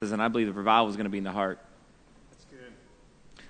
and 0.00 0.22
I 0.22 0.28
believe 0.28 0.46
the 0.46 0.52
revival 0.52 0.88
is 0.88 0.94
going 0.94 1.06
to 1.06 1.10
be 1.10 1.18
in 1.18 1.24
the 1.24 1.32
heart. 1.32 1.58
That's 2.30 2.44
good. 2.44 2.72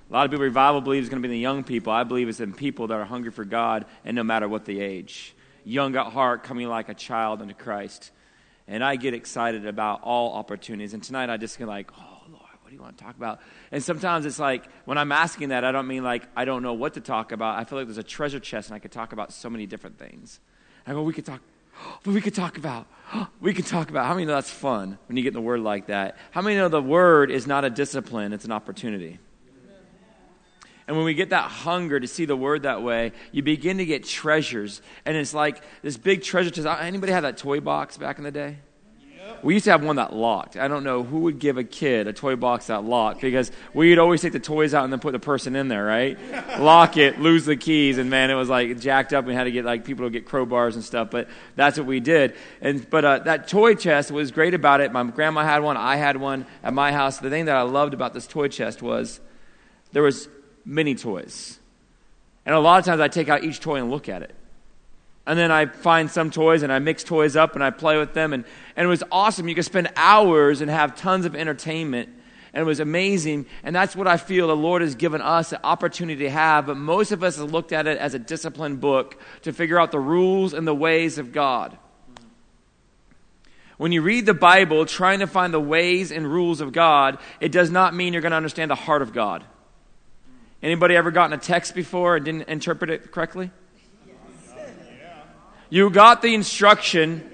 A 0.09 0.13
lot 0.13 0.25
of 0.25 0.31
people 0.31 0.45
revival 0.45 0.81
believe 0.81 1.03
is 1.03 1.11
going 1.11 1.21
to 1.23 1.29
be 1.29 1.35
in 1.35 1.39
the 1.39 1.43
young 1.43 1.63
people. 1.63 1.93
I 1.93 2.05
believe 2.05 2.27
it's 2.27 2.41
in 2.41 2.55
people 2.55 2.87
that 2.87 2.95
are 2.95 3.05
hungry 3.05 3.31
for 3.31 3.45
God, 3.45 3.85
and 4.03 4.15
no 4.15 4.25
matter 4.25 4.49
what 4.49 4.65
the 4.65 4.81
age, 4.81 5.35
young 5.65 5.95
at 5.95 6.07
heart, 6.07 6.45
coming 6.45 6.67
like 6.67 6.89
a 6.89 6.95
child 6.95 7.43
unto 7.43 7.53
Christ. 7.53 8.13
And 8.67 8.83
I 8.83 8.97
get 8.97 9.13
excited 9.13 9.67
about 9.67 10.01
all 10.03 10.33
opportunities. 10.37 10.95
And 10.95 11.03
tonight 11.03 11.29
I 11.29 11.37
just 11.37 11.59
get 11.59 11.69
like, 11.69 11.91
oh 11.99 12.23
Lord, 12.31 12.43
what 12.63 12.71
do 12.71 12.75
you 12.75 12.81
want 12.81 12.97
to 12.97 13.05
talk 13.05 13.17
about? 13.19 13.41
And 13.71 13.83
sometimes 13.83 14.25
it's 14.25 14.39
like 14.39 14.71
when 14.87 14.97
I'm 14.97 15.13
asking 15.13 15.51
that, 15.51 15.65
I 15.65 15.73
don't 15.73 15.87
mean 15.87 16.03
like 16.03 16.27
I 16.35 16.47
don't 16.47 16.63
know 16.63 16.73
what 16.73 16.95
to 16.95 17.03
talk 17.03 17.31
about. 17.31 17.59
I 17.59 17.65
feel 17.65 17.77
like 17.77 17.89
there's 17.89 17.99
a 17.99 18.03
treasure 18.03 18.41
chest, 18.41 18.71
and 18.71 18.75
I 18.75 18.79
could 18.79 18.93
talk 18.93 19.13
about 19.13 19.35
so 19.35 19.51
many 19.51 19.67
different 19.67 19.99
things. 19.99 20.41
I 20.87 20.93
go, 20.93 21.03
we 21.03 21.13
could 21.13 21.27
talk 21.27 21.43
but 22.03 22.15
we 22.15 22.21
could 22.21 22.35
talk 22.35 22.59
about, 22.59 22.87
we 23.41 23.55
could 23.55 23.67
talk 23.67 23.91
about. 23.91 24.07
How 24.07 24.15
many 24.15 24.27
know 24.27 24.35
that's 24.35 24.51
fun 24.51 24.99
when 25.07 25.17
you 25.17 25.23
get 25.23 25.29
in 25.29 25.35
the 25.35 25.41
word 25.41 25.61
like 25.61 25.87
that? 25.87 26.17
How 26.31 26.43
many 26.43 26.57
know 26.57 26.69
the 26.69 26.83
word 26.83 27.31
is 27.31 27.47
not 27.47 27.65
a 27.65 27.71
discipline, 27.71 28.33
it's 28.33 28.45
an 28.45 28.53
opportunity? 28.53 29.19
And 30.87 30.97
when 30.97 31.05
we 31.05 31.13
get 31.13 31.31
that 31.31 31.51
hunger 31.51 32.01
to 32.01 32.07
see 32.07 32.25
the 32.25 32.35
word 32.37 32.63
that 32.63 32.83
way, 32.83 33.13
you 33.31 33.43
begin 33.43 33.77
to 33.77 33.85
get 33.85 34.05
treasures. 34.05 34.81
And 35.05 35.19
it's 35.19 35.35
like 35.35 35.63
this 35.83 35.99
big 35.99 36.23
treasure 36.23 36.49
chest. 36.49 36.67
Anybody 36.67 37.13
have 37.13 37.25
that 37.25 37.37
toy 37.37 37.61
box 37.61 37.99
back 37.99 38.17
in 38.17 38.25
the 38.25 38.31
day? 38.31 38.57
We 39.43 39.55
used 39.55 39.65
to 39.65 39.71
have 39.71 39.85
one 39.85 39.97
that 39.97 40.13
locked. 40.13 40.57
I 40.57 40.69
don't 40.69 40.85
know 40.85 41.03
who 41.03 41.21
would 41.21 41.39
give 41.39 41.59
a 41.59 41.65
kid 41.65 42.07
a 42.07 42.13
toy 42.13 42.37
box 42.37 42.67
that 42.67 42.85
locked 42.85 43.21
because 43.21 43.53
we'd 43.73 43.99
always 43.99 44.21
take 44.21 44.33
the 44.33 44.41
toys 44.41 44.75
out 44.75 44.85
and 44.85 44.93
then 44.93 45.01
put 45.01 45.13
the 45.13 45.19
person 45.19 45.55
in 45.55 45.69
there, 45.69 45.85
right? 45.85 46.19
Lock 46.59 46.97
it, 46.97 47.21
lose 47.21 47.45
the 47.45 47.57
keys, 47.57 47.99
and 47.99 48.11
man, 48.11 48.31
it 48.31 48.35
was 48.35 48.49
like 48.49 48.81
jacked 48.81 49.13
up. 49.13 49.25
We 49.25 49.35
had 49.35 49.45
to 49.45 49.51
get 49.51 49.65
like 49.65 49.85
people 49.85 50.07
to 50.07 50.11
get 50.11 50.27
crowbars 50.27 50.75
and 50.75 50.85
stuff, 50.85 51.11
but 51.11 51.29
that's 51.57 51.79
what 51.79 51.87
we 51.87 52.01
did. 52.01 52.35
And 52.61 52.89
but 52.91 53.05
uh, 53.05 53.19
that 53.21 53.49
toy 53.49 53.75
chest 53.75 54.11
was 54.11 54.31
great 54.31 54.55
about 54.55 54.81
it. 54.81 54.93
My 54.93 55.05
grandma 55.05 55.45
had 55.45 55.63
one, 55.63 55.77
I 55.77 55.97
had 55.97 56.17
one 56.17 56.47
at 56.63 56.75
my 56.75 56.93
house. 56.93 57.19
The 57.19 57.31
thing 57.31 57.45
that 57.47 57.57
I 57.57 57.63
loved 57.63 57.95
about 57.95 58.15
this 58.15 58.27
toy 58.27 58.49
chest 58.49 58.83
was 58.83 59.21
there 59.93 60.03
was 60.03 60.29
many 60.65 60.95
toys, 60.95 61.59
and 62.45 62.55
a 62.55 62.61
lot 62.61 62.79
of 62.79 62.85
times 62.85 63.01
I 63.01 63.09
take 63.09 63.29
out 63.29 63.45
each 63.45 63.61
toy 63.61 63.77
and 63.77 63.91
look 63.91 64.09
at 64.09 64.23
it 64.23 64.35
and 65.29 65.39
then 65.39 65.53
I 65.53 65.67
find 65.67 66.11
some 66.11 66.31
toys 66.31 66.63
and 66.63 66.73
I 66.73 66.79
mix 66.79 67.05
toys 67.05 67.37
up 67.37 67.55
and 67.55 67.63
I 67.63 67.69
play 67.69 67.99
with 67.99 68.15
them. 68.15 68.33
And, 68.33 68.47
and 68.75 68.87
it 68.87 68.89
was 68.89 69.05
awesome. 69.13 69.47
You 69.47 69.55
could 69.55 69.67
spend 69.67 69.91
hours 69.95 70.63
and 70.63 70.71
have 70.71 70.97
tons 70.97 71.27
of 71.27 71.37
entertainment. 71.37 72.09
And 72.55 72.63
it 72.63 72.65
was 72.65 72.81
amazing. 72.81 73.45
And 73.63 73.77
that's 73.77 73.95
what 73.95 74.07
I 74.07 74.17
feel 74.17 74.49
the 74.49 74.57
Lord 74.57 74.81
has 74.81 74.95
given 74.95 75.21
us 75.21 75.51
the 75.51 75.63
opportunity 75.63 76.25
to 76.25 76.31
have. 76.31 76.65
But 76.65 76.79
most 76.79 77.13
of 77.13 77.23
us 77.23 77.37
have 77.37 77.53
looked 77.53 77.73
at 77.75 77.87
it 77.87 77.99
as 77.99 78.15
a 78.15 78.19
disciplined 78.19 78.81
book 78.81 79.21
to 79.43 79.53
figure 79.53 79.79
out 79.79 79.93
the 79.93 80.01
rules 80.01 80.55
and 80.55 80.67
the 80.67 80.75
ways 80.75 81.19
of 81.19 81.31
God. 81.31 81.77
When 83.77 83.93
you 83.93 84.01
read 84.01 84.25
the 84.25 84.33
Bible 84.33 84.87
trying 84.87 85.19
to 85.19 85.27
find 85.27 85.53
the 85.53 85.61
ways 85.61 86.11
and 86.11 86.27
rules 86.27 86.63
of 86.63 86.73
God, 86.73 87.19
it 87.39 87.53
does 87.53 87.71
not 87.71 87.95
mean 87.95 88.15
you're 88.15 88.23
going 88.23 88.31
to 88.31 88.37
understand 88.37 88.71
the 88.71 88.77
heart 88.77 89.03
of 89.03 89.13
God. 89.13 89.45
Anybody 90.63 90.97
ever 90.97 91.11
gotten 91.11 91.35
a 91.35 91.41
text 91.41 91.75
before 91.75 92.17
and 92.17 92.25
didn't 92.25 92.49
interpret 92.49 92.89
it 92.89 93.13
correctly? 93.13 93.51
You 95.71 95.91
got 95.91 96.23
the 96.23 96.35
instruction. 96.35 97.29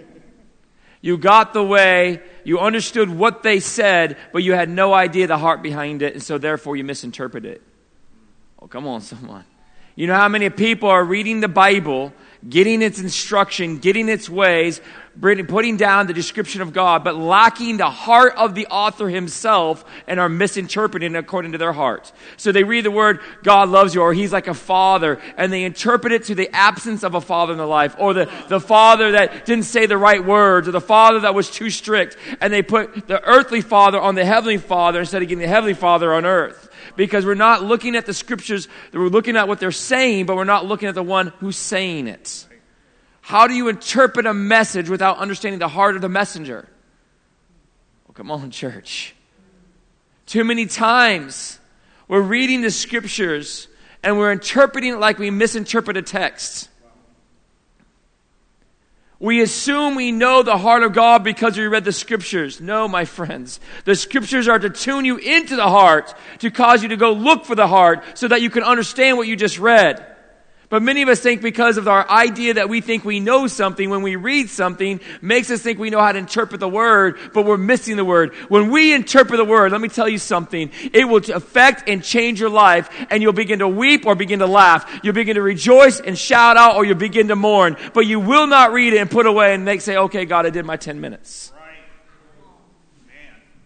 You 1.01 1.19
got 1.19 1.53
the 1.53 1.63
way. 1.63 2.21
You 2.45 2.61
understood 2.61 3.09
what 3.11 3.43
they 3.43 3.61
said, 3.61 4.17
but 4.33 4.43
you 4.43 4.53
had 4.53 4.69
no 4.69 4.93
idea 4.93 5.27
the 5.27 5.39
heart 5.39 5.63
behind 5.63 6.03
it, 6.03 6.15
and 6.15 6.23
so 6.23 6.39
therefore 6.39 6.77
you 6.77 6.85
misinterpret 6.85 7.45
it. 7.45 7.63
Oh, 8.61 8.67
come 8.67 8.87
on, 8.87 9.01
someone. 9.13 9.45
You 9.97 10.09
know 10.09 10.15
how 10.15 10.29
many 10.29 10.51
people 10.51 10.89
are 10.89 11.05
reading 11.05 11.41
the 11.41 11.49
Bible, 11.49 12.13
getting 12.49 12.83
its 12.83 13.01
instruction, 13.01 13.79
getting 13.79 14.09
its 14.09 14.29
ways, 14.29 14.81
putting 15.21 15.77
down 15.77 16.07
the 16.07 16.13
description 16.13 16.61
of 16.61 16.73
God, 16.73 17.05
but 17.05 17.17
lacking 17.17 17.77
the 17.77 17.91
heart 17.91 18.35
of 18.37 18.55
the 18.55 18.67
author 18.67 19.09
himself 19.09 19.85
and 20.07 20.19
are 20.19 20.29
misinterpreting 20.29 21.15
according 21.17 21.53
to 21.53 21.59
their 21.59 21.73
heart. 21.73 22.13
So 22.37 22.53
they 22.53 22.65
read 22.65 22.85
the 22.85 22.91
word, 22.91 23.21
God 23.43 23.69
loves 23.69 23.95
you, 23.95 24.03
or 24.03 24.13
he's 24.13 24.33
like 24.33 24.49
a 24.49 24.55
father, 24.55 25.21
and 25.37 25.53
they 25.53 25.65
interpret 25.65 26.13
it 26.13 26.25
to 26.25 26.35
the 26.35 26.51
absence 26.55 27.05
of 27.05 27.15
a 27.15 27.21
father 27.21 27.53
in 27.53 27.59
their 27.59 27.67
life, 27.67 27.95
or 27.99 28.13
the, 28.13 28.31
the 28.49 28.61
father 28.61 29.13
that 29.13 29.47
didn't 29.47 29.65
say 29.65 29.87
the 29.87 29.99
right 29.99 30.25
words, 30.25 30.69
or 30.69 30.73
the 30.73 30.81
father 30.81 31.21
that 31.21 31.35
was 31.35 31.51
too 31.51 31.71
strict, 31.71 32.17
and 32.41 32.53
they 32.53 32.63
put 32.63 33.07
the 33.07 33.23
earthly 33.23 33.61
father 33.61 34.01
on 34.01 34.15
the 34.15 34.25
heavenly 34.25 34.59
father 34.59 35.01
instead 35.01 35.23
of 35.23 35.29
getting 35.29 35.43
the 35.43 35.49
heavenly 35.49 35.75
father 35.75 36.13
on 36.13 36.25
earth 36.25 36.71
because 36.97 37.27
we're 37.27 37.35
not 37.35 37.63
looking 37.63 37.97
at 37.97 38.07
the 38.07 38.15
scriptures, 38.15 38.69
we're 38.93 39.09
looking 39.09 39.37
at 39.37 39.49
what 39.49 39.59
they're 39.59 39.73
saying, 39.73 40.27
but 40.27 40.37
we're 40.37 40.45
not 40.45 40.67
looking 40.67 40.89
at 40.89 40.95
the 40.95 41.03
one 41.03 41.29
who's 41.41 41.57
saying 41.57 42.07
it. 42.07 42.47
How 43.25 43.47
do 43.47 43.55
you 43.55 43.69
interpret 43.69 44.27
a 44.27 44.35
message 44.35 44.91
without 44.91 45.17
understanding 45.17 45.59
the 45.59 45.67
heart 45.67 45.97
of 45.97 46.03
the 46.03 46.11
messenger? 46.11 46.69
Well, 48.07 48.13
come 48.13 48.31
on, 48.31 48.51
church. 48.51 49.15
Too 50.27 50.45
many 50.45 50.67
times 50.67 51.59
we're 52.07 52.21
reading 52.21 52.61
the 52.61 52.71
scriptures 52.71 53.67
and 54.03 54.19
we're 54.19 54.31
interpreting 54.31 54.93
it 54.93 54.99
like 54.99 55.19
we 55.19 55.31
misinterpret 55.31 55.97
a 55.97 56.03
text. 56.03 56.69
We 59.19 59.41
assume 59.41 59.95
we 59.95 60.13
know 60.13 60.43
the 60.43 60.59
heart 60.59 60.83
of 60.83 60.93
God 60.93 61.25
because 61.25 61.57
we 61.57 61.67
read 61.67 61.87
the 61.87 61.93
scriptures. 61.93 62.61
No, 62.61 62.87
my 62.89 63.07
friends. 63.07 63.59
The 63.87 63.95
scriptures 63.95 64.49
are 64.49 64.59
to 64.59 64.69
tune 64.69 65.07
you 65.07 65.17
into 65.17 65.57
the 65.57 65.71
heart, 65.71 66.15
to 66.41 66.51
cause 66.51 66.83
you 66.83 66.91
to 66.91 66.99
go 66.99 67.13
look 67.13 67.47
for 67.47 67.55
the 67.55 67.69
heart 67.69 68.05
so 68.19 68.29
that 68.29 68.43
you 68.43 68.51
can 68.51 68.65
understand 68.65 69.17
what 69.17 69.29
you 69.29 69.35
just 69.35 69.59
read. 69.59 70.14
But 70.75 70.83
many 70.83 71.03
of 71.03 71.09
us 71.09 71.21
think 71.21 71.41
because 71.41 71.77
of 71.77 71.87
our 71.87 72.11
idea 72.11 72.55
that 72.55 72.69
we 72.69 72.81
think 72.81 73.05
we 73.05 73.21
know 73.21 73.47
something 73.47 73.91
when 73.91 74.03
we 74.03 74.17
read 74.17 74.51
something 74.51 74.99
makes 75.23 75.49
us 75.53 75.63
think 75.63 75.79
we 75.79 75.89
know 75.89 76.01
how 76.01 76.11
to 76.11 76.19
interpret 76.19 76.59
the 76.59 76.69
word, 76.69 77.17
but 77.33 77.45
we're 77.45 77.57
missing 77.57 77.97
the 77.97 78.05
word. 78.05 78.35
When 78.49 78.73
we 78.73 78.93
interpret 78.93 79.37
the 79.37 79.45
word, 79.45 79.71
let 79.71 79.81
me 79.81 79.87
tell 79.87 80.09
you 80.09 80.19
something. 80.19 80.73
It 80.93 81.05
will 81.05 81.23
affect 81.33 81.89
and 81.89 82.03
change 82.03 82.41
your 82.41 82.51
life 82.51 82.91
and 83.09 83.23
you'll 83.23 83.33
begin 83.33 83.61
to 83.61 83.69
weep 83.69 84.05
or 84.05 84.17
begin 84.17 84.41
to 84.41 84.49
laugh. 84.49 84.99
You'll 85.05 85.15
begin 85.15 85.37
to 85.37 85.43
rejoice 85.43 86.01
and 86.01 86.19
shout 86.19 86.57
out 86.57 86.75
or 86.75 86.85
you'll 86.85 86.97
begin 86.97 87.29
to 87.29 87.37
mourn. 87.37 87.77
But 87.93 88.07
you 88.07 88.19
will 88.19 88.49
not 88.49 88.73
read 88.73 88.95
it 88.95 88.99
and 88.99 89.09
put 89.09 89.27
away 89.27 89.55
and 89.55 89.65
make 89.65 89.81
say, 89.81 89.97
okay, 89.97 90.25
God, 90.25 90.45
I 90.45 90.51
did 90.51 90.67
my 90.67 90.77
10 90.77 91.01
minutes. 91.01 91.53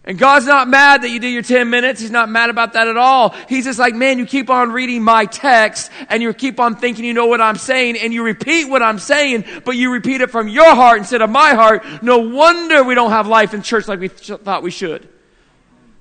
And 0.09 0.17
God's 0.17 0.47
not 0.47 0.67
mad 0.67 1.03
that 1.03 1.09
you 1.11 1.19
do 1.19 1.27
your 1.27 1.43
10 1.43 1.69
minutes. 1.69 2.01
He's 2.01 2.09
not 2.09 2.29
mad 2.29 2.49
about 2.49 2.73
that 2.73 2.87
at 2.87 2.97
all. 2.97 3.29
He's 3.47 3.65
just 3.65 3.77
like, 3.77 3.93
man, 3.93 4.17
you 4.17 4.25
keep 4.25 4.49
on 4.49 4.71
reading 4.71 5.03
my 5.03 5.25
text 5.25 5.91
and 6.09 6.23
you 6.23 6.33
keep 6.33 6.59
on 6.59 6.75
thinking 6.75 7.05
you 7.05 7.13
know 7.13 7.27
what 7.27 7.39
I'm 7.39 7.57
saying 7.57 7.95
and 7.95 8.11
you 8.11 8.23
repeat 8.23 8.67
what 8.67 8.81
I'm 8.81 8.97
saying, 8.97 9.45
but 9.65 9.75
you 9.75 9.93
repeat 9.93 10.21
it 10.21 10.31
from 10.31 10.47
your 10.47 10.73
heart 10.73 10.97
instead 10.97 11.21
of 11.21 11.29
my 11.29 11.53
heart. 11.53 12.01
No 12.01 12.17
wonder 12.17 12.83
we 12.83 12.95
don't 12.95 13.11
have 13.11 13.27
life 13.27 13.53
in 13.53 13.61
church 13.61 13.87
like 13.87 13.99
we 13.99 14.09
th- 14.09 14.39
thought 14.39 14.63
we 14.63 14.71
should. 14.71 15.07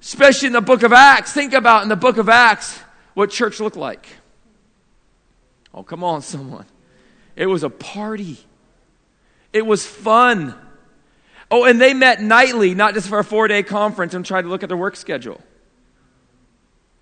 Especially 0.00 0.46
in 0.46 0.54
the 0.54 0.62
book 0.62 0.84
of 0.84 0.94
Acts. 0.94 1.34
Think 1.34 1.52
about 1.52 1.82
in 1.82 1.90
the 1.90 1.96
book 1.96 2.16
of 2.16 2.30
Acts 2.30 2.80
what 3.12 3.30
church 3.30 3.60
looked 3.60 3.76
like. 3.76 4.08
Oh, 5.74 5.82
come 5.82 6.02
on, 6.02 6.22
someone. 6.22 6.64
It 7.36 7.44
was 7.44 7.62
a 7.62 7.68
party. 7.68 8.38
It 9.52 9.66
was 9.66 9.84
fun. 9.84 10.54
Oh, 11.50 11.64
and 11.64 11.80
they 11.80 11.94
met 11.94 12.20
nightly, 12.20 12.74
not 12.74 12.94
just 12.94 13.08
for 13.08 13.18
a 13.18 13.24
four 13.24 13.48
day 13.48 13.62
conference 13.62 14.14
and 14.14 14.24
tried 14.24 14.42
to 14.42 14.48
look 14.48 14.62
at 14.62 14.68
their 14.68 14.76
work 14.76 14.96
schedule. 14.96 15.40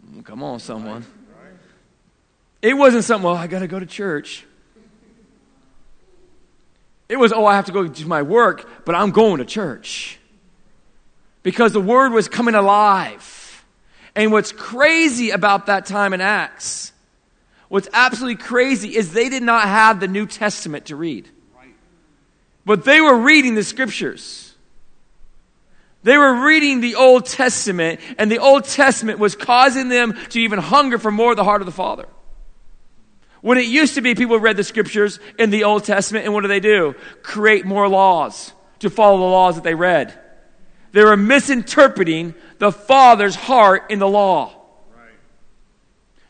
Mm, 0.08 0.24
come 0.24 0.42
on, 0.42 0.60
someone. 0.60 1.04
It 2.62 2.74
wasn't 2.74 3.04
something, 3.04 3.24
well, 3.24 3.36
I 3.36 3.46
got 3.46 3.60
to 3.60 3.66
go 3.66 3.78
to 3.78 3.86
church. 3.86 4.44
It 7.08 7.16
was, 7.16 7.32
oh, 7.32 7.46
I 7.46 7.54
have 7.54 7.66
to 7.66 7.72
go 7.72 7.86
do 7.86 8.06
my 8.06 8.22
work, 8.22 8.68
but 8.84 8.94
I'm 8.94 9.10
going 9.10 9.38
to 9.38 9.44
church. 9.44 10.18
Because 11.42 11.72
the 11.72 11.80
word 11.80 12.12
was 12.12 12.28
coming 12.28 12.54
alive. 12.54 13.64
And 14.16 14.32
what's 14.32 14.50
crazy 14.50 15.30
about 15.30 15.66
that 15.66 15.86
time 15.86 16.12
in 16.12 16.20
Acts, 16.20 16.92
what's 17.68 17.88
absolutely 17.92 18.42
crazy 18.42 18.96
is 18.96 19.12
they 19.12 19.28
did 19.28 19.42
not 19.42 19.64
have 19.64 20.00
the 20.00 20.08
New 20.08 20.26
Testament 20.26 20.86
to 20.86 20.96
read. 20.96 21.28
But 22.66 22.84
they 22.84 23.00
were 23.00 23.16
reading 23.16 23.54
the 23.54 23.62
scriptures. 23.62 24.52
They 26.02 26.18
were 26.18 26.44
reading 26.44 26.80
the 26.80 26.96
Old 26.96 27.24
Testament, 27.26 28.00
and 28.18 28.30
the 28.30 28.40
Old 28.40 28.64
Testament 28.64 29.18
was 29.18 29.34
causing 29.34 29.88
them 29.88 30.14
to 30.30 30.40
even 30.40 30.58
hunger 30.58 30.98
for 30.98 31.10
more 31.10 31.30
of 31.30 31.36
the 31.36 31.44
heart 31.44 31.62
of 31.62 31.66
the 31.66 31.72
Father. 31.72 32.06
When 33.40 33.56
it 33.56 33.66
used 33.66 33.94
to 33.94 34.00
be 34.00 34.16
people 34.16 34.38
read 34.38 34.56
the 34.56 34.64
scriptures 34.64 35.20
in 35.38 35.50
the 35.50 35.64
Old 35.64 35.84
Testament, 35.84 36.24
and 36.24 36.34
what 36.34 36.40
do 36.40 36.48
they 36.48 36.60
do? 36.60 36.96
Create 37.22 37.64
more 37.64 37.88
laws 37.88 38.52
to 38.80 38.90
follow 38.90 39.18
the 39.18 39.24
laws 39.24 39.54
that 39.54 39.64
they 39.64 39.74
read. 39.74 40.18
They 40.90 41.04
were 41.04 41.16
misinterpreting 41.16 42.34
the 42.58 42.72
Father's 42.72 43.36
heart 43.36 43.90
in 43.90 44.00
the 44.00 44.08
law. 44.08 44.52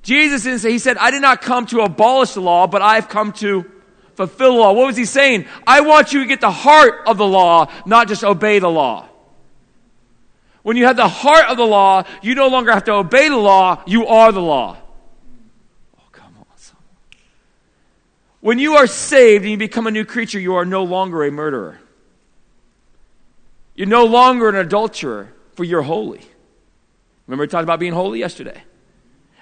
Jesus 0.02 0.44
didn't 0.44 0.60
say, 0.60 0.70
He 0.70 0.78
said, 0.78 0.98
I 0.98 1.10
did 1.10 1.22
not 1.22 1.40
come 1.40 1.64
to 1.66 1.80
abolish 1.80 2.34
the 2.34 2.42
law, 2.42 2.66
but 2.66 2.82
I've 2.82 3.08
come 3.08 3.32
to 3.34 3.70
fulfill 4.16 4.54
the 4.54 4.58
law. 4.58 4.72
What 4.72 4.86
was 4.86 4.96
he 4.96 5.04
saying? 5.04 5.46
I 5.66 5.82
want 5.82 6.12
you 6.12 6.20
to 6.20 6.26
get 6.26 6.40
the 6.40 6.50
heart 6.50 7.02
of 7.06 7.18
the 7.18 7.26
law, 7.26 7.70
not 7.84 8.08
just 8.08 8.24
obey 8.24 8.58
the 8.58 8.70
law. 8.70 9.08
When 10.62 10.76
you 10.76 10.86
have 10.86 10.96
the 10.96 11.08
heart 11.08 11.46
of 11.46 11.56
the 11.56 11.66
law, 11.66 12.04
you 12.22 12.34
no 12.34 12.48
longer 12.48 12.72
have 12.72 12.84
to 12.84 12.92
obey 12.92 13.28
the 13.28 13.36
law, 13.36 13.82
you 13.86 14.06
are 14.06 14.32
the 14.32 14.40
law. 14.40 14.76
Oh, 15.96 16.02
come 16.10 16.34
on. 16.38 16.46
When 18.40 18.58
you 18.58 18.74
are 18.74 18.86
saved 18.86 19.44
and 19.44 19.52
you 19.52 19.58
become 19.58 19.86
a 19.86 19.92
new 19.92 20.04
creature, 20.04 20.40
you 20.40 20.56
are 20.56 20.64
no 20.64 20.82
longer 20.82 21.22
a 21.24 21.30
murderer. 21.30 21.78
You're 23.76 23.86
no 23.86 24.06
longer 24.06 24.48
an 24.48 24.56
adulterer. 24.56 25.32
for 25.54 25.64
you're 25.64 25.82
holy. 25.82 26.20
Remember, 27.26 27.42
we 27.42 27.48
talked 27.48 27.64
about 27.64 27.80
being 27.80 27.92
holy 27.92 28.18
yesterday. 28.18 28.62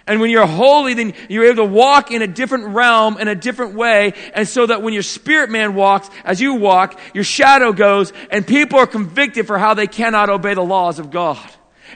And 0.07 0.21
when 0.21 0.31
you're 0.31 0.47
holy, 0.47 0.93
then 0.95 1.15
you're 1.31 1.47
able 1.47 1.57
to 1.57 1.65
walk 1.65 2.11
in 2.11 2.21
a 2.21 2.27
different 2.27 2.75
realm, 2.75 3.17
in 3.19 3.27
a 3.29 3.35
different 3.35 3.75
way. 3.75 4.13
And 4.35 4.47
so 4.47 4.67
that 4.67 4.83
when 4.83 4.93
your 4.93 5.03
spirit 5.03 5.51
man 5.51 5.75
walks, 5.75 6.11
as 6.25 6.41
you 6.41 6.55
walk, 6.55 7.01
your 7.15 7.25
shadow 7.25 7.73
goes, 7.73 8.13
and 8.31 8.47
people 8.47 8.79
are 8.79 8.87
convicted 8.87 9.47
for 9.47 9.59
how 9.59 9.73
they 9.73 9.87
cannot 9.87 10.29
obey 10.29 10.55
the 10.55 10.63
laws 10.63 10.99
of 10.99 11.11
God. 11.11 11.39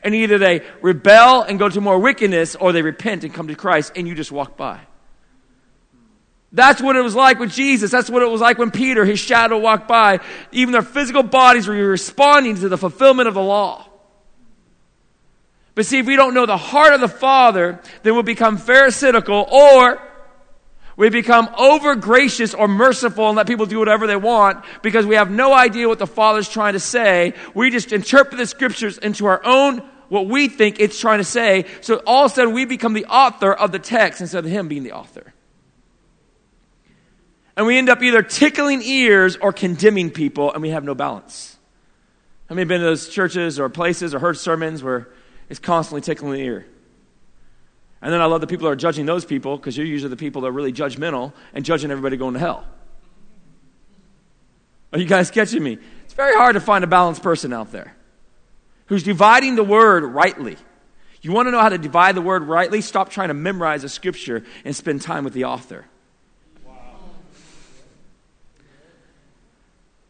And 0.02 0.14
either 0.14 0.38
they 0.38 0.62
rebel 0.80 1.42
and 1.42 1.58
go 1.58 1.68
to 1.68 1.80
more 1.80 1.98
wickedness, 1.98 2.56
or 2.56 2.72
they 2.72 2.82
repent 2.82 3.24
and 3.24 3.34
come 3.34 3.48
to 3.48 3.54
Christ, 3.54 3.92
and 3.94 4.08
you 4.08 4.14
just 4.14 4.32
walk 4.32 4.56
by. 4.56 4.80
That's 6.50 6.80
what 6.80 6.96
it 6.96 7.02
was 7.02 7.14
like 7.14 7.38
with 7.38 7.50
Jesus. 7.50 7.90
That's 7.90 8.08
what 8.08 8.22
it 8.22 8.30
was 8.30 8.40
like 8.40 8.56
when 8.56 8.70
Peter, 8.70 9.04
his 9.04 9.18
shadow 9.18 9.58
walked 9.58 9.86
by. 9.86 10.20
Even 10.50 10.72
their 10.72 10.82
physical 10.82 11.22
bodies 11.22 11.68
were 11.68 11.74
responding 11.74 12.56
to 12.56 12.70
the 12.70 12.78
fulfillment 12.78 13.28
of 13.28 13.34
the 13.34 13.42
law. 13.42 13.87
But 15.78 15.86
see, 15.86 16.00
if 16.00 16.06
we 16.06 16.16
don't 16.16 16.34
know 16.34 16.44
the 16.44 16.56
heart 16.56 16.92
of 16.92 17.00
the 17.00 17.06
Father, 17.06 17.78
then 18.02 18.14
we'll 18.14 18.24
become 18.24 18.58
pharisaical 18.58 19.46
or 19.48 20.02
we 20.96 21.08
become 21.08 21.48
over 21.56 21.94
gracious 21.94 22.52
or 22.52 22.66
merciful 22.66 23.28
and 23.28 23.36
let 23.36 23.46
people 23.46 23.64
do 23.64 23.78
whatever 23.78 24.08
they 24.08 24.16
want 24.16 24.64
because 24.82 25.06
we 25.06 25.14
have 25.14 25.30
no 25.30 25.54
idea 25.54 25.86
what 25.86 26.00
the 26.00 26.06
Father's 26.08 26.48
trying 26.48 26.72
to 26.72 26.80
say. 26.80 27.32
We 27.54 27.70
just 27.70 27.92
interpret 27.92 28.38
the 28.38 28.46
scriptures 28.46 28.98
into 28.98 29.26
our 29.26 29.40
own, 29.44 29.78
what 30.08 30.26
we 30.26 30.48
think 30.48 30.80
it's 30.80 30.98
trying 30.98 31.18
to 31.18 31.24
say. 31.24 31.64
So 31.80 32.02
all 32.04 32.24
of 32.24 32.32
a 32.32 32.34
sudden 32.34 32.54
we 32.54 32.64
become 32.64 32.92
the 32.92 33.06
author 33.06 33.52
of 33.52 33.70
the 33.70 33.78
text 33.78 34.20
instead 34.20 34.44
of 34.44 34.50
Him 34.50 34.66
being 34.66 34.82
the 34.82 34.94
author. 34.94 35.32
And 37.56 37.68
we 37.68 37.78
end 37.78 37.88
up 37.88 38.02
either 38.02 38.22
tickling 38.22 38.82
ears 38.82 39.36
or 39.36 39.52
condemning 39.52 40.10
people 40.10 40.52
and 40.52 40.60
we 40.60 40.70
have 40.70 40.82
no 40.82 40.96
balance. 40.96 41.56
How 42.48 42.56
many 42.56 42.62
have 42.62 42.68
been 42.68 42.80
to 42.80 42.86
those 42.86 43.08
churches 43.08 43.60
or 43.60 43.68
places 43.68 44.12
or 44.12 44.18
heard 44.18 44.38
sermons 44.38 44.82
where 44.82 45.06
is 45.48 45.58
constantly 45.58 46.00
tickling 46.00 46.32
the 46.32 46.40
ear. 46.40 46.66
And 48.00 48.12
then 48.12 48.20
I 48.20 48.26
love 48.26 48.40
the 48.40 48.46
people 48.46 48.64
that 48.66 48.72
are 48.72 48.76
judging 48.76 49.06
those 49.06 49.24
people 49.24 49.56
because 49.56 49.76
you're 49.76 49.86
usually 49.86 50.10
the 50.10 50.16
people 50.16 50.42
that 50.42 50.48
are 50.48 50.52
really 50.52 50.72
judgmental 50.72 51.32
and 51.52 51.64
judging 51.64 51.90
everybody 51.90 52.16
going 52.16 52.34
to 52.34 52.40
hell. 52.40 52.64
Are 54.92 54.98
you 54.98 55.04
guys 55.04 55.30
catching 55.30 55.62
me? 55.62 55.78
It's 56.04 56.14
very 56.14 56.34
hard 56.34 56.54
to 56.54 56.60
find 56.60 56.84
a 56.84 56.86
balanced 56.86 57.22
person 57.22 57.52
out 57.52 57.72
there 57.72 57.94
who's 58.86 59.02
dividing 59.02 59.56
the 59.56 59.64
word 59.64 60.04
rightly. 60.04 60.56
You 61.20 61.32
want 61.32 61.48
to 61.48 61.50
know 61.50 61.60
how 61.60 61.68
to 61.68 61.78
divide 61.78 62.14
the 62.14 62.22
word 62.22 62.44
rightly? 62.44 62.80
Stop 62.80 63.10
trying 63.10 63.28
to 63.28 63.34
memorize 63.34 63.84
a 63.84 63.88
scripture 63.88 64.44
and 64.64 64.74
spend 64.74 65.02
time 65.02 65.24
with 65.24 65.32
the 65.32 65.44
author. 65.44 65.84
Wow. 66.64 66.74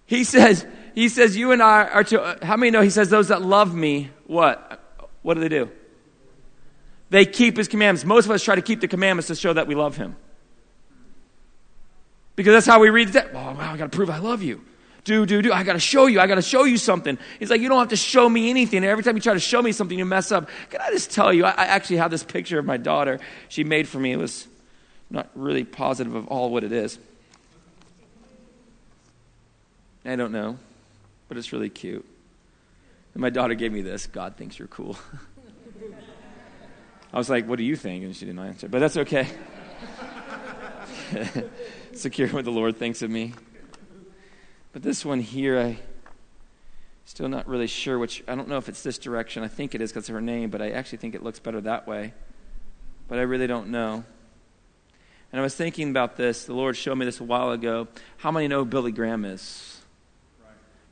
He 0.05 0.25
says, 0.25 0.67
he 0.95 1.09
says, 1.09 1.37
you 1.37 1.53
and 1.53 1.63
I 1.63 1.85
are 1.85 2.05
to, 2.05 2.21
uh, 2.21 2.45
how 2.45 2.57
many 2.57 2.71
know 2.71 2.83
he 2.83 2.91
says, 2.91 3.09
those 3.09 3.29
that 3.29 3.43
love 3.43 3.75
me, 3.75 4.11
what? 4.27 4.85
What 5.29 5.35
do 5.35 5.41
they 5.41 5.51
do? 5.51 5.71
They 7.11 7.27
keep 7.27 7.59
his 7.59 7.69
commandments. 7.69 8.03
Most 8.07 8.25
of 8.25 8.31
us 8.31 8.43
try 8.43 8.55
to 8.55 8.63
keep 8.63 8.81
the 8.81 8.89
commandments 8.89 9.27
to 9.27 9.35
show 9.35 9.53
that 9.53 9.67
we 9.67 9.75
love 9.75 9.95
him. 9.95 10.17
Because 12.35 12.55
that's 12.55 12.67
how 12.67 12.81
we 12.81 12.89
read 12.89 13.09
that. 13.09 13.33
Oh, 13.35 13.37
wow, 13.37 13.75
I 13.75 13.77
got 13.77 13.93
to 13.93 13.95
prove 13.95 14.09
I 14.09 14.21
love 14.21 14.43
you. 14.43 14.65
Do, 15.05 15.27
do, 15.27 15.43
do. 15.43 15.53
I 15.53 15.65
got 15.65 15.75
to 15.75 15.81
show 15.81 16.07
you. 16.07 16.19
I 16.19 16.27
got 16.27 16.37
to 16.37 16.43
show 16.43 16.65
you 16.65 16.79
something. 16.79 17.19
He's 17.39 17.51
like, 17.51 17.61
you 17.61 17.69
don't 17.69 17.79
have 17.79 17.91
to 17.91 17.97
show 17.97 18.27
me 18.27 18.49
anything. 18.49 18.79
And 18.79 18.87
every 18.87 19.05
time 19.05 19.17
you 19.17 19.21
try 19.21 19.35
to 19.35 19.39
show 19.39 19.61
me 19.61 19.73
something, 19.73 19.99
you 19.99 20.07
mess 20.07 20.33
up. 20.33 20.49
Can 20.71 20.81
I 20.81 20.91
just 20.93 21.11
tell 21.11 21.31
you, 21.31 21.45
I, 21.45 21.51
I 21.51 21.65
actually 21.67 21.99
have 21.99 22.11
this 22.11 22.25
picture 22.25 22.59
of 22.59 22.65
my 22.65 22.79
daughter 22.79 23.21
she 23.51 23.65
made 23.65 23.87
for 23.87 23.99
me. 23.99 24.13
It 24.13 24.19
was 24.19 24.49
not 25.11 25.29
really 25.35 25.65
positive 25.65 26.15
of 26.15 26.27
all 26.29 26.49
what 26.51 26.65
it 26.65 26.73
is. 26.73 26.99
I 30.07 30.17
don't 30.17 30.33
know, 30.33 30.57
but 31.29 31.37
it's 31.37 31.53
really 31.53 31.69
cute. 31.69 32.07
And 33.19 33.23
my 33.23 33.31
daughter 33.31 33.55
gave 33.55 33.73
me 33.73 33.83
this 33.83 34.07
God 34.07 34.37
thinks 34.37 34.61
you're 34.61 34.69
cool. 34.69 34.97
I 37.13 37.19
was 37.19 37.29
like, 37.29 37.49
What 37.49 37.59
do 37.59 37.65
you 37.65 37.75
think? 37.75 38.05
And 38.05 38.15
she 38.15 38.25
didn't 38.27 38.39
answer. 38.39 38.69
But 38.69 38.79
that's 38.79 38.97
okay. 38.97 39.27
Secure 41.95 42.29
what 42.29 42.45
the 42.45 42.53
Lord 42.53 42.77
thinks 42.77 43.03
of 43.03 43.11
me. 43.11 43.33
But 44.73 44.85
this 44.85 45.05
one 45.05 45.19
here, 45.19 45.59
I 45.59 45.81
still 47.07 47.29
not 47.29 47.49
really 47.49 47.67
sure 47.67 47.99
which. 47.99 48.23
I 48.29 48.37
don't 48.37 48.47
know 48.47 48.59
if 48.59 48.69
it's 48.69 48.85
this 48.85 48.99
direction. 48.99 49.43
I 49.43 49.49
think 49.49 49.75
it 49.75 49.81
is 49.81 49.91
because 49.91 50.09
of 50.09 50.15
her 50.15 50.21
name, 50.21 50.51
but 50.51 50.63
I 50.63 50.71
actually 50.71 50.99
think 50.99 51.17
it 51.17 51.23
looks 51.25 51.41
better 51.41 51.61
that 51.63 51.89
way. 51.89 52.15
But 53.09 53.19
I 53.19 53.23
really 53.23 53.49
don't 53.49 53.71
know. 53.71 54.05
And 55.33 55.41
I 55.41 55.43
was 55.43 55.57
thinking 55.57 55.91
about 55.91 56.17
this. 56.17 56.45
The 56.45 56.55
Lord 56.55 56.77
showed 56.77 56.95
me 56.95 57.05
this 57.05 57.19
a 57.19 57.25
while 57.25 57.51
ago. 57.51 57.89
How 58.19 58.31
many 58.31 58.47
know 58.47 58.65
Billy 58.65 58.93
Graham 58.93 59.25
is? 59.25 59.81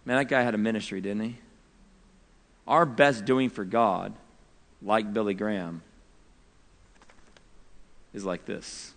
Man, 0.05 0.17
that 0.17 0.25
guy 0.25 0.43
had 0.43 0.57
a 0.57 0.59
ministry, 0.59 1.01
didn't 1.01 1.23
he? 1.23 1.37
Our 2.67 2.85
best 2.87 3.25
doing 3.25 3.51
for 3.51 3.65
God, 3.65 4.13
like 4.83 5.13
Billy 5.13 5.35
Graham, 5.35 5.83
is 8.13 8.25
like 8.25 8.45
this. 8.45 8.93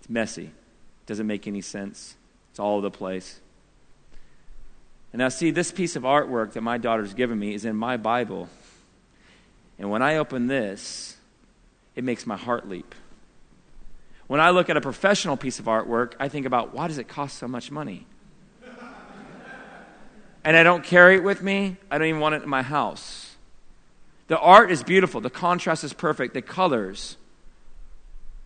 It's 0.00 0.10
messy. 0.10 0.50
Doesn't 1.06 1.26
make 1.26 1.46
any 1.46 1.60
sense. 1.60 2.16
It's 2.50 2.58
all 2.58 2.74
over 2.74 2.82
the 2.82 2.90
place. 2.90 3.40
And 5.12 5.18
now, 5.18 5.28
see, 5.28 5.50
this 5.50 5.72
piece 5.72 5.96
of 5.96 6.04
artwork 6.04 6.52
that 6.52 6.60
my 6.60 6.78
daughter's 6.78 7.14
given 7.14 7.38
me 7.38 7.54
is 7.54 7.64
in 7.64 7.74
my 7.74 7.96
Bible. 7.96 8.48
And 9.78 9.90
when 9.90 10.02
I 10.02 10.16
open 10.16 10.46
this, 10.46 11.16
it 11.96 12.04
makes 12.04 12.26
my 12.26 12.36
heart 12.36 12.68
leap. 12.68 12.94
When 14.28 14.40
I 14.40 14.50
look 14.50 14.70
at 14.70 14.76
a 14.76 14.80
professional 14.80 15.36
piece 15.36 15.58
of 15.58 15.64
artwork, 15.64 16.12
I 16.20 16.28
think 16.28 16.46
about 16.46 16.72
why 16.72 16.86
does 16.86 16.98
it 16.98 17.08
cost 17.08 17.38
so 17.38 17.48
much 17.48 17.72
money? 17.72 18.06
And 20.44 20.56
I 20.56 20.62
don't 20.62 20.84
carry 20.84 21.16
it 21.16 21.22
with 21.22 21.42
me, 21.42 21.76
I 21.90 21.98
don't 21.98 22.08
even 22.08 22.20
want 22.20 22.34
it 22.34 22.42
in 22.42 22.48
my 22.48 22.62
house. 22.62 23.36
The 24.28 24.38
art 24.38 24.70
is 24.70 24.82
beautiful, 24.82 25.20
the 25.20 25.30
contrast 25.30 25.84
is 25.84 25.92
perfect, 25.92 26.34
the 26.34 26.42
colors 26.42 27.16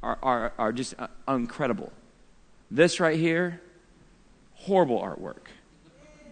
are, 0.03 0.19
are, 0.23 0.53
are 0.59 0.73
just 0.73 0.95
uh, 0.99 1.09
incredible. 1.29 1.93
This 2.71 3.01
right 3.01 3.19
here, 3.19 3.61
horrible 4.55 5.01
artwork. 5.01 5.47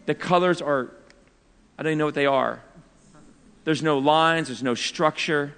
The 0.06 0.14
colors 0.14 0.60
are, 0.60 0.90
I 1.78 1.82
don't 1.82 1.92
even 1.92 1.98
know 1.98 2.06
what 2.06 2.14
they 2.14 2.26
are. 2.26 2.62
There's 3.64 3.82
no 3.82 3.98
lines, 3.98 4.48
there's 4.48 4.62
no 4.62 4.74
structure. 4.74 5.54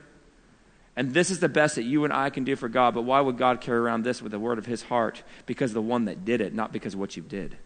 And 0.97 1.13
this 1.13 1.31
is 1.31 1.41
the 1.41 1.49
best 1.49 1.75
that 1.75 1.83
you 1.83 2.05
and 2.05 2.13
I 2.13 2.31
can 2.31 2.45
do 2.45 2.55
for 2.55 2.69
God. 2.69 2.95
But 2.95 3.03
why 3.03 3.21
would 3.21 3.37
God 3.37 3.61
carry 3.61 3.79
around 3.79 4.05
this 4.05 4.23
with 4.23 4.31
the 4.31 4.39
word 4.39 4.59
of 4.59 4.67
his 4.67 4.83
heart? 4.83 5.23
Because 5.47 5.73
the 5.73 5.83
one 5.83 6.05
that 6.05 6.25
did 6.25 6.41
it, 6.41 6.55
not 6.55 6.73
because 6.73 6.95
of 6.95 7.01
what 7.01 7.17
you 7.17 7.23
did. 7.23 7.57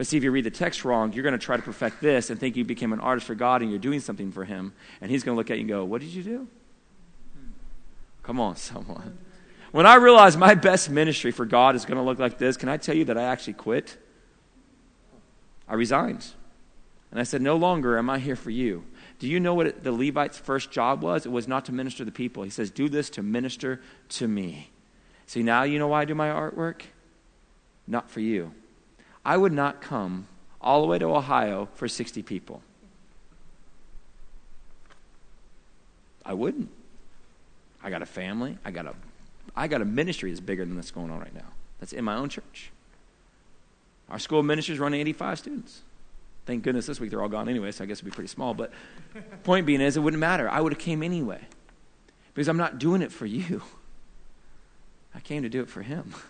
But 0.00 0.06
see, 0.06 0.16
if 0.16 0.24
you 0.24 0.30
read 0.30 0.44
the 0.46 0.50
text 0.50 0.86
wrong, 0.86 1.12
you're 1.12 1.22
going 1.22 1.38
to 1.38 1.38
try 1.38 1.58
to 1.58 1.62
perfect 1.62 2.00
this 2.00 2.30
and 2.30 2.40
think 2.40 2.56
you 2.56 2.64
became 2.64 2.94
an 2.94 3.00
artist 3.00 3.26
for 3.26 3.34
God 3.34 3.60
and 3.60 3.70
you're 3.70 3.78
doing 3.78 4.00
something 4.00 4.32
for 4.32 4.46
Him. 4.46 4.72
And 5.02 5.10
He's 5.10 5.22
going 5.22 5.34
to 5.34 5.38
look 5.38 5.50
at 5.50 5.58
you 5.58 5.60
and 5.60 5.68
go, 5.68 5.84
What 5.84 6.00
did 6.00 6.08
you 6.08 6.22
do? 6.22 6.48
Come 8.22 8.40
on, 8.40 8.56
someone. 8.56 9.18
When 9.72 9.84
I 9.84 9.96
realized 9.96 10.38
my 10.38 10.54
best 10.54 10.88
ministry 10.88 11.32
for 11.32 11.44
God 11.44 11.76
is 11.76 11.84
going 11.84 11.98
to 11.98 12.02
look 12.02 12.18
like 12.18 12.38
this, 12.38 12.56
can 12.56 12.70
I 12.70 12.78
tell 12.78 12.96
you 12.96 13.04
that 13.04 13.18
I 13.18 13.24
actually 13.24 13.52
quit? 13.52 13.98
I 15.68 15.74
resigned. 15.74 16.26
And 17.10 17.20
I 17.20 17.24
said, 17.24 17.42
No 17.42 17.56
longer 17.56 17.98
am 17.98 18.08
I 18.08 18.20
here 18.20 18.36
for 18.36 18.48
you. 18.48 18.86
Do 19.18 19.28
you 19.28 19.38
know 19.38 19.52
what 19.52 19.84
the 19.84 19.92
Levite's 19.92 20.38
first 20.38 20.70
job 20.70 21.02
was? 21.02 21.26
It 21.26 21.30
was 21.30 21.46
not 21.46 21.66
to 21.66 21.72
minister 21.72 21.98
to 21.98 22.04
the 22.06 22.10
people. 22.10 22.42
He 22.42 22.48
says, 22.48 22.70
Do 22.70 22.88
this 22.88 23.10
to 23.10 23.22
minister 23.22 23.82
to 24.08 24.26
me. 24.26 24.70
See, 25.26 25.42
now 25.42 25.64
you 25.64 25.78
know 25.78 25.88
why 25.88 26.00
I 26.00 26.04
do 26.06 26.14
my 26.14 26.28
artwork? 26.28 26.84
Not 27.86 28.10
for 28.10 28.20
you. 28.20 28.54
I 29.24 29.36
would 29.36 29.52
not 29.52 29.80
come 29.80 30.26
all 30.60 30.80
the 30.82 30.86
way 30.86 30.98
to 30.98 31.06
Ohio 31.06 31.68
for 31.74 31.88
60 31.88 32.22
people. 32.22 32.62
I 36.24 36.34
wouldn't. 36.34 36.70
I 37.82 37.90
got 37.90 38.02
a 38.02 38.06
family. 38.06 38.58
I 38.64 38.70
got 38.70 38.86
a, 38.86 38.94
I 39.56 39.68
got 39.68 39.80
a 39.80 39.84
ministry 39.84 40.30
that's 40.30 40.40
bigger 40.40 40.64
than 40.64 40.76
that's 40.76 40.90
going 40.90 41.10
on 41.10 41.18
right 41.18 41.34
now. 41.34 41.48
That's 41.78 41.92
in 41.92 42.04
my 42.04 42.16
own 42.16 42.28
church. 42.28 42.70
Our 44.10 44.18
school 44.18 44.42
ministry 44.42 44.74
is 44.74 44.80
running 44.80 45.00
85 45.00 45.38
students. 45.38 45.80
Thank 46.46 46.62
goodness 46.62 46.86
this 46.86 47.00
week 47.00 47.10
they're 47.10 47.22
all 47.22 47.28
gone 47.28 47.48
anyway, 47.48 47.70
so 47.70 47.84
I 47.84 47.86
guess 47.86 47.98
it'd 47.98 48.04
be 48.04 48.10
pretty 48.10 48.28
small. 48.28 48.54
But 48.54 48.72
point 49.44 49.66
being 49.66 49.80
is, 49.80 49.96
it 49.96 50.00
wouldn't 50.00 50.20
matter. 50.20 50.48
I 50.48 50.60
would 50.60 50.72
have 50.72 50.80
came 50.80 51.02
anyway 51.02 51.40
because 52.34 52.48
I'm 52.48 52.56
not 52.56 52.78
doing 52.78 53.02
it 53.02 53.12
for 53.12 53.26
you. 53.26 53.62
I 55.14 55.20
came 55.20 55.42
to 55.42 55.48
do 55.48 55.60
it 55.62 55.68
for 55.68 55.82
Him. 55.82 56.14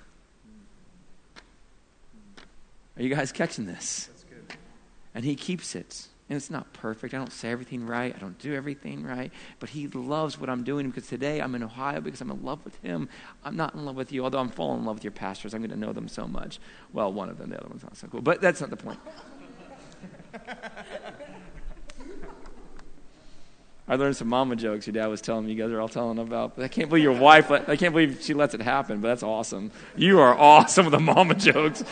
Are 2.96 3.02
you 3.02 3.14
guys 3.14 3.32
catching 3.32 3.66
this? 3.66 4.08
And 5.14 5.24
he 5.24 5.34
keeps 5.34 5.74
it. 5.74 6.06
And 6.28 6.36
it's 6.36 6.50
not 6.50 6.72
perfect. 6.72 7.12
I 7.12 7.16
don't 7.16 7.32
say 7.32 7.50
everything 7.50 7.84
right. 7.84 8.14
I 8.14 8.18
don't 8.20 8.38
do 8.38 8.54
everything 8.54 9.02
right. 9.02 9.32
But 9.58 9.70
he 9.70 9.88
loves 9.88 10.38
what 10.38 10.48
I'm 10.48 10.62
doing 10.62 10.88
because 10.88 11.08
today 11.08 11.40
I'm 11.40 11.56
in 11.56 11.64
Ohio 11.64 12.00
because 12.00 12.20
I'm 12.20 12.30
in 12.30 12.44
love 12.44 12.64
with 12.64 12.76
him. 12.82 13.08
I'm 13.44 13.56
not 13.56 13.74
in 13.74 13.84
love 13.84 13.96
with 13.96 14.12
you, 14.12 14.22
although 14.22 14.38
I'm 14.38 14.50
falling 14.50 14.80
in 14.80 14.86
love 14.86 14.94
with 14.94 15.04
your 15.04 15.10
pastors. 15.10 15.54
I'm 15.54 15.60
going 15.60 15.72
to 15.72 15.76
know 15.76 15.92
them 15.92 16.06
so 16.06 16.28
much. 16.28 16.60
Well, 16.92 17.12
one 17.12 17.30
of 17.30 17.38
them, 17.38 17.50
the 17.50 17.58
other 17.58 17.68
one's 17.68 17.82
not 17.82 17.96
so 17.96 18.06
cool. 18.06 18.22
But 18.22 18.40
that's 18.40 18.60
not 18.60 18.70
the 18.70 18.76
point. 18.76 19.00
I 23.90 23.96
learned 23.96 24.16
some 24.16 24.28
mama 24.28 24.54
jokes 24.54 24.86
your 24.86 24.92
dad 24.92 25.08
was 25.08 25.20
telling 25.20 25.46
me 25.46 25.52
you 25.52 25.60
guys 25.60 25.72
are 25.72 25.80
all 25.80 25.88
telling 25.88 26.20
about. 26.20 26.54
But 26.54 26.64
I 26.64 26.68
can't 26.68 26.88
believe 26.88 27.02
your 27.02 27.18
wife, 27.18 27.50
I 27.50 27.74
can't 27.74 27.92
believe 27.92 28.20
she 28.22 28.34
lets 28.34 28.54
it 28.54 28.62
happen, 28.62 29.00
but 29.00 29.08
that's 29.08 29.24
awesome. 29.24 29.72
You 29.96 30.20
are 30.20 30.32
awesome 30.32 30.86
with 30.86 30.92
the 30.92 31.00
mama 31.00 31.34
jokes. 31.34 31.82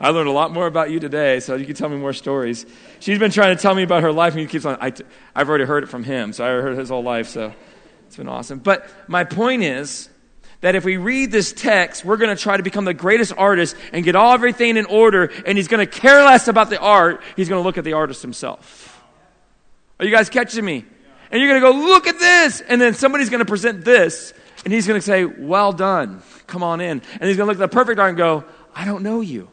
I 0.00 0.10
learned 0.10 0.28
a 0.28 0.32
lot 0.32 0.52
more 0.52 0.66
about 0.66 0.90
you 0.90 0.98
today, 0.98 1.38
so 1.38 1.54
you 1.54 1.64
can 1.64 1.76
tell 1.76 1.88
me 1.88 1.96
more 1.96 2.12
stories. 2.12 2.66
She's 2.98 3.20
been 3.20 3.30
trying 3.30 3.56
to 3.56 3.62
tell 3.62 3.72
me 3.72 3.84
about 3.84 4.02
her 4.02 4.10
life, 4.10 4.32
and 4.32 4.40
he 4.40 4.48
keeps 4.48 4.64
on, 4.64 4.78
I, 4.80 4.92
I've 5.32 5.48
already 5.48 5.64
heard 5.64 5.84
it 5.84 5.86
from 5.86 6.02
him, 6.02 6.32
so 6.32 6.44
I 6.44 6.48
heard 6.48 6.76
his 6.76 6.88
whole 6.88 7.04
life, 7.04 7.28
so 7.28 7.54
it's 8.08 8.16
been 8.16 8.28
awesome. 8.28 8.58
But 8.58 8.90
my 9.06 9.22
point 9.22 9.62
is, 9.62 10.10
that 10.60 10.74
if 10.74 10.84
we 10.84 10.96
read 10.96 11.30
this 11.30 11.52
text, 11.52 12.06
we're 12.06 12.16
going 12.16 12.34
to 12.34 12.42
try 12.42 12.56
to 12.56 12.62
become 12.62 12.86
the 12.86 12.94
greatest 12.94 13.34
artist 13.36 13.76
and 13.92 14.02
get 14.02 14.16
all 14.16 14.32
everything 14.32 14.78
in 14.78 14.86
order, 14.86 15.30
and 15.46 15.58
he's 15.58 15.68
going 15.68 15.86
to 15.86 16.00
care 16.00 16.24
less 16.24 16.48
about 16.48 16.70
the 16.70 16.80
art. 16.80 17.22
He's 17.36 17.50
going 17.50 17.60
to 17.60 17.64
look 17.64 17.76
at 17.76 17.84
the 17.84 17.92
artist 17.92 18.22
himself. 18.22 19.04
Are 20.00 20.06
you 20.06 20.10
guys 20.10 20.30
catching 20.30 20.64
me? 20.64 20.86
And 21.34 21.42
you're 21.42 21.50
going 21.50 21.60
to 21.60 21.80
go, 21.80 21.88
look 21.88 22.06
at 22.06 22.20
this. 22.20 22.60
And 22.60 22.80
then 22.80 22.94
somebody's 22.94 23.28
going 23.28 23.40
to 23.40 23.44
present 23.44 23.84
this, 23.84 24.32
and 24.64 24.72
he's 24.72 24.86
going 24.86 25.00
to 25.00 25.04
say, 25.04 25.24
well 25.24 25.72
done. 25.72 26.22
Come 26.46 26.62
on 26.62 26.80
in. 26.80 27.02
And 27.20 27.28
he's 27.28 27.36
going 27.36 27.46
to 27.48 27.52
look 27.52 27.56
at 27.56 27.70
the 27.70 27.74
perfect 27.74 27.98
art 27.98 28.10
and 28.10 28.16
go, 28.16 28.44
I 28.72 28.84
don't 28.84 29.02
know 29.02 29.20
you. 29.20 29.48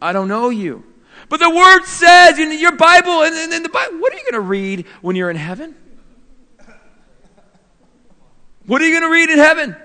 I 0.00 0.14
don't 0.14 0.26
know 0.26 0.48
you. 0.48 0.84
But 1.28 1.40
the 1.40 1.50
word 1.50 1.84
says 1.84 2.38
in 2.38 2.58
your 2.58 2.76
Bible, 2.76 3.22
and 3.24 3.52
in 3.52 3.62
the 3.62 3.68
Bible, 3.68 3.98
what 3.98 4.10
are 4.10 4.16
you 4.16 4.22
going 4.22 4.32
to 4.32 4.40
read 4.40 4.86
when 5.02 5.16
you're 5.16 5.28
in 5.28 5.36
heaven? 5.36 5.74
What 8.64 8.80
are 8.80 8.86
you 8.86 8.98
going 8.98 9.10
to 9.10 9.14
read 9.14 9.28
in 9.28 9.36
heaven? 9.36 9.76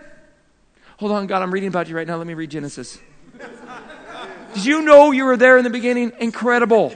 Hold 0.95 1.11
on, 1.11 1.27
God, 1.27 1.41
I'm 1.41 1.53
reading 1.53 1.67
about 1.67 1.89
you 1.89 1.97
right 1.97 2.07
now. 2.07 2.15
Let 2.15 2.27
me 2.27 2.35
read 2.35 2.51
Genesis. 2.51 2.99
Did 4.53 4.63
you 4.65 4.81
know 4.81 5.11
you 5.11 5.25
were 5.25 5.35
there 5.35 5.57
in 5.57 5.65
the 5.65 5.69
beginning? 5.69 6.13
Incredible. 6.21 6.95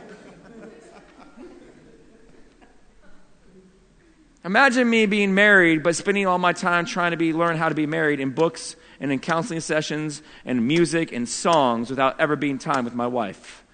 Imagine 4.47 4.89
me 4.89 5.05
being 5.07 5.35
married, 5.35 5.83
but 5.83 5.93
spending 5.93 6.25
all 6.25 6.37
my 6.37 6.53
time 6.53 6.85
trying 6.85 7.11
to 7.11 7.17
be 7.17 7.33
learn 7.33 7.57
how 7.57 7.67
to 7.67 7.75
be 7.75 7.85
married 7.85 8.21
in 8.21 8.29
books 8.29 8.77
and 8.97 9.11
in 9.11 9.19
counseling 9.19 9.59
sessions 9.59 10.23
and 10.45 10.65
music 10.65 11.11
and 11.11 11.27
songs 11.27 11.89
without 11.89 12.17
ever 12.17 12.37
being 12.37 12.57
time 12.57 12.85
with 12.85 12.95
my 12.95 13.07
wife. 13.07 13.65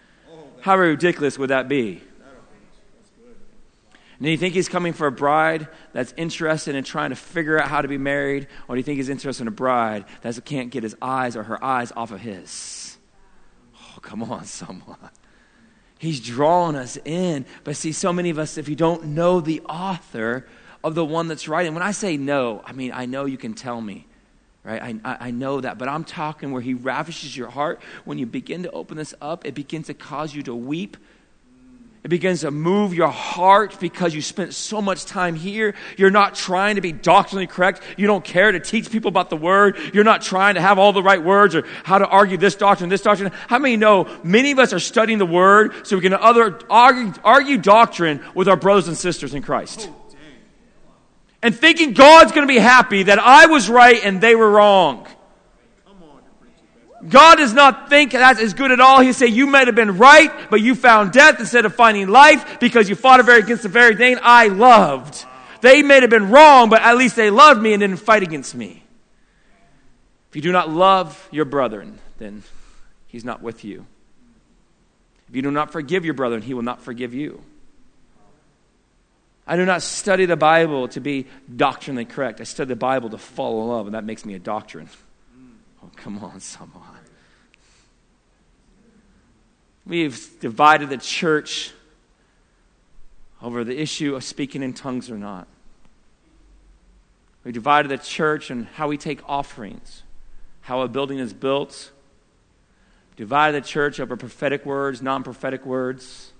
How 0.62 0.76
ridiculous 0.76 1.38
would 1.38 1.52
that 1.52 1.70
be? 1.70 2.02
And 3.20 4.26
do 4.26 4.32
you 4.32 4.38
think 4.38 4.56
he's 4.56 4.68
coming 4.68 4.94
for 4.94 5.06
a 5.06 5.12
bride 5.12 5.68
that's 5.92 6.12
interested 6.18 6.74
in 6.74 6.84
trying 6.84 7.12
to 7.12 7.16
figure 7.16 7.62
out 7.62 7.68
how 7.68 7.84
to 7.84 7.88
be 7.88 8.00
married? 8.00 8.48
Or 8.68 8.74
do 8.74 8.80
you 8.80 8.84
think 8.84 8.98
he's 8.98 9.10
interested 9.10 9.44
in 9.44 9.50
a 9.50 9.52
bride 9.52 10.06
that 10.24 10.44
can't 10.44 10.72
get 10.72 10.82
his 10.82 10.96
eyes 11.04 11.36
or 11.36 11.44
her 11.44 11.64
eyes 11.64 11.92
off 11.96 12.12
of 12.12 12.22
his? 12.22 12.98
Oh, 13.76 14.00
come 14.02 14.24
on, 14.24 14.46
someone. 14.46 14.98
He's 16.00 16.20
drawing 16.20 16.76
us 16.76 16.98
in. 17.06 17.46
But 17.64 17.76
see, 17.76 17.92
so 17.92 18.12
many 18.12 18.32
of 18.32 18.40
us, 18.40 18.58
if 18.58 18.68
you 18.68 18.76
don't 18.76 19.06
know 19.10 19.40
the 19.40 19.62
author, 19.62 20.48
of 20.84 20.96
the 20.96 21.06
one 21.06 21.28
that's 21.28 21.48
writing. 21.48 21.74
When 21.74 21.84
I 21.84 21.92
say 21.92 22.18
no, 22.18 22.62
I 22.66 22.74
mean, 22.74 22.92
I 22.94 23.06
know 23.06 23.26
you 23.26 23.38
can 23.38 23.54
tell 23.54 23.80
me, 23.80 24.06
right? 24.64 24.82
I, 24.82 25.12
I, 25.12 25.28
I 25.28 25.32
know 25.32 25.62
that. 25.62 25.78
But 25.78 25.88
I'm 25.88 26.04
talking 26.04 26.52
where 26.52 26.62
he 26.62 26.74
ravishes 26.74 27.36
your 27.36 27.50
heart. 27.50 27.82
When 28.06 28.18
you 28.18 28.26
begin 28.26 28.64
to 28.64 28.72
open 28.72 28.98
this 28.98 29.14
up, 29.22 29.46
it 29.46 29.54
begins 29.54 29.88
to 29.88 29.94
cause 29.94 30.36
you 30.36 30.44
to 30.44 30.56
weep. 30.56 30.98
It 32.04 32.10
begins 32.10 32.42
to 32.42 32.52
move 32.52 32.94
your 32.94 33.08
heart 33.08 33.80
because 33.80 34.14
you 34.14 34.22
spent 34.22 34.54
so 34.54 34.82
much 34.82 35.06
time 35.06 35.36
here. 35.36 35.74
You're 35.96 36.12
not 36.12 36.36
trying 36.36 36.76
to 36.76 36.82
be 36.82 36.92
doctrinally 36.92 37.48
correct. 37.48 37.82
You 37.96 38.08
don't 38.08 38.26
care 38.26 38.52
to 38.52 38.60
teach 38.60 38.92
people 38.92 39.08
about 39.08 39.30
the 39.30 39.38
word. 39.38 39.78
You're 39.94 40.04
not 40.04 40.22
trying 40.22 40.56
to 40.56 40.62
have 40.62 40.78
all 40.78 40.92
the 40.92 41.02
right 41.02 41.24
words 41.24 41.56
or 41.56 41.64
how 41.86 42.00
to 42.00 42.06
argue 42.06 42.36
this 42.36 42.56
doctrine, 42.56 42.90
this 42.90 43.02
doctrine. 43.02 43.32
How 43.48 43.58
many 43.58 43.78
know 43.78 44.10
many 44.22 44.52
of 44.52 44.60
us 44.60 44.74
are 44.74 44.82
studying 44.82 45.18
the 45.18 45.26
word 45.26 45.88
so 45.88 45.96
we 45.96 46.02
can 46.02 46.14
other, 46.14 46.60
argue, 46.70 47.14
argue 47.24 47.58
doctrine 47.58 48.22
with 48.36 48.50
our 48.50 48.58
brothers 48.58 48.90
and 48.90 48.98
sisters 48.98 49.34
in 49.34 49.42
Christ? 49.42 49.90
And 51.44 51.54
thinking 51.54 51.94
God's 51.94 52.32
going 52.32 52.48
to 52.48 52.52
be 52.52 52.60
happy 52.60 53.04
that 53.04 53.20
I 53.20 53.46
was 53.46 53.70
right 53.70 54.04
and 54.04 54.20
they 54.20 54.34
were 54.34 54.50
wrong. 54.50 55.06
God 57.08 57.36
does 57.36 57.54
not 57.54 57.90
think 57.90 58.14
that 58.14 58.40
is 58.40 58.54
good 58.54 58.72
at 58.72 58.80
all. 58.80 59.02
He 59.02 59.12
say 59.12 59.28
you 59.28 59.46
might 59.46 59.68
have 59.68 59.76
been 59.76 59.98
right, 59.98 60.32
but 60.50 60.62
you 60.62 60.74
found 60.74 61.12
death 61.12 61.38
instead 61.38 61.66
of 61.66 61.76
finding 61.76 62.08
life 62.08 62.62
because 62.62 62.88
you 62.88 62.96
fought 62.96 63.20
against 63.20 63.64
the 63.64 63.70
very 63.70 63.98
thing 63.98 64.18
I 64.22 64.48
loved. 64.48 65.26
They 65.60 65.84
may 65.84 66.00
have 66.00 66.10
been 66.10 66.30
wrong, 66.30 66.70
but 66.70 66.82
at 66.82 66.96
least 66.96 67.18
they 67.18 67.30
loved 67.30 67.62
me 67.62 67.74
and 67.74 67.82
didn't 67.82 67.98
fight 67.98 68.24
against 68.24 68.56
me. 68.56 68.84
If 70.30 70.38
you 70.38 70.42
do 70.42 70.54
not 70.54 70.70
love 70.70 71.28
your 71.30 71.46
brethren, 71.46 72.00
then 72.20 72.44
he's 73.08 73.26
not 73.26 73.42
with 73.42 73.66
you. 73.66 73.86
If 75.28 75.36
you 75.36 75.42
do 75.42 75.52
not 75.52 75.74
forgive 75.74 76.06
your 76.06 76.14
brethren, 76.14 76.42
he 76.42 76.54
will 76.54 76.64
not 76.64 76.82
forgive 76.82 77.14
you. 77.14 77.44
I 79.46 79.58
do 79.58 79.66
not 79.66 79.82
study 79.82 80.26
the 80.26 80.38
Bible 80.38 80.88
to 80.90 81.02
be 81.02 81.28
doctrinally 81.54 82.06
correct. 82.06 82.40
I 82.40 82.46
study 82.46 82.70
the 82.70 82.76
Bible 82.76 83.10
to 83.10 83.18
fall 83.18 83.62
in 83.62 83.68
love, 83.68 83.86
and 83.88 83.96
that 83.96 84.06
makes 84.06 84.24
me 84.24 84.36
a 84.36 84.40
doctrine. 84.40 84.88
Oh, 85.84 85.90
come 85.98 86.24
on, 86.24 86.40
someone. 86.40 86.82
We've 89.86 90.40
divided 90.40 90.90
the 90.90 90.98
church 90.98 91.72
over 93.42 93.66
the 93.66 93.78
issue 93.78 94.16
of 94.16 94.24
speaking 94.24 94.64
in 94.64 94.74
tongues 94.74 95.12
or 95.12 95.18
not. 95.18 95.48
We 97.44 97.52
divided 97.52 97.90
the 97.90 97.98
church 97.98 98.50
on 98.50 98.64
how 98.76 98.88
we 98.88 98.98
take 98.98 99.20
offerings, 99.28 100.04
how 100.62 100.82
a 100.82 100.88
building 100.88 101.20
is 101.20 101.34
built. 101.34 101.92
Divided 103.18 103.62
the 103.62 103.68
church 103.68 104.00
over 104.00 104.16
prophetic 104.16 104.66
words, 104.66 105.02
non 105.02 105.24
prophetic 105.24 105.66
words. 105.66 106.32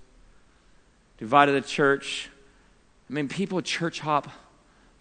Divided 1.18 1.52
the 1.52 1.68
church 1.68 2.30
I 3.08 3.12
mean, 3.12 3.28
people 3.28 3.60
church 3.62 4.00
hop 4.00 4.28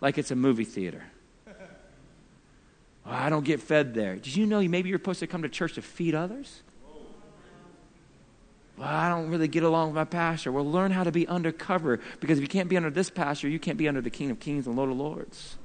like 0.02 0.18
it's 0.18 0.32
a 0.32 0.36
movie 0.36 0.66
theater. 0.66 1.04
I 3.06 3.30
don't 3.30 3.44
get 3.44 3.62
fed 3.62 3.94
there. 3.94 4.16
Did 4.16 4.36
you 4.36 4.46
know 4.46 4.62
maybe 4.62 4.90
you're 4.90 5.00
supposed 5.00 5.20
to 5.20 5.28
come 5.28 5.42
to 5.42 5.50
church 5.50 5.74
to 5.74 5.82
feed 5.82 6.16
others? 6.16 6.62
Well, 8.78 8.88
I 8.88 9.10
don't 9.10 9.30
really 9.30 9.48
get 9.48 9.64
along 9.64 9.90
with 9.90 9.96
my 9.96 10.06
pastor. 10.06 10.52
Well, 10.52 10.70
learn 10.70 10.92
how 10.92 11.04
to 11.04 11.12
be 11.12 11.28
undercover 11.28 12.00
because 12.20 12.38
if 12.38 12.42
you 12.42 12.48
can't 12.48 12.70
be 12.70 12.78
under 12.78 12.90
this 12.90 13.10
pastor, 13.10 13.48
you 13.48 13.60
can't 13.60 13.78
be 13.78 13.88
under 13.88 14.02
the 14.02 14.10
King 14.10 14.32
of 14.32 14.40
Kings 14.40 14.66
and 14.66 14.76
Lord 14.76 14.90
of 14.90 14.98
Lords. 14.98 15.58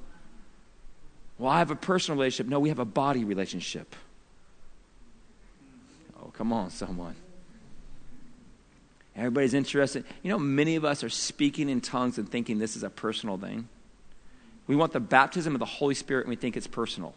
Well, 1.39 1.51
I 1.51 1.59
have 1.61 1.71
a 1.71 1.77
personal 1.77 2.19
relationship. 2.19 2.51
No, 2.51 2.61
we 2.61 2.69
have 2.69 2.81
a 2.81 2.85
body 2.85 3.25
relationship. 3.25 3.95
Oh, 6.21 6.31
come 6.33 6.53
on, 6.53 6.71
someone. 6.71 7.15
Everybody's 9.19 9.53
interested. 9.53 10.05
You 10.23 10.31
know, 10.31 10.39
many 10.39 10.77
of 10.77 10.85
us 10.85 11.03
are 11.03 11.09
speaking 11.09 11.69
in 11.69 11.81
tongues 11.81 12.19
and 12.19 12.31
thinking 12.31 12.59
this 12.59 12.77
is 12.77 12.85
a 12.85 12.91
personal 12.91 13.37
thing. 13.37 13.69
We 14.69 14.77
want 14.77 14.93
the 14.93 15.01
baptism 15.01 15.55
of 15.55 15.59
the 15.59 15.67
Holy 15.67 15.95
Spirit 15.95 16.27
and 16.27 16.31
we 16.31 16.37
think 16.37 16.57
it's 16.57 16.69
personal. 16.69 17.15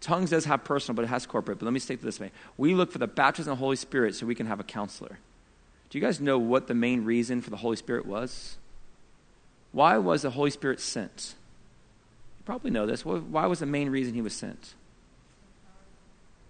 Tongues 0.00 0.30
does 0.30 0.44
have 0.44 0.62
personal, 0.62 0.94
but 0.94 1.04
it 1.04 1.08
has 1.08 1.26
corporate. 1.26 1.58
But 1.58 1.64
let 1.64 1.72
me 1.72 1.80
state 1.80 2.00
this 2.02 2.20
way. 2.20 2.30
We 2.56 2.74
look 2.74 2.92
for 2.92 2.98
the 2.98 3.08
baptism 3.08 3.52
of 3.52 3.58
the 3.58 3.64
Holy 3.64 3.74
Spirit 3.74 4.14
so 4.14 4.26
we 4.26 4.36
can 4.36 4.46
have 4.46 4.60
a 4.60 4.64
counselor. 4.64 5.18
Do 5.90 5.98
you 5.98 6.04
guys 6.04 6.20
know 6.20 6.38
what 6.38 6.68
the 6.68 6.74
main 6.74 7.04
reason 7.04 7.40
for 7.40 7.50
the 7.50 7.56
Holy 7.56 7.76
Spirit 7.76 8.06
was? 8.06 8.56
Why 9.72 9.98
was 9.98 10.22
the 10.22 10.30
Holy 10.30 10.50
Spirit 10.50 10.78
sent? 10.78 11.34
You 12.38 12.44
probably 12.44 12.70
know 12.70 12.86
this. 12.86 13.04
Why 13.04 13.46
was 13.46 13.58
the 13.58 13.66
main 13.66 13.90
reason 13.90 14.14
he 14.14 14.22
was 14.22 14.34
sent? 14.34 14.74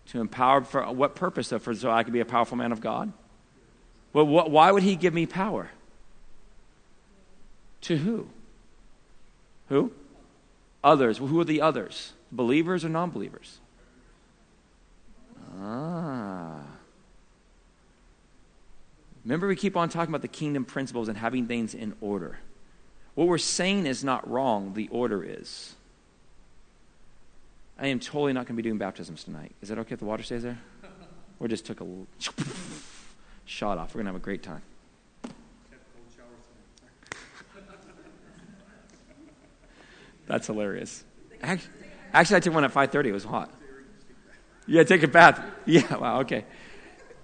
To 0.09 0.21
empower 0.21 0.63
for 0.63 0.93
what 0.93 1.15
purpose? 1.15 1.49
For, 1.49 1.75
so 1.75 1.91
I 1.91 2.03
could 2.03 2.13
be 2.13 2.21
a 2.21 2.27
powerful 2.27 2.59
man 2.59 2.73
of 2.73 2.81
God? 2.81 3.13
Well, 4.13 4.25
wh- 4.25 4.51
why 4.51 4.73
would 4.73 4.83
he 4.83 4.97
give 4.97 5.15
me 5.15 5.27
power? 5.27 5.71
To 7.83 7.97
who? 7.97 8.29
Who? 9.69 9.93
Others. 10.83 11.21
Well, 11.21 11.29
who 11.29 11.41
are 11.41 11.45
the 11.45 11.61
others? 11.61 12.13
Believers 12.33 12.85
or 12.85 12.89
non 12.89 13.11
believers? 13.11 13.59
Ah. 15.61 16.61
Remember, 19.25 19.47
we 19.47 19.57
keep 19.57 19.77
on 19.77 19.89
talking 19.89 20.11
about 20.11 20.23
the 20.23 20.29
kingdom 20.29 20.65
principles 20.65 21.09
and 21.09 21.19
having 21.19 21.47
things 21.47 21.75
in 21.75 21.95
order. 22.01 22.39
What 23.15 23.29
we're 23.29 23.39
saying 23.39 23.87
is 23.87 24.05
not 24.05 24.29
wrong, 24.31 24.75
the 24.75 24.89
order 24.89 25.23
is. 25.25 25.75
I 27.79 27.89
am 27.89 28.01
totally 28.01 28.33
not 28.33 28.47
going 28.47 28.57
to 28.57 28.63
be 28.63 28.63
doing 28.63 28.79
baptisms 28.79 29.25
tonight. 29.25 29.55
Is 29.61 29.69
that 29.69 29.79
okay 29.79 29.95
if 29.95 29.99
the 29.99 30.05
water 30.05 30.23
stays 30.23 30.43
there? 30.43 30.59
Or 31.41 31.47
just 31.47 31.67
took 31.67 31.81
a 31.81 31.87
shot 33.49 33.79
off. 33.79 33.95
We're 33.95 34.03
going 34.03 34.07
to 34.07 34.13
have 34.13 34.21
a 34.21 34.25
great 34.25 34.43
time. 34.43 34.63
That's 40.27 40.47
hilarious. 40.47 41.05
Actually, 41.43 41.71
actually, 42.13 42.37
I 42.37 42.41
took 42.41 42.53
one 42.53 42.65
at 42.65 42.75
5.30. 42.75 43.07
It 43.07 43.13
was 43.13 43.25
hot. 43.25 43.51
Yeah, 44.67 44.83
take 44.85 45.03
a 45.03 45.09
bath. 45.09 45.43
Yeah, 45.67 45.97
wow, 45.97 46.21
okay. 46.21 46.45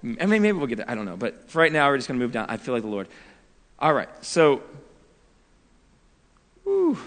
I 0.02 0.26
mean, 0.26 0.42
maybe 0.42 0.52
we'll 0.52 0.66
get 0.66 0.76
there. 0.76 0.90
I 0.90 0.94
don't 0.94 1.06
know. 1.06 1.16
But 1.16 1.48
for 1.50 1.60
right 1.60 1.72
now, 1.72 1.88
we're 1.88 1.96
just 1.96 2.08
going 2.08 2.20
to 2.20 2.24
move 2.24 2.32
down. 2.32 2.46
I 2.50 2.58
feel 2.58 2.74
like 2.74 2.82
the 2.82 2.90
Lord. 2.90 3.08
All 3.78 3.92
right, 3.92 4.08
so, 4.22 4.62
whew. 6.62 6.98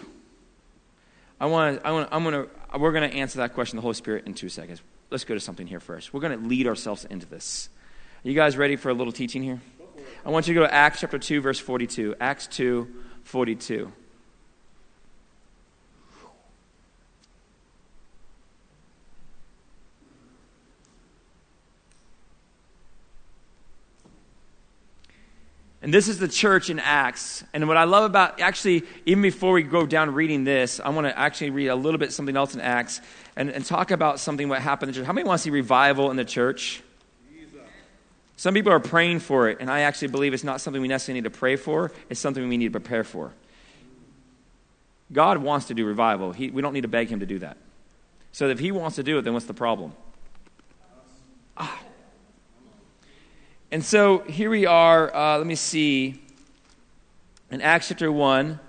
I 1.40 1.46
want 1.46 1.80
to, 1.80 1.88
I 1.88 1.92
want, 1.92 2.10
I'm 2.12 2.24
going 2.24 2.46
to, 2.46 2.78
we're 2.78 2.92
going 2.92 3.10
to 3.10 3.16
answer 3.16 3.38
that 3.40 3.54
question, 3.54 3.76
the 3.78 3.84
Holy 3.84 3.94
Spirit, 3.94 4.26
in 4.26 4.34
two 4.34 4.50
seconds. 4.50 4.82
Let's 5.12 5.26
go 5.26 5.36
to 5.36 5.40
something 5.40 5.68
here 5.68 5.80
first. 5.80 6.14
We're 6.14 6.22
going 6.22 6.40
to 6.40 6.48
lead 6.48 6.68
ourselves 6.68 7.06
into 7.06 7.28
this. 7.28 7.70
You 8.28 8.34
guys 8.34 8.58
ready 8.58 8.76
for 8.76 8.90
a 8.90 8.94
little 8.94 9.14
teaching 9.14 9.42
here? 9.42 9.62
I 10.26 10.32
want 10.32 10.50
you 10.50 10.54
to 10.54 10.60
go 10.60 10.68
to 10.68 10.74
Acts 10.74 11.00
chapter 11.00 11.18
2, 11.18 11.40
verse 11.40 11.60
42. 11.60 12.16
Acts 12.20 12.46
2, 12.48 12.86
42. 13.24 13.90
And 25.82 25.94
this 25.94 26.10
is 26.10 26.20
the 26.20 26.28
church 26.28 26.70
in 26.70 26.80
Acts. 26.80 27.46
And 27.54 27.66
what 27.70 27.78
I 27.78 27.86
love 27.86 28.04
about, 28.04 28.42
actually, 28.42 28.84
even 29.06 29.22
before 29.22 29.54
we 29.54 29.64
go 29.64 29.86
down 29.86 30.14
reading 30.14 30.44
this, 30.44 30.82
I 30.82 30.90
want 30.90 31.08
to 31.08 31.18
actually 31.18 31.52
read 31.52 31.70
a 31.70 31.76
little 31.76 31.98
bit 31.98 32.12
something 32.12 32.36
else 32.36 32.54
in 32.54 32.60
Acts 32.60 33.00
and, 33.38 33.50
and 33.50 33.64
talk 33.64 33.92
about 33.92 34.20
something 34.20 34.50
what 34.50 34.62
happened 34.62 34.90
in 34.90 34.94
the 34.96 35.00
church. 35.00 35.08
How 35.08 35.14
many 35.14 35.26
want 35.26 35.40
to 35.40 35.44
see 35.44 35.50
revival 35.50 36.12
in 36.12 36.18
the 36.18 36.26
church? 36.26 36.84
Some 38.38 38.54
people 38.54 38.72
are 38.72 38.80
praying 38.80 39.20
for 39.20 39.50
it, 39.50 39.58
and 39.60 39.70
I 39.70 39.82
actually 39.82 40.10
believe 40.10 40.34
it's 40.36 40.44
not 40.44 40.62
something 40.62 40.80
we 40.80 40.88
necessarily 40.88 41.22
need 41.22 41.34
to 41.34 41.38
pray 41.38 41.56
for, 41.56 41.92
it's 42.08 42.20
something 42.20 42.48
we 42.48 42.58
need 42.58 42.72
to 42.72 42.80
prepare 42.80 43.04
for. 43.04 43.34
God 45.12 45.40
wants 45.40 45.68
to 45.68 45.74
do 45.74 45.86
revival. 45.86 46.34
He, 46.34 46.52
we 46.52 46.62
don't 46.62 46.74
need 46.74 46.82
to 46.82 46.88
beg 46.88 47.10
Him 47.10 47.20
to 47.22 47.26
do 47.26 47.40
that. 47.40 47.58
So 48.32 48.48
if 48.50 48.60
He 48.60 48.72
wants 48.72 48.98
to 48.98 49.04
do 49.04 49.18
it, 49.18 49.24
then 49.24 49.34
what's 49.34 49.48
the 49.48 49.56
problem? 49.56 49.94
Ah. 51.58 51.82
And 53.72 53.84
so 53.84 54.20
here 54.20 54.52
we 54.52 54.68
are, 54.68 55.14
uh, 55.16 55.40
let 55.40 55.48
me 55.48 55.56
see, 55.56 56.22
in 57.50 57.62
Acts 57.62 57.88
chapter 57.88 58.12
1 58.12 58.60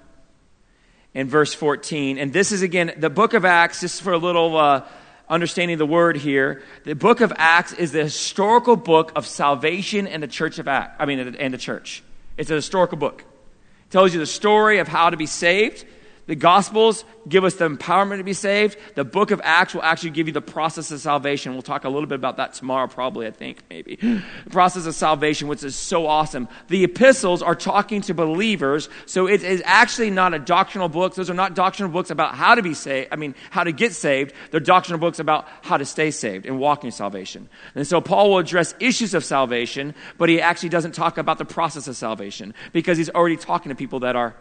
and 1.14 1.28
verse 1.28 1.52
14. 1.52 2.16
And 2.16 2.32
this 2.32 2.52
is 2.52 2.62
again, 2.62 2.94
the 2.96 3.10
book 3.10 3.34
of 3.34 3.44
Acts, 3.44 3.82
just 3.82 4.00
for 4.00 4.14
a 4.14 4.18
little 4.18 4.56
uh, 4.56 4.86
understanding 5.28 5.78
the 5.78 5.86
word 5.86 6.16
here. 6.16 6.62
The 6.84 6.94
book 6.94 7.20
of 7.20 7.32
Acts 7.36 7.72
is 7.72 7.92
the 7.92 8.04
historical 8.04 8.76
book 8.76 9.12
of 9.14 9.26
salvation 9.26 10.06
and 10.06 10.22
the 10.22 10.28
church 10.28 10.58
of 10.58 10.68
Acts, 10.68 10.96
I 10.98 11.06
mean, 11.06 11.18
and 11.18 11.54
the 11.54 11.58
church. 11.58 12.02
It's 12.36 12.50
a 12.50 12.54
historical 12.54 12.98
book. 12.98 13.20
It 13.20 13.90
tells 13.90 14.12
you 14.12 14.20
the 14.20 14.26
story 14.26 14.78
of 14.78 14.88
how 14.88 15.10
to 15.10 15.16
be 15.16 15.26
saved 15.26 15.84
the 16.28 16.36
Gospels 16.36 17.06
give 17.26 17.42
us 17.42 17.54
the 17.54 17.68
empowerment 17.68 18.18
to 18.18 18.22
be 18.22 18.34
saved. 18.34 18.76
The 18.94 19.04
book 19.04 19.30
of 19.30 19.40
Acts 19.42 19.74
will 19.74 19.82
actually 19.82 20.10
give 20.10 20.26
you 20.26 20.32
the 20.32 20.42
process 20.42 20.90
of 20.90 21.00
salvation. 21.00 21.54
We'll 21.54 21.62
talk 21.62 21.84
a 21.84 21.88
little 21.88 22.06
bit 22.06 22.16
about 22.16 22.36
that 22.36 22.52
tomorrow, 22.52 22.86
probably, 22.86 23.26
I 23.26 23.30
think, 23.30 23.62
maybe. 23.70 23.96
The 23.96 24.50
process 24.50 24.84
of 24.84 24.94
salvation, 24.94 25.48
which 25.48 25.64
is 25.64 25.74
so 25.74 26.06
awesome. 26.06 26.46
The 26.68 26.84
epistles 26.84 27.42
are 27.42 27.54
talking 27.54 28.02
to 28.02 28.14
believers, 28.14 28.90
so 29.06 29.26
it 29.26 29.42
is 29.42 29.62
actually 29.64 30.10
not 30.10 30.34
a 30.34 30.38
doctrinal 30.38 30.90
book. 30.90 31.14
Those 31.14 31.30
are 31.30 31.34
not 31.34 31.54
doctrinal 31.54 31.90
books 31.90 32.10
about 32.10 32.34
how 32.34 32.54
to 32.54 32.62
be 32.62 32.74
saved, 32.74 33.08
I 33.10 33.16
mean, 33.16 33.34
how 33.50 33.64
to 33.64 33.72
get 33.72 33.94
saved. 33.94 34.34
They're 34.50 34.60
doctrinal 34.60 35.00
books 35.00 35.18
about 35.18 35.48
how 35.62 35.78
to 35.78 35.86
stay 35.86 36.10
saved 36.10 36.44
and 36.44 36.58
walk 36.60 36.84
in 36.84 36.90
salvation. 36.90 37.48
And 37.74 37.86
so 37.86 38.02
Paul 38.02 38.30
will 38.30 38.38
address 38.38 38.74
issues 38.80 39.14
of 39.14 39.24
salvation, 39.24 39.94
but 40.18 40.28
he 40.28 40.42
actually 40.42 40.68
doesn't 40.68 40.92
talk 40.92 41.16
about 41.16 41.38
the 41.38 41.46
process 41.46 41.88
of 41.88 41.96
salvation 41.96 42.52
because 42.74 42.98
he's 42.98 43.08
already 43.08 43.38
talking 43.38 43.70
to 43.70 43.74
people 43.74 44.00
that 44.00 44.14
are 44.14 44.36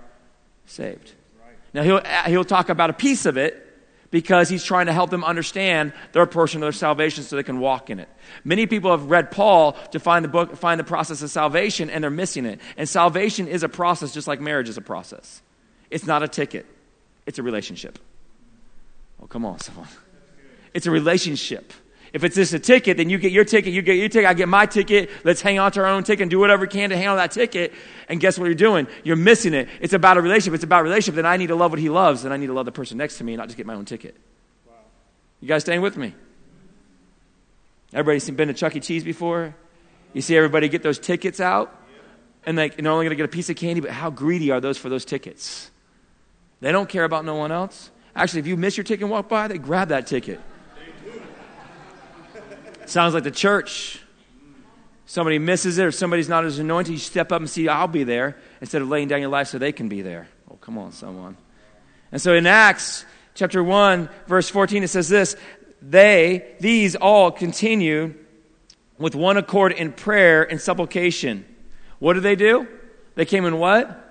saved. 0.66 1.14
Now, 1.74 1.84
he'll, 1.84 2.02
he'll 2.26 2.46
talk 2.46 2.70
about 2.70 2.90
a 2.90 2.94
piece 2.94 3.26
of 3.26 3.38
it 3.38 3.64
because 4.10 4.50
he's 4.50 4.64
trying 4.64 4.86
to 4.86 4.94
help 4.94 5.10
them 5.10 5.24
understand 5.24 5.94
their 6.14 6.26
portion 6.26 6.62
of 6.62 6.66
their 6.66 6.72
salvation 6.72 7.24
so 7.24 7.36
they 7.36 7.44
can 7.44 7.60
walk 7.60 7.90
in 7.90 8.00
it. 8.00 8.10
Many 8.44 8.66
people 8.66 8.92
have 8.92 9.10
read 9.10 9.32
Paul 9.32 9.74
to 9.92 10.00
find 10.00 10.24
the 10.24 10.30
book, 10.30 10.56
find 10.56 10.80
the 10.80 10.86
process 10.86 11.22
of 11.22 11.30
salvation, 11.30 11.90
and 11.90 12.04
they're 12.04 12.12
missing 12.12 12.46
it. 12.46 12.62
And 12.78 12.88
salvation 12.88 13.48
is 13.48 13.64
a 13.64 13.70
process 13.70 14.14
just 14.14 14.28
like 14.28 14.40
marriage 14.40 14.70
is 14.70 14.78
a 14.78 14.82
process. 14.82 15.42
It's 15.90 16.06
not 16.06 16.24
a 16.24 16.28
ticket, 16.28 16.66
it's 17.26 17.40
a 17.40 17.44
relationship. 17.44 18.00
Oh, 19.22 19.28
come 19.28 19.46
on, 19.46 19.60
someone. 19.60 19.88
It's 20.74 20.86
a 20.86 20.92
relationship. 20.92 21.74
If 22.18 22.24
it's 22.24 22.36
just 22.36 22.52
a 22.52 22.58
ticket, 22.58 22.98
then 22.98 23.12
you 23.12 23.20
get 23.20 23.32
your 23.32 23.46
ticket, 23.46 23.74
you 23.74 23.84
get 23.84 23.98
your 23.98 24.10
ticket, 24.10 24.28
I 24.28 24.34
get 24.34 24.50
my 24.50 24.66
ticket. 24.66 25.12
Let's 25.24 25.40
hang 25.40 25.60
on 25.60 25.72
to 25.74 25.82
our 25.82 25.86
own 25.86 26.04
ticket 26.04 26.24
and 26.24 26.32
do 26.32 26.40
whatever 26.40 26.62
we 26.62 26.68
can 26.68 26.90
to 26.90 26.98
hang 26.98 27.08
on 27.10 27.18
that 27.18 27.30
ticket. 27.30 27.76
And 28.10 28.20
guess 28.20 28.40
what 28.40 28.46
you're 28.46 28.56
doing? 28.56 28.88
You're 29.04 29.16
missing 29.16 29.54
it. 29.54 29.70
It's 29.82 29.94
about 29.94 30.18
a 30.18 30.22
relationship. 30.22 30.56
It's 30.56 30.64
about 30.64 30.80
a 30.80 30.84
relationship. 30.86 31.14
Then 31.14 31.28
I 31.28 31.38
need 31.38 31.50
to 31.50 31.56
love 31.56 31.70
what 31.70 31.80
he 31.80 31.90
loves, 31.90 32.26
and 32.26 32.34
I 32.34 32.38
need 32.38 32.48
to 32.48 32.54
love 32.54 32.66
the 32.66 32.72
person 32.72 32.98
next 32.98 33.20
to 33.20 33.24
me, 33.24 33.34
and 33.34 33.38
not 33.38 33.50
just 33.50 33.56
get 33.56 33.68
my 33.68 33.76
own 33.76 33.86
ticket. 33.86 34.16
Wow. 34.66 34.74
You 35.42 35.48
guys 35.48 35.62
staying 35.62 35.82
with 35.82 35.96
me? 35.96 36.16
Everybody 37.94 38.18
seen 38.18 38.34
been 38.34 38.48
to 38.48 38.56
Chuck 38.56 38.76
E. 38.76 38.80
Cheese 38.80 39.04
before? 39.04 39.54
You 40.14 40.24
see 40.24 40.36
everybody 40.36 40.70
get 40.70 40.82
those 40.82 40.98
tickets 40.98 41.40
out, 41.40 41.80
and 42.48 42.58
like, 42.58 42.78
they're 42.78 42.92
only 42.92 43.06
going 43.06 43.12
to 43.12 43.16
get 43.16 43.26
a 43.26 43.28
piece 43.28 43.52
of 43.52 43.58
candy, 43.58 43.80
but 43.80 43.92
how 43.92 44.10
greedy 44.10 44.50
are 44.50 44.60
those 44.60 44.80
for 44.80 44.90
those 44.90 45.06
tickets? 45.06 45.70
They 46.62 46.72
don't 46.72 46.90
care 46.90 47.04
about 47.04 47.26
no 47.26 47.36
one 47.36 47.52
else. 47.52 47.92
Actually, 48.16 48.40
if 48.40 48.48
you 48.48 48.58
miss 48.58 48.76
your 48.76 48.86
ticket 48.86 49.04
and 49.04 49.12
walk 49.12 49.30
by, 49.30 49.48
they 49.48 49.60
grab 49.60 49.90
that 49.90 50.08
ticket. 50.08 50.42
Sounds 52.88 53.14
like 53.14 53.24
the 53.24 53.32
church. 53.32 54.00
Somebody 55.06 55.40
misses 55.40 55.78
it 55.78 55.86
or 55.86 55.92
somebody's 55.92 56.30
not 56.30 56.46
as 56.46 56.58
anointed, 56.58 56.92
you 56.92 56.98
step 56.98 57.32
up 57.32 57.40
and 57.40 57.50
see, 57.50 57.68
I'll 57.68 57.88
be 57.88 58.04
there, 58.04 58.38
instead 58.60 58.82
of 58.82 58.90
laying 58.90 59.08
down 59.08 59.22
your 59.22 59.30
life 59.30 59.48
so 59.48 59.58
they 59.58 59.72
can 59.72 59.90
be 59.90 60.02
there. 60.02 60.28
Oh, 60.50 60.56
come 60.56 60.78
on, 60.78 60.92
someone. 60.92 61.38
And 62.12 62.22
so 62.22 62.34
in 62.34 62.46
Acts 62.46 63.06
chapter 63.34 63.64
1, 63.64 64.10
verse 64.28 64.50
14, 64.50 64.84
it 64.84 64.90
says 64.90 65.10
this 65.10 65.36
They, 65.82 66.56
these 66.60 66.96
all 66.96 67.32
continue 67.32 68.16
with 68.98 69.16
one 69.16 69.38
accord 69.38 69.74
in 69.74 69.92
prayer 69.92 70.44
and 70.44 70.60
supplication. 70.60 71.46
What 72.00 72.14
did 72.14 72.24
they 72.24 72.36
do? 72.36 72.68
They 73.16 73.26
came 73.26 73.46
in 73.46 73.60
what? 73.60 74.07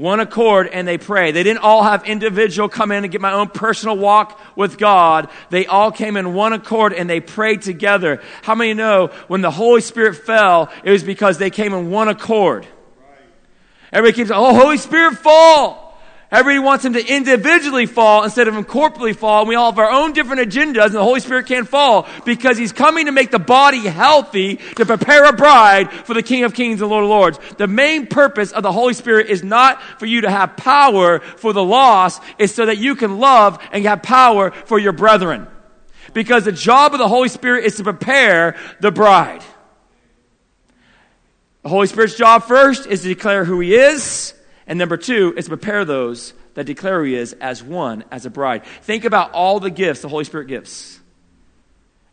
One 0.00 0.18
accord 0.18 0.66
and 0.66 0.88
they 0.88 0.96
pray. 0.96 1.30
They 1.30 1.42
didn't 1.42 1.62
all 1.62 1.82
have 1.82 2.04
individual 2.04 2.68
come 2.68 2.90
in 2.90 3.04
and 3.04 3.12
get 3.12 3.20
my 3.20 3.32
own 3.32 3.48
personal 3.48 3.96
walk 3.96 4.40
with 4.56 4.78
God. 4.78 5.28
They 5.50 5.66
all 5.66 5.92
came 5.92 6.16
in 6.16 6.32
one 6.32 6.54
accord 6.54 6.94
and 6.94 7.08
they 7.08 7.20
prayed 7.20 7.62
together. 7.62 8.22
How 8.42 8.54
many 8.54 8.72
know 8.72 9.08
when 9.28 9.42
the 9.42 9.50
Holy 9.50 9.82
Spirit 9.82 10.14
fell, 10.16 10.70
it 10.82 10.90
was 10.90 11.04
because 11.04 11.36
they 11.36 11.50
came 11.50 11.74
in 11.74 11.90
one 11.90 12.08
accord? 12.08 12.66
Everybody 13.92 14.16
keeps, 14.16 14.30
oh, 14.32 14.54
Holy 14.58 14.78
Spirit 14.78 15.18
fall. 15.18 15.89
Everybody 16.32 16.60
wants 16.60 16.84
him 16.84 16.92
to 16.92 17.04
individually 17.04 17.86
fall 17.86 18.22
instead 18.22 18.46
of 18.46 18.54
him 18.54 18.64
corporately 18.64 19.16
fall. 19.16 19.40
And 19.40 19.48
we 19.48 19.56
all 19.56 19.72
have 19.72 19.78
our 19.80 19.90
own 19.90 20.12
different 20.12 20.48
agendas 20.48 20.86
and 20.86 20.94
the 20.94 21.02
Holy 21.02 21.18
Spirit 21.18 21.46
can't 21.46 21.66
fall 21.66 22.08
because 22.24 22.56
he's 22.56 22.72
coming 22.72 23.06
to 23.06 23.12
make 23.12 23.32
the 23.32 23.40
body 23.40 23.80
healthy 23.80 24.56
to 24.76 24.86
prepare 24.86 25.24
a 25.24 25.32
bride 25.32 25.90
for 25.92 26.14
the 26.14 26.22
King 26.22 26.44
of 26.44 26.54
Kings 26.54 26.80
and 26.80 26.88
Lord 26.88 27.02
of 27.02 27.10
Lords. 27.10 27.38
The 27.56 27.66
main 27.66 28.06
purpose 28.06 28.52
of 28.52 28.62
the 28.62 28.70
Holy 28.70 28.94
Spirit 28.94 29.26
is 29.26 29.42
not 29.42 29.82
for 29.98 30.06
you 30.06 30.20
to 30.20 30.30
have 30.30 30.56
power 30.56 31.18
for 31.18 31.52
the 31.52 31.64
lost. 31.64 32.22
It's 32.38 32.54
so 32.54 32.64
that 32.66 32.78
you 32.78 32.94
can 32.94 33.18
love 33.18 33.58
and 33.72 33.84
have 33.84 34.04
power 34.04 34.52
for 34.52 34.78
your 34.78 34.92
brethren. 34.92 35.48
Because 36.14 36.44
the 36.44 36.52
job 36.52 36.92
of 36.92 37.00
the 37.00 37.08
Holy 37.08 37.28
Spirit 37.28 37.64
is 37.64 37.76
to 37.76 37.82
prepare 37.82 38.56
the 38.78 38.92
bride. 38.92 39.42
The 41.64 41.70
Holy 41.70 41.88
Spirit's 41.88 42.14
job 42.14 42.44
first 42.44 42.86
is 42.86 43.02
to 43.02 43.08
declare 43.08 43.44
who 43.44 43.58
he 43.58 43.74
is 43.74 44.34
and 44.70 44.78
number 44.78 44.96
two 44.96 45.34
is 45.36 45.48
prepare 45.48 45.84
those 45.84 46.32
that 46.54 46.64
declare 46.64 47.04
he 47.04 47.16
is 47.16 47.32
as 47.40 47.60
one, 47.60 48.04
as 48.12 48.24
a 48.24 48.30
bride. 48.30 48.64
Think 48.82 49.04
about 49.04 49.32
all 49.32 49.58
the 49.58 49.68
gifts 49.68 50.00
the 50.00 50.08
Holy 50.08 50.22
Spirit 50.22 50.46
gives. 50.46 51.00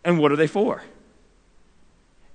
And 0.03 0.17
what 0.17 0.31
are 0.31 0.35
they 0.35 0.47
for? 0.47 0.81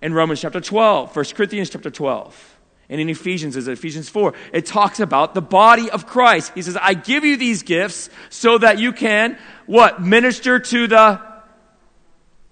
In 0.00 0.14
Romans 0.14 0.40
chapter 0.40 0.60
12, 0.60 1.16
1 1.16 1.24
Corinthians 1.34 1.70
chapter 1.70 1.90
12, 1.90 2.58
and 2.88 3.00
in 3.00 3.08
Ephesians 3.08 3.56
is 3.56 3.66
Ephesians 3.66 4.08
4, 4.08 4.32
it 4.52 4.64
talks 4.64 5.00
about 5.00 5.34
the 5.34 5.42
body 5.42 5.90
of 5.90 6.06
Christ. 6.06 6.52
He 6.54 6.62
says, 6.62 6.78
I 6.80 6.94
give 6.94 7.24
you 7.24 7.36
these 7.36 7.64
gifts 7.64 8.08
so 8.30 8.58
that 8.58 8.78
you 8.78 8.92
can, 8.92 9.36
what? 9.66 10.00
Minister 10.00 10.60
to 10.60 10.86
the, 10.86 11.20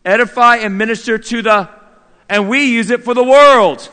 edify 0.04 0.56
and 0.56 0.76
minister 0.76 1.18
to 1.18 1.42
the, 1.42 1.68
and 2.28 2.48
we 2.48 2.64
use 2.64 2.90
it 2.90 3.04
for 3.04 3.14
the 3.14 3.22
world. 3.22 3.88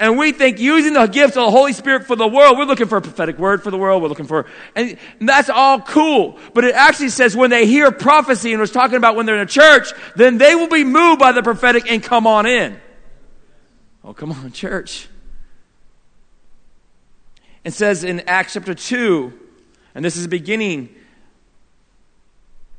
And 0.00 0.16
we 0.16 0.32
think 0.32 0.58
using 0.58 0.94
the 0.94 1.04
gifts 1.04 1.36
of 1.36 1.44
the 1.44 1.50
Holy 1.50 1.74
Spirit 1.74 2.06
for 2.06 2.16
the 2.16 2.26
world, 2.26 2.56
we're 2.56 2.64
looking 2.64 2.86
for 2.88 2.96
a 2.96 3.02
prophetic 3.02 3.38
word 3.38 3.62
for 3.62 3.70
the 3.70 3.76
world, 3.76 4.02
we're 4.02 4.08
looking 4.08 4.26
for, 4.26 4.46
and 4.74 4.96
that's 5.20 5.50
all 5.50 5.78
cool. 5.78 6.38
But 6.54 6.64
it 6.64 6.74
actually 6.74 7.10
says 7.10 7.36
when 7.36 7.50
they 7.50 7.66
hear 7.66 7.92
prophecy, 7.92 8.52
and 8.52 8.60
was 8.62 8.70
talking 8.70 8.96
about 8.96 9.14
when 9.14 9.26
they're 9.26 9.34
in 9.34 9.42
a 9.42 9.46
church, 9.46 9.92
then 10.16 10.38
they 10.38 10.54
will 10.54 10.68
be 10.68 10.84
moved 10.84 11.20
by 11.20 11.32
the 11.32 11.42
prophetic 11.42 11.90
and 11.90 12.02
come 12.02 12.26
on 12.26 12.46
in. 12.46 12.80
Oh, 14.02 14.14
come 14.14 14.32
on, 14.32 14.52
church. 14.52 15.06
It 17.62 17.74
says 17.74 18.02
in 18.02 18.20
Acts 18.20 18.54
chapter 18.54 18.72
2, 18.72 19.38
and 19.94 20.02
this 20.02 20.16
is 20.16 20.22
the 20.22 20.30
beginning, 20.30 20.94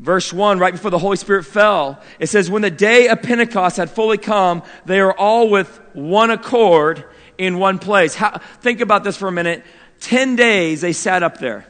verse 0.02 0.34
1, 0.34 0.58
right 0.60 0.74
before 0.74 0.92
the 0.92 0.98
Holy 0.98 1.16
Spirit 1.16 1.46
fell, 1.46 2.02
it 2.20 2.28
says, 2.28 2.50
When 2.50 2.64
the 2.64 2.72
day 2.72 3.08
of 3.08 3.22
Pentecost 3.22 3.78
had 3.78 3.90
fully 3.90 4.18
come, 4.18 4.64
they 4.86 5.00
are 5.00 5.16
all 5.16 5.50
with 5.50 5.80
one 5.94 6.32
accord 6.32 7.06
in 7.38 7.60
one 7.60 7.80
place. 7.80 8.16
How, 8.16 8.40
think 8.62 8.82
about 8.82 9.04
this 9.04 9.16
for 9.16 9.28
a 9.28 9.32
minute. 9.32 9.64
10 10.02 10.36
days 10.36 10.82
they 10.82 10.94
sat 10.94 11.22
up 11.22 11.38
there. 11.38 11.66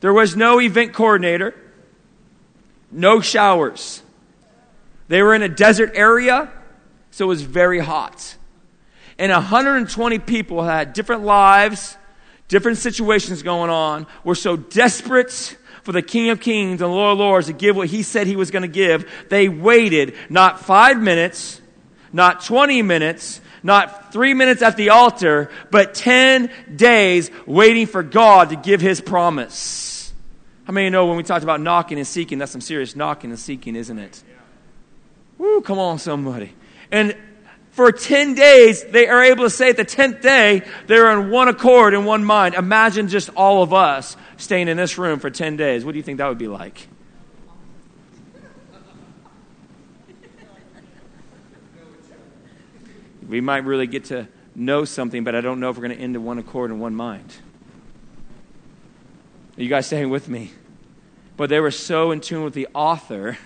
There 0.00 0.12
was 0.12 0.36
no 0.36 0.60
event 0.60 0.92
coordinator, 0.92 1.54
no 2.92 3.20
showers. 3.20 4.02
They 5.08 5.22
were 5.22 5.34
in 5.34 5.42
a 5.42 5.48
desert 5.48 5.92
area, 5.94 6.52
so 7.10 7.24
it 7.24 7.28
was 7.28 7.42
very 7.42 7.80
hot. 7.80 8.36
And 9.18 9.32
120 9.32 10.18
people 10.20 10.62
had 10.62 10.92
different 10.92 11.24
lives, 11.24 11.96
different 12.46 12.78
situations 12.78 13.42
going 13.42 13.70
on, 13.70 14.06
were 14.22 14.34
so 14.34 14.56
desperate 14.56 15.56
for 15.86 15.92
the 15.92 16.02
King 16.02 16.30
of 16.30 16.40
Kings 16.40 16.82
and 16.82 16.90
Lord 16.90 17.12
of 17.12 17.18
Lords 17.18 17.46
to 17.46 17.54
give 17.54 17.76
what 17.76 17.88
he 17.88 18.02
said 18.02 18.26
he 18.26 18.36
was 18.36 18.50
going 18.50 18.62
to 18.62 18.68
give. 18.68 19.08
They 19.30 19.48
waited 19.48 20.14
not 20.28 20.60
five 20.60 21.00
minutes, 21.00 21.60
not 22.12 22.44
20 22.44 22.82
minutes, 22.82 23.40
Not 23.66 24.12
three 24.12 24.32
minutes 24.32 24.62
at 24.62 24.76
the 24.76 24.90
altar, 24.90 25.50
but 25.72 25.92
10 25.92 26.50
days 26.76 27.32
waiting 27.46 27.86
for 27.86 28.04
God 28.04 28.50
to 28.50 28.56
give 28.56 28.80
his 28.80 29.00
promise. 29.00 30.14
How 30.64 30.72
many 30.72 30.88
know 30.88 31.06
when 31.06 31.16
we 31.16 31.24
talked 31.24 31.42
about 31.42 31.60
knocking 31.60 31.98
and 31.98 32.06
seeking, 32.06 32.38
that's 32.38 32.52
some 32.52 32.60
serious 32.60 32.94
knocking 32.94 33.30
and 33.30 33.38
seeking, 33.38 33.74
isn't 33.74 33.98
it? 33.98 34.22
Woo, 35.36 35.60
come 35.62 35.80
on, 35.80 35.98
somebody. 35.98 36.54
And 36.92 37.16
for 37.76 37.92
10 37.92 38.32
days, 38.32 38.84
they 38.84 39.06
are 39.06 39.22
able 39.22 39.44
to 39.44 39.50
say 39.50 39.68
at 39.68 39.76
the 39.76 39.84
10th 39.84 40.22
day, 40.22 40.62
they're 40.86 41.12
in 41.12 41.30
one 41.30 41.48
accord, 41.48 41.92
in 41.92 42.06
one 42.06 42.24
mind. 42.24 42.54
Imagine 42.54 43.06
just 43.06 43.28
all 43.36 43.62
of 43.62 43.74
us 43.74 44.16
staying 44.38 44.68
in 44.68 44.78
this 44.78 44.96
room 44.96 45.18
for 45.18 45.28
10 45.28 45.58
days. 45.58 45.84
What 45.84 45.92
do 45.92 45.98
you 45.98 46.02
think 46.02 46.16
that 46.16 46.26
would 46.26 46.38
be 46.38 46.48
like? 46.48 46.88
We 53.28 53.42
might 53.42 53.64
really 53.64 53.86
get 53.86 54.06
to 54.06 54.26
know 54.54 54.86
something, 54.86 55.22
but 55.22 55.34
I 55.34 55.42
don't 55.42 55.60
know 55.60 55.68
if 55.68 55.76
we're 55.76 55.86
going 55.86 55.98
to 55.98 56.02
end 56.02 56.16
in 56.16 56.24
one 56.24 56.38
accord 56.38 56.70
and 56.70 56.80
one 56.80 56.94
mind. 56.94 57.30
Are 59.58 59.62
you 59.62 59.68
guys 59.68 59.86
staying 59.86 60.08
with 60.08 60.30
me? 60.30 60.50
But 61.36 61.50
they 61.50 61.60
were 61.60 61.70
so 61.70 62.10
in 62.10 62.22
tune 62.22 62.42
with 62.42 62.54
the 62.54 62.68
author, 62.72 63.36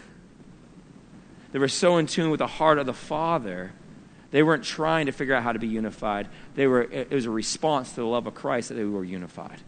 they 1.51 1.59
were 1.59 1.67
so 1.67 1.97
in 1.97 2.07
tune 2.07 2.31
with 2.31 2.39
the 2.39 2.47
heart 2.47 2.79
of 2.79 2.87
the 2.87 2.95
Father. 2.95 3.73
They 4.31 4.43
weren't 4.43 4.65
trying 4.65 5.07
to 5.07 5.13
figure 5.13 5.35
out 5.35 5.43
how 5.43 5.53
to 5.53 5.59
be 5.59 5.67
unified. 5.67 6.29
They 6.55 6.67
were, 6.67 6.83
it 6.83 7.11
was 7.11 7.27
a 7.27 7.31
response 7.31 7.91
to 7.91 7.97
the 7.97 8.07
love 8.07 8.27
of 8.27 8.35
Christ 8.35 8.69
that 8.69 8.77
they 8.77 8.85
were 8.85 9.05
unified. 9.05 9.61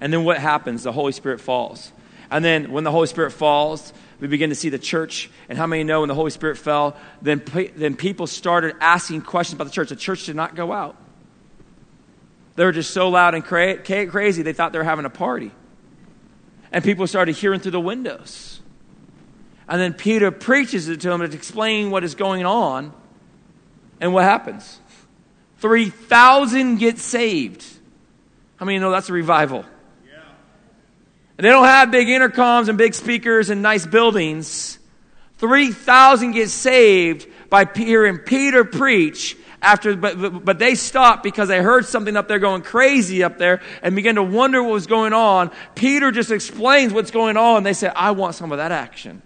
And 0.00 0.12
then 0.12 0.24
what 0.24 0.38
happens? 0.38 0.82
The 0.82 0.92
Holy 0.92 1.12
Spirit 1.12 1.40
falls. 1.40 1.92
And 2.30 2.44
then 2.44 2.70
when 2.70 2.84
the 2.84 2.90
Holy 2.90 3.06
Spirit 3.06 3.32
falls, 3.32 3.92
we 4.20 4.28
begin 4.28 4.50
to 4.50 4.54
see 4.54 4.68
the 4.68 4.78
church. 4.78 5.30
And 5.48 5.58
how 5.58 5.66
many 5.66 5.84
know 5.84 6.00
when 6.00 6.08
the 6.08 6.14
Holy 6.14 6.30
Spirit 6.30 6.58
fell, 6.58 6.96
then, 7.20 7.42
then 7.76 7.96
people 7.96 8.26
started 8.26 8.76
asking 8.80 9.22
questions 9.22 9.54
about 9.56 9.64
the 9.64 9.72
church. 9.72 9.88
The 9.88 9.96
church 9.96 10.26
did 10.26 10.36
not 10.36 10.54
go 10.54 10.72
out. 10.72 10.96
They 12.56 12.64
were 12.64 12.72
just 12.72 12.92
so 12.92 13.08
loud 13.08 13.34
and 13.34 13.44
cra- 13.44 13.78
crazy, 13.78 14.42
they 14.42 14.52
thought 14.52 14.72
they 14.72 14.78
were 14.78 14.84
having 14.84 15.06
a 15.06 15.10
party. 15.10 15.50
And 16.72 16.84
people 16.84 17.06
started 17.06 17.34
hearing 17.36 17.60
through 17.60 17.72
the 17.72 17.80
windows. 17.80 18.59
And 19.70 19.80
then 19.80 19.94
Peter 19.94 20.32
preaches 20.32 20.88
it 20.88 21.00
to 21.02 21.08
them, 21.08 21.22
explaining 21.22 21.92
what 21.92 22.02
is 22.02 22.16
going 22.16 22.44
on. 22.44 22.92
And 24.00 24.12
what 24.12 24.24
happens? 24.24 24.80
3,000 25.58 26.78
get 26.78 26.98
saved. 26.98 27.64
How 28.56 28.66
many 28.66 28.80
know 28.80 28.90
that's 28.90 29.10
a 29.10 29.12
revival? 29.12 29.64
And 31.38 31.44
they 31.44 31.50
don't 31.50 31.66
have 31.66 31.92
big 31.92 32.08
intercoms 32.08 32.68
and 32.68 32.76
big 32.76 32.94
speakers 32.94 33.48
and 33.48 33.62
nice 33.62 33.86
buildings. 33.86 34.80
3,000 35.38 36.32
get 36.32 36.50
saved 36.50 37.28
by 37.48 37.64
hearing 37.64 38.18
Peter 38.18 38.64
preach 38.64 39.36
after, 39.62 39.96
but, 39.96 40.44
but 40.44 40.58
they 40.58 40.74
stopped 40.74 41.22
because 41.22 41.48
they 41.48 41.62
heard 41.62 41.86
something 41.86 42.16
up 42.16 42.26
there 42.26 42.40
going 42.40 42.62
crazy 42.62 43.22
up 43.22 43.38
there 43.38 43.62
and 43.82 43.94
began 43.94 44.16
to 44.16 44.22
wonder 44.22 44.62
what 44.62 44.72
was 44.72 44.88
going 44.88 45.12
on. 45.12 45.52
Peter 45.76 46.10
just 46.10 46.32
explains 46.32 46.92
what's 46.92 47.12
going 47.12 47.36
on. 47.36 47.62
They 47.62 47.72
say, 47.72 47.88
I 47.88 48.10
want 48.10 48.34
some 48.34 48.50
of 48.50 48.58
that 48.58 48.72
action. 48.72 49.22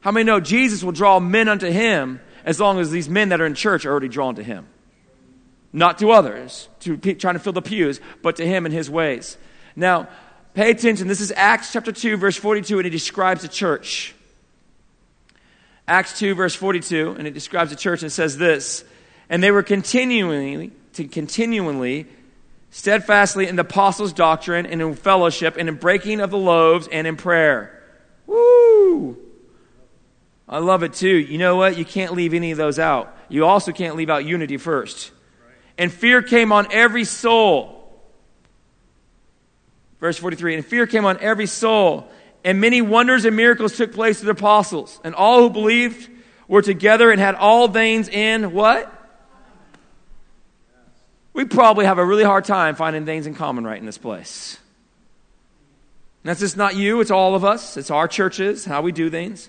How 0.00 0.10
many 0.10 0.24
know 0.24 0.40
Jesus 0.40 0.82
will 0.82 0.92
draw 0.92 1.20
men 1.20 1.48
unto 1.48 1.68
him 1.68 2.20
as 2.44 2.60
long 2.60 2.78
as 2.78 2.90
these 2.90 3.08
men 3.08 3.30
that 3.30 3.40
are 3.40 3.46
in 3.46 3.54
church 3.54 3.84
are 3.84 3.90
already 3.90 4.08
drawn 4.08 4.36
to 4.36 4.42
him? 4.42 4.66
Not 5.72 5.98
to 5.98 6.12
others, 6.12 6.68
to 6.80 6.96
trying 6.96 7.34
to 7.34 7.40
fill 7.40 7.52
the 7.52 7.62
pews, 7.62 8.00
but 8.22 8.36
to 8.36 8.46
him 8.46 8.64
and 8.64 8.74
his 8.74 8.88
ways. 8.88 9.36
Now, 9.76 10.08
Pay 10.58 10.72
attention. 10.72 11.06
This 11.06 11.20
is 11.20 11.32
Acts 11.36 11.72
chapter 11.72 11.92
2, 11.92 12.16
verse 12.16 12.36
42, 12.36 12.78
and 12.78 12.86
it 12.88 12.90
describes 12.90 13.42
the 13.42 13.48
church. 13.48 14.12
Acts 15.86 16.18
2, 16.18 16.34
verse 16.34 16.52
42, 16.52 17.14
and 17.16 17.28
it 17.28 17.30
describes 17.32 17.70
the 17.70 17.76
church 17.76 18.02
and 18.02 18.10
says 18.10 18.36
this 18.38 18.84
And 19.28 19.40
they 19.40 19.52
were 19.52 19.62
continually, 19.62 20.72
to 20.94 21.06
continually, 21.06 22.08
steadfastly 22.70 23.46
in 23.46 23.54
the 23.54 23.62
apostles' 23.62 24.12
doctrine, 24.12 24.66
and 24.66 24.82
in 24.82 24.94
fellowship, 24.96 25.56
and 25.56 25.68
in 25.68 25.76
breaking 25.76 26.18
of 26.18 26.32
the 26.32 26.38
loaves, 26.38 26.88
and 26.90 27.06
in 27.06 27.16
prayer. 27.16 27.80
Woo! 28.26 29.16
I 30.48 30.58
love 30.58 30.82
it 30.82 30.94
too. 30.94 31.16
You 31.16 31.38
know 31.38 31.56
what? 31.56 31.76
You 31.76 31.84
can't 31.84 32.14
leave 32.14 32.34
any 32.34 32.52
of 32.52 32.58
those 32.58 32.78
out. 32.78 33.14
You 33.28 33.44
also 33.44 33.72
can't 33.72 33.96
leave 33.96 34.10
out 34.10 34.24
unity 34.24 34.56
first. 34.56 35.10
And 35.76 35.92
fear 35.92 36.22
came 36.22 36.52
on 36.52 36.66
every 36.72 37.04
soul 37.04 37.78
Verse 40.00 40.18
43 40.18 40.56
And 40.56 40.66
fear 40.66 40.86
came 40.86 41.04
on 41.04 41.18
every 41.20 41.46
soul, 41.46 42.08
and 42.44 42.60
many 42.60 42.80
wonders 42.80 43.24
and 43.24 43.36
miracles 43.36 43.76
took 43.76 43.92
place 43.92 44.20
to 44.20 44.26
the 44.26 44.32
apostles. 44.32 45.00
And 45.04 45.14
all 45.14 45.40
who 45.40 45.50
believed 45.50 46.08
were 46.46 46.62
together 46.62 47.10
and 47.10 47.20
had 47.20 47.34
all 47.34 47.68
things 47.68 48.08
in 48.08 48.52
what? 48.52 48.92
We 51.32 51.44
probably 51.44 51.86
have 51.86 51.98
a 51.98 52.04
really 52.04 52.24
hard 52.24 52.44
time 52.44 52.74
finding 52.74 53.04
things 53.04 53.26
in 53.26 53.34
common 53.34 53.64
right 53.64 53.78
in 53.78 53.86
this 53.86 53.98
place. 53.98 54.58
And 56.24 56.30
that's 56.30 56.40
just 56.40 56.56
not 56.56 56.74
you, 56.74 57.00
it's 57.00 57.12
all 57.12 57.34
of 57.34 57.44
us. 57.44 57.76
It's 57.76 57.90
our 57.90 58.08
churches, 58.08 58.64
how 58.64 58.82
we 58.82 58.92
do 58.92 59.08
things. 59.08 59.48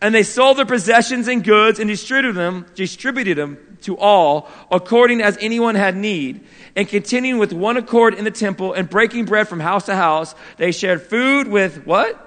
And 0.00 0.14
they 0.14 0.22
sold 0.22 0.58
their 0.58 0.66
possessions 0.66 1.28
and 1.28 1.42
goods 1.42 1.78
and 1.78 1.88
distributed 1.88 2.34
them, 2.34 2.66
distributed 2.74 3.38
them 3.38 3.78
to 3.82 3.96
all 3.96 4.48
according 4.70 5.20
as 5.22 5.38
anyone 5.40 5.74
had 5.74 5.96
need. 5.96 6.44
And 6.76 6.88
continuing 6.88 7.38
with 7.38 7.52
one 7.52 7.76
accord 7.76 8.14
in 8.14 8.24
the 8.24 8.30
temple 8.30 8.72
and 8.72 8.88
breaking 8.88 9.26
bread 9.26 9.48
from 9.48 9.60
house 9.60 9.86
to 9.86 9.94
house, 9.94 10.34
they 10.56 10.72
shared 10.72 11.02
food 11.02 11.48
with 11.48 11.86
what? 11.86 12.20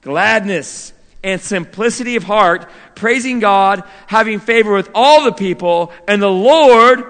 Gladness 0.00 0.92
and 1.22 1.40
simplicity 1.40 2.16
of 2.16 2.22
heart, 2.22 2.70
praising 2.94 3.40
God, 3.40 3.82
having 4.06 4.38
favor 4.38 4.72
with 4.72 4.88
all 4.94 5.24
the 5.24 5.32
people, 5.32 5.92
and 6.06 6.22
the 6.22 6.30
Lord 6.30 7.04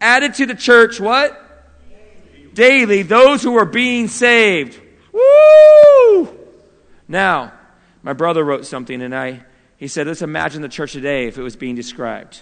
added 0.00 0.34
to 0.34 0.46
the 0.46 0.54
church 0.54 1.00
what? 1.00 1.44
Daily, 2.54 3.02
those 3.02 3.42
who 3.42 3.52
were 3.52 3.64
being 3.64 4.08
saved. 4.08 4.80
Woo! 5.12 6.36
Now, 7.06 7.52
my 8.08 8.14
brother 8.14 8.42
wrote 8.42 8.64
something, 8.64 9.02
and 9.02 9.14
I, 9.14 9.42
he 9.76 9.86
said, 9.86 10.06
let's 10.06 10.22
imagine 10.22 10.62
the 10.62 10.68
church 10.70 10.92
today 10.92 11.26
if 11.26 11.36
it 11.36 11.42
was 11.42 11.56
being 11.56 11.74
described. 11.74 12.40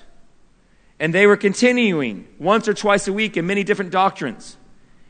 And 1.00 1.12
they 1.12 1.26
were 1.26 1.36
continuing 1.36 2.28
once 2.38 2.68
or 2.68 2.72
twice 2.72 3.08
a 3.08 3.12
week 3.12 3.36
in 3.36 3.48
many 3.48 3.64
different 3.64 3.90
doctrines. 3.90 4.56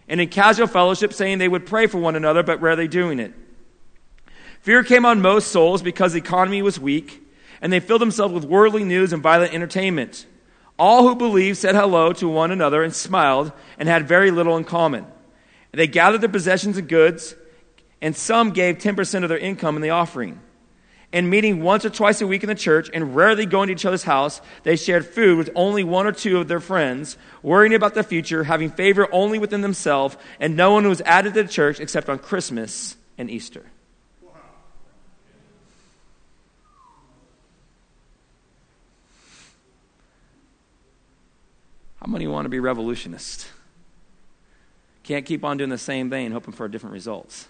And 0.08 0.18
in 0.18 0.30
casual 0.30 0.66
fellowship, 0.66 1.12
saying 1.12 1.36
they 1.36 1.46
would 1.46 1.66
pray 1.66 1.88
for 1.88 1.98
one 1.98 2.16
another, 2.16 2.42
but 2.42 2.62
rarely 2.62 2.88
doing 2.88 3.20
it. 3.20 3.34
Fear 4.62 4.84
came 4.84 5.04
on 5.04 5.20
most 5.20 5.48
souls 5.48 5.82
because 5.82 6.14
the 6.14 6.20
economy 6.20 6.62
was 6.62 6.80
weak, 6.80 7.22
and 7.60 7.70
they 7.70 7.78
filled 7.78 8.00
themselves 8.00 8.32
with 8.32 8.46
worldly 8.46 8.82
news 8.82 9.12
and 9.12 9.22
violent 9.22 9.52
entertainment. 9.52 10.24
All 10.78 11.06
who 11.06 11.16
believed 11.16 11.58
said 11.58 11.74
hello 11.74 12.14
to 12.14 12.28
one 12.28 12.50
another 12.50 12.82
and 12.82 12.94
smiled 12.94 13.52
and 13.78 13.90
had 13.90 14.08
very 14.08 14.30
little 14.30 14.56
in 14.56 14.64
common. 14.64 15.04
They 15.72 15.86
gathered 15.86 16.22
their 16.22 16.30
possessions 16.30 16.78
and 16.78 16.88
goods 16.88 17.34
and 18.00 18.14
some 18.14 18.50
gave 18.50 18.78
10% 18.78 19.22
of 19.22 19.28
their 19.28 19.38
income 19.38 19.76
in 19.76 19.82
the 19.82 19.90
offering. 19.90 20.40
And 21.12 21.30
meeting 21.30 21.62
once 21.62 21.84
or 21.84 21.90
twice 21.90 22.20
a 22.20 22.26
week 22.26 22.42
in 22.42 22.48
the 22.48 22.54
church 22.54 22.90
and 22.92 23.14
rarely 23.14 23.46
going 23.46 23.68
to 23.68 23.72
each 23.72 23.86
other's 23.86 24.02
house, 24.02 24.40
they 24.64 24.76
shared 24.76 25.06
food 25.06 25.38
with 25.38 25.50
only 25.54 25.84
one 25.84 26.06
or 26.06 26.12
two 26.12 26.38
of 26.38 26.48
their 26.48 26.60
friends, 26.60 27.16
worrying 27.42 27.74
about 27.74 27.94
the 27.94 28.02
future, 28.02 28.44
having 28.44 28.70
favor 28.70 29.08
only 29.12 29.38
within 29.38 29.60
themselves, 29.60 30.16
and 30.40 30.56
no 30.56 30.72
one 30.72 30.88
was 30.88 31.00
added 31.02 31.34
to 31.34 31.42
the 31.42 31.48
church 31.48 31.80
except 31.80 32.08
on 32.08 32.18
Christmas 32.18 32.96
and 33.16 33.30
Easter. 33.30 33.64
How 42.00 42.12
many 42.12 42.26
want 42.26 42.44
to 42.44 42.50
be 42.50 42.60
revolutionists? 42.60 43.48
Can't 45.02 45.24
keep 45.24 45.44
on 45.44 45.56
doing 45.56 45.70
the 45.70 45.78
same 45.78 46.10
thing, 46.10 46.30
hoping 46.30 46.52
for 46.52 46.68
different 46.68 46.92
results. 46.92 47.48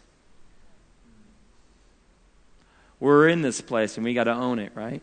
We're 3.06 3.28
in 3.28 3.40
this 3.40 3.60
place 3.60 3.96
and 3.96 4.04
we 4.04 4.14
got 4.14 4.24
to 4.24 4.34
own 4.34 4.58
it, 4.58 4.72
right? 4.74 5.00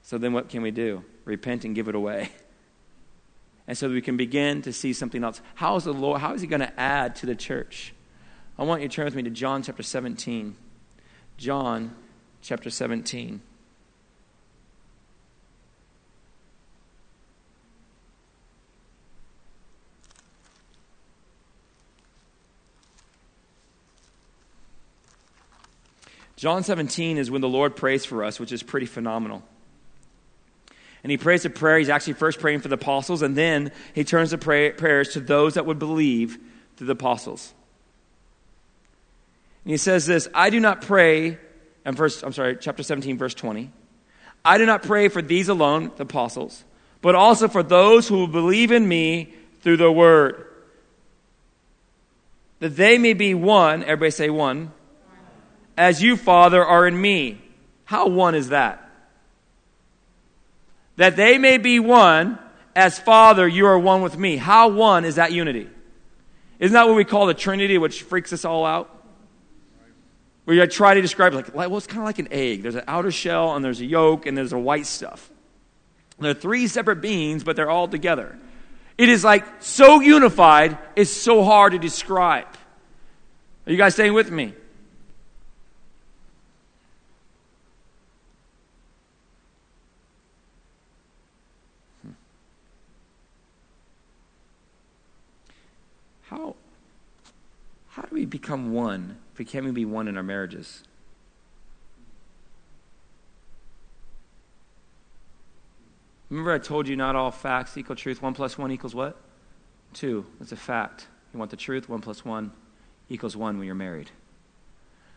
So 0.00 0.16
then 0.16 0.32
what 0.32 0.48
can 0.48 0.62
we 0.62 0.70
do? 0.70 1.04
Repent 1.26 1.66
and 1.66 1.74
give 1.74 1.86
it 1.86 1.94
away. 1.94 2.30
And 3.66 3.76
so 3.76 3.90
we 3.90 4.00
can 4.00 4.16
begin 4.16 4.62
to 4.62 4.72
see 4.72 4.94
something 4.94 5.22
else. 5.22 5.42
How 5.54 5.76
is 5.76 5.84
the 5.84 5.92
Lord, 5.92 6.22
how 6.22 6.32
is 6.32 6.40
he 6.40 6.46
going 6.46 6.60
to 6.60 6.80
add 6.80 7.14
to 7.16 7.26
the 7.26 7.36
church? 7.36 7.92
I 8.58 8.62
want 8.64 8.80
you 8.80 8.88
to 8.88 8.94
turn 8.96 9.04
with 9.04 9.14
me 9.14 9.24
to 9.24 9.30
John 9.30 9.62
chapter 9.62 9.82
17. 9.82 10.56
John 11.36 11.94
chapter 12.40 12.70
17. 12.70 13.42
John 26.38 26.62
17 26.62 27.18
is 27.18 27.32
when 27.32 27.40
the 27.40 27.48
Lord 27.48 27.74
prays 27.74 28.04
for 28.04 28.22
us, 28.22 28.38
which 28.38 28.52
is 28.52 28.62
pretty 28.62 28.86
phenomenal. 28.86 29.42
And 31.02 31.10
he 31.10 31.18
prays 31.18 31.44
a 31.44 31.50
prayer. 31.50 31.80
He's 31.80 31.88
actually 31.88 32.12
first 32.12 32.38
praying 32.38 32.60
for 32.60 32.68
the 32.68 32.76
apostles, 32.76 33.22
and 33.22 33.34
then 33.34 33.72
he 33.92 34.04
turns 34.04 34.30
the 34.30 34.38
pray- 34.38 34.70
prayers 34.70 35.14
to 35.14 35.20
those 35.20 35.54
that 35.54 35.66
would 35.66 35.80
believe 35.80 36.38
through 36.76 36.86
the 36.86 36.92
apostles. 36.92 37.52
And 39.64 39.72
he 39.72 39.78
says 39.78 40.06
this 40.06 40.28
I 40.32 40.50
do 40.50 40.60
not 40.60 40.82
pray, 40.82 41.38
and 41.84 41.96
verse, 41.96 42.22
I'm 42.22 42.32
sorry, 42.32 42.56
chapter 42.60 42.84
17, 42.84 43.18
verse 43.18 43.34
20. 43.34 43.72
I 44.44 44.58
do 44.58 44.64
not 44.64 44.84
pray 44.84 45.08
for 45.08 45.20
these 45.20 45.48
alone, 45.48 45.90
the 45.96 46.04
apostles, 46.04 46.62
but 47.02 47.16
also 47.16 47.48
for 47.48 47.64
those 47.64 48.06
who 48.06 48.14
will 48.14 48.28
believe 48.28 48.70
in 48.70 48.86
me 48.86 49.34
through 49.62 49.78
the 49.78 49.90
word. 49.90 50.46
That 52.60 52.76
they 52.76 52.96
may 52.96 53.14
be 53.14 53.34
one, 53.34 53.82
everybody 53.82 54.12
say 54.12 54.30
one, 54.30 54.70
as 55.78 56.02
you, 56.02 56.16
Father, 56.16 56.64
are 56.64 56.86
in 56.86 57.00
me. 57.00 57.40
How 57.84 58.08
one 58.08 58.34
is 58.34 58.50
that? 58.50 58.90
That 60.96 61.16
they 61.16 61.38
may 61.38 61.58
be 61.58 61.80
one, 61.80 62.38
as 62.76 62.98
Father, 62.98 63.48
you 63.48 63.66
are 63.66 63.78
one 63.78 64.02
with 64.02 64.18
me. 64.18 64.36
How 64.36 64.68
one 64.68 65.04
is 65.04 65.14
that 65.14 65.32
unity? 65.32 65.68
Isn't 66.58 66.74
that 66.74 66.86
what 66.86 66.96
we 66.96 67.04
call 67.04 67.26
the 67.26 67.34
Trinity, 67.34 67.78
which 67.78 68.02
freaks 68.02 68.32
us 68.32 68.44
all 68.44 68.66
out? 68.66 68.94
I 70.48 70.66
try 70.66 70.94
to 70.94 71.02
describe 71.02 71.34
it 71.34 71.36
like, 71.36 71.54
well, 71.54 71.76
it's 71.76 71.86
kind 71.86 72.00
of 72.00 72.06
like 72.06 72.18
an 72.18 72.28
egg. 72.30 72.62
There's 72.62 72.74
an 72.74 72.84
outer 72.88 73.10
shell, 73.10 73.54
and 73.54 73.64
there's 73.64 73.80
a 73.80 73.84
yolk, 73.84 74.26
and 74.26 74.36
there's 74.36 74.52
a 74.52 74.58
white 74.58 74.86
stuff. 74.86 75.30
They're 76.18 76.34
three 76.34 76.66
separate 76.66 77.00
beings, 77.00 77.44
but 77.44 77.54
they're 77.54 77.70
all 77.70 77.86
together. 77.86 78.38
It 78.96 79.08
is 79.08 79.22
like 79.22 79.44
so 79.60 80.00
unified, 80.00 80.76
it's 80.96 81.12
so 81.12 81.44
hard 81.44 81.72
to 81.72 81.78
describe. 81.78 82.46
Are 83.66 83.70
you 83.70 83.76
guys 83.76 83.94
staying 83.94 84.14
with 84.14 84.30
me? 84.30 84.54
Hmm. 92.02 92.10
How, 96.22 96.56
how 97.98 98.02
do 98.02 98.14
we 98.14 98.26
become 98.26 98.72
one? 98.72 99.18
If 99.32 99.40
we 99.40 99.44
can't 99.44 99.74
be 99.74 99.84
one 99.84 100.06
in 100.06 100.16
our 100.16 100.22
marriages? 100.22 100.84
Remember, 106.30 106.52
I 106.52 106.58
told 106.58 106.86
you 106.86 106.94
not 106.94 107.16
all 107.16 107.32
facts 107.32 107.76
equal 107.76 107.96
truth. 107.96 108.22
One 108.22 108.34
plus 108.34 108.56
one 108.56 108.70
equals 108.70 108.94
what? 108.94 109.16
Two. 109.94 110.26
That's 110.38 110.52
a 110.52 110.56
fact. 110.56 111.08
You 111.32 111.40
want 111.40 111.50
the 111.50 111.56
truth? 111.56 111.88
One 111.88 112.00
plus 112.00 112.24
one 112.24 112.52
equals 113.08 113.36
one 113.36 113.58
when 113.58 113.66
you're 113.66 113.74
married. 113.74 114.12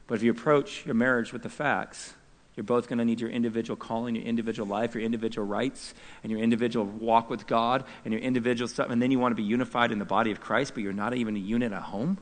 But 0.08 0.16
if 0.16 0.24
you 0.24 0.32
approach 0.32 0.84
your 0.84 0.96
marriage 0.96 1.32
with 1.32 1.44
the 1.44 1.50
facts, 1.50 2.16
you're 2.56 2.64
both 2.64 2.88
going 2.88 2.98
to 2.98 3.06
need 3.06 3.22
your 3.22 3.30
individual 3.30 3.78
calling, 3.78 4.16
your 4.16 4.26
individual 4.26 4.68
life, 4.68 4.96
your 4.96 5.04
individual 5.04 5.46
rights, 5.46 5.94
and 6.24 6.32
your 6.32 6.42
individual 6.42 6.86
walk 6.86 7.30
with 7.30 7.46
God, 7.46 7.84
and 8.06 8.12
your 8.12 8.24
individual 8.24 8.68
stuff. 8.68 8.90
And 8.90 9.00
then 9.00 9.12
you 9.12 9.20
want 9.20 9.34
to 9.34 9.42
be 9.42 9.48
unified 9.48 9.92
in 9.92 10.00
the 10.00 10.06
body 10.06 10.32
of 10.32 10.42
Christ, 10.42 10.74
but 10.74 10.82
you're 10.82 10.94
not 10.94 11.14
even 11.14 11.36
a 11.36 11.40
unit 11.40 11.74
at 11.74 11.84
home. 11.84 12.18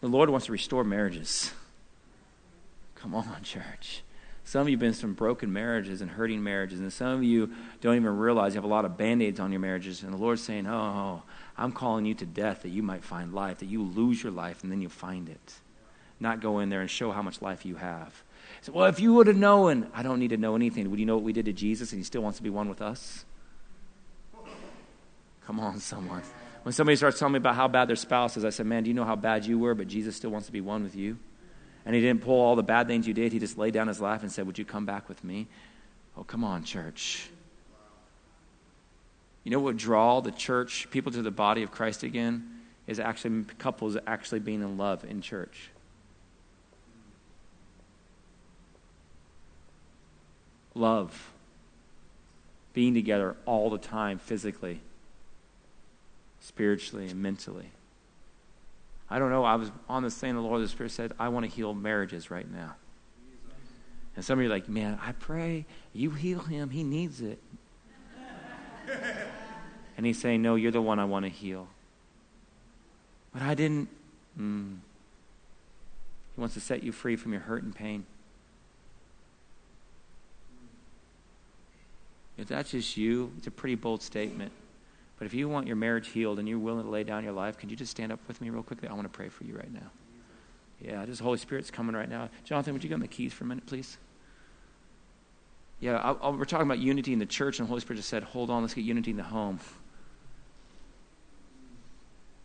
The 0.00 0.08
Lord 0.08 0.30
wants 0.30 0.46
to 0.46 0.52
restore 0.52 0.84
marriages. 0.84 1.52
Come 2.94 3.14
on, 3.14 3.42
church. 3.42 4.02
Some 4.44 4.62
of 4.62 4.68
you 4.68 4.72
have 4.72 4.80
been 4.80 4.94
some 4.94 5.14
broken 5.14 5.52
marriages 5.52 6.00
and 6.00 6.10
hurting 6.10 6.42
marriages, 6.42 6.80
and 6.80 6.92
some 6.92 7.18
of 7.18 7.22
you 7.22 7.52
don't 7.80 7.96
even 7.96 8.16
realize 8.16 8.54
you 8.54 8.58
have 8.58 8.64
a 8.64 8.66
lot 8.66 8.84
of 8.84 8.96
band 8.96 9.22
aids 9.22 9.38
on 9.38 9.52
your 9.52 9.60
marriages. 9.60 10.02
And 10.02 10.12
the 10.12 10.16
Lord's 10.16 10.42
saying, 10.42 10.66
oh, 10.66 10.72
oh, 10.72 10.98
oh, 10.98 11.22
I'm 11.56 11.72
calling 11.72 12.06
you 12.06 12.14
to 12.14 12.26
death 12.26 12.62
that 12.62 12.70
you 12.70 12.82
might 12.82 13.04
find 13.04 13.32
life, 13.32 13.58
that 13.58 13.66
you 13.66 13.82
lose 13.82 14.22
your 14.22 14.32
life 14.32 14.62
and 14.62 14.72
then 14.72 14.80
you 14.80 14.88
find 14.88 15.28
it. 15.28 15.54
Not 16.18 16.40
go 16.40 16.58
in 16.58 16.68
there 16.68 16.80
and 16.80 16.90
show 16.90 17.12
how 17.12 17.22
much 17.22 17.40
life 17.40 17.64
you 17.64 17.76
have. 17.76 18.22
So, 18.62 18.72
well, 18.72 18.86
if 18.86 18.98
you 18.98 19.14
would 19.14 19.26
have 19.26 19.36
known, 19.36 19.88
I 19.94 20.02
don't 20.02 20.18
need 20.18 20.30
to 20.30 20.36
know 20.36 20.56
anything. 20.56 20.90
Would 20.90 20.98
you 20.98 21.06
know 21.06 21.14
what 21.14 21.24
we 21.24 21.32
did 21.32 21.44
to 21.44 21.52
Jesus 21.52 21.92
and 21.92 22.00
he 22.00 22.04
still 22.04 22.22
wants 22.22 22.38
to 22.38 22.42
be 22.42 22.50
one 22.50 22.68
with 22.68 22.82
us? 22.82 23.24
Come 25.46 25.60
on, 25.60 25.78
someone. 25.78 26.22
When 26.62 26.72
somebody 26.72 26.96
starts 26.96 27.18
telling 27.18 27.32
me 27.32 27.38
about 27.38 27.54
how 27.54 27.68
bad 27.68 27.88
their 27.88 27.96
spouse 27.96 28.36
is, 28.36 28.44
I 28.44 28.50
said, 28.50 28.66
Man, 28.66 28.82
do 28.82 28.90
you 28.90 28.94
know 28.94 29.04
how 29.04 29.16
bad 29.16 29.46
you 29.46 29.58
were, 29.58 29.74
but 29.74 29.88
Jesus 29.88 30.16
still 30.16 30.30
wants 30.30 30.46
to 30.46 30.52
be 30.52 30.60
one 30.60 30.82
with 30.82 30.94
you? 30.94 31.18
and 31.84 31.94
he 31.94 32.00
didn't 32.00 32.22
pull 32.22 32.40
all 32.40 32.56
the 32.56 32.62
bad 32.62 32.86
things 32.86 33.06
you 33.06 33.14
did. 33.14 33.32
He 33.32 33.38
just 33.38 33.58
laid 33.58 33.74
down 33.74 33.88
his 33.88 34.00
life 34.00 34.22
and 34.22 34.30
said, 34.30 34.46
Would 34.46 34.58
you 34.58 34.64
come 34.64 34.86
back 34.86 35.08
with 35.08 35.22
me? 35.24 35.48
Oh, 36.16 36.24
come 36.24 36.44
on, 36.44 36.64
church. 36.64 37.28
You 39.44 39.50
know 39.50 39.60
what 39.60 39.76
draw 39.76 40.20
the 40.20 40.30
church, 40.30 40.90
people 40.90 41.10
to 41.12 41.22
the 41.22 41.30
body 41.30 41.62
of 41.62 41.70
Christ 41.70 42.02
again? 42.02 42.58
Is 42.86 43.00
actually 43.00 43.44
couples 43.58 43.96
actually 44.06 44.40
being 44.40 44.62
in 44.62 44.76
love 44.76 45.04
in 45.04 45.22
church. 45.22 45.70
Love. 50.74 51.32
Being 52.74 52.94
together 52.94 53.36
all 53.46 53.70
the 53.70 53.78
time 53.78 54.18
physically, 54.18 54.80
spiritually, 56.40 57.08
and 57.08 57.22
mentally. 57.22 57.70
I 59.08 59.18
don't 59.18 59.30
know. 59.30 59.44
I 59.44 59.56
was 59.56 59.70
on 59.88 60.02
the 60.02 60.10
same. 60.10 60.36
The 60.36 60.40
Lord, 60.40 60.56
of 60.56 60.62
the 60.62 60.68
Spirit 60.68 60.92
said, 60.92 61.12
I 61.18 61.28
want 61.28 61.44
to 61.44 61.50
heal 61.50 61.74
marriages 61.74 62.30
right 62.30 62.50
now. 62.50 62.76
And 64.16 64.24
some 64.24 64.38
of 64.38 64.42
you 64.42 64.50
are 64.50 64.54
like, 64.54 64.68
man, 64.68 64.98
I 65.02 65.12
pray 65.12 65.66
you 65.92 66.10
heal 66.10 66.40
him. 66.40 66.70
He 66.70 66.84
needs 66.84 67.20
it. 67.20 67.38
and 69.96 70.06
he's 70.06 70.20
saying, 70.20 70.42
no, 70.42 70.54
you're 70.54 70.72
the 70.72 70.82
one 70.82 70.98
I 70.98 71.04
want 71.04 71.24
to 71.24 71.30
heal. 71.30 71.68
But 73.32 73.42
I 73.42 73.54
didn't. 73.54 73.88
Mm. 74.38 74.78
He 76.34 76.40
wants 76.40 76.54
to 76.54 76.60
set 76.60 76.82
you 76.82 76.92
free 76.92 77.16
from 77.16 77.32
your 77.32 77.42
hurt 77.42 77.62
and 77.62 77.74
pain. 77.74 78.04
If 82.36 82.48
that's 82.48 82.70
just 82.70 82.96
you, 82.96 83.32
it's 83.36 83.46
a 83.46 83.50
pretty 83.50 83.74
bold 83.74 84.02
statement. 84.02 84.52
But 85.20 85.26
if 85.26 85.34
you 85.34 85.50
want 85.50 85.66
your 85.66 85.76
marriage 85.76 86.08
healed 86.08 86.38
and 86.38 86.48
you're 86.48 86.58
willing 86.58 86.82
to 86.82 86.90
lay 86.90 87.04
down 87.04 87.24
your 87.24 87.34
life, 87.34 87.58
can 87.58 87.68
you 87.68 87.76
just 87.76 87.90
stand 87.90 88.10
up 88.10 88.20
with 88.26 88.40
me 88.40 88.48
real 88.48 88.62
quickly? 88.62 88.88
I 88.88 88.94
want 88.94 89.04
to 89.04 89.10
pray 89.10 89.28
for 89.28 89.44
you 89.44 89.54
right 89.54 89.70
now. 89.70 89.90
Yeah, 90.80 91.04
just 91.04 91.20
Holy 91.20 91.36
Spirit's 91.36 91.70
coming 91.70 91.94
right 91.94 92.08
now. 92.08 92.30
Jonathan, 92.42 92.72
would 92.72 92.82
you 92.82 92.88
give 92.88 92.98
me 92.98 93.06
the 93.06 93.12
keys 93.12 93.34
for 93.34 93.44
a 93.44 93.46
minute, 93.46 93.66
please? 93.66 93.98
Yeah, 95.78 95.98
I, 95.98 96.12
I, 96.12 96.30
we're 96.30 96.46
talking 96.46 96.66
about 96.66 96.78
unity 96.78 97.12
in 97.12 97.18
the 97.18 97.26
church, 97.26 97.58
and 97.58 97.66
the 97.66 97.68
Holy 97.68 97.82
Spirit 97.82 97.98
just 97.98 98.08
said, 98.08 98.22
hold 98.22 98.48
on, 98.48 98.62
let's 98.62 98.72
get 98.72 98.82
unity 98.82 99.10
in 99.10 99.18
the 99.18 99.22
home. 99.22 99.60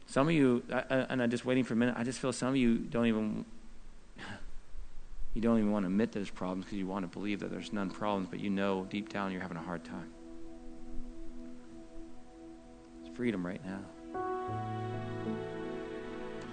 Some 0.07 0.27
of 0.27 0.33
you, 0.33 0.61
I, 0.69 1.05
and 1.09 1.23
I'm 1.23 1.31
just 1.31 1.45
waiting 1.45 1.63
for 1.63 1.75
a 1.75 1.77
minute, 1.77 1.95
I 1.97 2.03
just 2.03 2.19
feel 2.19 2.33
some 2.33 2.49
of 2.49 2.57
you 2.57 2.75
don't 2.75 3.05
even, 3.05 3.45
you 5.33 5.41
don't 5.41 5.59
even 5.59 5.71
want 5.71 5.83
to 5.83 5.87
admit 5.87 6.11
there's 6.11 6.29
problems 6.29 6.65
because 6.65 6.77
you 6.77 6.87
want 6.87 7.09
to 7.09 7.17
believe 7.17 7.39
that 7.39 7.51
there's 7.51 7.71
none 7.71 7.89
problems, 7.89 8.27
but 8.29 8.41
you 8.41 8.49
know 8.49 8.85
deep 8.89 9.07
down 9.07 9.31
you're 9.31 9.41
having 9.41 9.55
a 9.55 9.63
hard 9.63 9.85
time 9.85 10.11
freedom 13.15 13.45
right 13.45 13.61
now. 13.65 13.79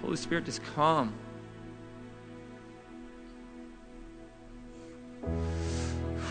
Holy 0.01 0.15
Spirit, 0.15 0.45
just 0.45 0.63
come. 0.75 1.13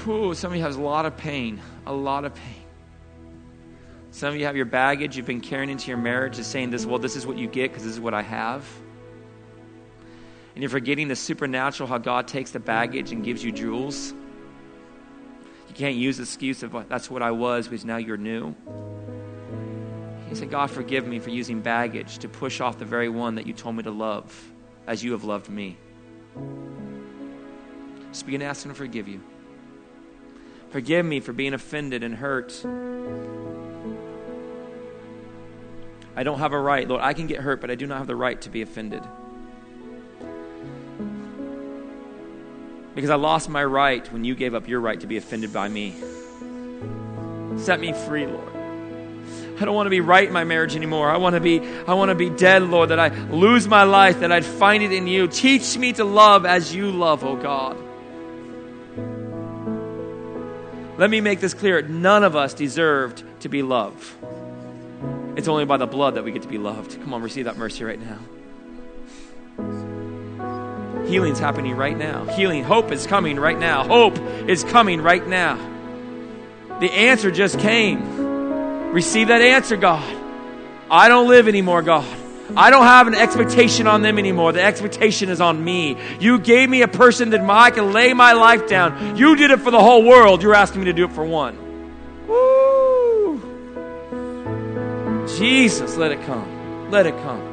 Ooh, 0.09 0.35
some 0.35 0.53
of 0.53 0.57
you 0.57 0.63
have 0.63 0.77
a 0.77 0.83
lot 0.83 1.07
of 1.07 1.17
pain, 1.17 1.61
a 1.87 1.93
lot 1.93 2.25
of 2.25 2.35
pain. 2.35 2.65
Some 4.11 4.31
of 4.31 4.37
you 4.37 4.47
have 4.47 4.57
your 4.57 4.67
baggage 4.67 5.17
you've 5.17 5.27
been 5.27 5.41
carrying 5.41 5.71
into 5.71 5.89
your 5.89 5.97
marriage, 5.97 6.39
is 6.39 6.47
saying 6.47 6.71
this, 6.71 6.85
well, 6.85 6.99
this 6.99 7.15
is 7.15 7.27
what 7.27 7.39
you 7.39 7.47
get 7.47 7.71
because 7.71 7.85
this 7.85 7.93
is 7.93 8.01
what 8.01 8.15
I 8.15 8.23
have. 8.23 8.67
And 10.55 10.63
you're 10.63 10.71
forgetting 10.71 11.09
the 11.09 11.17
supernatural, 11.17 11.89
how 11.89 11.99
God 11.99 12.29
takes 12.29 12.51
the 12.51 12.61
baggage 12.61 13.13
and 13.13 13.25
gives 13.25 13.43
you 13.45 13.53
jewels. 13.53 14.13
You 15.69 15.75
can't 15.75 15.97
use 15.97 16.19
the 16.19 16.25
excuse 16.25 16.63
of 16.63 16.89
that's 16.89 17.11
what 17.11 17.23
I 17.23 17.31
was 17.31 17.69
because 17.69 17.85
now 17.85 17.97
you're 17.97 18.19
new. 18.19 18.55
He 20.33 20.39
said, 20.39 20.51
God, 20.51 20.71
forgive 20.71 21.07
me 21.07 21.19
for 21.19 21.29
using 21.29 21.61
baggage 21.61 22.17
to 22.21 22.29
push 22.29 22.63
off 22.63 22.79
the 22.79 22.87
very 22.87 23.11
one 23.11 23.35
that 23.35 23.47
you 23.47 23.53
told 23.53 23.77
me 23.77 23.83
to 23.83 23.91
love 23.91 24.51
as 24.87 25.05
you 25.05 25.13
have 25.13 25.25
loved 25.25 25.51
me. 25.51 25.77
Just 28.11 28.25
begin 28.25 28.41
to 28.41 28.47
ask 28.47 28.65
Him 28.65 28.73
to 28.73 28.75
forgive 28.75 29.09
you. 29.09 29.21
Forgive 30.71 31.05
me 31.05 31.21
for 31.21 31.35
being 31.35 31.53
offended 31.53 32.03
and 32.03 32.15
hurt. 32.15 32.65
I 36.17 36.23
don't 36.23 36.39
have 36.39 36.55
a 36.55 36.59
right. 36.59 36.89
Lord, 36.89 37.03
I 37.03 37.13
can 37.13 37.27
get 37.27 37.41
hurt, 37.41 37.61
but 37.61 37.71
I 37.71 37.75
do 37.75 37.87
not 37.87 37.99
have 37.99 38.07
the 38.07 38.17
right 38.17 38.41
to 38.41 38.49
be 38.49 38.63
offended. 38.63 39.03
Because 42.95 43.11
I 43.11 43.17
lost 43.17 43.51
my 43.51 43.63
right 43.63 44.11
when 44.11 44.25
you 44.25 44.35
gave 44.35 44.55
up 44.55 44.67
your 44.67 44.81
right 44.81 44.99
to 44.99 45.07
be 45.07 45.19
offended 45.19 45.53
by 45.53 45.69
me. 45.69 45.95
Set 47.59 47.81
me 47.81 47.93
free, 47.93 48.27
Lord. 48.27 48.62
I 49.61 49.65
don't 49.65 49.75
want 49.75 49.87
to 49.87 49.91
be 49.91 50.01
right 50.01 50.27
in 50.27 50.33
my 50.33 50.45
marriage 50.45 50.75
anymore. 50.75 51.11
I 51.11 51.17
want 51.19 51.35
to 51.35 51.41
be 51.41 51.61
I 51.87 51.95
want 51.95 52.09
to 52.11 52.15
be 52.15 52.31
dead, 52.31 52.63
Lord, 52.63 52.89
that 52.89 52.99
I 52.99 53.09
lose 53.09 53.69
my 53.69 53.85
life, 53.85 54.21
that 54.21 54.33
I'd 54.33 54.45
find 54.45 54.83
it 54.83 54.93
in 54.93 55.07
you. 55.07 55.29
Teach 55.29 55.77
me 55.77 55.93
to 55.95 56.05
love 56.05 56.47
as 56.47 56.75
you 56.75 56.91
love, 56.91 57.25
oh 57.25 57.37
God. 57.37 57.77
Let 60.99 61.11
me 61.11 61.21
make 61.21 61.41
this 61.41 61.55
clear. 61.55 61.83
None 61.83 62.23
of 62.23 62.37
us 62.37 62.55
deserved 62.55 63.25
to 63.41 63.49
be 63.49 63.63
loved. 63.63 64.05
It's 65.37 65.49
only 65.49 65.65
by 65.65 65.79
the 65.79 65.87
blood 65.87 66.15
that 66.15 66.25
we 66.25 66.33
get 66.33 66.43
to 66.43 66.49
be 66.49 66.59
loved. 66.59 67.01
Come 67.01 67.15
on, 67.15 67.23
receive 67.23 67.47
that 67.47 67.57
mercy 67.57 67.85
right 67.85 67.99
now. 67.99 68.19
Healing's 71.07 71.39
happening 71.39 71.77
right 71.77 71.97
now. 71.97 72.25
Healing, 72.27 72.63
hope 72.63 72.93
is 72.93 73.07
coming 73.07 73.41
right 73.41 73.59
now. 73.59 73.85
Hope 73.85 74.19
is 74.49 74.63
coming 74.65 75.01
right 75.01 75.27
now. 75.27 75.57
The 76.81 76.93
answer 76.93 77.31
just 77.31 77.59
came. 77.59 78.22
Receive 78.93 79.29
that 79.29 79.41
answer, 79.41 79.77
God. 79.77 80.05
I 80.91 81.09
don't 81.09 81.29
live 81.29 81.49
anymore, 81.49 81.81
God. 81.83 82.07
I 82.55 82.69
don't 82.71 82.85
have 82.85 83.07
an 83.07 83.15
expectation 83.15 83.87
on 83.87 84.03
them 84.03 84.19
anymore. 84.19 84.53
The 84.53 84.63
expectation 84.63 85.31
is 85.31 85.41
on 85.41 85.65
me. 85.65 85.97
You 86.21 86.39
gave 86.39 86.69
me 86.69 86.83
a 86.83 86.89
person 86.89 87.31
that 87.31 87.41
I 87.41 87.71
can 87.71 87.93
lay 87.93 88.13
my 88.13 88.35
life 88.35 88.69
down. 88.69 89.17
You 89.17 89.37
did 89.37 89.51
it 89.51 89.61
for 89.61 89.71
the 89.71 89.81
whole 89.81 90.05
world. 90.05 90.43
You're 90.43 90.55
asking 90.55 90.83
me 90.83 90.87
to 90.87 90.93
do 90.93 91.07
it 91.07 91.13
for 91.13 91.25
one. 91.25 91.57
Woo! 92.29 93.41
Jesus, 95.39 95.97
let 95.97 96.13
it 96.13 96.21
come. 96.27 96.91
Let 96.91 97.07
it 97.07 97.17
come. 97.23 97.49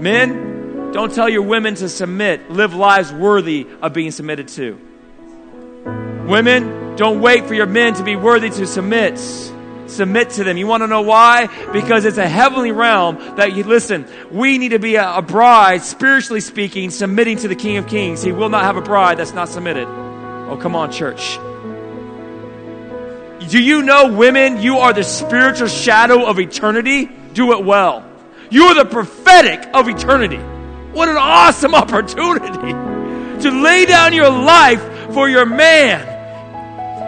Men, 0.00 0.90
don't 0.92 1.12
tell 1.12 1.28
your 1.28 1.42
women 1.42 1.74
to 1.74 1.90
submit. 1.90 2.50
Live 2.50 2.74
lives 2.74 3.12
worthy 3.12 3.66
of 3.82 3.92
being 3.92 4.10
submitted 4.10 4.48
to. 4.48 4.80
Women, 5.84 6.96
don't 6.96 7.20
wait 7.20 7.46
for 7.46 7.54
your 7.54 7.66
men 7.66 7.94
to 7.94 8.04
be 8.04 8.16
worthy 8.16 8.50
to 8.50 8.66
submit. 8.66 9.18
Submit 9.86 10.30
to 10.30 10.44
them. 10.44 10.56
You 10.56 10.66
want 10.66 10.82
to 10.82 10.86
know 10.86 11.02
why? 11.02 11.48
Because 11.72 12.04
it's 12.04 12.16
a 12.18 12.28
heavenly 12.28 12.72
realm 12.72 13.36
that 13.36 13.54
you 13.54 13.64
listen. 13.64 14.06
We 14.30 14.58
need 14.58 14.70
to 14.70 14.78
be 14.78 14.96
a, 14.96 15.16
a 15.16 15.22
bride, 15.22 15.82
spiritually 15.82 16.40
speaking, 16.40 16.90
submitting 16.90 17.38
to 17.38 17.48
the 17.48 17.54
King 17.54 17.76
of 17.76 17.86
Kings. 17.86 18.22
He 18.22 18.32
will 18.32 18.48
not 18.48 18.62
have 18.64 18.76
a 18.76 18.80
bride 18.80 19.18
that's 19.18 19.34
not 19.34 19.48
submitted. 19.48 19.86
Oh, 19.86 20.58
come 20.60 20.74
on, 20.74 20.90
church. 20.90 21.38
Do 23.50 23.62
you 23.62 23.82
know, 23.82 24.14
women, 24.14 24.62
you 24.62 24.78
are 24.78 24.92
the 24.92 25.04
spiritual 25.04 25.68
shadow 25.68 26.24
of 26.24 26.40
eternity? 26.40 27.10
Do 27.34 27.52
it 27.52 27.64
well. 27.64 28.08
You 28.50 28.64
are 28.64 28.74
the 28.74 28.86
prophetic 28.86 29.68
of 29.74 29.88
eternity. 29.88 30.38
What 30.92 31.08
an 31.08 31.16
awesome 31.18 31.74
opportunity 31.74 32.72
to 33.42 33.50
lay 33.50 33.84
down 33.84 34.14
your 34.14 34.30
life 34.30 34.82
for 35.14 35.28
your 35.28 35.46
man. 35.46 36.06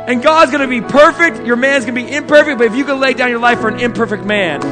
And 0.08 0.22
God's 0.22 0.52
going 0.52 0.62
to 0.62 0.68
be 0.68 0.80
perfect, 0.80 1.44
your 1.44 1.56
man's 1.56 1.84
going 1.84 1.96
to 1.96 2.02
be 2.04 2.14
imperfect, 2.14 2.58
but 2.58 2.68
if 2.68 2.76
you 2.76 2.84
can 2.84 3.00
lay 3.00 3.12
down 3.12 3.28
your 3.28 3.40
life 3.40 3.60
for 3.60 3.68
an 3.68 3.80
imperfect 3.80 4.24
man, 4.24 4.62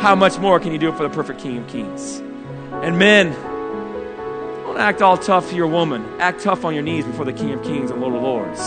how 0.00 0.14
much 0.14 0.38
more 0.38 0.60
can 0.60 0.70
you 0.70 0.78
do 0.78 0.88
it 0.88 0.96
for 0.96 1.02
the 1.02 1.10
perfect 1.10 1.40
King 1.40 1.58
of 1.58 1.66
Kings? 1.66 2.18
And 2.70 2.98
men, 2.98 3.32
don't 4.62 4.78
act 4.78 5.02
all 5.02 5.18
tough 5.18 5.50
to 5.50 5.56
your 5.56 5.66
woman. 5.66 6.20
Act 6.20 6.40
tough 6.40 6.64
on 6.64 6.72
your 6.72 6.84
knees 6.84 7.04
before 7.04 7.24
the 7.24 7.32
King 7.32 7.52
of 7.52 7.64
Kings 7.64 7.90
and 7.90 8.00
Lord 8.00 8.14
of 8.14 8.22
Lords. 8.22 8.60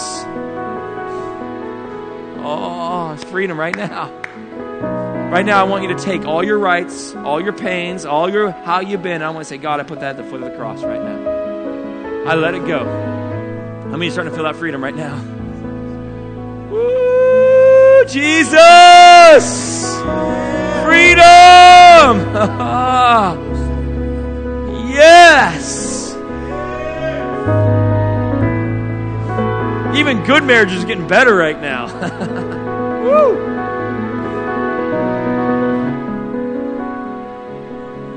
Oh, 2.44 3.14
it's 3.14 3.24
freedom 3.24 3.58
right 3.58 3.76
now. 3.76 4.12
Right 5.32 5.46
now, 5.46 5.62
I 5.62 5.64
want 5.64 5.84
you 5.84 5.96
to 5.96 6.04
take 6.04 6.26
all 6.26 6.44
your 6.44 6.60
rights, 6.60 7.16
all 7.16 7.40
your 7.40 7.54
pains, 7.54 8.04
all 8.04 8.30
your 8.30 8.52
how 8.52 8.82
you've 8.82 9.02
been. 9.02 9.22
I 9.22 9.30
want 9.30 9.46
to 9.46 9.50
say, 9.50 9.58
God, 9.58 9.80
I 9.80 9.84
put 9.84 10.02
that 10.02 10.18
at 10.18 10.18
the 10.18 10.30
foot 10.30 10.44
of 10.44 10.52
the 10.52 10.58
cross 10.58 10.84
right 10.84 11.02
now. 11.02 12.30
I 12.30 12.36
let 12.36 12.56
it 12.56 12.68
go. 12.68 13.21
How 13.92 13.98
many 13.98 14.10
starting 14.10 14.32
to 14.32 14.36
feel 14.38 14.46
that 14.46 14.56
freedom 14.56 14.82
right 14.82 14.96
now? 14.96 15.22
Woo, 16.72 18.06
Jesus! 18.06 19.84
Freedom! 20.86 22.32
yes! 24.96 26.14
Even 29.94 30.24
good 30.24 30.46
marriage 30.46 30.72
is 30.72 30.86
getting 30.86 31.06
better 31.06 31.36
right 31.36 31.60
now. 31.60 31.88
Woo! 33.04 33.36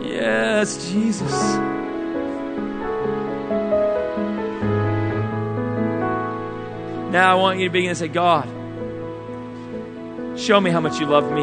Yes, 0.09 0.89
Jesus. 0.89 1.74
Now 7.15 7.31
I 7.31 7.35
want 7.37 7.61
you 7.61 7.69
to 7.69 7.73
begin 7.73 7.91
to 7.91 7.95
say, 7.95 8.09
God, 8.09 8.45
show 10.37 10.61
me 10.61 10.73
how 10.73 10.81
much 10.81 10.99
you 10.99 11.07
love 11.07 11.31
me. 11.31 11.43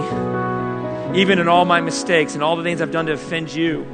Even 1.17 1.39
in 1.39 1.47
all 1.47 1.63
my 1.63 1.79
mistakes 1.79 2.34
and 2.34 2.43
all 2.43 2.57
the 2.57 2.63
things 2.63 2.81
I've 2.81 2.91
done 2.91 3.05
to 3.05 3.13
offend 3.13 3.53
you, 3.53 3.86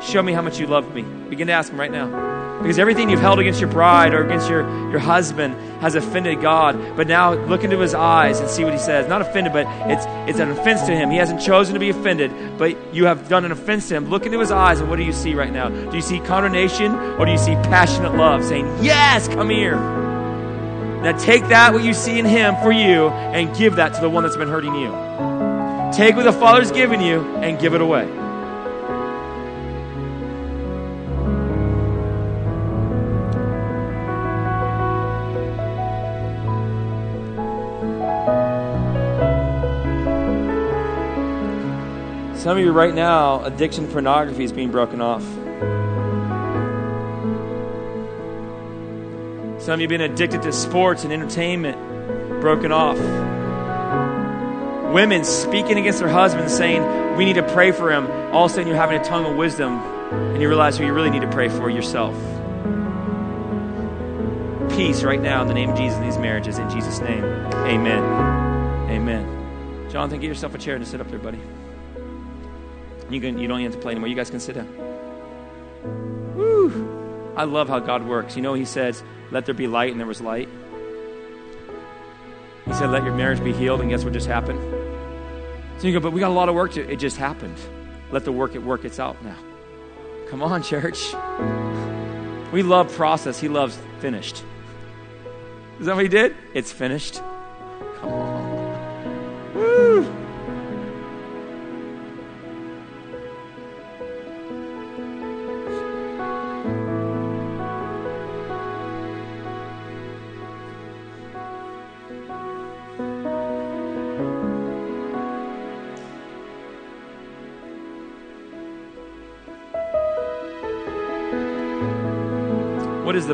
show 0.00 0.22
me 0.22 0.32
how 0.32 0.42
much 0.42 0.60
you 0.60 0.68
love 0.68 0.94
me. 0.94 1.02
Begin 1.28 1.48
to 1.48 1.52
ask 1.54 1.72
Him 1.72 1.80
right 1.80 1.90
now. 1.90 2.60
Because 2.62 2.78
everything 2.78 3.10
you've 3.10 3.18
held 3.18 3.40
against 3.40 3.60
your 3.60 3.68
bride 3.68 4.14
or 4.14 4.24
against 4.24 4.48
your, 4.48 4.60
your 4.92 5.00
husband 5.00 5.56
has 5.82 5.96
offended 5.96 6.40
God. 6.40 6.96
But 6.96 7.08
now 7.08 7.34
look 7.34 7.64
into 7.64 7.80
his 7.80 7.94
eyes 7.94 8.38
and 8.38 8.48
see 8.48 8.62
what 8.62 8.72
he 8.72 8.78
says. 8.78 9.08
Not 9.08 9.20
offended, 9.20 9.52
but 9.52 9.66
it's, 9.90 10.04
it's 10.30 10.38
an 10.38 10.52
offense 10.52 10.82
to 10.82 10.94
him. 10.94 11.10
He 11.10 11.16
hasn't 11.16 11.40
chosen 11.40 11.74
to 11.74 11.80
be 11.80 11.88
offended, 11.88 12.30
but 12.58 12.94
you 12.94 13.06
have 13.06 13.28
done 13.28 13.44
an 13.44 13.50
offense 13.50 13.88
to 13.88 13.96
him. 13.96 14.08
Look 14.08 14.24
into 14.24 14.38
his 14.38 14.52
eyes 14.52 14.78
and 14.78 14.88
what 14.88 14.96
do 14.96 15.02
you 15.02 15.12
see 15.12 15.34
right 15.34 15.52
now? 15.52 15.68
Do 15.68 15.96
you 15.96 16.02
see 16.02 16.20
condemnation 16.20 16.94
or 16.94 17.26
do 17.26 17.32
you 17.32 17.38
see 17.38 17.54
passionate 17.54 18.14
love 18.14 18.44
saying, 18.44 18.66
Yes, 18.84 19.26
come 19.26 19.50
here? 19.50 20.07
Now 21.02 21.16
take 21.16 21.48
that, 21.48 21.72
what 21.72 21.84
you 21.84 21.94
see 21.94 22.18
in 22.18 22.24
Him 22.24 22.56
for 22.56 22.72
you, 22.72 23.08
and 23.08 23.56
give 23.56 23.76
that 23.76 23.94
to 23.94 24.00
the 24.00 24.10
one 24.10 24.24
that's 24.24 24.36
been 24.36 24.48
hurting 24.48 24.74
you. 24.74 24.88
Take 25.92 26.16
what 26.16 26.24
the 26.24 26.32
Father's 26.32 26.70
given 26.70 27.00
you 27.00 27.20
and 27.36 27.58
give 27.58 27.74
it 27.74 27.80
away. 27.80 28.06
Some 42.36 42.56
of 42.56 42.64
you 42.64 42.72
right 42.72 42.94
now, 42.94 43.44
addiction 43.44 43.86
pornography 43.88 44.42
is 44.42 44.52
being 44.52 44.70
broken 44.70 45.00
off. 45.00 45.24
Some 49.68 49.74
of 49.74 49.80
you 49.80 49.84
have 49.84 49.90
been 49.90 50.10
addicted 50.12 50.40
to 50.44 50.52
sports 50.54 51.04
and 51.04 51.12
entertainment, 51.12 51.76
broken 52.40 52.72
off. 52.72 52.96
Women 54.94 55.24
speaking 55.24 55.76
against 55.76 55.98
their 55.98 56.08
husbands, 56.08 56.56
saying, 56.56 57.18
We 57.18 57.26
need 57.26 57.34
to 57.34 57.42
pray 57.42 57.72
for 57.72 57.92
him. 57.92 58.06
All 58.32 58.46
of 58.46 58.50
a 58.50 58.54
sudden, 58.54 58.66
you're 58.66 58.78
having 58.78 58.98
a 58.98 59.04
tongue 59.04 59.26
of 59.26 59.36
wisdom, 59.36 59.74
and 59.74 60.40
you 60.40 60.48
realize 60.48 60.78
who 60.78 60.86
you 60.86 60.94
really 60.94 61.10
need 61.10 61.20
to 61.20 61.30
pray 61.30 61.50
for 61.50 61.68
yourself. 61.68 62.14
Peace 64.70 65.02
right 65.02 65.20
now 65.20 65.42
in 65.42 65.48
the 65.48 65.54
name 65.54 65.68
of 65.68 65.76
Jesus 65.76 65.98
in 65.98 66.04
these 66.04 66.16
marriages. 66.16 66.56
In 66.56 66.70
Jesus' 66.70 67.00
name, 67.00 67.22
amen. 67.22 68.02
Amen. 68.90 69.90
Jonathan, 69.90 70.18
get 70.18 70.28
yourself 70.28 70.54
a 70.54 70.58
chair 70.58 70.76
and 70.76 70.88
sit 70.88 70.98
up 70.98 71.10
there, 71.10 71.18
buddy. 71.18 71.40
You, 73.10 73.20
can, 73.20 73.38
you 73.38 73.46
don't 73.46 73.60
have 73.60 73.72
to 73.72 73.78
play 73.78 73.92
anymore. 73.92 74.08
You 74.08 74.16
guys 74.16 74.30
can 74.30 74.40
sit 74.40 74.54
down. 74.54 74.87
I 77.38 77.44
love 77.44 77.68
how 77.68 77.78
God 77.78 78.06
works. 78.06 78.36
You 78.36 78.42
know, 78.42 78.52
He 78.52 78.64
says, 78.66 79.02
let 79.30 79.46
there 79.46 79.54
be 79.54 79.66
light, 79.66 79.90
and 79.90 80.00
there 80.00 80.06
was 80.06 80.20
light. 80.20 80.48
He 82.66 82.74
said, 82.74 82.90
Let 82.90 83.02
your 83.04 83.14
marriage 83.14 83.42
be 83.42 83.52
healed, 83.52 83.80
and 83.80 83.88
guess 83.90 84.04
what 84.04 84.12
just 84.12 84.26
happened? 84.26 84.60
So 85.78 85.86
you 85.86 85.92
go, 85.92 86.00
But 86.00 86.12
we 86.12 86.20
got 86.20 86.30
a 86.30 86.34
lot 86.34 86.48
of 86.48 86.54
work 86.54 86.72
to 86.72 86.90
It 86.90 86.98
just 86.98 87.16
happened. 87.16 87.56
Let 88.10 88.24
the 88.24 88.32
work 88.32 88.54
it 88.54 88.62
work 88.62 88.84
its 88.84 88.98
out 88.98 89.22
now. 89.24 89.36
Come 90.28 90.42
on, 90.42 90.62
church. 90.64 91.14
We 92.52 92.62
love 92.62 92.92
process, 92.92 93.38
he 93.38 93.48
loves 93.48 93.78
finished. 94.00 94.44
Is 95.80 95.86
that 95.86 95.94
what 95.94 96.02
he 96.02 96.08
did? 96.08 96.34
It's 96.54 96.72
finished. 96.72 97.20
Come 98.00 98.10
on. 98.10 98.37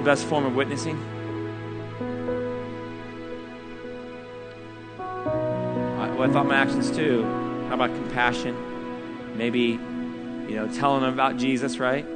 Best 0.05 0.27
form 0.27 0.45
of 0.45 0.55
witnessing? 0.55 0.97
I, 5.99 6.11
well, 6.11 6.29
I 6.29 6.33
thought 6.33 6.47
my 6.47 6.57
actions 6.57 6.91
too. 6.95 7.25
How 7.69 7.75
about 7.75 7.91
compassion? 7.91 9.37
Maybe, 9.37 9.61
you 9.61 10.57
know, 10.57 10.69
telling 10.75 11.03
them 11.03 11.15
about 11.15 11.39
Jesus, 11.39 11.79
right? 11.79 12.07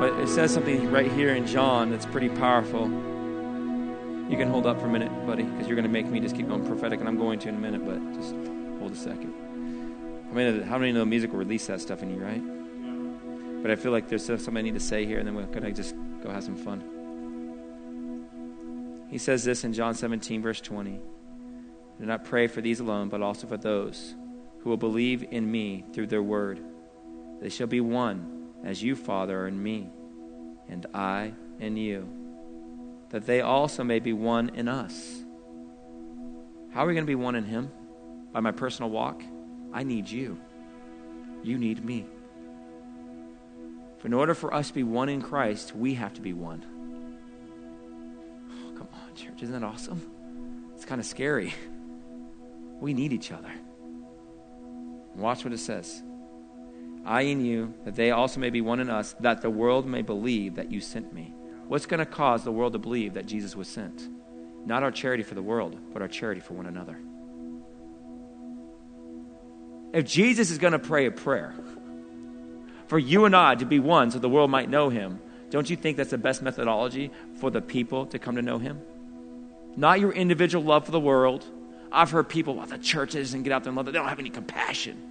But 0.00 0.18
it 0.18 0.28
says 0.28 0.52
something 0.52 0.90
right 0.90 1.10
here 1.12 1.34
in 1.34 1.46
John 1.46 1.90
that's 1.90 2.06
pretty 2.06 2.28
powerful. 2.28 2.88
You 4.28 4.36
can 4.36 4.48
hold 4.48 4.66
up 4.66 4.80
for 4.80 4.86
a 4.86 4.90
minute, 4.90 5.10
buddy, 5.26 5.44
because 5.44 5.68
you're 5.68 5.76
going 5.76 5.86
to 5.86 5.92
make 5.92 6.06
me 6.06 6.18
just 6.18 6.34
keep 6.34 6.48
going 6.48 6.66
prophetic, 6.66 6.98
and 6.98 7.08
I'm 7.08 7.18
going 7.18 7.38
to 7.40 7.48
in 7.48 7.54
a 7.54 7.58
minute, 7.58 7.84
but 7.86 7.98
just 8.14 8.34
hold 8.80 8.90
a 8.92 8.96
second. 8.96 9.32
How 10.28 10.34
many, 10.34 10.62
how 10.62 10.78
many 10.78 10.92
know 10.92 11.04
music 11.04 11.30
will 11.30 11.38
release 11.38 11.66
that 11.68 11.80
stuff 11.80 12.02
in 12.02 12.10
you, 12.10 12.16
right? 12.16 12.61
But 13.62 13.70
I 13.70 13.76
feel 13.76 13.92
like 13.92 14.08
there's 14.08 14.26
something 14.26 14.56
I 14.56 14.62
need 14.62 14.74
to 14.74 14.80
say 14.80 15.06
here, 15.06 15.18
and 15.18 15.26
then 15.26 15.34
we're 15.34 15.46
going 15.46 15.62
to 15.62 15.72
just 15.72 15.94
go 16.22 16.30
have 16.30 16.44
some 16.44 16.56
fun. 16.56 16.82
He 19.08 19.18
says 19.18 19.44
this 19.44 19.64
in 19.64 19.72
John 19.72 19.94
17, 19.94 20.42
verse 20.42 20.60
20 20.60 21.00
Do 22.00 22.06
not 22.06 22.24
pray 22.24 22.48
for 22.48 22.60
these 22.60 22.80
alone, 22.80 23.08
but 23.08 23.22
also 23.22 23.46
for 23.46 23.56
those 23.56 24.14
who 24.60 24.70
will 24.70 24.76
believe 24.76 25.24
in 25.30 25.50
me 25.50 25.84
through 25.92 26.08
their 26.08 26.22
word. 26.22 26.60
They 27.40 27.48
shall 27.48 27.66
be 27.66 27.80
one, 27.80 28.50
as 28.64 28.82
you, 28.82 28.96
Father, 28.96 29.42
are 29.42 29.48
in 29.48 29.62
me, 29.62 29.90
and 30.68 30.86
I 30.94 31.32
in 31.60 31.76
you, 31.76 32.08
that 33.10 33.26
they 33.26 33.40
also 33.40 33.84
may 33.84 34.00
be 34.00 34.12
one 34.12 34.50
in 34.50 34.68
us. 34.68 35.22
How 36.72 36.84
are 36.84 36.86
we 36.86 36.94
going 36.94 37.04
to 37.04 37.10
be 37.10 37.14
one 37.14 37.34
in 37.34 37.44
Him? 37.44 37.70
by 38.32 38.40
my 38.40 38.50
personal 38.50 38.90
walk, 38.90 39.22
I 39.72 39.82
need 39.82 40.08
you. 40.08 40.38
You 41.42 41.58
need 41.58 41.84
me. 41.84 42.06
For 44.02 44.08
in 44.08 44.14
order 44.14 44.34
for 44.34 44.52
us 44.52 44.66
to 44.66 44.74
be 44.74 44.82
one 44.82 45.08
in 45.08 45.22
Christ, 45.22 45.76
we 45.76 45.94
have 45.94 46.12
to 46.14 46.20
be 46.20 46.32
one. 46.32 46.66
Oh, 48.50 48.76
come 48.76 48.88
on, 48.92 49.14
church. 49.14 49.40
Isn't 49.44 49.52
that 49.52 49.64
awesome? 49.64 50.10
It's 50.74 50.84
kind 50.84 51.00
of 51.00 51.06
scary. 51.06 51.54
We 52.80 52.94
need 52.94 53.12
each 53.12 53.30
other. 53.30 53.52
Watch 55.14 55.44
what 55.44 55.52
it 55.52 55.58
says. 55.58 56.02
I 57.04 57.22
in 57.22 57.44
you, 57.44 57.74
that 57.84 57.94
they 57.94 58.10
also 58.10 58.40
may 58.40 58.50
be 58.50 58.60
one 58.60 58.80
in 58.80 58.90
us, 58.90 59.14
that 59.20 59.40
the 59.40 59.50
world 59.50 59.86
may 59.86 60.02
believe 60.02 60.56
that 60.56 60.72
you 60.72 60.80
sent 60.80 61.12
me. 61.12 61.32
What's 61.68 61.86
going 61.86 62.00
to 62.00 62.06
cause 62.06 62.42
the 62.42 62.50
world 62.50 62.72
to 62.72 62.80
believe 62.80 63.14
that 63.14 63.26
Jesus 63.26 63.54
was 63.54 63.68
sent? 63.68 64.08
Not 64.66 64.82
our 64.82 64.90
charity 64.90 65.22
for 65.22 65.36
the 65.36 65.42
world, 65.42 65.78
but 65.92 66.02
our 66.02 66.08
charity 66.08 66.40
for 66.40 66.54
one 66.54 66.66
another. 66.66 66.98
If 69.92 70.06
Jesus 70.06 70.50
is 70.50 70.58
going 70.58 70.72
to 70.72 70.80
pray 70.80 71.06
a 71.06 71.12
prayer 71.12 71.54
for 72.92 72.98
you 72.98 73.24
and 73.24 73.34
I 73.34 73.54
to 73.54 73.64
be 73.64 73.80
one 73.80 74.10
so 74.10 74.18
the 74.18 74.28
world 74.28 74.50
might 74.50 74.68
know 74.68 74.90
him, 74.90 75.18
don't 75.48 75.70
you 75.70 75.76
think 75.76 75.96
that's 75.96 76.10
the 76.10 76.18
best 76.18 76.42
methodology 76.42 77.10
for 77.36 77.50
the 77.50 77.62
people 77.62 78.04
to 78.04 78.18
come 78.18 78.36
to 78.36 78.42
know 78.42 78.58
him? 78.58 78.82
Not 79.78 79.98
your 79.98 80.12
individual 80.12 80.62
love 80.62 80.84
for 80.84 80.90
the 80.90 81.00
world. 81.00 81.42
I've 81.90 82.10
heard 82.10 82.28
people, 82.28 82.54
well, 82.54 82.66
the 82.66 82.76
church 82.76 83.12
doesn't 83.12 83.44
get 83.44 83.50
out 83.50 83.64
there 83.64 83.70
and 83.70 83.78
love 83.78 83.88
it. 83.88 83.92
They 83.92 83.98
don't 83.98 84.10
have 84.10 84.18
any 84.18 84.28
compassion 84.28 85.08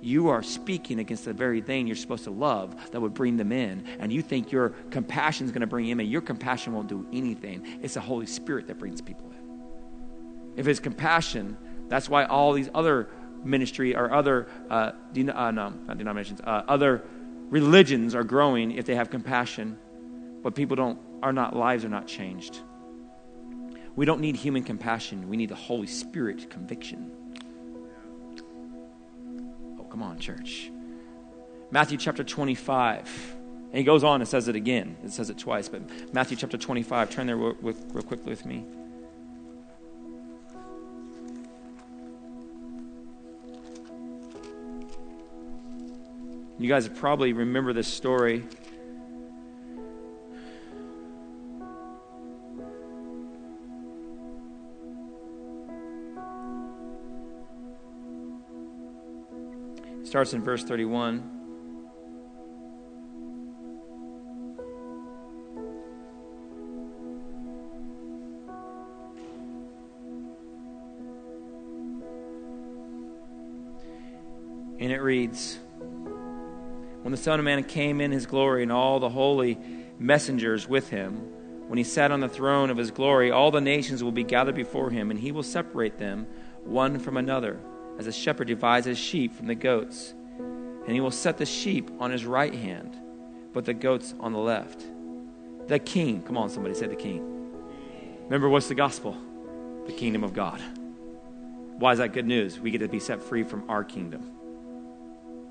you 0.00 0.28
are 0.28 0.42
speaking 0.42 0.98
against 0.98 1.26
the 1.26 1.34
very 1.34 1.60
thing 1.60 1.86
you're 1.86 1.94
supposed 1.94 2.24
to 2.24 2.30
love 2.30 2.90
that 2.90 3.02
would 3.02 3.12
bring 3.12 3.36
them 3.36 3.52
in. 3.52 3.84
And 3.98 4.10
you 4.10 4.22
think 4.22 4.50
your 4.50 4.70
compassion 4.90 5.44
is 5.44 5.52
going 5.52 5.60
to 5.60 5.66
bring 5.66 5.86
them 5.90 6.00
in. 6.00 6.06
Your 6.06 6.22
compassion 6.22 6.72
won't 6.72 6.88
do 6.88 7.06
anything. 7.12 7.80
It's 7.82 7.92
the 7.92 8.00
Holy 8.00 8.24
Spirit 8.24 8.66
that 8.68 8.78
brings 8.78 9.02
people 9.02 9.30
in. 9.32 10.56
If 10.56 10.66
it's 10.66 10.80
compassion, 10.80 11.58
that's 11.88 12.08
why 12.08 12.24
all 12.24 12.54
these 12.54 12.70
other 12.72 13.10
ministry 13.44 13.94
or 13.94 14.12
other, 14.12 14.48
uh, 14.68 14.92
uh, 14.92 15.50
no, 15.50 15.50
not 15.70 15.98
denominations, 15.98 16.40
uh, 16.42 16.62
other 16.68 17.02
religions 17.48 18.14
are 18.14 18.24
growing 18.24 18.72
if 18.72 18.86
they 18.86 18.94
have 18.94 19.10
compassion, 19.10 19.78
but 20.42 20.54
people 20.54 20.76
don't, 20.76 20.98
are 21.22 21.32
not, 21.32 21.54
lives 21.54 21.84
are 21.84 21.88
not 21.88 22.06
changed. 22.06 22.60
We 23.96 24.06
don't 24.06 24.20
need 24.20 24.36
human 24.36 24.62
compassion. 24.62 25.28
We 25.28 25.36
need 25.36 25.48
the 25.48 25.56
Holy 25.56 25.86
Spirit 25.86 26.48
conviction. 26.48 27.10
Oh, 29.78 29.84
come 29.84 30.02
on, 30.02 30.18
church. 30.18 30.70
Matthew 31.70 31.98
chapter 31.98 32.24
25. 32.24 33.36
And 33.70 33.78
he 33.78 33.84
goes 33.84 34.02
on 34.02 34.20
and 34.20 34.28
says 34.28 34.48
it 34.48 34.56
again. 34.56 34.96
It 35.04 35.12
says 35.12 35.30
it 35.30 35.38
twice, 35.38 35.68
but 35.68 36.12
Matthew 36.12 36.36
chapter 36.36 36.58
25. 36.58 37.10
Turn 37.10 37.26
there 37.26 37.36
real, 37.36 37.54
real 37.60 38.02
quickly 38.02 38.30
with 38.30 38.44
me. 38.44 38.64
You 46.60 46.68
guys 46.68 46.86
probably 46.90 47.32
remember 47.32 47.72
this 47.72 47.88
story. 47.88 48.44
starts 60.02 60.34
in 60.34 60.42
verse 60.42 60.64
31. 60.64 61.22
And 74.80 74.90
it 74.92 75.00
reads 75.00 75.58
When 77.02 77.12
the 77.12 77.16
Son 77.16 77.38
of 77.38 77.44
Man 77.44 77.64
came 77.64 78.00
in 78.00 78.10
his 78.10 78.26
glory 78.26 78.62
and 78.62 78.70
all 78.70 79.00
the 79.00 79.08
holy 79.08 79.58
messengers 79.98 80.68
with 80.68 80.90
him, 80.90 81.16
when 81.68 81.78
he 81.78 81.84
sat 81.84 82.10
on 82.10 82.20
the 82.20 82.28
throne 82.28 82.68
of 82.68 82.76
his 82.76 82.90
glory, 82.90 83.30
all 83.30 83.50
the 83.50 83.60
nations 83.60 84.02
will 84.02 84.12
be 84.12 84.24
gathered 84.24 84.56
before 84.56 84.90
him, 84.90 85.10
and 85.10 85.20
he 85.20 85.32
will 85.32 85.42
separate 85.42 85.98
them 85.98 86.26
one 86.64 86.98
from 86.98 87.16
another 87.16 87.60
as 87.98 88.06
a 88.06 88.12
shepherd 88.12 88.48
divides 88.48 88.86
his 88.86 88.98
sheep 88.98 89.34
from 89.34 89.46
the 89.46 89.54
goats. 89.54 90.14
And 90.38 90.90
he 90.90 91.00
will 91.00 91.10
set 91.10 91.38
the 91.38 91.46
sheep 91.46 91.90
on 92.00 92.10
his 92.10 92.24
right 92.24 92.54
hand, 92.54 92.96
but 93.52 93.64
the 93.64 93.74
goats 93.74 94.14
on 94.18 94.32
the 94.32 94.38
left. 94.38 94.84
The 95.68 95.78
king, 95.78 96.22
come 96.22 96.36
on, 96.36 96.48
somebody 96.48 96.74
say 96.74 96.86
the 96.86 96.96
king. 96.96 97.52
Remember, 98.24 98.48
what's 98.48 98.68
the 98.68 98.74
gospel? 98.74 99.16
The 99.86 99.92
kingdom 99.92 100.24
of 100.24 100.32
God. 100.32 100.60
Why 101.78 101.92
is 101.92 101.98
that 101.98 102.12
good 102.12 102.26
news? 102.26 102.58
We 102.58 102.70
get 102.70 102.78
to 102.78 102.88
be 102.88 103.00
set 103.00 103.22
free 103.22 103.42
from 103.42 103.68
our 103.70 103.84
kingdom. 103.84 104.32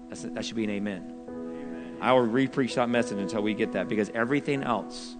That's, 0.09 0.23
that 0.23 0.43
should 0.43 0.55
be 0.55 0.63
an 0.63 0.71
amen. 0.71 1.18
I 2.01 2.13
will 2.13 2.21
re 2.21 2.47
preach 2.47 2.75
that 2.75 2.89
message 2.89 3.17
until 3.17 3.41
we 3.41 3.53
get 3.53 3.73
that 3.73 3.87
because 3.87 4.09
everything 4.09 4.63
else, 4.63 5.15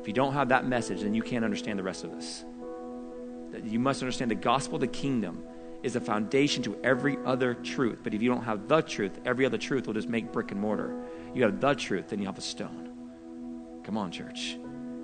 if 0.00 0.08
you 0.08 0.14
don't 0.14 0.32
have 0.32 0.48
that 0.48 0.66
message, 0.66 1.02
then 1.02 1.14
you 1.14 1.22
can't 1.22 1.44
understand 1.44 1.78
the 1.78 1.82
rest 1.82 2.04
of 2.04 2.12
this. 2.12 2.44
You 3.64 3.78
must 3.78 4.02
understand 4.02 4.30
the 4.30 4.36
gospel, 4.36 4.76
of 4.76 4.80
the 4.80 4.86
kingdom, 4.86 5.44
is 5.82 5.92
the 5.92 6.00
foundation 6.00 6.62
to 6.62 6.76
every 6.82 7.18
other 7.24 7.54
truth. 7.54 7.98
But 8.02 8.14
if 8.14 8.22
you 8.22 8.30
don't 8.30 8.44
have 8.44 8.68
the 8.68 8.80
truth, 8.80 9.20
every 9.24 9.44
other 9.44 9.58
truth 9.58 9.86
will 9.86 9.94
just 9.94 10.08
make 10.08 10.32
brick 10.32 10.50
and 10.52 10.60
mortar. 10.60 11.04
You 11.34 11.42
have 11.42 11.60
the 11.60 11.74
truth, 11.74 12.08
then 12.08 12.18
you 12.18 12.26
have 12.26 12.38
a 12.38 12.42
stone. 12.42 12.90
Come 13.84 13.98
on, 13.98 14.10
church. 14.10 14.56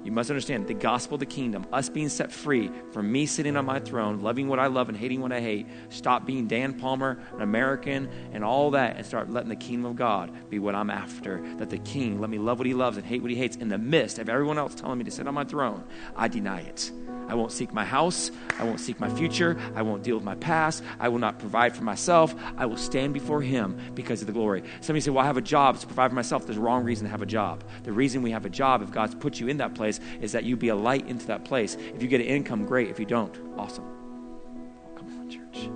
You 0.04 0.12
must 0.12 0.30
understand 0.30 0.66
the 0.66 0.74
gospel 0.74 1.14
of 1.14 1.20
the 1.20 1.26
kingdom, 1.26 1.66
us 1.72 1.88
being 1.88 2.08
set 2.08 2.32
free 2.32 2.70
from 2.92 3.10
me 3.10 3.26
sitting 3.26 3.56
on 3.56 3.64
my 3.64 3.80
throne, 3.80 4.20
loving 4.20 4.48
what 4.48 4.58
I 4.58 4.66
love 4.66 4.88
and 4.88 4.96
hating 4.96 5.20
what 5.20 5.32
I 5.32 5.40
hate. 5.40 5.66
Stop 5.90 6.24
being 6.24 6.46
Dan 6.46 6.74
Palmer, 6.74 7.18
an 7.34 7.42
American, 7.42 8.08
and 8.32 8.44
all 8.44 8.70
that, 8.72 8.96
and 8.96 9.04
start 9.04 9.30
letting 9.30 9.48
the 9.48 9.56
kingdom 9.56 9.90
of 9.90 9.96
God 9.96 10.50
be 10.50 10.58
what 10.58 10.74
I'm 10.74 10.90
after. 10.90 11.42
That 11.56 11.70
the 11.70 11.78
king, 11.78 12.20
let 12.20 12.30
me 12.30 12.38
love 12.38 12.58
what 12.58 12.66
he 12.66 12.74
loves 12.74 12.96
and 12.96 13.04
hate 13.04 13.22
what 13.22 13.30
he 13.30 13.36
hates 13.36 13.56
in 13.56 13.68
the 13.68 13.78
midst 13.78 14.18
of 14.18 14.28
everyone 14.28 14.58
else 14.58 14.74
telling 14.74 14.98
me 14.98 15.04
to 15.04 15.10
sit 15.10 15.26
on 15.26 15.34
my 15.34 15.44
throne. 15.44 15.84
I 16.16 16.28
deny 16.28 16.60
it. 16.60 16.90
I 17.28 17.34
won't 17.34 17.52
seek 17.52 17.72
my 17.72 17.84
house. 17.84 18.30
I 18.58 18.64
won't 18.64 18.80
seek 18.80 18.98
my 18.98 19.08
future. 19.10 19.58
I 19.74 19.82
won't 19.82 20.02
deal 20.02 20.16
with 20.16 20.24
my 20.24 20.34
past. 20.36 20.82
I 20.98 21.08
will 21.08 21.18
not 21.18 21.38
provide 21.38 21.76
for 21.76 21.84
myself. 21.84 22.34
I 22.56 22.64
will 22.66 22.76
stand 22.76 23.12
before 23.12 23.42
Him 23.42 23.78
because 23.94 24.22
of 24.22 24.26
the 24.26 24.32
glory. 24.32 24.64
Somebody 24.80 25.02
say, 25.02 25.10
Well, 25.10 25.22
I 25.22 25.26
have 25.26 25.36
a 25.36 25.42
job 25.42 25.78
to 25.78 25.86
provide 25.86 26.10
for 26.10 26.14
myself. 26.14 26.46
There's 26.46 26.56
a 26.56 26.60
wrong 26.60 26.84
reason 26.84 27.04
to 27.04 27.10
have 27.10 27.22
a 27.22 27.26
job. 27.26 27.62
The 27.84 27.92
reason 27.92 28.22
we 28.22 28.30
have 28.30 28.46
a 28.46 28.50
job, 28.50 28.82
if 28.82 28.90
God's 28.90 29.14
put 29.14 29.38
you 29.38 29.48
in 29.48 29.58
that 29.58 29.74
place, 29.74 29.87
is 30.20 30.32
that 30.32 30.44
you 30.44 30.56
be 30.56 30.68
a 30.68 30.76
light 30.76 31.08
into 31.08 31.26
that 31.28 31.44
place. 31.44 31.76
If 31.94 32.02
you 32.02 32.08
get 32.08 32.20
an 32.20 32.26
income, 32.26 32.66
great. 32.66 32.88
If 32.88 33.00
you 33.00 33.06
don't, 33.06 33.34
awesome. 33.56 33.84
Oh, 33.84 34.90
come 34.96 35.18
on, 35.18 35.30
church. 35.30 35.70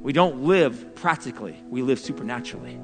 We 0.00 0.12
don't 0.12 0.44
live 0.44 0.94
practically, 0.94 1.62
we 1.68 1.82
live 1.82 1.98
supernaturally. 1.98 2.80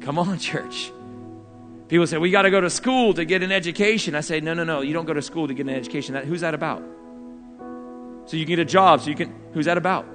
Come 0.00 0.18
on, 0.18 0.38
church. 0.38 0.90
People 1.88 2.06
say, 2.06 2.18
we 2.18 2.30
got 2.30 2.42
to 2.42 2.50
go 2.50 2.60
to 2.60 2.70
school 2.70 3.14
to 3.14 3.24
get 3.24 3.42
an 3.42 3.52
education. 3.52 4.14
I 4.14 4.20
say, 4.20 4.40
no, 4.40 4.54
no, 4.54 4.64
no. 4.64 4.80
You 4.80 4.94
don't 4.94 5.04
go 5.04 5.12
to 5.12 5.22
school 5.22 5.46
to 5.46 5.54
get 5.54 5.66
an 5.66 5.74
education. 5.74 6.14
That, 6.14 6.24
who's 6.24 6.40
that 6.40 6.54
about? 6.54 6.82
So 8.24 8.36
you 8.36 8.44
can 8.44 8.56
get 8.56 8.58
a 8.60 8.64
job. 8.64 9.02
So 9.02 9.10
you 9.10 9.14
can, 9.14 9.34
who's 9.52 9.66
that 9.66 9.76
about? 9.76 10.06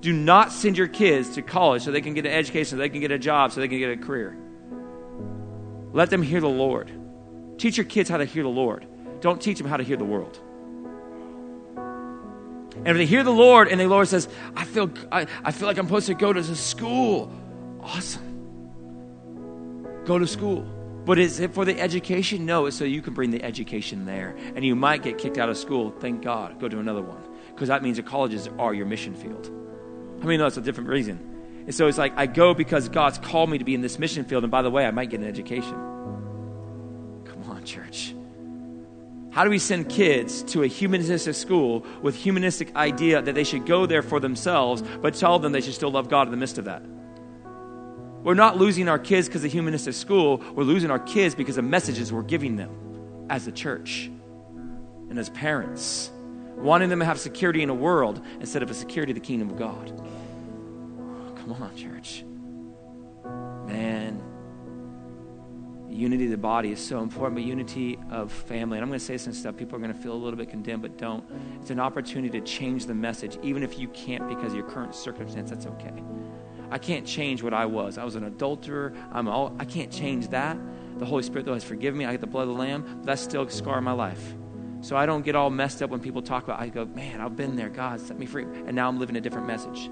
Do 0.00 0.12
not 0.12 0.52
send 0.52 0.76
your 0.76 0.88
kids 0.88 1.34
to 1.36 1.42
college 1.42 1.82
so 1.82 1.90
they 1.90 2.00
can 2.00 2.14
get 2.14 2.26
an 2.26 2.32
education, 2.32 2.70
so 2.70 2.76
they 2.76 2.88
can 2.88 3.00
get 3.00 3.10
a 3.10 3.18
job, 3.18 3.52
so 3.52 3.60
they 3.60 3.68
can 3.68 3.78
get 3.78 3.90
a 3.90 3.96
career. 3.96 4.36
Let 5.94 6.10
them 6.10 6.22
hear 6.22 6.42
the 6.42 6.48
Lord. 6.48 6.92
Teach 7.56 7.78
your 7.78 7.86
kids 7.86 8.10
how 8.10 8.18
to 8.18 8.26
hear 8.26 8.42
the 8.42 8.50
Lord. 8.50 8.86
Don't 9.20 9.40
teach 9.40 9.56
them 9.56 9.66
how 9.66 9.78
to 9.78 9.84
hear 9.84 9.96
the 9.96 10.04
world. 10.04 10.38
And 12.76 12.88
if 12.88 12.96
they 12.96 13.06
hear 13.06 13.22
the 13.22 13.30
Lord 13.30 13.68
and 13.68 13.80
the 13.80 13.86
Lord 13.86 14.08
says, 14.08 14.28
I 14.54 14.64
feel, 14.66 14.90
I, 15.10 15.26
I 15.42 15.52
feel 15.52 15.66
like 15.66 15.78
I'm 15.78 15.86
supposed 15.86 16.08
to 16.08 16.14
go 16.14 16.32
to 16.32 16.44
school, 16.54 17.32
awesome 17.80 18.34
go 20.04 20.18
to 20.18 20.26
school. 20.26 20.62
But 21.04 21.18
is 21.18 21.40
it 21.40 21.52
for 21.52 21.64
the 21.64 21.78
education? 21.80 22.46
No, 22.46 22.66
it's 22.66 22.76
so 22.76 22.84
you 22.84 23.02
can 23.02 23.12
bring 23.12 23.30
the 23.30 23.42
education 23.42 24.06
there. 24.06 24.36
And 24.54 24.64
you 24.64 24.74
might 24.74 25.02
get 25.02 25.18
kicked 25.18 25.36
out 25.36 25.48
of 25.48 25.58
school. 25.58 25.90
Thank 25.90 26.22
God. 26.22 26.58
Go 26.60 26.68
to 26.68 26.78
another 26.78 27.02
one. 27.02 27.22
Because 27.48 27.68
that 27.68 27.82
means 27.82 27.98
the 27.98 28.02
colleges 28.02 28.48
are 28.58 28.72
your 28.72 28.86
mission 28.86 29.14
field. 29.14 29.50
I 30.22 30.26
mean, 30.26 30.40
no, 30.40 30.46
it's 30.46 30.56
a 30.56 30.62
different 30.62 30.88
reason. 30.88 31.33
And 31.66 31.74
so 31.74 31.86
it's 31.86 31.98
like, 31.98 32.12
I 32.16 32.26
go 32.26 32.52
because 32.52 32.88
God's 32.88 33.18
called 33.18 33.48
me 33.48 33.58
to 33.58 33.64
be 33.64 33.74
in 33.74 33.80
this 33.80 33.98
mission 33.98 34.24
field. 34.24 34.44
And 34.44 34.50
by 34.50 34.62
the 34.62 34.70
way, 34.70 34.86
I 34.86 34.90
might 34.90 35.10
get 35.10 35.20
an 35.20 35.26
education. 35.26 35.72
Come 37.24 37.44
on, 37.48 37.64
church. 37.64 38.14
How 39.30 39.44
do 39.44 39.50
we 39.50 39.58
send 39.58 39.88
kids 39.88 40.42
to 40.44 40.62
a 40.62 40.66
humanistic 40.66 41.34
school 41.34 41.84
with 42.02 42.14
humanistic 42.14 42.76
idea 42.76 43.20
that 43.20 43.34
they 43.34 43.42
should 43.42 43.66
go 43.66 43.86
there 43.86 44.02
for 44.02 44.20
themselves, 44.20 44.82
but 45.02 45.14
tell 45.14 45.38
them 45.38 45.52
they 45.52 45.60
should 45.60 45.74
still 45.74 45.90
love 45.90 46.08
God 46.08 46.28
in 46.28 46.30
the 46.30 46.36
midst 46.36 46.58
of 46.58 46.66
that? 46.66 46.82
We're 48.22 48.34
not 48.34 48.56
losing 48.58 48.88
our 48.88 48.98
kids 48.98 49.26
because 49.26 49.44
of 49.44 49.50
humanistic 49.50 49.94
school. 49.94 50.42
We're 50.54 50.64
losing 50.64 50.90
our 50.90 50.98
kids 50.98 51.34
because 51.34 51.58
of 51.58 51.64
messages 51.64 52.12
we're 52.12 52.22
giving 52.22 52.56
them 52.56 53.26
as 53.28 53.46
a 53.46 53.52
church 53.52 54.10
and 55.10 55.18
as 55.18 55.30
parents, 55.30 56.10
wanting 56.56 56.88
them 56.88 57.00
to 57.00 57.04
have 57.04 57.18
security 57.18 57.62
in 57.62 57.70
a 57.70 57.74
world 57.74 58.24
instead 58.40 58.62
of 58.62 58.70
a 58.70 58.74
security 58.74 59.12
of 59.12 59.16
the 59.16 59.20
kingdom 59.20 59.50
of 59.50 59.58
God. 59.58 60.00
Come 61.44 61.62
on, 61.62 61.76
church. 61.76 62.24
Man. 63.66 64.22
Unity 65.90 66.24
of 66.24 66.30
the 66.32 66.36
body 66.36 66.72
is 66.72 66.84
so 66.84 67.02
important, 67.02 67.36
but 67.36 67.44
unity 67.44 67.98
of 68.10 68.32
family. 68.32 68.78
And 68.78 68.82
I'm 68.82 68.88
going 68.88 68.98
to 68.98 69.04
say 69.04 69.16
some 69.16 69.32
stuff. 69.32 69.56
People 69.56 69.76
are 69.76 69.78
going 69.78 69.94
to 69.94 69.98
feel 69.98 70.12
a 70.12 70.14
little 70.14 70.36
bit 70.36 70.48
condemned, 70.50 70.82
but 70.82 70.98
don't. 70.98 71.24
It's 71.60 71.70
an 71.70 71.78
opportunity 71.78 72.40
to 72.40 72.44
change 72.44 72.86
the 72.86 72.94
message, 72.94 73.38
even 73.42 73.62
if 73.62 73.78
you 73.78 73.86
can't 73.88 74.28
because 74.28 74.52
of 74.52 74.58
your 74.58 74.68
current 74.68 74.94
circumstance. 74.94 75.50
That's 75.50 75.66
okay. 75.66 76.02
I 76.70 76.78
can't 76.78 77.06
change 77.06 77.44
what 77.44 77.54
I 77.54 77.66
was. 77.66 77.96
I 77.98 78.04
was 78.04 78.16
an 78.16 78.24
adulterer. 78.24 78.92
I'm 79.12 79.28
all, 79.28 79.54
I 79.60 79.64
can't 79.64 79.92
change 79.92 80.28
that. 80.28 80.58
The 80.98 81.04
Holy 81.04 81.22
Spirit, 81.22 81.46
though, 81.46 81.54
has 81.54 81.62
forgiven 81.62 81.98
me. 81.98 82.06
I 82.06 82.12
get 82.12 82.20
the 82.20 82.26
blood 82.26 82.48
of 82.48 82.48
the 82.48 82.60
Lamb. 82.60 83.02
That's 83.04 83.22
still 83.22 83.42
a 83.42 83.50
scar 83.50 83.78
in 83.78 83.84
my 83.84 83.92
life. 83.92 84.34
So 84.80 84.96
I 84.96 85.06
don't 85.06 85.24
get 85.24 85.36
all 85.36 85.50
messed 85.50 85.80
up 85.80 85.90
when 85.90 86.00
people 86.00 86.22
talk 86.22 86.42
about 86.42 86.60
I 86.60 86.68
go, 86.68 86.84
man, 86.86 87.20
I've 87.20 87.36
been 87.36 87.54
there. 87.54 87.68
God 87.68 88.00
set 88.00 88.18
me 88.18 88.26
free. 88.26 88.44
And 88.44 88.74
now 88.74 88.88
I'm 88.88 88.98
living 88.98 89.16
a 89.16 89.20
different 89.20 89.46
message. 89.46 89.90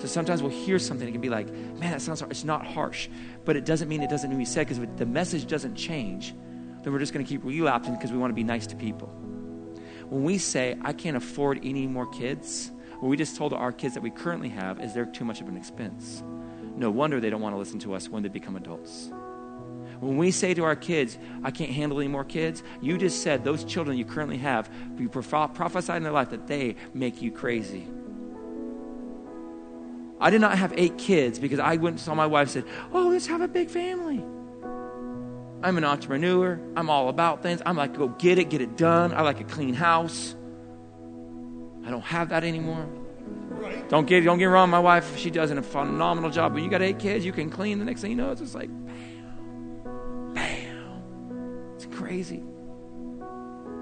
So 0.00 0.06
sometimes 0.06 0.42
we'll 0.42 0.50
hear 0.50 0.78
something 0.78 1.06
and 1.06 1.14
can 1.14 1.20
be 1.20 1.28
like, 1.28 1.50
man, 1.50 1.92
that 1.92 2.00
sounds 2.00 2.20
hard. 2.20 2.32
It's 2.32 2.44
not 2.44 2.66
harsh. 2.66 3.08
But 3.44 3.56
it 3.56 3.66
doesn't 3.66 3.88
mean 3.88 4.02
it 4.02 4.08
doesn't 4.08 4.30
to 4.30 4.36
be 4.36 4.46
said 4.46 4.66
because 4.66 4.78
if 4.82 4.96
the 4.96 5.04
message 5.04 5.46
doesn't 5.46 5.74
change, 5.74 6.34
then 6.82 6.92
we're 6.92 6.98
just 6.98 7.12
going 7.12 7.24
to 7.24 7.28
keep 7.28 7.44
relapsing 7.44 7.94
because 7.94 8.10
we 8.10 8.16
want 8.16 8.30
to 8.30 8.34
be 8.34 8.44
nice 8.44 8.66
to 8.68 8.76
people. 8.76 9.08
When 10.08 10.24
we 10.24 10.38
say, 10.38 10.78
I 10.82 10.94
can't 10.94 11.18
afford 11.18 11.60
any 11.62 11.86
more 11.86 12.06
kids, 12.06 12.70
what 12.98 13.08
we 13.10 13.16
just 13.18 13.36
told 13.36 13.52
our 13.52 13.72
kids 13.72 13.94
that 13.94 14.02
we 14.02 14.10
currently 14.10 14.48
have 14.48 14.80
is 14.80 14.94
they're 14.94 15.04
too 15.04 15.24
much 15.24 15.42
of 15.42 15.48
an 15.48 15.56
expense. 15.56 16.22
No 16.76 16.90
wonder 16.90 17.20
they 17.20 17.30
don't 17.30 17.42
want 17.42 17.54
to 17.54 17.58
listen 17.58 17.78
to 17.80 17.94
us 17.94 18.08
when 18.08 18.22
they 18.22 18.30
become 18.30 18.56
adults. 18.56 19.10
When 20.00 20.16
we 20.16 20.30
say 20.30 20.54
to 20.54 20.64
our 20.64 20.76
kids, 20.76 21.18
I 21.44 21.50
can't 21.50 21.70
handle 21.70 22.00
any 22.00 22.08
more 22.08 22.24
kids, 22.24 22.62
you 22.80 22.96
just 22.96 23.22
said 23.22 23.44
those 23.44 23.64
children 23.64 23.98
you 23.98 24.06
currently 24.06 24.38
have, 24.38 24.70
you 24.98 25.10
prophesied 25.10 25.98
in 25.98 26.02
their 26.02 26.12
life 26.12 26.30
that 26.30 26.46
they 26.46 26.76
make 26.94 27.20
you 27.20 27.30
crazy. 27.30 27.86
I 30.20 30.30
did 30.30 30.40
not 30.40 30.58
have 30.58 30.72
eight 30.76 30.98
kids 30.98 31.38
because 31.38 31.58
I 31.58 31.76
went 31.76 31.94
and 31.94 32.00
saw 32.00 32.14
my 32.14 32.26
wife 32.26 32.50
said, 32.50 32.64
Oh, 32.92 33.08
let's 33.08 33.26
have 33.26 33.40
a 33.40 33.48
big 33.48 33.70
family. 33.70 34.22
I'm 35.62 35.76
an 35.76 35.84
entrepreneur. 35.84 36.60
I'm 36.76 36.88
all 36.88 37.08
about 37.08 37.42
things. 37.42 37.60
I'm 37.66 37.76
like, 37.76 37.94
go 37.94 38.08
get 38.08 38.38
it, 38.38 38.48
get 38.48 38.60
it 38.60 38.76
done. 38.76 39.12
I 39.12 39.22
like 39.22 39.40
a 39.40 39.44
clean 39.44 39.74
house. 39.74 40.34
I 41.84 41.90
don't 41.90 42.04
have 42.04 42.30
that 42.30 42.44
anymore. 42.44 42.86
Right. 43.48 43.86
Don't 43.88 44.06
get 44.06 44.24
don't 44.24 44.38
get 44.38 44.46
wrong. 44.46 44.70
My 44.70 44.78
wife, 44.78 45.18
she 45.18 45.30
does 45.30 45.50
a 45.50 45.62
phenomenal 45.62 46.30
job. 46.30 46.54
But 46.54 46.62
you 46.62 46.70
got 46.70 46.82
eight 46.82 46.98
kids, 46.98 47.24
you 47.24 47.32
can 47.32 47.50
clean. 47.50 47.78
The 47.78 47.84
next 47.84 48.00
thing 48.00 48.10
you 48.10 48.16
know, 48.16 48.30
it's 48.30 48.40
just 48.40 48.54
like, 48.54 48.68
bam, 48.68 50.32
bam. 50.34 51.72
It's 51.74 51.86
crazy. 51.86 52.42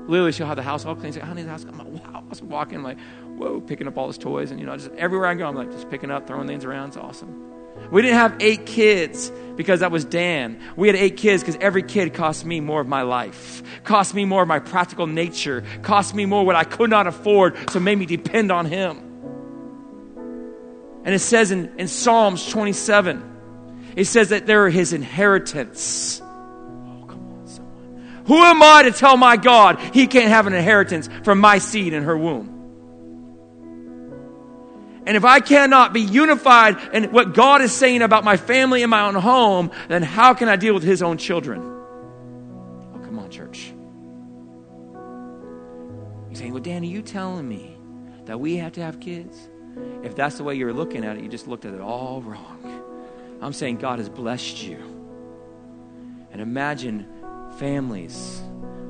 Literally, 0.07 0.33
she'll 0.33 0.47
have 0.47 0.57
the 0.57 0.63
house 0.63 0.85
all 0.85 0.97
clean. 0.97 1.13
Say, 1.13 1.21
honey, 1.21 1.43
the 1.43 1.51
house. 1.51 1.65
I'm 1.65 1.79
like, 1.79 2.05
wow. 2.05 2.25
I 2.25 2.29
was 2.29 2.43
walking 2.43 2.83
like, 2.83 2.99
whoa, 3.39 3.61
picking 3.61 3.87
up 3.87 3.97
all 3.97 4.09
his 4.09 4.19
toys. 4.19 4.51
And, 4.51 4.61
you 4.61 4.67
know, 4.67 4.77
just 4.77 4.91
everywhere 4.93 5.29
I 5.29 5.35
go, 5.35 5.47
I'm 5.47 5.55
like, 5.55 5.71
just 5.71 5.89
picking 5.91 6.11
up, 6.11 6.27
throwing 6.27 6.47
things 6.47 6.65
around. 6.65 6.89
It's 6.89 6.97
awesome. 6.97 7.49
We 7.91 8.03
didn't 8.03 8.19
have 8.19 8.37
eight 8.41 8.67
kids 8.67 9.31
because 9.57 9.81
that 9.81 9.91
was 9.91 10.05
Dan. 10.05 10.61
We 10.77 10.89
had 10.89 10.97
eight 10.97 11.17
kids 11.17 11.43
because 11.43 11.57
every 11.61 11.83
kid 11.83 12.13
cost 12.13 12.45
me 12.45 12.61
more 12.61 12.81
of 12.81 12.89
my 12.89 13.03
life, 13.03 13.63
cost 13.85 14.15
me 14.15 14.25
more 14.25 14.43
of 14.43 14.49
my 14.49 14.59
practical 14.59 15.07
nature, 15.07 15.65
cost 15.83 16.15
me 16.15 16.27
more 16.27 16.45
what 16.45 16.57
I 16.57 16.65
could 16.65 16.91
not 16.91 17.07
afford, 17.07 17.57
so 17.71 17.81
made 17.81 17.97
me 17.99 18.05
depend 18.05 18.53
on 18.53 18.67
him. 18.67 18.99
And 21.05 21.15
it 21.15 21.21
says 21.21 21.51
in, 21.51 21.79
in 21.79 21.89
Psalms 21.89 22.47
27, 22.51 23.95
it 23.97 24.05
says 24.05 24.29
that 24.29 24.47
they're 24.47 24.69
his 24.69 24.93
inheritance. 24.93 26.21
Oh, 26.21 27.05
come 27.09 27.33
on, 27.33 27.47
someone. 27.47 28.23
Who 28.27 28.37
am 28.37 28.63
I 28.63 28.83
to 28.83 28.93
tell 28.93 29.17
my 29.17 29.39
God 29.39 29.81
he 29.95 30.07
can't 30.07 30.29
have 30.29 30.47
an 30.47 30.53
inheritance 30.53 31.09
from 31.23 31.41
my 31.41 31.59
seed 31.59 31.95
in 31.95 32.03
her 32.03 32.19
womb? 32.19 32.58
And 35.09 35.17
if 35.17 35.25
I 35.25 35.41
cannot 35.41 35.95
be 35.95 36.03
unified 36.03 36.77
in 36.93 37.05
what 37.13 37.33
God 37.33 37.63
is 37.63 37.73
saying 37.73 38.03
about 38.03 38.25
my 38.25 38.37
family 38.37 38.83
and 38.83 38.91
my 38.91 39.07
own 39.09 39.15
home, 39.15 39.71
then 39.89 40.03
how 40.03 40.35
can 40.35 40.51
I 40.51 40.57
deal 40.57 40.75
with 40.75 40.83
His 40.83 41.03
own 41.03 41.17
children? 41.17 41.63
Oh, 41.63 42.99
come 42.99 43.19
on, 43.19 43.31
church. 43.31 43.73
You're 46.27 46.35
saying, 46.35 46.53
well, 46.53 46.63
Danny, 46.63 46.89
you 46.89 47.01
telling 47.01 47.49
me 47.49 47.75
that 48.27 48.39
we 48.39 48.57
have 48.57 48.73
to 48.73 48.83
have 48.83 49.01
kids? 49.01 49.49
If 50.03 50.15
that's 50.15 50.37
the 50.37 50.45
way 50.45 50.57
you're 50.57 50.75
looking 50.75 51.07
at 51.07 51.17
it, 51.17 51.23
you 51.23 51.31
just 51.31 51.49
looked 51.49 51.65
at 51.65 51.73
it 51.73 51.81
all 51.81 52.21
wrong. 52.21 53.39
I'm 53.41 53.55
saying 53.55 53.79
God 53.79 54.01
has 54.01 54.11
blessed 54.11 54.63
you. 54.63 54.77
And 56.33 56.43
imagine 56.43 57.07
families 57.59 58.43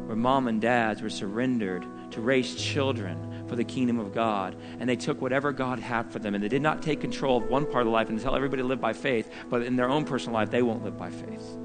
where 0.06 0.16
mom 0.16 0.48
and 0.48 0.60
dads 0.60 1.00
were 1.00 1.10
surrendered 1.10 1.86
to 2.10 2.20
raise 2.20 2.56
children 2.56 3.37
for 3.48 3.56
the 3.56 3.64
kingdom 3.64 3.98
of 3.98 4.14
God. 4.14 4.56
And 4.78 4.88
they 4.88 4.96
took 4.96 5.20
whatever 5.20 5.52
God 5.52 5.78
had 5.78 6.10
for 6.12 6.18
them. 6.18 6.34
And 6.34 6.42
they 6.42 6.48
did 6.48 6.62
not 6.62 6.82
take 6.82 7.00
control 7.00 7.38
of 7.38 7.48
one 7.48 7.66
part 7.66 7.86
of 7.86 7.92
life 7.92 8.08
and 8.08 8.20
tell 8.20 8.36
everybody 8.36 8.62
to 8.62 8.68
live 8.68 8.80
by 8.80 8.92
faith, 8.92 9.30
but 9.48 9.62
in 9.62 9.76
their 9.76 9.88
own 9.88 10.04
personal 10.04 10.34
life, 10.34 10.50
they 10.50 10.62
won't 10.62 10.84
live 10.84 10.96
by 10.96 11.10
faith. 11.10 11.58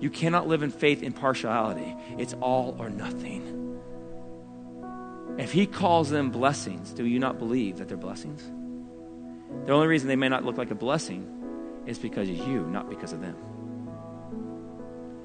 You 0.00 0.10
cannot 0.10 0.48
live 0.48 0.62
in 0.62 0.70
faith 0.70 1.02
in 1.02 1.12
partiality, 1.12 1.94
it's 2.18 2.34
all 2.34 2.76
or 2.78 2.90
nothing. 2.90 3.78
If 5.38 5.52
He 5.52 5.66
calls 5.66 6.10
them 6.10 6.30
blessings, 6.30 6.92
do 6.92 7.06
you 7.06 7.18
not 7.18 7.38
believe 7.38 7.78
that 7.78 7.88
they're 7.88 7.96
blessings? 7.96 8.42
The 9.66 9.72
only 9.72 9.86
reason 9.86 10.08
they 10.08 10.16
may 10.16 10.28
not 10.28 10.44
look 10.44 10.58
like 10.58 10.72
a 10.72 10.74
blessing 10.74 11.28
is 11.86 11.98
because 11.98 12.28
of 12.28 12.36
you, 12.36 12.66
not 12.66 12.90
because 12.90 13.12
of 13.12 13.20
them. 13.20 13.36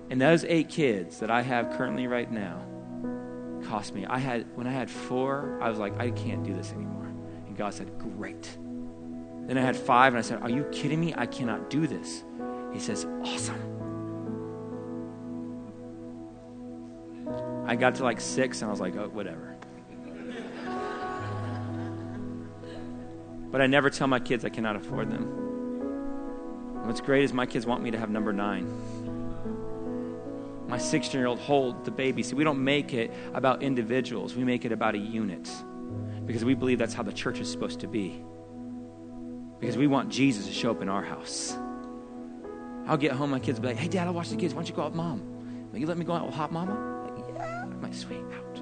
And 0.09 0.21
those 0.21 0.45
eight 0.45 0.69
kids 0.69 1.19
that 1.19 1.31
I 1.31 1.41
have 1.41 1.71
currently 1.77 2.07
right 2.07 2.31
now, 2.31 2.63
cost 3.65 3.93
me. 3.93 4.05
I 4.05 4.19
had 4.19 4.45
when 4.55 4.67
I 4.67 4.71
had 4.71 4.89
four, 4.89 5.59
I 5.61 5.69
was 5.69 5.79
like, 5.79 5.99
I 5.99 6.11
can't 6.11 6.43
do 6.43 6.53
this 6.53 6.71
anymore. 6.71 7.05
And 7.47 7.55
God 7.57 7.73
said, 7.73 7.97
Great. 7.99 8.57
Then 9.47 9.57
I 9.57 9.61
had 9.61 9.77
five, 9.77 10.13
and 10.13 10.19
I 10.19 10.21
said, 10.21 10.41
Are 10.41 10.49
you 10.49 10.63
kidding 10.71 10.99
me? 10.99 11.13
I 11.15 11.25
cannot 11.25 11.69
do 11.69 11.87
this. 11.87 12.23
He 12.73 12.79
says, 12.79 13.05
Awesome. 13.23 13.73
I 17.65 17.75
got 17.75 17.95
to 17.95 18.03
like 18.03 18.21
six, 18.21 18.61
and 18.61 18.69
I 18.69 18.71
was 18.71 18.79
like, 18.79 18.95
Oh, 18.95 19.09
whatever. 19.09 19.55
but 23.51 23.61
I 23.61 23.67
never 23.67 23.89
tell 23.89 24.07
my 24.07 24.19
kids 24.19 24.43
I 24.43 24.49
cannot 24.49 24.75
afford 24.75 25.09
them. 25.09 25.23
what's 26.85 27.01
great 27.01 27.23
is 27.23 27.33
my 27.33 27.45
kids 27.45 27.65
want 27.65 27.81
me 27.81 27.91
to 27.91 27.97
have 27.97 28.09
number 28.09 28.33
nine 28.33 28.65
my 30.67 30.77
16 30.77 31.19
year 31.19 31.27
old 31.27 31.39
hold 31.39 31.85
the 31.85 31.91
baby. 31.91 32.23
See, 32.23 32.35
we 32.35 32.43
don't 32.43 32.63
make 32.63 32.93
it 32.93 33.13
about 33.33 33.63
individuals, 33.63 34.35
we 34.35 34.43
make 34.43 34.65
it 34.65 34.71
about 34.71 34.95
a 34.95 34.99
unit 34.99 35.49
because 36.25 36.43
we 36.43 36.53
believe 36.53 36.77
that's 36.77 36.93
how 36.93 37.03
the 37.03 37.13
church 37.13 37.39
is 37.39 37.49
supposed 37.49 37.79
to 37.79 37.87
be. 37.87 38.21
Because 39.59 39.77
we 39.77 39.87
want 39.87 40.09
Jesus 40.09 40.45
to 40.45 40.51
show 40.51 40.69
up 40.71 40.81
in 40.81 40.89
our 40.89 41.01
house. 41.01 41.57
I'll 42.85 42.97
get 42.97 43.13
home, 43.13 43.31
my 43.31 43.39
kids 43.39 43.59
will 43.59 43.63
be 43.63 43.67
like, 43.69 43.77
hey, 43.77 43.87
dad, 43.87 44.07
I'll 44.07 44.13
watch 44.13 44.29
the 44.29 44.35
kids. 44.35 44.53
Why 44.53 44.59
don't 44.59 44.69
you 44.69 44.75
go 44.75 44.83
out 44.83 44.91
with 44.91 44.97
mom? 44.97 45.69
Will 45.71 45.79
you 45.79 45.87
let 45.87 45.97
me 45.97 46.05
go 46.05 46.13
out 46.13 46.25
with 46.25 46.35
hot 46.35 46.51
mama? 46.51 46.73
Like, 47.03 47.25
yeah. 47.35 47.65
Like, 47.81 47.93
sweet, 47.93 48.23
out. 48.33 48.61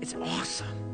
It's 0.00 0.14
awesome. 0.14 0.89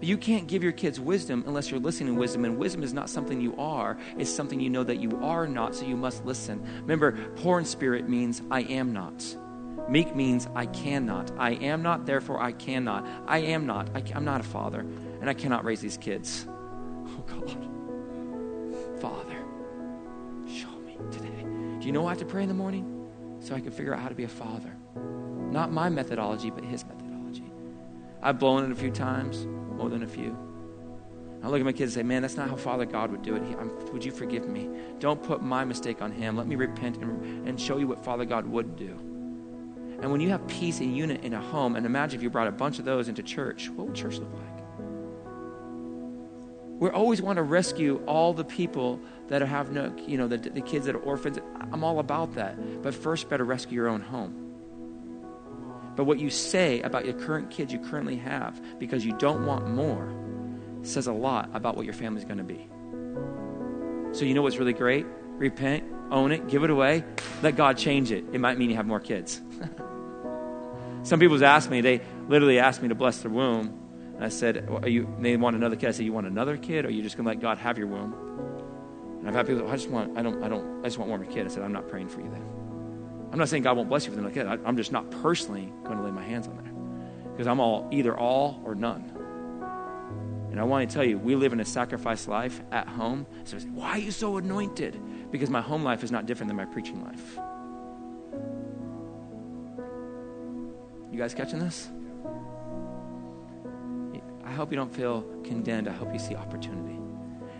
But 0.00 0.08
you 0.08 0.16
can't 0.16 0.46
give 0.46 0.62
your 0.62 0.72
kids 0.72 0.98
wisdom 0.98 1.44
unless 1.46 1.70
you're 1.70 1.78
listening 1.78 2.14
to 2.14 2.18
wisdom. 2.18 2.46
And 2.46 2.56
wisdom 2.56 2.82
is 2.82 2.94
not 2.94 3.10
something 3.10 3.38
you 3.38 3.54
are, 3.56 3.98
it's 4.16 4.30
something 4.30 4.58
you 4.58 4.70
know 4.70 4.82
that 4.82 4.98
you 4.98 5.18
are 5.22 5.46
not, 5.46 5.74
so 5.74 5.84
you 5.84 5.96
must 5.96 6.24
listen. 6.24 6.66
Remember, 6.80 7.12
poor 7.36 7.58
in 7.58 7.66
spirit 7.66 8.08
means 8.08 8.40
I 8.50 8.62
am 8.62 8.94
not. 8.94 9.22
Meek 9.90 10.16
means 10.16 10.48
I 10.54 10.64
cannot. 10.66 11.30
I 11.36 11.50
am 11.50 11.82
not, 11.82 12.06
therefore 12.06 12.40
I 12.40 12.52
cannot. 12.52 13.06
I 13.26 13.38
am 13.38 13.66
not. 13.66 13.90
I, 13.94 14.02
am 14.14 14.24
not 14.24 14.40
a 14.40 14.44
father, 14.44 14.80
and 14.80 15.28
I 15.28 15.34
cannot 15.34 15.64
raise 15.64 15.80
these 15.80 15.98
kids. 15.98 16.46
Oh, 17.12 17.22
God. 17.26 17.50
Father, 19.00 19.36
show 20.46 20.70
me 20.86 20.96
today. 21.10 21.44
Do 21.80 21.86
you 21.86 21.92
know 21.92 22.06
I 22.06 22.10
have 22.10 22.18
to 22.18 22.24
pray 22.24 22.42
in 22.42 22.48
the 22.48 22.54
morning? 22.54 23.00
So 23.40 23.54
I 23.54 23.60
can 23.60 23.72
figure 23.72 23.92
out 23.92 24.00
how 24.00 24.08
to 24.08 24.14
be 24.14 24.24
a 24.24 24.28
father. 24.28 24.74
Not 25.50 25.72
my 25.72 25.88
methodology, 25.88 26.50
but 26.50 26.64
his 26.64 26.84
methodology. 26.84 26.99
I've 28.22 28.38
blown 28.38 28.64
it 28.64 28.72
a 28.72 28.74
few 28.74 28.90
times 28.90 29.46
more 29.76 29.88
than 29.88 30.02
a 30.02 30.06
few. 30.06 30.36
I 31.42 31.48
look 31.48 31.58
at 31.58 31.64
my 31.64 31.72
kids 31.72 31.96
and 31.96 32.02
say, 32.04 32.06
Man, 32.06 32.22
that's 32.22 32.36
not 32.36 32.50
how 32.50 32.56
Father 32.56 32.84
God 32.84 33.10
would 33.10 33.22
do 33.22 33.34
it. 33.34 33.42
He, 33.44 33.54
would 33.92 34.04
you 34.04 34.12
forgive 34.12 34.46
me? 34.46 34.68
Don't 34.98 35.22
put 35.22 35.42
my 35.42 35.64
mistake 35.64 36.02
on 36.02 36.12
him. 36.12 36.36
Let 36.36 36.46
me 36.46 36.56
repent 36.56 36.98
and, 36.98 37.48
and 37.48 37.58
show 37.58 37.78
you 37.78 37.86
what 37.86 38.04
Father 38.04 38.26
God 38.26 38.46
would 38.46 38.76
do. 38.76 38.90
And 40.02 40.10
when 40.10 40.20
you 40.20 40.30
have 40.30 40.46
peace 40.48 40.80
and 40.80 40.96
unit 40.96 41.24
in 41.24 41.34
a 41.34 41.40
home, 41.40 41.76
and 41.76 41.84
imagine 41.84 42.18
if 42.18 42.22
you 42.22 42.30
brought 42.30 42.48
a 42.48 42.52
bunch 42.52 42.78
of 42.78 42.84
those 42.84 43.08
into 43.08 43.22
church, 43.22 43.68
what 43.70 43.86
would 43.86 43.96
church 43.96 44.18
look 44.18 44.32
like? 44.32 44.60
We 46.80 46.88
always 46.88 47.20
want 47.20 47.36
to 47.36 47.42
rescue 47.42 48.02
all 48.06 48.32
the 48.32 48.44
people 48.44 49.00
that 49.28 49.42
have 49.42 49.70
no, 49.70 49.94
you 50.06 50.16
know, 50.16 50.26
the, 50.26 50.38
the 50.38 50.62
kids 50.62 50.86
that 50.86 50.94
are 50.94 51.00
orphans. 51.00 51.38
I'm 51.72 51.84
all 51.84 51.98
about 51.98 52.34
that. 52.34 52.82
But 52.82 52.94
first, 52.94 53.28
better 53.28 53.44
rescue 53.44 53.76
your 53.76 53.88
own 53.88 54.00
home. 54.00 54.39
But 56.00 56.06
what 56.06 56.18
you 56.18 56.30
say 56.30 56.80
about 56.80 57.04
your 57.04 57.12
current 57.12 57.50
kids 57.50 57.74
you 57.74 57.78
currently 57.78 58.16
have 58.16 58.58
because 58.78 59.04
you 59.04 59.12
don't 59.18 59.44
want 59.44 59.68
more 59.68 60.10
says 60.80 61.06
a 61.06 61.12
lot 61.12 61.50
about 61.52 61.76
what 61.76 61.84
your 61.84 61.92
family's 61.92 62.24
going 62.24 62.38
to 62.38 62.42
be. 62.42 62.66
So, 64.16 64.24
you 64.24 64.32
know 64.32 64.40
what's 64.40 64.56
really 64.56 64.72
great? 64.72 65.04
Repent, 65.36 65.84
own 66.10 66.32
it, 66.32 66.48
give 66.48 66.64
it 66.64 66.70
away, 66.70 67.04
let 67.42 67.54
God 67.56 67.76
change 67.76 68.12
it. 68.12 68.24
It 68.32 68.40
might 68.40 68.56
mean 68.56 68.70
you 68.70 68.76
have 68.76 68.86
more 68.86 68.98
kids. 68.98 69.42
Some 71.02 71.20
people 71.20 71.44
asked 71.44 71.68
me, 71.68 71.82
they 71.82 72.00
literally 72.28 72.60
asked 72.60 72.80
me 72.80 72.88
to 72.88 72.94
bless 72.94 73.18
their 73.18 73.30
womb. 73.30 73.78
And 74.14 74.24
I 74.24 74.30
said, 74.30 74.70
you, 74.86 75.06
they 75.20 75.36
want 75.36 75.54
another 75.54 75.76
kid. 75.76 75.90
I 75.90 75.92
said, 75.92 76.06
You 76.06 76.14
want 76.14 76.26
another 76.26 76.56
kid, 76.56 76.86
or 76.86 76.88
are 76.88 76.92
you 76.92 77.02
just 77.02 77.18
going 77.18 77.26
to 77.26 77.28
let 77.32 77.40
God 77.40 77.58
have 77.58 77.76
your 77.76 77.88
womb? 77.88 78.14
And 79.18 79.28
I've 79.28 79.34
had 79.34 79.46
people, 79.46 79.68
I 79.68 79.76
just 79.76 79.90
want, 79.90 80.16
I 80.16 80.22
don't, 80.22 80.42
I 80.42 80.48
don't, 80.48 80.80
I 80.80 80.84
just 80.84 80.96
want 80.96 81.10
one 81.10 81.20
more 81.20 81.30
kid. 81.30 81.44
I 81.44 81.50
said, 81.50 81.62
I'm 81.62 81.74
not 81.74 81.88
praying 81.88 82.08
for 82.08 82.22
you 82.22 82.30
then. 82.30 82.59
I'm 83.32 83.38
not 83.38 83.48
saying 83.48 83.62
God 83.62 83.76
won't 83.76 83.88
bless 83.88 84.06
you 84.06 84.10
with 84.10 84.18
another 84.18 84.34
kid. 84.34 84.46
I'm 84.46 84.76
just 84.76 84.92
not 84.92 85.10
personally 85.22 85.72
going 85.84 85.98
to 85.98 86.04
lay 86.04 86.10
my 86.10 86.24
hands 86.24 86.48
on 86.48 86.56
there 86.56 87.30
because 87.32 87.46
I'm 87.46 87.60
all 87.60 87.88
either 87.92 88.16
all 88.16 88.60
or 88.64 88.74
none. 88.74 89.16
And 90.50 90.58
I 90.58 90.64
want 90.64 90.88
to 90.88 90.92
tell 90.92 91.04
you, 91.04 91.16
we 91.16 91.36
live 91.36 91.52
in 91.52 91.60
a 91.60 91.64
sacrifice 91.64 92.26
life 92.26 92.60
at 92.72 92.88
home. 92.88 93.26
So 93.44 93.56
why 93.58 93.90
are 93.90 93.98
you 93.98 94.10
so 94.10 94.36
anointed? 94.36 95.00
Because 95.30 95.48
my 95.48 95.60
home 95.60 95.84
life 95.84 96.02
is 96.02 96.10
not 96.10 96.26
different 96.26 96.48
than 96.48 96.56
my 96.56 96.64
preaching 96.64 97.04
life. 97.04 97.38
You 101.12 101.18
guys 101.18 101.34
catching 101.34 101.60
this? 101.60 101.88
I 104.44 104.52
hope 104.52 104.72
you 104.72 104.76
don't 104.76 104.92
feel 104.92 105.22
condemned. 105.44 105.86
I 105.88 105.92
hope 105.92 106.12
you 106.12 106.18
see 106.18 106.34
opportunity. 106.34 106.99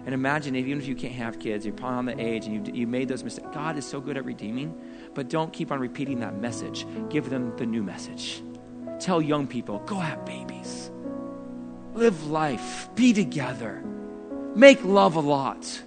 And 0.06 0.14
imagine, 0.14 0.56
if, 0.56 0.66
even 0.66 0.80
if 0.80 0.88
you 0.88 0.94
can't 0.94 1.14
have 1.14 1.38
kids, 1.38 1.66
you're 1.66 1.74
probably 1.74 1.98
on 1.98 2.04
the 2.06 2.20
age 2.20 2.46
and 2.46 2.66
you, 2.66 2.74
you 2.74 2.86
made 2.86 3.08
those 3.08 3.22
mistakes. 3.22 3.48
God 3.52 3.76
is 3.76 3.86
so 3.86 4.00
good 4.00 4.16
at 4.16 4.24
redeeming, 4.24 4.74
but 5.14 5.28
don't 5.28 5.52
keep 5.52 5.70
on 5.70 5.78
repeating 5.78 6.20
that 6.20 6.36
message. 6.36 6.86
Give 7.10 7.28
them 7.28 7.56
the 7.56 7.66
new 7.66 7.82
message. 7.82 8.42
Tell 8.98 9.20
young 9.20 9.46
people 9.46 9.78
go 9.80 9.96
have 9.96 10.24
babies, 10.26 10.90
live 11.94 12.26
life, 12.26 12.88
be 12.94 13.12
together, 13.12 13.82
make 14.54 14.84
love 14.84 15.16
a 15.16 15.20
lot, 15.20 15.82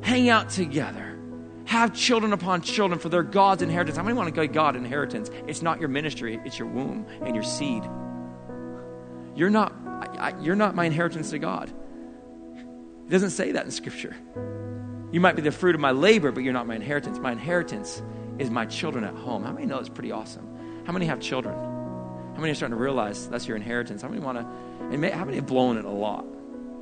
hang 0.00 0.28
out 0.28 0.50
together, 0.50 1.18
have 1.64 1.92
children 1.92 2.32
upon 2.32 2.62
children 2.62 3.00
for 3.00 3.08
their 3.08 3.22
God's 3.22 3.62
inheritance. 3.62 3.96
How 3.96 4.02
many 4.04 4.16
want 4.16 4.28
to 4.28 4.34
go 4.34 4.52
God 4.52 4.76
inheritance? 4.76 5.30
It's 5.46 5.62
not 5.62 5.80
your 5.80 5.88
ministry, 5.88 6.40
it's 6.44 6.58
your 6.58 6.68
womb 6.68 7.06
and 7.22 7.34
your 7.34 7.44
seed. 7.44 7.82
You're 9.34 9.50
not, 9.50 9.72
I, 9.86 10.34
you're 10.40 10.56
not 10.56 10.74
my 10.74 10.84
inheritance 10.84 11.30
to 11.30 11.38
God. 11.38 11.72
It 13.10 13.14
doesn't 13.14 13.30
say 13.30 13.50
that 13.50 13.64
in 13.64 13.72
Scripture. 13.72 14.14
You 15.10 15.18
might 15.18 15.34
be 15.34 15.42
the 15.42 15.50
fruit 15.50 15.74
of 15.74 15.80
my 15.80 15.90
labor, 15.90 16.30
but 16.30 16.44
you're 16.44 16.52
not 16.52 16.68
my 16.68 16.76
inheritance. 16.76 17.18
My 17.18 17.32
inheritance 17.32 18.00
is 18.38 18.50
my 18.50 18.66
children 18.66 19.02
at 19.02 19.14
home. 19.14 19.42
How 19.42 19.50
many 19.50 19.66
know 19.66 19.80
it's 19.80 19.88
pretty 19.88 20.12
awesome? 20.12 20.84
How 20.86 20.92
many 20.92 21.06
have 21.06 21.18
children? 21.18 21.52
How 21.56 22.40
many 22.40 22.52
are 22.52 22.54
starting 22.54 22.78
to 22.78 22.80
realize 22.80 23.28
that's 23.28 23.48
your 23.48 23.56
inheritance? 23.56 24.02
How 24.02 24.08
many 24.08 24.20
want 24.20 24.38
to, 24.38 25.10
how 25.10 25.24
many 25.24 25.34
have 25.34 25.46
blown 25.48 25.76
it 25.76 25.86
a 25.86 25.90
lot? 25.90 26.24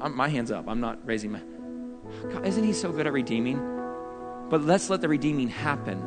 I'm, 0.00 0.14
my 0.14 0.28
hand's 0.28 0.50
up. 0.50 0.68
I'm 0.68 0.80
not 0.80 0.98
raising 1.06 1.32
my. 1.32 1.40
God, 2.30 2.46
isn't 2.46 2.62
He 2.62 2.74
so 2.74 2.92
good 2.92 3.06
at 3.06 3.14
redeeming? 3.14 3.56
But 4.50 4.64
let's 4.64 4.90
let 4.90 5.00
the 5.00 5.08
redeeming 5.08 5.48
happen 5.48 5.98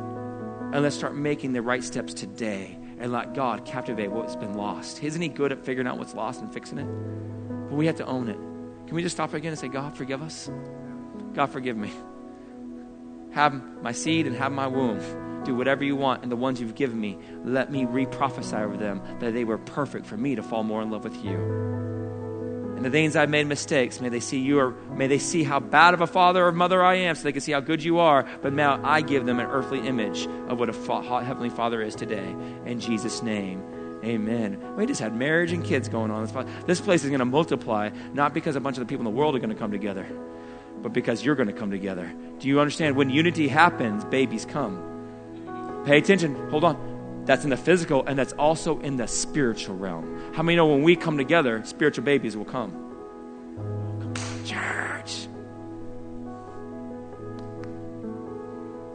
and 0.72 0.84
let's 0.84 0.94
start 0.94 1.16
making 1.16 1.52
the 1.52 1.62
right 1.62 1.82
steps 1.82 2.14
today 2.14 2.78
and 3.00 3.10
let 3.10 3.34
God 3.34 3.64
captivate 3.64 4.12
what's 4.12 4.36
been 4.36 4.54
lost. 4.54 5.02
Isn't 5.02 5.20
He 5.20 5.26
good 5.26 5.50
at 5.50 5.64
figuring 5.64 5.88
out 5.88 5.98
what's 5.98 6.14
lost 6.14 6.42
and 6.42 6.54
fixing 6.54 6.78
it? 6.78 6.86
But 7.68 7.74
we 7.74 7.86
have 7.86 7.96
to 7.96 8.06
own 8.06 8.28
it. 8.28 8.38
Can 8.92 8.96
we 8.96 9.02
just 9.02 9.16
stop 9.16 9.32
again 9.32 9.52
and 9.52 9.58
say, 9.58 9.68
God, 9.68 9.96
forgive 9.96 10.20
us? 10.20 10.50
God, 11.32 11.46
forgive 11.46 11.78
me. 11.78 11.90
Have 13.32 13.54
my 13.80 13.92
seed 13.92 14.26
and 14.26 14.36
have 14.36 14.52
my 14.52 14.66
womb. 14.66 15.44
Do 15.44 15.54
whatever 15.54 15.82
you 15.82 15.96
want, 15.96 16.22
and 16.22 16.30
the 16.30 16.36
ones 16.36 16.60
you've 16.60 16.74
given 16.74 17.00
me, 17.00 17.16
let 17.42 17.72
me 17.72 17.86
re 17.86 18.04
prophesy 18.04 18.54
over 18.54 18.76
them 18.76 19.00
that 19.20 19.32
they 19.32 19.44
were 19.44 19.56
perfect 19.56 20.04
for 20.04 20.18
me 20.18 20.34
to 20.34 20.42
fall 20.42 20.62
more 20.62 20.82
in 20.82 20.90
love 20.90 21.04
with 21.04 21.24
you. 21.24 21.38
And 22.76 22.84
the 22.84 22.90
things 22.90 23.16
I've 23.16 23.30
made 23.30 23.46
mistakes, 23.46 23.98
may 23.98 24.10
they 24.10 24.20
see 24.20 24.40
you 24.40 24.58
or 24.58 24.72
may 24.94 25.06
they 25.06 25.18
see 25.18 25.42
how 25.42 25.58
bad 25.58 25.94
of 25.94 26.02
a 26.02 26.06
father 26.06 26.46
or 26.46 26.52
mother 26.52 26.84
I 26.84 26.96
am 26.96 27.14
so 27.14 27.22
they 27.22 27.32
can 27.32 27.40
see 27.40 27.52
how 27.52 27.60
good 27.60 27.82
you 27.82 27.98
are. 27.98 28.28
But 28.42 28.52
now 28.52 28.78
I 28.84 29.00
give 29.00 29.24
them 29.24 29.40
an 29.40 29.46
earthly 29.46 29.80
image 29.88 30.26
of 30.48 30.60
what 30.60 30.68
a 30.68 30.74
fa- 30.74 31.24
heavenly 31.24 31.48
father 31.48 31.80
is 31.80 31.94
today. 31.94 32.36
In 32.66 32.78
Jesus' 32.78 33.22
name. 33.22 33.64
Amen. 34.04 34.76
We 34.76 34.86
just 34.86 35.00
had 35.00 35.14
marriage 35.14 35.52
and 35.52 35.64
kids 35.64 35.88
going 35.88 36.10
on. 36.10 36.26
This 36.66 36.80
place 36.80 37.04
is 37.04 37.10
going 37.10 37.20
to 37.20 37.24
multiply, 37.24 37.90
not 38.12 38.34
because 38.34 38.56
a 38.56 38.60
bunch 38.60 38.76
of 38.76 38.80
the 38.80 38.86
people 38.86 39.06
in 39.06 39.12
the 39.12 39.16
world 39.16 39.36
are 39.36 39.38
going 39.38 39.50
to 39.50 39.56
come 39.56 39.70
together, 39.70 40.04
but 40.82 40.92
because 40.92 41.24
you're 41.24 41.36
going 41.36 41.46
to 41.46 41.54
come 41.54 41.70
together. 41.70 42.12
Do 42.40 42.48
you 42.48 42.58
understand? 42.58 42.96
When 42.96 43.10
unity 43.10 43.46
happens, 43.46 44.04
babies 44.04 44.44
come. 44.44 45.82
Pay 45.86 45.98
attention. 45.98 46.34
Hold 46.50 46.64
on. 46.64 47.24
That's 47.24 47.44
in 47.44 47.50
the 47.50 47.56
physical, 47.56 48.04
and 48.04 48.18
that's 48.18 48.32
also 48.32 48.80
in 48.80 48.96
the 48.96 49.06
spiritual 49.06 49.76
realm. 49.76 50.32
How 50.34 50.42
many 50.42 50.56
know 50.56 50.66
when 50.66 50.82
we 50.82 50.96
come 50.96 51.16
together, 51.16 51.62
spiritual 51.64 52.02
babies 52.02 52.36
will 52.36 52.44
come? 52.44 52.72
Church. 54.44 55.28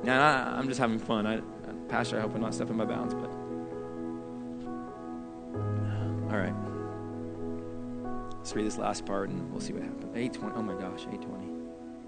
Now, 0.03 0.53
I'm 0.57 0.67
just 0.67 0.79
having 0.81 0.99
fun. 0.99 1.25
I, 1.25 1.39
Pastor, 1.87 2.17
I 2.17 2.21
hope 2.21 2.35
I'm 2.35 2.41
not 2.41 2.53
stepping 2.53 2.75
my 2.75 2.83
bounds, 2.83 3.13
but. 3.13 3.31
All 6.37 6.43
right. 6.43 6.53
Let's 8.37 8.55
read 8.55 8.65
this 8.65 8.77
last 8.77 9.05
part 9.05 9.29
and 9.29 9.51
we'll 9.51 9.59
see 9.59 9.73
what 9.73 9.81
happens. 9.81 10.15
820. 10.15 10.55
Oh 10.55 10.61
my 10.61 10.73
gosh, 10.73 11.01
820. 11.01 11.47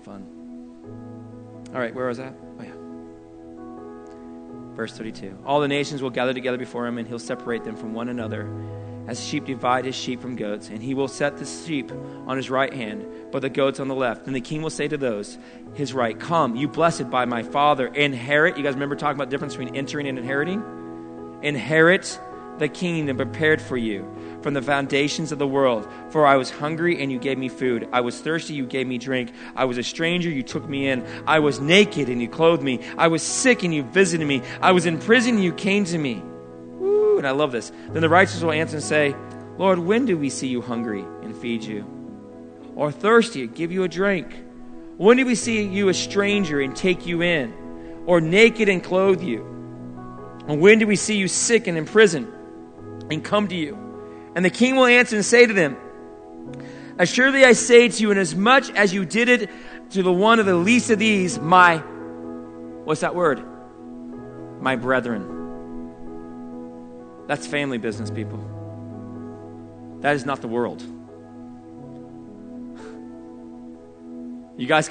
Fun. 0.03 1.69
All 1.73 1.80
right, 1.80 1.93
where 1.93 2.07
was 2.07 2.17
that? 2.17 2.36
Oh, 2.59 2.63
yeah. 2.63 2.75
Verse 4.75 4.95
32. 4.95 5.38
All 5.45 5.59
the 5.59 5.67
nations 5.67 6.01
will 6.01 6.11
gather 6.11 6.34
together 6.34 6.57
before 6.57 6.88
him, 6.88 6.97
and 6.97 7.07
he'll 7.07 7.19
separate 7.19 7.63
them 7.63 7.75
from 7.75 7.93
one 7.93 8.09
another, 8.09 8.49
as 9.07 9.23
sheep 9.23 9.45
divide 9.45 9.86
his 9.86 9.95
sheep 9.95 10.21
from 10.21 10.36
goats. 10.36 10.69
And 10.69 10.82
he 10.82 10.93
will 10.93 11.07
set 11.07 11.38
the 11.38 11.45
sheep 11.45 11.91
on 12.25 12.38
his 12.38 12.49
right 12.49 12.73
hand, 12.73 13.05
but 13.32 13.41
the 13.41 13.49
goats 13.49 13.80
on 13.80 13.88
the 13.88 13.95
left. 13.95 14.25
And 14.25 14.36
the 14.36 14.41
king 14.41 14.61
will 14.61 14.69
say 14.69 14.88
to 14.88 14.97
those, 14.97 15.38
his 15.73 15.93
right, 15.93 16.17
Come, 16.19 16.55
you 16.55 16.67
blessed 16.67 17.09
by 17.09 17.25
my 17.25 17.43
father, 17.43 17.88
inherit. 17.88 18.57
You 18.57 18.63
guys 18.63 18.75
remember 18.75 18.95
talking 18.95 19.17
about 19.17 19.30
the 19.30 19.32
difference 19.32 19.55
between 19.55 19.75
entering 19.75 20.07
and 20.07 20.17
inheriting? 20.17 21.39
Inherit 21.43 22.19
the 22.60 22.70
kingdom 22.70 23.18
prepared 23.18 23.62
for 23.62 23.78
you 23.78 24.05
from 24.41 24.53
the 24.53 24.62
foundations 24.62 25.32
of 25.32 25.39
the 25.39 25.47
world. 25.47 25.88
For 26.10 26.26
I 26.26 26.36
was 26.38 26.49
hungry 26.49 27.01
and 27.01 27.12
you 27.12 27.20
gave 27.20 27.38
me 27.38 27.49
food. 27.49 27.88
I 27.91 28.01
was 28.01 28.20
thirsty, 28.20 28.53
you 28.53 28.66
gave 28.66 28.88
me 28.88 28.97
drink. 28.97 29.32
I 29.55 29.66
was 29.66 29.78
a 29.78 29.84
stranger, 29.84 30.30
you 30.30 30.43
took 30.43 30.68
me 30.68 30.88
in. 30.88 31.05
I 31.28 31.39
was 31.39 31.60
naked 31.60 32.10
and 32.10 32.22
you 32.22 32.28
clothed 32.28 32.64
me. 32.64 32.80
I 32.97 33.07
was 33.07 33.22
sick 33.22 33.64
and 33.64 33.74
you 33.74 33.84
visited 33.84 34.26
me. 34.26 34.41
I 34.62 34.72
was 34.72 34.86
in 34.86 34.99
prison 34.99 35.36
and 35.36 35.43
you 35.43 35.53
came 35.53 35.86
to 35.86 35.97
me. 35.97 36.16
Woo, 36.16 37.18
and 37.18 37.28
I 37.28 37.32
love 37.32 37.51
this. 37.51 37.72
Then 37.89 38.01
the 38.01 38.10
righteous 38.10 38.41
will 38.41 38.51
answer 38.51 38.78
and 38.78 38.84
say, 38.84 39.16
Lord, 39.57 39.80
when 39.80 40.05
do 40.05 40.18
we 40.18 40.30
see 40.30 40.47
you 40.47 40.62
hungry 40.62 41.01
and 41.01 41.36
feed 41.36 41.64
you? 41.64 41.86
Or 42.76 42.91
thirsty 42.91 43.43
and 43.43 43.53
give 43.53 43.72
you 43.72 43.84
a 43.84 43.89
drink? 43.89 44.34
When 44.97 45.18
do 45.18 45.26
we 45.26 45.36
see 45.36 45.64
you 45.64 45.89
a 45.89 45.93
stranger 45.93 46.62
and 46.62 46.76
take 46.76 47.05
you 47.05 47.22
in? 47.22 47.53
Or 48.05 48.22
naked 48.22 48.70
and 48.70 48.84
clothe 48.84 49.22
you? 49.22 49.45
And 50.47 50.62
when 50.62 50.80
do 50.80 50.88
we 50.88 50.95
see 50.95 51.18
you 51.18 51.28
sick 51.28 51.68
and 51.68 51.78
in 51.78 51.86
prison 51.86 52.34
and 53.10 53.24
come 53.24 53.47
to 53.47 53.55
you? 53.55 53.78
And 54.36 54.43
the 54.45 54.49
king 54.49 54.76
will 54.76 54.86
answer 54.86 55.16
and 55.16 55.26
say 55.26 55.45
to 55.45 55.53
them, 55.53 55.78
Assuredly 56.97 57.45
I 57.45 57.53
say 57.53 57.88
to 57.88 58.01
you, 58.01 58.12
inasmuch 58.12 58.70
as 58.76 58.93
you 58.93 59.05
did 59.05 59.30
it 59.30 59.49
to 59.91 60.03
the 60.03 60.12
one 60.12 60.39
of 60.39 60.45
the 60.45 60.55
least 60.55 60.89
of 60.89 60.99
these, 60.99 61.39
my, 61.39 61.78
what's 61.78 63.01
that 63.01 63.16
word? 63.16 63.41
My 64.62 64.76
brethren. 64.76 65.38
That's 67.28 67.47
family 67.47 67.78
business, 67.78 68.12
people. 68.12 68.39
That 70.01 70.16
is 70.16 70.26
not 70.26 70.41
the 70.41 70.47
world. 70.47 70.84
You 74.57 74.68
guys, 74.68 74.89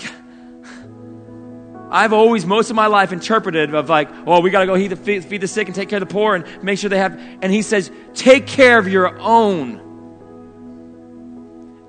I've 1.91 2.13
always, 2.13 2.45
most 2.45 2.71
of 2.71 2.77
my 2.77 2.87
life, 2.87 3.13
interpreted 3.13 3.75
of 3.75 3.89
like, 3.89 4.09
oh, 4.27 4.41
we 4.41 4.51
got 4.51 4.61
to 4.61 4.67
go 4.67 4.77
feed 4.77 4.89
the, 4.89 5.21
feed 5.21 5.41
the 5.41 5.49
sick 5.49 5.69
and 5.69 5.75
take 5.75 5.89
care 5.89 6.03
of 6.03 6.09
the 6.09 6.13
poor 6.13 6.35
and 6.35 6.63
make 6.63 6.79
sure 6.79 6.91
they 6.91 6.99
have. 6.99 7.19
And 7.43 7.53
he 7.53 7.63
says, 7.63 7.91
take 8.15 8.47
care 8.47 8.79
of 8.79 8.89
your 8.89 9.19
own. 9.19 9.87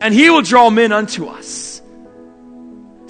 And 0.02 0.14
he 0.14 0.30
will 0.30 0.42
draw 0.42 0.70
men 0.70 0.92
unto 0.92 1.26
us. 1.26 1.79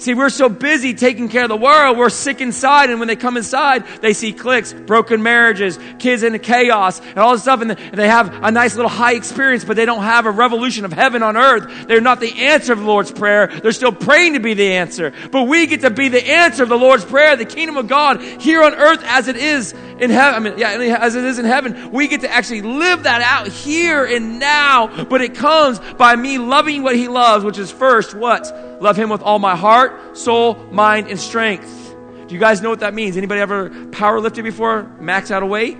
See, 0.00 0.14
we're 0.14 0.30
so 0.30 0.48
busy 0.48 0.94
taking 0.94 1.28
care 1.28 1.42
of 1.42 1.50
the 1.50 1.58
world, 1.58 1.98
we're 1.98 2.08
sick 2.08 2.40
inside, 2.40 2.88
and 2.88 3.00
when 3.00 3.06
they 3.06 3.16
come 3.16 3.36
inside, 3.36 3.86
they 4.00 4.14
see 4.14 4.32
cliques, 4.32 4.72
broken 4.72 5.22
marriages, 5.22 5.78
kids 5.98 6.22
in 6.22 6.38
chaos, 6.38 7.00
and 7.00 7.18
all 7.18 7.32
this 7.32 7.42
stuff, 7.42 7.60
and 7.60 7.72
they 7.72 8.08
have 8.08 8.42
a 8.42 8.50
nice 8.50 8.76
little 8.76 8.88
high 8.88 9.12
experience, 9.12 9.62
but 9.62 9.76
they 9.76 9.84
don't 9.84 10.02
have 10.02 10.24
a 10.24 10.30
revolution 10.30 10.86
of 10.86 10.92
heaven 10.94 11.22
on 11.22 11.36
earth. 11.36 11.86
They're 11.86 12.00
not 12.00 12.18
the 12.18 12.32
answer 12.46 12.72
of 12.72 12.78
the 12.78 12.86
Lord's 12.86 13.12
Prayer. 13.12 13.48
They're 13.48 13.72
still 13.72 13.92
praying 13.92 14.32
to 14.32 14.40
be 14.40 14.54
the 14.54 14.72
answer. 14.72 15.12
But 15.30 15.42
we 15.42 15.66
get 15.66 15.82
to 15.82 15.90
be 15.90 16.08
the 16.08 16.26
answer 16.26 16.62
of 16.62 16.70
the 16.70 16.78
Lord's 16.78 17.04
Prayer, 17.04 17.36
the 17.36 17.44
kingdom 17.44 17.76
of 17.76 17.86
God 17.86 18.22
here 18.22 18.62
on 18.62 18.74
earth 18.74 19.02
as 19.04 19.28
it 19.28 19.36
is 19.36 19.72
in 19.72 20.08
heaven. 20.08 20.34
I 20.34 20.38
mean, 20.38 20.58
yeah, 20.58 20.96
as 20.98 21.14
it 21.14 21.24
is 21.24 21.38
in 21.38 21.44
heaven. 21.44 21.90
We 21.90 22.08
get 22.08 22.22
to 22.22 22.32
actually 22.32 22.62
live 22.62 23.02
that 23.02 23.20
out 23.20 23.48
here 23.48 24.06
and 24.06 24.38
now, 24.38 25.04
but 25.04 25.20
it 25.20 25.34
comes 25.34 25.78
by 25.98 26.16
me 26.16 26.38
loving 26.38 26.82
what 26.82 26.96
He 26.96 27.08
loves, 27.08 27.44
which 27.44 27.58
is 27.58 27.70
first 27.70 28.14
what? 28.14 28.69
Love 28.80 28.96
Him 28.96 29.10
with 29.10 29.22
all 29.22 29.38
my 29.38 29.54
heart, 29.54 30.16
soul, 30.16 30.54
mind, 30.72 31.08
and 31.08 31.20
strength. 31.20 31.94
Do 32.26 32.34
you 32.34 32.40
guys 32.40 32.62
know 32.62 32.70
what 32.70 32.80
that 32.80 32.94
means? 32.94 33.16
Anybody 33.16 33.40
ever 33.40 33.70
power 33.90 34.20
lifted 34.20 34.42
before? 34.42 34.84
Max 35.00 35.30
out 35.30 35.42
of 35.42 35.48
weight? 35.48 35.76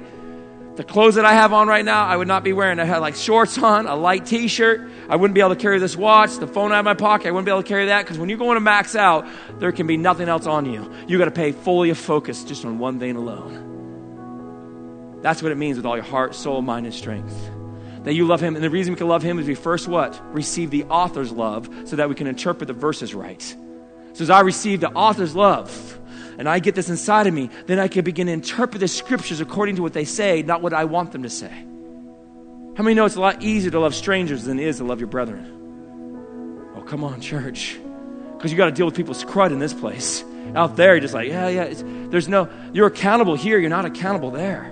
The 0.76 0.84
clothes 0.84 1.16
that 1.16 1.24
I 1.24 1.32
have 1.32 1.52
on 1.52 1.68
right 1.68 1.84
now, 1.84 2.06
I 2.06 2.16
would 2.16 2.28
not 2.28 2.44
be 2.44 2.52
wearing. 2.52 2.78
I 2.78 2.84
had 2.84 2.98
like 2.98 3.14
shorts 3.14 3.58
on, 3.58 3.86
a 3.86 3.94
light 3.94 4.26
t 4.26 4.48
shirt. 4.48 4.90
I 5.08 5.16
wouldn't 5.16 5.34
be 5.34 5.40
able 5.40 5.54
to 5.54 5.60
carry 5.60 5.78
this 5.78 5.96
watch, 5.96 6.36
the 6.36 6.46
phone 6.46 6.72
out 6.72 6.80
of 6.80 6.84
my 6.84 6.94
pocket. 6.94 7.28
I 7.28 7.30
wouldn't 7.32 7.46
be 7.46 7.50
able 7.50 7.62
to 7.62 7.68
carry 7.68 7.86
that 7.86 8.04
because 8.04 8.18
when 8.18 8.28
you're 8.28 8.38
going 8.38 8.56
to 8.56 8.60
max 8.60 8.94
out, 8.94 9.26
there 9.58 9.72
can 9.72 9.86
be 9.86 9.96
nothing 9.96 10.28
else 10.28 10.46
on 10.46 10.66
you. 10.66 10.90
You 11.06 11.18
got 11.18 11.26
to 11.26 11.30
pay 11.30 11.52
fully 11.52 11.90
a 11.90 11.94
focus 11.94 12.44
just 12.44 12.64
on 12.64 12.78
one 12.78 12.98
thing 12.98 13.16
alone. 13.16 15.20
That's 15.22 15.42
what 15.42 15.52
it 15.52 15.56
means 15.56 15.76
with 15.76 15.86
all 15.86 15.96
your 15.96 16.04
heart, 16.04 16.34
soul, 16.34 16.62
mind, 16.62 16.86
and 16.86 16.94
strength 16.94 17.50
that 18.04 18.14
you 18.14 18.26
love 18.26 18.40
him. 18.40 18.54
And 18.54 18.64
the 18.64 18.70
reason 18.70 18.94
we 18.94 18.98
can 18.98 19.08
love 19.08 19.22
him 19.22 19.38
is 19.38 19.46
we 19.46 19.54
first 19.54 19.88
what? 19.88 20.20
Receive 20.34 20.70
the 20.70 20.84
author's 20.84 21.32
love 21.32 21.68
so 21.84 21.96
that 21.96 22.08
we 22.08 22.14
can 22.14 22.26
interpret 22.26 22.66
the 22.66 22.72
verses 22.72 23.14
right. 23.14 23.42
So 24.12 24.22
as 24.22 24.30
I 24.30 24.40
receive 24.40 24.80
the 24.80 24.90
author's 24.90 25.34
love, 25.34 25.98
and 26.38 26.48
I 26.48 26.58
get 26.58 26.74
this 26.74 26.88
inside 26.88 27.26
of 27.26 27.34
me, 27.34 27.50
then 27.66 27.78
I 27.78 27.88
can 27.88 28.02
begin 28.02 28.26
to 28.28 28.32
interpret 28.32 28.80
the 28.80 28.88
scriptures 28.88 29.40
according 29.40 29.76
to 29.76 29.82
what 29.82 29.92
they 29.92 30.06
say, 30.06 30.42
not 30.42 30.62
what 30.62 30.72
I 30.72 30.84
want 30.84 31.12
them 31.12 31.22
to 31.24 31.30
say. 31.30 31.52
How 32.76 32.82
many 32.82 32.94
know 32.94 33.04
it's 33.04 33.16
a 33.16 33.20
lot 33.20 33.42
easier 33.42 33.70
to 33.72 33.80
love 33.80 33.94
strangers 33.94 34.44
than 34.44 34.58
it 34.58 34.66
is 34.66 34.78
to 34.78 34.84
love 34.84 35.00
your 35.00 35.08
brethren? 35.08 36.72
Oh, 36.76 36.80
come 36.80 37.04
on, 37.04 37.20
church. 37.20 37.78
Because 38.32 38.50
you 38.50 38.56
got 38.56 38.66
to 38.66 38.72
deal 38.72 38.86
with 38.86 38.94
people's 38.94 39.22
crud 39.22 39.52
in 39.52 39.58
this 39.58 39.74
place. 39.74 40.24
Out 40.54 40.76
there, 40.76 40.94
you're 40.94 41.02
just 41.02 41.12
like, 41.12 41.28
yeah, 41.28 41.48
yeah. 41.48 41.74
there's 41.74 42.26
no, 42.26 42.48
you're 42.72 42.86
accountable 42.86 43.34
here, 43.34 43.58
you're 43.58 43.68
not 43.68 43.84
accountable 43.84 44.30
there. 44.30 44.62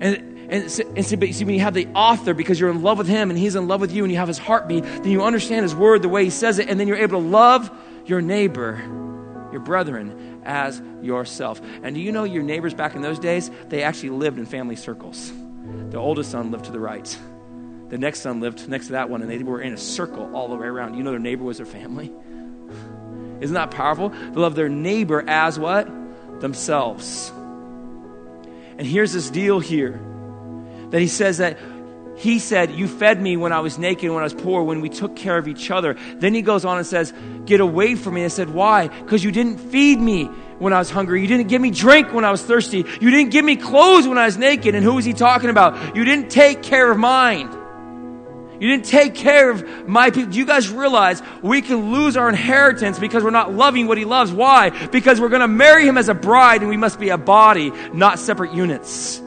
And 0.00 0.35
and, 0.48 0.70
so, 0.70 0.82
and 0.94 1.04
so, 1.04 1.16
see, 1.32 1.44
when 1.44 1.54
you 1.54 1.60
have 1.60 1.74
the 1.74 1.86
author 1.88 2.34
because 2.34 2.60
you're 2.60 2.70
in 2.70 2.82
love 2.82 2.98
with 2.98 3.08
him 3.08 3.30
and 3.30 3.38
he's 3.38 3.56
in 3.56 3.66
love 3.68 3.80
with 3.80 3.92
you 3.92 4.04
and 4.04 4.12
you 4.12 4.18
have 4.18 4.28
his 4.28 4.38
heartbeat, 4.38 4.84
then 4.84 5.08
you 5.08 5.22
understand 5.22 5.62
his 5.62 5.74
word 5.74 6.02
the 6.02 6.08
way 6.08 6.24
he 6.24 6.30
says 6.30 6.58
it, 6.58 6.68
and 6.68 6.78
then 6.78 6.86
you're 6.86 6.96
able 6.96 7.20
to 7.20 7.26
love 7.26 7.70
your 8.06 8.20
neighbor, 8.20 8.76
your 9.50 9.60
brethren, 9.60 10.42
as 10.44 10.80
yourself. 11.02 11.60
And 11.82 11.94
do 11.94 12.00
you 12.00 12.12
know 12.12 12.24
your 12.24 12.42
neighbors 12.42 12.74
back 12.74 12.94
in 12.94 13.02
those 13.02 13.18
days? 13.18 13.50
They 13.68 13.82
actually 13.82 14.10
lived 14.10 14.38
in 14.38 14.46
family 14.46 14.76
circles. 14.76 15.32
The 15.90 15.98
oldest 15.98 16.30
son 16.30 16.50
lived 16.50 16.66
to 16.66 16.72
the 16.72 16.80
right. 16.80 17.18
The 17.88 17.98
next 17.98 18.20
son 18.20 18.40
lived 18.40 18.68
next 18.68 18.86
to 18.86 18.92
that 18.92 19.10
one, 19.10 19.22
and 19.22 19.30
they 19.30 19.38
were 19.38 19.60
in 19.60 19.72
a 19.72 19.78
circle 19.78 20.34
all 20.34 20.48
the 20.48 20.56
way 20.56 20.66
around. 20.66 20.94
You 20.94 21.02
know 21.02 21.10
their 21.10 21.20
neighbor 21.20 21.44
was 21.44 21.56
their 21.56 21.66
family? 21.66 22.12
Isn't 23.40 23.54
that 23.54 23.70
powerful? 23.70 24.10
To 24.10 24.40
love 24.40 24.54
their 24.54 24.68
neighbor 24.68 25.24
as 25.28 25.58
what? 25.58 25.88
Themselves. 26.40 27.30
And 28.78 28.86
here's 28.86 29.12
this 29.12 29.30
deal 29.30 29.60
here 29.60 30.00
that 30.96 31.02
he 31.02 31.08
says 31.08 31.36
that 31.36 31.58
he 32.16 32.38
said, 32.38 32.70
You 32.70 32.88
fed 32.88 33.20
me 33.20 33.36
when 33.36 33.52
I 33.52 33.60
was 33.60 33.76
naked, 33.76 34.08
when 34.08 34.20
I 34.20 34.24
was 34.24 34.32
poor, 34.32 34.62
when 34.62 34.80
we 34.80 34.88
took 34.88 35.14
care 35.14 35.36
of 35.36 35.46
each 35.46 35.70
other. 35.70 35.94
Then 36.16 36.32
he 36.32 36.40
goes 36.40 36.64
on 36.64 36.78
and 36.78 36.86
says, 36.86 37.12
Get 37.44 37.60
away 37.60 37.96
from 37.96 38.14
me. 38.14 38.24
I 38.24 38.28
said, 38.28 38.48
Why? 38.48 38.88
Because 38.88 39.22
you 39.22 39.30
didn't 39.30 39.58
feed 39.58 40.00
me 40.00 40.24
when 40.58 40.72
I 40.72 40.78
was 40.78 40.88
hungry. 40.88 41.20
You 41.20 41.26
didn't 41.26 41.48
give 41.48 41.60
me 41.60 41.70
drink 41.70 42.14
when 42.14 42.24
I 42.24 42.30
was 42.30 42.42
thirsty. 42.42 42.78
You 42.78 43.10
didn't 43.10 43.28
give 43.28 43.44
me 43.44 43.56
clothes 43.56 44.08
when 44.08 44.16
I 44.16 44.24
was 44.24 44.38
naked. 44.38 44.74
And 44.74 44.82
who 44.82 44.94
was 44.94 45.04
he 45.04 45.12
talking 45.12 45.50
about? 45.50 45.94
You 45.94 46.06
didn't 46.06 46.30
take 46.30 46.62
care 46.62 46.90
of 46.90 46.96
mine. 46.96 47.50
You 48.58 48.70
didn't 48.70 48.86
take 48.86 49.14
care 49.14 49.50
of 49.50 49.86
my 49.86 50.10
people. 50.10 50.32
Do 50.32 50.38
you 50.38 50.46
guys 50.46 50.70
realize 50.70 51.20
we 51.42 51.60
can 51.60 51.92
lose 51.92 52.16
our 52.16 52.30
inheritance 52.30 52.98
because 52.98 53.22
we're 53.22 53.28
not 53.28 53.52
loving 53.52 53.86
what 53.86 53.98
he 53.98 54.06
loves? 54.06 54.32
Why? 54.32 54.70
Because 54.86 55.20
we're 55.20 55.28
going 55.28 55.42
to 55.42 55.46
marry 55.46 55.86
him 55.86 55.98
as 55.98 56.08
a 56.08 56.14
bride 56.14 56.62
and 56.62 56.70
we 56.70 56.78
must 56.78 56.98
be 56.98 57.10
a 57.10 57.18
body, 57.18 57.70
not 57.92 58.18
separate 58.18 58.54
units. 58.54 59.20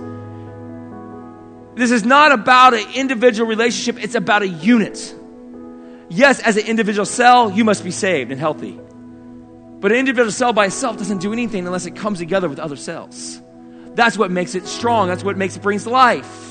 This 1.80 1.91
is 1.91 2.03
not 2.03 2.34
about 2.34 2.73
an 2.73 2.86
individual 2.93 3.47
relationship, 3.47 4.03
it's 4.03 4.13
about 4.13 4.41
a 4.41 4.47
unit. 4.49 5.15
Yes, 6.09 6.41
as 6.41 6.57
an 6.57 6.65
individual 6.65 7.05
cell, 7.05 7.51
you 7.51 7.63
must 7.63 7.86
be 7.86 7.91
saved 7.91 8.32
and 8.32 8.39
healthy. 8.39 8.77
But 9.80 9.93
an 9.93 9.97
individual 9.97 10.32
cell 10.32 10.51
by 10.51 10.65
itself 10.65 10.97
doesn't 10.97 11.19
do 11.19 11.32
anything 11.32 11.65
unless 11.65 11.86
it 11.86 11.95
comes 11.95 12.19
together 12.19 12.49
with 12.49 12.59
other 12.59 12.75
cells. 12.75 13.41
That's 13.95 14.17
what 14.17 14.30
makes 14.30 14.55
it 14.55 14.67
strong. 14.67 15.07
That's 15.07 15.23
what 15.23 15.38
makes 15.38 15.55
it 15.55 15.61
brings 15.61 15.88
life. 15.88 16.49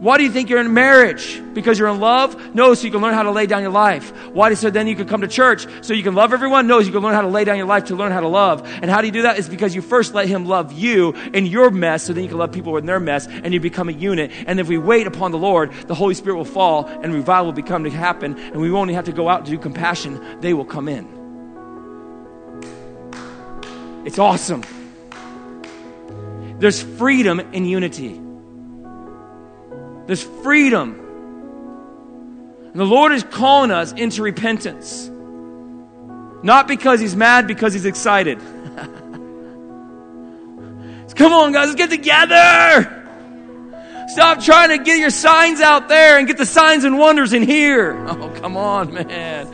Why 0.00 0.16
do 0.16 0.24
you 0.24 0.30
think 0.30 0.48
you're 0.48 0.60
in 0.60 0.72
marriage? 0.72 1.42
Because 1.52 1.78
you're 1.78 1.88
in 1.88 2.00
love? 2.00 2.54
No, 2.54 2.72
so 2.72 2.86
you 2.86 2.90
can 2.90 3.02
learn 3.02 3.12
how 3.12 3.22
to 3.24 3.30
lay 3.30 3.44
down 3.44 3.60
your 3.60 3.70
life. 3.70 4.10
Why 4.28 4.54
so 4.54 4.70
then 4.70 4.86
you 4.86 4.96
can 4.96 5.06
come 5.06 5.20
to 5.20 5.28
church 5.28 5.66
so 5.82 5.92
you 5.92 6.02
can 6.02 6.14
love 6.14 6.32
everyone? 6.32 6.66
No, 6.66 6.80
so 6.80 6.86
you 6.86 6.92
can 6.92 7.02
learn 7.02 7.12
how 7.12 7.20
to 7.20 7.28
lay 7.28 7.44
down 7.44 7.58
your 7.58 7.66
life 7.66 7.84
to 7.84 7.96
learn 7.96 8.10
how 8.10 8.20
to 8.20 8.26
love. 8.26 8.66
And 8.80 8.90
how 8.90 9.02
do 9.02 9.08
you 9.08 9.12
do 9.12 9.22
that? 9.22 9.38
Is 9.38 9.46
because 9.46 9.74
you 9.74 9.82
first 9.82 10.14
let 10.14 10.26
him 10.26 10.46
love 10.46 10.72
you 10.72 11.12
in 11.34 11.44
your 11.44 11.70
mess 11.70 12.04
so 12.04 12.14
then 12.14 12.22
you 12.22 12.30
can 12.30 12.38
love 12.38 12.50
people 12.50 12.78
in 12.78 12.86
their 12.86 12.98
mess 12.98 13.26
and 13.26 13.52
you 13.52 13.60
become 13.60 13.90
a 13.90 13.92
unit. 13.92 14.32
And 14.46 14.58
if 14.58 14.68
we 14.68 14.78
wait 14.78 15.06
upon 15.06 15.32
the 15.32 15.38
Lord, 15.38 15.70
the 15.86 15.94
Holy 15.94 16.14
Spirit 16.14 16.36
will 16.36 16.46
fall 16.46 16.86
and 16.86 17.12
revival 17.12 17.46
will 17.46 17.52
become 17.52 17.84
to 17.84 17.90
happen 17.90 18.38
and 18.38 18.56
we 18.56 18.70
won't 18.70 18.90
have 18.92 19.04
to 19.04 19.12
go 19.12 19.28
out 19.28 19.44
to 19.44 19.50
do 19.50 19.58
compassion. 19.58 20.40
They 20.40 20.54
will 20.54 20.64
come 20.64 20.88
in. 20.88 21.06
It's 24.06 24.18
awesome. 24.18 24.64
There's 26.58 26.82
freedom 26.82 27.38
in 27.38 27.66
unity. 27.66 28.29
There's 30.10 30.24
freedom. 30.42 30.98
And 32.72 32.74
the 32.74 32.84
Lord 32.84 33.12
is 33.12 33.22
calling 33.22 33.70
us 33.70 33.92
into 33.92 34.24
repentance. 34.24 35.08
Not 36.42 36.66
because 36.66 36.98
He's 36.98 37.14
mad, 37.14 37.46
because 37.46 37.74
He's 37.74 37.84
excited. 37.84 38.40
Come 41.14 41.32
on, 41.32 41.52
guys, 41.52 41.68
let's 41.68 41.76
get 41.76 41.90
together. 41.90 43.06
Stop 44.08 44.40
trying 44.40 44.76
to 44.76 44.82
get 44.82 44.98
your 44.98 45.10
signs 45.10 45.60
out 45.60 45.88
there 45.88 46.18
and 46.18 46.26
get 46.26 46.38
the 46.38 46.46
signs 46.46 46.82
and 46.82 46.98
wonders 46.98 47.32
in 47.32 47.44
here. 47.44 47.92
Oh, 48.08 48.30
come 48.30 48.56
on, 48.56 48.92
man. 48.92 49.46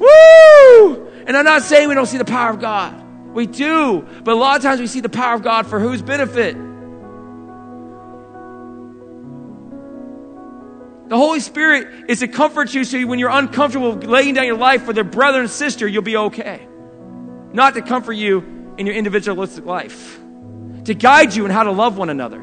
Woo! 0.00 1.06
And 1.28 1.36
I'm 1.36 1.44
not 1.44 1.62
saying 1.62 1.88
we 1.88 1.94
don't 1.94 2.06
see 2.06 2.18
the 2.18 2.24
power 2.24 2.50
of 2.50 2.60
God. 2.60 3.00
We 3.32 3.46
do. 3.46 4.04
But 4.24 4.32
a 4.32 4.34
lot 4.34 4.56
of 4.56 4.64
times 4.64 4.80
we 4.80 4.88
see 4.88 4.98
the 4.98 5.08
power 5.08 5.34
of 5.34 5.44
God 5.44 5.68
for 5.68 5.78
whose 5.78 6.02
benefit? 6.02 6.56
The 11.12 11.18
Holy 11.18 11.40
Spirit 11.40 12.08
is 12.08 12.20
to 12.20 12.26
comfort 12.26 12.72
you 12.72 12.84
so 12.84 12.98
when 13.06 13.18
you're 13.18 13.28
uncomfortable 13.28 13.92
laying 13.96 14.32
down 14.32 14.46
your 14.46 14.56
life 14.56 14.84
for 14.84 14.94
their 14.94 15.04
brother 15.04 15.40
and 15.40 15.50
sister, 15.50 15.86
you'll 15.86 16.00
be 16.00 16.16
okay. 16.16 16.66
Not 17.52 17.74
to 17.74 17.82
comfort 17.82 18.14
you 18.14 18.38
in 18.78 18.86
your 18.86 18.94
individualistic 18.94 19.66
life, 19.66 20.18
to 20.84 20.94
guide 20.94 21.34
you 21.34 21.44
in 21.44 21.50
how 21.50 21.64
to 21.64 21.70
love 21.70 21.98
one 21.98 22.08
another. 22.08 22.42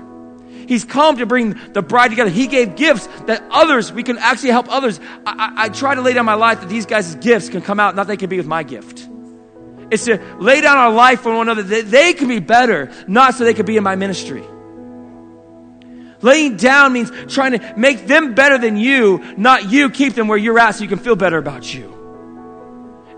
He's 0.67 0.85
come 0.85 1.17
to 1.17 1.25
bring 1.25 1.59
the 1.73 1.81
bride 1.81 2.09
together. 2.09 2.29
He 2.29 2.45
gave 2.45 2.75
gifts 2.75 3.07
that 3.25 3.43
others, 3.49 3.91
we 3.91 4.03
can 4.03 4.19
actually 4.19 4.51
help 4.51 4.67
others. 4.69 4.99
I, 5.25 5.33
I, 5.57 5.63
I 5.63 5.69
try 5.69 5.95
to 5.95 6.01
lay 6.01 6.13
down 6.13 6.25
my 6.25 6.35
life 6.35 6.59
that 6.61 6.69
these 6.69 6.85
guys' 6.85 7.15
gifts 7.15 7.49
can 7.49 7.63
come 7.63 7.79
out, 7.79 7.95
not 7.95 8.05
they 8.05 8.17
can 8.17 8.29
be 8.29 8.37
with 8.37 8.45
my 8.45 8.61
gift. 8.61 9.09
It's 9.89 10.05
to 10.05 10.19
lay 10.37 10.61
down 10.61 10.77
our 10.77 10.91
life 10.91 11.21
for 11.21 11.33
one 11.35 11.49
another 11.49 11.63
that 11.63 11.89
they 11.89 12.13
can 12.13 12.27
be 12.27 12.37
better, 12.37 12.91
not 13.07 13.33
so 13.33 13.45
they 13.45 13.55
can 13.55 13.65
be 13.65 13.77
in 13.77 13.83
my 13.83 13.95
ministry. 13.95 14.43
Laying 16.21 16.57
down 16.57 16.93
means 16.93 17.11
trying 17.27 17.57
to 17.57 17.73
make 17.77 18.07
them 18.07 18.33
better 18.33 18.57
than 18.57 18.77
you, 18.77 19.23
not 19.37 19.71
you 19.71 19.89
keep 19.89 20.13
them 20.13 20.27
where 20.27 20.37
you're 20.37 20.59
at 20.59 20.75
so 20.75 20.83
you 20.83 20.89
can 20.89 20.99
feel 20.99 21.15
better 21.15 21.37
about 21.37 21.73
you. 21.73 21.99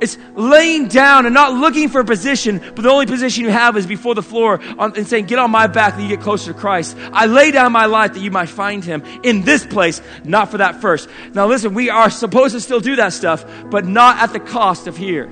It's 0.01 0.17
laying 0.33 0.87
down 0.87 1.27
and 1.27 1.33
not 1.33 1.53
looking 1.53 1.87
for 1.87 2.01
a 2.01 2.05
position, 2.05 2.57
but 2.57 2.81
the 2.81 2.89
only 2.89 3.05
position 3.05 3.43
you 3.43 3.51
have 3.51 3.77
is 3.77 3.85
before 3.85 4.15
the 4.15 4.23
floor 4.23 4.59
on, 4.79 4.97
and 4.97 5.05
saying, 5.05 5.27
Get 5.27 5.37
on 5.37 5.51
my 5.51 5.67
back 5.67 5.95
that 5.95 6.01
you 6.01 6.09
get 6.09 6.21
closer 6.21 6.53
to 6.53 6.59
Christ. 6.59 6.97
I 7.13 7.27
lay 7.27 7.51
down 7.51 7.71
my 7.71 7.85
life 7.85 8.13
that 8.13 8.19
you 8.19 8.31
might 8.31 8.49
find 8.49 8.83
him 8.83 9.03
in 9.23 9.43
this 9.43 9.63
place, 9.63 10.01
not 10.23 10.49
for 10.49 10.57
that 10.57 10.81
first. 10.81 11.07
Now, 11.35 11.45
listen, 11.45 11.75
we 11.75 11.91
are 11.91 12.09
supposed 12.09 12.55
to 12.55 12.61
still 12.61 12.79
do 12.79 12.95
that 12.95 13.13
stuff, 13.13 13.45
but 13.69 13.85
not 13.85 14.17
at 14.17 14.33
the 14.33 14.39
cost 14.39 14.87
of 14.87 14.97
here. 14.97 15.25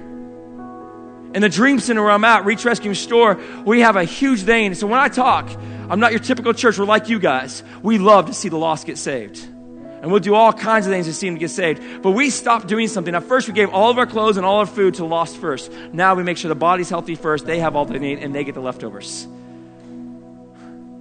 In 1.33 1.41
the 1.41 1.49
Dream 1.49 1.79
Center 1.79 2.03
where 2.03 2.11
I'm 2.11 2.23
at, 2.23 2.45
Reach 2.45 2.63
Rescue 2.63 2.93
Store, 2.93 3.39
we 3.65 3.81
have 3.81 3.95
a 3.95 4.03
huge 4.03 4.43
thing. 4.43 4.75
So 4.75 4.85
when 4.85 4.99
I 4.99 5.07
talk, 5.07 5.49
I'm 5.89 5.99
not 5.99 6.11
your 6.11 6.19
typical 6.19 6.53
church. 6.53 6.77
We're 6.77 6.85
like 6.85 7.09
you 7.09 7.19
guys. 7.19 7.63
We 7.81 7.97
love 7.97 8.27
to 8.27 8.33
see 8.33 8.49
the 8.49 8.57
lost 8.57 8.85
get 8.85 8.97
saved. 8.97 9.43
And 10.01 10.11
we'll 10.11 10.21
do 10.21 10.33
all 10.33 10.53
kinds 10.53 10.85
of 10.85 10.93
things 10.93 11.07
to 11.07 11.13
see 11.13 11.27
them 11.27 11.37
get 11.37 11.49
saved. 11.49 12.01
But 12.01 12.11
we 12.11 12.29
stopped 12.29 12.67
doing 12.67 12.87
something. 12.87 13.13
At 13.13 13.23
first, 13.23 13.47
we 13.47 13.53
gave 13.53 13.69
all 13.69 13.89
of 13.89 13.97
our 13.97 14.05
clothes 14.05 14.37
and 14.37 14.45
all 14.45 14.59
our 14.59 14.65
food 14.65 14.93
to 14.93 15.01
the 15.01 15.07
lost 15.07 15.37
first. 15.37 15.71
Now 15.91 16.15
we 16.15 16.23
make 16.23 16.37
sure 16.37 16.47
the 16.47 16.55
body's 16.55 16.89
healthy 16.89 17.15
first. 17.15 17.45
They 17.45 17.59
have 17.59 17.75
all 17.75 17.85
they 17.85 17.99
need, 17.99 18.19
and 18.19 18.33
they 18.33 18.43
get 18.45 18.55
the 18.55 18.61
leftovers. 18.61 19.27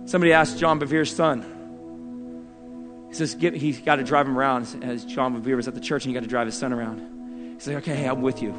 Somebody 0.06 0.32
asked 0.32 0.58
John 0.58 0.80
Bevere's 0.80 1.14
son. 1.14 1.44
He 3.08 3.14
says 3.14 3.34
he 3.34 3.72
got 3.72 3.96
to 3.96 4.04
drive 4.04 4.26
him 4.26 4.36
around. 4.36 4.82
As 4.82 5.04
John 5.04 5.40
Bevere 5.40 5.54
was 5.56 5.68
at 5.68 5.74
the 5.74 5.80
church, 5.80 6.04
and 6.04 6.10
he 6.10 6.14
got 6.14 6.24
to 6.24 6.28
drive 6.28 6.46
his 6.46 6.56
son 6.56 6.72
around. 6.72 7.54
He's 7.54 7.66
like, 7.68 7.76
"Okay, 7.78 7.94
hey, 7.94 8.06
I'm 8.06 8.20
with 8.20 8.42
you." 8.42 8.52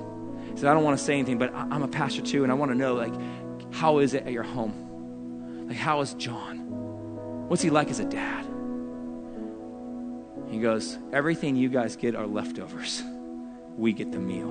He 0.52 0.58
said, 0.58 0.70
"I 0.70 0.74
don't 0.74 0.84
want 0.84 0.98
to 0.98 1.04
say 1.04 1.14
anything, 1.14 1.38
but 1.38 1.54
I'm 1.54 1.84
a 1.84 1.88
pastor 1.88 2.22
too, 2.22 2.44
and 2.44 2.52
I 2.52 2.56
want 2.56 2.72
to 2.72 2.78
know, 2.78 2.94
like, 2.94 3.14
how 3.74 4.00
is 4.00 4.14
it 4.14 4.26
at 4.26 4.32
your 4.32 4.44
home?" 4.44 4.89
Like, 5.70 5.78
how 5.78 6.02
is 6.02 6.16
John? 6.16 6.58
What's 7.48 7.62
he 7.62 7.70
like 7.70 7.92
as 7.92 8.00
a 8.00 8.06
dad? 8.06 8.44
He 10.50 10.60
goes, 10.60 10.98
Everything 11.14 11.56
you 11.56 11.70
guys 11.70 11.96
get 11.96 12.16
are 12.16 12.26
leftovers. 12.26 13.04
We 13.78 13.94
get 13.94 14.12
the 14.12 14.20
meal. 14.20 14.50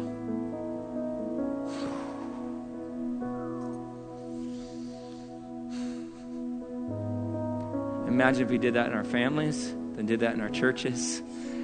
Imagine 8.06 8.42
if 8.44 8.50
we 8.50 8.58
did 8.58 8.74
that 8.74 8.86
in 8.86 8.92
our 8.92 9.04
families, 9.04 9.74
then 9.94 10.06
did 10.06 10.20
that 10.20 10.34
in 10.34 10.40
our 10.40 10.48
churches. 10.48 11.20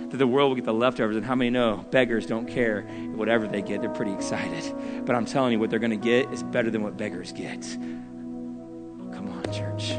That 0.09 0.17
the 0.17 0.27
world 0.27 0.51
would 0.51 0.57
get 0.57 0.65
the 0.65 0.75
leftovers. 0.75 1.17
And 1.17 1.25
how 1.25 1.37
many 1.37 1.51
know 1.51 1.87
beggars 1.93 2.27
don't 2.27 2.47
care 2.47 2.83
whatever 3.15 3.47
they 3.47 3.63
get? 3.63 3.83
They're 3.83 3.91
pretty 3.91 4.13
excited. 4.13 5.05
But 5.07 5.15
I'm 5.15 5.27
telling 5.27 5.53
you, 5.53 5.61
what 5.61 5.71
they're 5.71 5.79
going 5.79 5.91
to 5.91 5.97
get 5.97 6.33
is 6.33 6.43
better 6.43 6.71
than 6.71 6.83
what 6.83 6.97
beggars 6.97 7.33
get 7.33 7.65
church. 9.53 9.95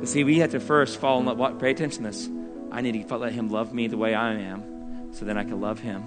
But 0.00 0.08
see, 0.08 0.24
we 0.24 0.38
have 0.38 0.50
to 0.52 0.60
first 0.60 0.98
fall 0.98 1.20
in 1.20 1.26
love. 1.26 1.58
Pay 1.58 1.70
attention 1.70 2.04
to 2.04 2.10
this. 2.10 2.28
I 2.70 2.80
need 2.80 3.06
to 3.06 3.16
let 3.16 3.32
Him 3.32 3.50
love 3.50 3.72
me 3.72 3.86
the 3.86 3.96
way 3.96 4.14
I 4.14 4.34
am 4.34 5.12
so 5.12 5.24
then 5.24 5.36
I 5.36 5.44
can 5.44 5.60
love 5.60 5.80
Him. 5.80 6.02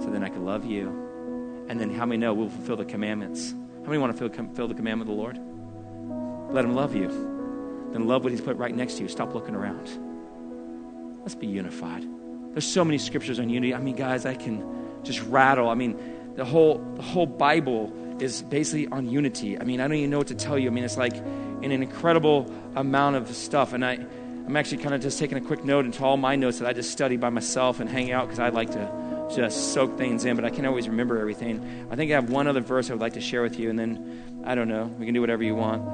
So 0.00 0.10
then 0.10 0.22
I 0.22 0.28
can 0.28 0.44
love 0.44 0.64
you. 0.64 1.66
And 1.68 1.80
then 1.80 1.92
how 1.92 2.06
many 2.06 2.18
know 2.18 2.32
we'll 2.32 2.48
fulfill 2.48 2.76
the 2.76 2.84
commandments? 2.84 3.52
How 3.82 3.86
many 3.86 3.98
want 3.98 4.16
to 4.16 4.30
fulfill 4.30 4.68
the 4.68 4.74
commandment 4.74 5.10
of 5.10 5.16
the 5.16 5.20
Lord? 5.20 5.36
Let 6.54 6.64
Him 6.64 6.74
love 6.74 6.94
you. 6.94 7.08
Then 7.92 8.06
love 8.06 8.22
what 8.22 8.32
He's 8.32 8.40
put 8.40 8.56
right 8.56 8.74
next 8.74 8.94
to 8.94 9.02
you. 9.02 9.08
Stop 9.08 9.34
looking 9.34 9.54
around. 9.54 9.88
Let's 11.20 11.34
be 11.34 11.46
unified. 11.46 12.06
There's 12.52 12.66
so 12.66 12.84
many 12.84 12.98
scriptures 12.98 13.38
on 13.38 13.50
unity. 13.50 13.74
I 13.74 13.78
mean, 13.78 13.96
guys, 13.96 14.26
I 14.26 14.34
can 14.34 14.64
just 15.02 15.22
rattle. 15.24 15.68
I 15.68 15.74
mean, 15.74 15.98
the 16.34 16.44
whole, 16.44 16.78
the 16.94 17.02
whole 17.02 17.26
Bible 17.26 17.92
is 18.20 18.42
basically 18.42 18.86
on 18.88 19.08
unity. 19.08 19.58
I 19.58 19.64
mean, 19.64 19.80
I 19.80 19.88
don't 19.88 19.96
even 19.96 20.10
know 20.10 20.18
what 20.18 20.28
to 20.28 20.34
tell 20.34 20.58
you. 20.58 20.68
I 20.68 20.72
mean, 20.72 20.84
it's 20.84 20.96
like 20.96 21.16
an 21.16 21.72
incredible 21.72 22.52
amount 22.76 23.16
of 23.16 23.34
stuff. 23.34 23.72
And 23.72 23.84
I, 23.84 23.92
I'm 23.92 24.56
actually 24.56 24.78
kind 24.82 24.94
of 24.94 25.00
just 25.00 25.18
taking 25.18 25.38
a 25.38 25.40
quick 25.40 25.64
note 25.64 25.84
into 25.84 26.04
all 26.04 26.16
my 26.16 26.36
notes 26.36 26.58
that 26.58 26.68
I 26.68 26.72
just 26.72 26.90
study 26.90 27.16
by 27.16 27.30
myself 27.30 27.80
and 27.80 27.88
hang 27.88 28.12
out 28.12 28.26
because 28.26 28.38
I 28.38 28.48
like 28.48 28.70
to 28.72 29.28
just 29.34 29.72
soak 29.72 29.96
things 29.96 30.24
in, 30.24 30.36
but 30.36 30.44
I 30.44 30.50
can't 30.50 30.66
always 30.66 30.88
remember 30.88 31.18
everything. 31.18 31.86
I 31.90 31.96
think 31.96 32.10
I 32.10 32.14
have 32.14 32.30
one 32.30 32.46
other 32.46 32.60
verse 32.60 32.90
I 32.90 32.94
would 32.94 33.00
like 33.00 33.12
to 33.14 33.20
share 33.20 33.42
with 33.42 33.58
you, 33.58 33.70
and 33.70 33.78
then 33.78 34.42
I 34.44 34.54
don't 34.54 34.68
know. 34.68 34.84
We 34.98 35.04
can 35.06 35.14
do 35.14 35.20
whatever 35.20 35.44
you 35.44 35.54
want. 35.54 35.86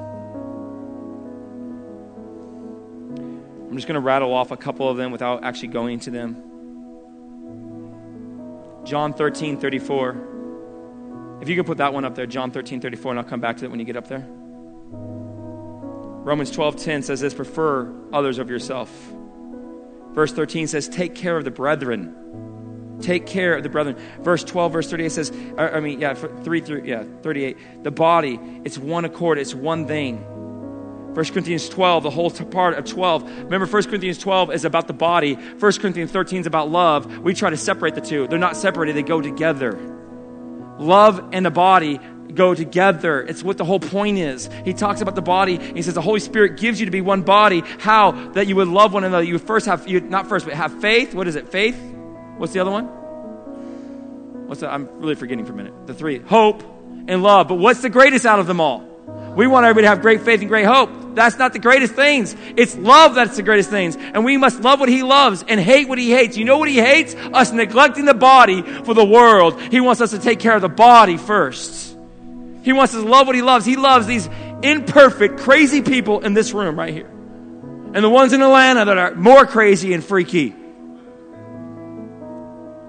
I'm 3.69 3.75
just 3.75 3.87
going 3.87 3.95
to 3.95 4.01
rattle 4.01 4.33
off 4.33 4.51
a 4.51 4.57
couple 4.57 4.89
of 4.89 4.97
them 4.97 5.11
without 5.11 5.43
actually 5.43 5.67
going 5.69 5.99
to 6.01 6.11
them. 6.11 6.43
John 8.85 9.13
13, 9.13 9.57
34. 9.59 10.36
If 11.41 11.49
you 11.49 11.55
can 11.55 11.65
put 11.65 11.77
that 11.77 11.93
one 11.93 12.03
up 12.05 12.15
there, 12.15 12.25
John 12.25 12.51
13, 12.51 12.81
34, 12.81 13.11
and 13.11 13.19
I'll 13.19 13.25
come 13.25 13.39
back 13.39 13.57
to 13.57 13.65
it 13.65 13.71
when 13.71 13.79
you 13.79 13.85
get 13.85 13.97
up 13.97 14.07
there. 14.07 14.25
Romans 16.27 16.51
12, 16.51 16.75
10 16.75 17.03
says 17.03 17.21
this 17.21 17.33
prefer 17.33 17.93
others 18.11 18.37
of 18.37 18.49
yourself. 18.49 18.91
Verse 20.13 20.33
13 20.33 20.67
says, 20.67 20.89
Take 20.89 21.15
care 21.15 21.37
of 21.37 21.45
the 21.45 21.51
brethren. 21.51 22.97
Take 23.01 23.27
care 23.27 23.55
of 23.55 23.63
the 23.63 23.69
brethren. 23.69 23.95
Verse 24.21 24.43
12, 24.43 24.73
verse 24.73 24.89
38 24.89 25.11
says, 25.11 25.31
er, 25.57 25.71
I 25.75 25.79
mean, 25.79 26.01
yeah, 26.01 26.15
3 26.15 26.61
through, 26.61 26.83
yeah, 26.83 27.03
38. 27.21 27.83
The 27.83 27.91
body, 27.91 28.39
it's 28.65 28.77
one 28.77 29.05
accord, 29.05 29.37
it's 29.37 29.53
one 29.53 29.87
thing. 29.87 30.17
1 30.17 31.25
Corinthians 31.25 31.69
12, 31.69 32.03
the 32.03 32.09
whole 32.09 32.29
part 32.31 32.77
of 32.77 32.85
12. 32.85 33.23
Remember, 33.43 33.65
1 33.65 33.83
Corinthians 33.83 34.17
12 34.17 34.51
is 34.51 34.65
about 34.65 34.87
the 34.87 34.93
body. 34.93 35.33
1 35.35 35.59
Corinthians 35.59 36.11
13 36.11 36.41
is 36.41 36.47
about 36.47 36.69
love. 36.69 37.19
We 37.19 37.33
try 37.33 37.49
to 37.49 37.57
separate 37.57 37.95
the 37.95 38.01
two. 38.01 38.27
They're 38.27 38.39
not 38.39 38.57
separated, 38.57 38.95
they 38.95 39.03
go 39.03 39.21
together. 39.21 39.77
Love 40.79 41.29
and 41.33 41.45
the 41.45 41.51
body 41.51 41.99
go 42.33 42.53
together. 42.53 43.21
It's 43.21 43.43
what 43.43 43.57
the 43.57 43.65
whole 43.65 43.79
point 43.79 44.17
is. 44.17 44.49
He 44.63 44.73
talks 44.73 45.01
about 45.01 45.15
the 45.15 45.21
body. 45.21 45.57
he 45.57 45.81
says 45.81 45.93
the 45.93 46.01
Holy 46.01 46.19
Spirit 46.19 46.57
gives 46.57 46.79
you 46.79 46.85
to 46.85 46.91
be 46.91 47.01
one 47.01 47.23
body. 47.23 47.63
How? 47.79 48.11
That 48.31 48.47
you 48.47 48.55
would 48.57 48.67
love 48.67 48.93
one 48.93 49.03
another. 49.03 49.23
You 49.23 49.39
first 49.39 49.65
have, 49.65 49.87
you, 49.87 49.99
not 50.01 50.27
first, 50.27 50.45
but 50.45 50.53
have 50.53 50.79
faith. 50.81 51.13
What 51.13 51.27
is 51.27 51.35
it? 51.35 51.49
Faith? 51.49 51.77
What's 52.37 52.53
the 52.53 52.59
other 52.59 52.71
one? 52.71 52.85
What's 54.47 54.61
that? 54.61 54.71
I'm 54.71 54.87
really 54.99 55.15
forgetting 55.15 55.45
for 55.45 55.53
a 55.53 55.55
minute. 55.55 55.87
The 55.87 55.93
three. 55.93 56.19
Hope 56.19 56.63
and 57.07 57.23
love. 57.23 57.47
But 57.47 57.55
what's 57.55 57.81
the 57.81 57.89
greatest 57.89 58.25
out 58.25 58.39
of 58.39 58.47
them 58.47 58.61
all? 58.61 58.86
We 59.37 59.45
want 59.45 59.65
everybody 59.67 59.83
to 59.83 59.89
have 59.89 60.01
great 60.01 60.21
faith 60.21 60.39
and 60.39 60.49
great 60.49 60.65
hope. 60.65 60.89
That's 61.13 61.37
not 61.37 61.53
the 61.53 61.59
greatest 61.59 61.93
things. 61.93 62.35
It's 62.55 62.75
love 62.75 63.13
that's 63.13 63.35
the 63.35 63.43
greatest 63.43 63.69
things. 63.69 63.95
And 63.95 64.25
we 64.25 64.35
must 64.35 64.61
love 64.61 64.79
what 64.79 64.89
he 64.89 65.03
loves 65.03 65.45
and 65.47 65.59
hate 65.59 65.87
what 65.87 65.99
he 65.99 66.09
hates. 66.09 66.37
You 66.37 66.43
know 66.43 66.57
what 66.57 66.67
he 66.67 66.77
hates? 66.77 67.13
Us 67.13 67.51
neglecting 67.51 68.05
the 68.05 68.15
body 68.15 68.63
for 68.63 68.95
the 68.95 69.05
world. 69.05 69.61
He 69.61 69.79
wants 69.79 70.01
us 70.01 70.09
to 70.09 70.17
take 70.17 70.39
care 70.39 70.55
of 70.55 70.63
the 70.63 70.69
body 70.69 71.17
first. 71.17 71.95
He 72.63 72.73
wants 72.73 72.95
us 72.95 73.03
to 73.03 73.07
love 73.07 73.27
what 73.27 73.35
he 73.35 73.43
loves. 73.43 73.63
He 73.63 73.75
loves 73.75 74.07
these 74.07 74.27
imperfect, 74.63 75.37
crazy 75.37 75.83
people 75.83 76.21
in 76.21 76.33
this 76.33 76.51
room 76.51 76.75
right 76.75 76.91
here. 76.91 77.05
And 77.05 78.03
the 78.03 78.09
ones 78.09 78.33
in 78.33 78.41
Atlanta 78.41 78.85
that 78.85 78.97
are 78.97 79.13
more 79.13 79.45
crazy 79.45 79.93
and 79.93 80.03
freaky. 80.03 80.49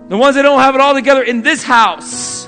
The 0.09 0.17
ones 0.17 0.35
that 0.37 0.43
don't 0.43 0.61
have 0.61 0.75
it 0.75 0.81
all 0.81 0.95
together 0.95 1.23
in 1.23 1.43
this 1.43 1.63
house 1.63 2.48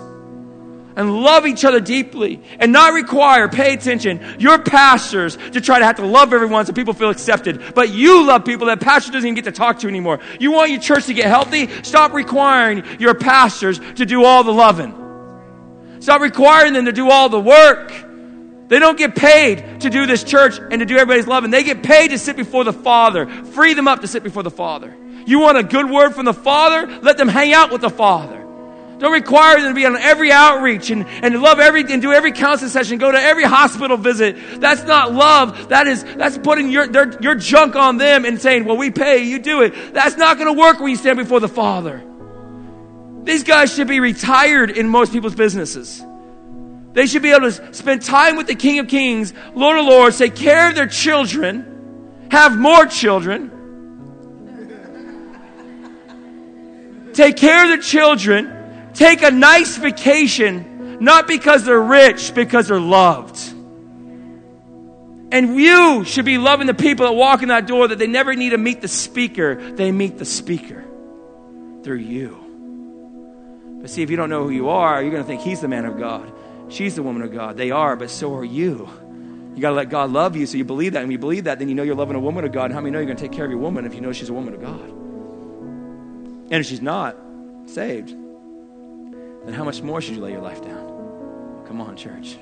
and 0.97 1.22
love 1.22 1.47
each 1.47 1.64
other 1.64 1.80
deeply 1.80 2.43
and 2.59 2.72
not 2.72 2.93
require, 2.95 3.49
pay 3.49 3.74
attention, 3.74 4.20
your 4.38 4.59
pastors 4.59 5.36
to 5.53 5.61
try 5.61 5.78
to 5.78 5.84
have 5.84 5.97
to 5.97 6.07
love 6.07 6.32
everyone 6.32 6.66
so 6.66 6.72
people 6.72 6.95
feel 6.95 7.11
accepted. 7.11 7.74
But 7.74 7.91
you 7.91 8.26
love 8.26 8.45
people 8.45 8.66
that 8.66 8.80
pastor 8.80 9.12
doesn't 9.12 9.26
even 9.26 9.34
get 9.34 9.45
to 9.45 9.53
talk 9.53 9.78
to 9.80 9.88
anymore. 9.88 10.20
You 10.38 10.53
want 10.53 10.70
your 10.70 10.80
church 10.80 11.07
to 11.07 11.14
get 11.14 11.26
healthy? 11.26 11.68
Stop 11.82 12.12
requiring 12.12 12.84
your 12.99 13.14
pastors 13.14 13.78
to 13.97 14.07
do 14.07 14.24
all 14.24 14.45
the 14.45 14.53
loving. 14.53 14.95
Stop 16.01 16.20
requiring 16.22 16.72
them 16.72 16.86
to 16.86 16.93
do 16.93 17.11
all 17.11 17.28
the 17.28 17.41
work. 17.41 17.93
They 18.68 18.78
don't 18.78 18.97
get 18.97 19.16
paid 19.16 19.80
to 19.80 19.91
do 19.91 20.07
this 20.07 20.22
church 20.22 20.59
and 20.59 20.78
to 20.78 20.86
do 20.86 20.97
everybody's 20.97 21.26
loving. 21.26 21.51
They 21.51 21.64
get 21.64 21.82
paid 21.82 22.09
to 22.12 22.18
sit 22.18 22.36
before 22.36 22.64
the 22.64 22.72
Father. 22.72 23.26
Free 23.26 23.74
them 23.74 23.88
up 23.88 24.01
to 24.03 24.07
sit 24.07 24.22
before 24.22 24.45
the 24.45 24.51
Father. 24.51 24.97
You 25.26 25.41
want 25.41 25.59
a 25.59 25.62
good 25.62 25.91
word 25.91 26.14
from 26.14 26.24
the 26.24 26.34
Father? 26.34 26.86
Let 27.03 27.16
them 27.16 27.28
hang 27.28 27.53
out 27.53 27.72
with 27.72 27.80
the 27.80 27.91
Father. 27.91 28.39
Don't 29.01 29.13
require 29.13 29.59
them 29.59 29.71
to 29.71 29.75
be 29.75 29.87
on 29.87 29.97
every 29.97 30.31
outreach 30.31 30.91
and, 30.91 31.07
and 31.09 31.41
love 31.41 31.59
every 31.59 31.81
and 31.91 32.03
do 32.03 32.13
every 32.13 32.33
counseling 32.33 32.71
session, 32.71 32.99
go 32.99 33.11
to 33.11 33.19
every 33.19 33.45
hospital 33.45 33.97
visit. 33.97 34.37
That's 34.61 34.83
not 34.85 35.15
love. 35.15 35.71
That 35.71 35.87
is 35.87 36.05
that's 36.05 36.37
putting 36.37 36.71
your 36.71 36.87
their, 36.87 37.19
your 37.23 37.35
junk 37.35 37.77
on 37.77 37.97
them 37.97 38.27
and 38.27 38.39
saying, 38.39 38.67
"Well, 38.67 38.77
we 38.77 38.91
pay, 38.91 39.25
you 39.25 39.39
do 39.39 39.63
it." 39.63 39.95
That's 39.95 40.19
not 40.19 40.37
going 40.37 40.55
to 40.55 40.61
work 40.61 40.81
when 40.81 40.91
you 40.91 40.97
stand 40.97 41.17
before 41.17 41.41
the 41.41 41.49
Father. 41.49 42.05
These 43.25 43.45
guys 43.45 43.75
should 43.75 43.89
be 43.89 44.01
retired 44.01 44.71
in 44.71 44.87
most 44.87 45.13
people's 45.13 45.35
businesses. 45.35 46.05
They 46.93 47.07
should 47.07 47.23
be 47.23 47.31
able 47.31 47.51
to 47.51 47.73
spend 47.73 48.03
time 48.03 48.37
with 48.37 48.49
the 48.49 48.55
King 48.55 48.81
of 48.81 48.89
Kings, 48.89 49.33
Lord 49.55 49.79
of 49.79 49.87
Lords, 49.87 50.19
take 50.19 50.35
care 50.35 50.69
of 50.69 50.75
their 50.75 50.89
children, 50.89 52.27
have 52.31 52.59
more 52.59 52.85
children, 52.85 53.51
take 57.15 57.39
care 57.39 57.63
of 57.63 57.69
their 57.71 57.81
children, 57.81 58.60
take 59.01 59.23
a 59.23 59.31
nice 59.31 59.79
vacation, 59.79 60.99
not 61.01 61.27
because 61.27 61.65
they're 61.65 61.81
rich, 61.81 62.35
because 62.35 62.69
they're 62.69 62.79
loved. 62.79 63.39
And 65.33 65.57
you 65.57 66.05
should 66.05 66.27
be 66.27 66.37
loving 66.37 66.67
the 66.67 66.75
people 66.75 67.07
that 67.07 67.13
walk 67.13 67.41
in 67.41 67.49
that 67.49 67.67
door 67.67 67.89
that 67.89 67.99
they 67.99 68.07
never 68.07 68.35
need 68.35 68.51
to 68.51 68.59
meet 68.59 68.83
the 68.83 68.89
speaker, 68.89 69.55
they 69.73 69.91
meet 69.91 70.19
the 70.19 70.27
speaker 70.27 70.85
through 71.83 71.97
you. 71.97 73.79
But 73.81 73.89
see, 73.89 74.03
if 74.03 74.11
you 74.11 74.17
don't 74.19 74.29
know 74.29 74.45
who 74.45 74.51
you 74.51 74.69
are, 74.69 75.01
you're 75.01 75.11
going 75.11 75.23
to 75.23 75.27
think 75.27 75.41
he's 75.41 75.63
the 75.63 75.69
man 75.69 75.87
of 75.87 75.99
God. 75.99 76.31
She's 76.69 76.95
the 76.95 77.03
woman 77.03 77.23
of 77.23 77.33
God. 77.33 77.57
They 77.57 77.71
are, 77.71 77.97
but 77.97 78.11
so 78.11 78.35
are 78.35 78.45
you. 78.45 78.87
You 79.55 79.63
got 79.63 79.71
to 79.71 79.77
let 79.77 79.89
God 79.89 80.11
love 80.11 80.37
you 80.37 80.45
so 80.45 80.59
you 80.59 80.65
believe 80.67 80.93
that. 80.93 80.99
And 80.99 81.09
when 81.09 81.13
you 81.13 81.19
believe 81.19 81.45
that, 81.45 81.59
then 81.59 81.71
you 81.71 81.75
know 81.75 81.85
you're 81.85 81.95
loving 81.95 82.17
a 82.17 82.21
woman 82.21 82.45
of 82.45 82.53
God. 82.53 82.67
And 82.67 82.75
how 82.75 82.81
many 82.81 82.91
know 82.91 82.99
you're 82.99 83.07
going 83.07 83.17
to 83.17 83.23
take 83.23 83.33
care 83.33 83.47
of 83.47 83.51
your 83.51 83.61
woman 83.61 83.87
if 83.87 83.95
you 83.95 84.03
know 84.03 84.13
she's 84.13 84.29
a 84.29 84.35
woman 84.35 84.53
of 84.53 84.61
God? 84.61 84.89
And 86.51 86.53
if 86.53 86.67
she's 86.67 86.83
not 86.83 87.17
saved, 87.65 88.15
then 89.45 89.55
how 89.55 89.64
much 89.64 89.82
more 89.82 90.01
should 90.01 90.16
you 90.16 90.22
lay 90.22 90.32
your 90.32 90.43
life 90.43 90.62
down? 90.62 91.64
Come 91.66 91.80
on, 91.80 91.97
church. 91.97 92.38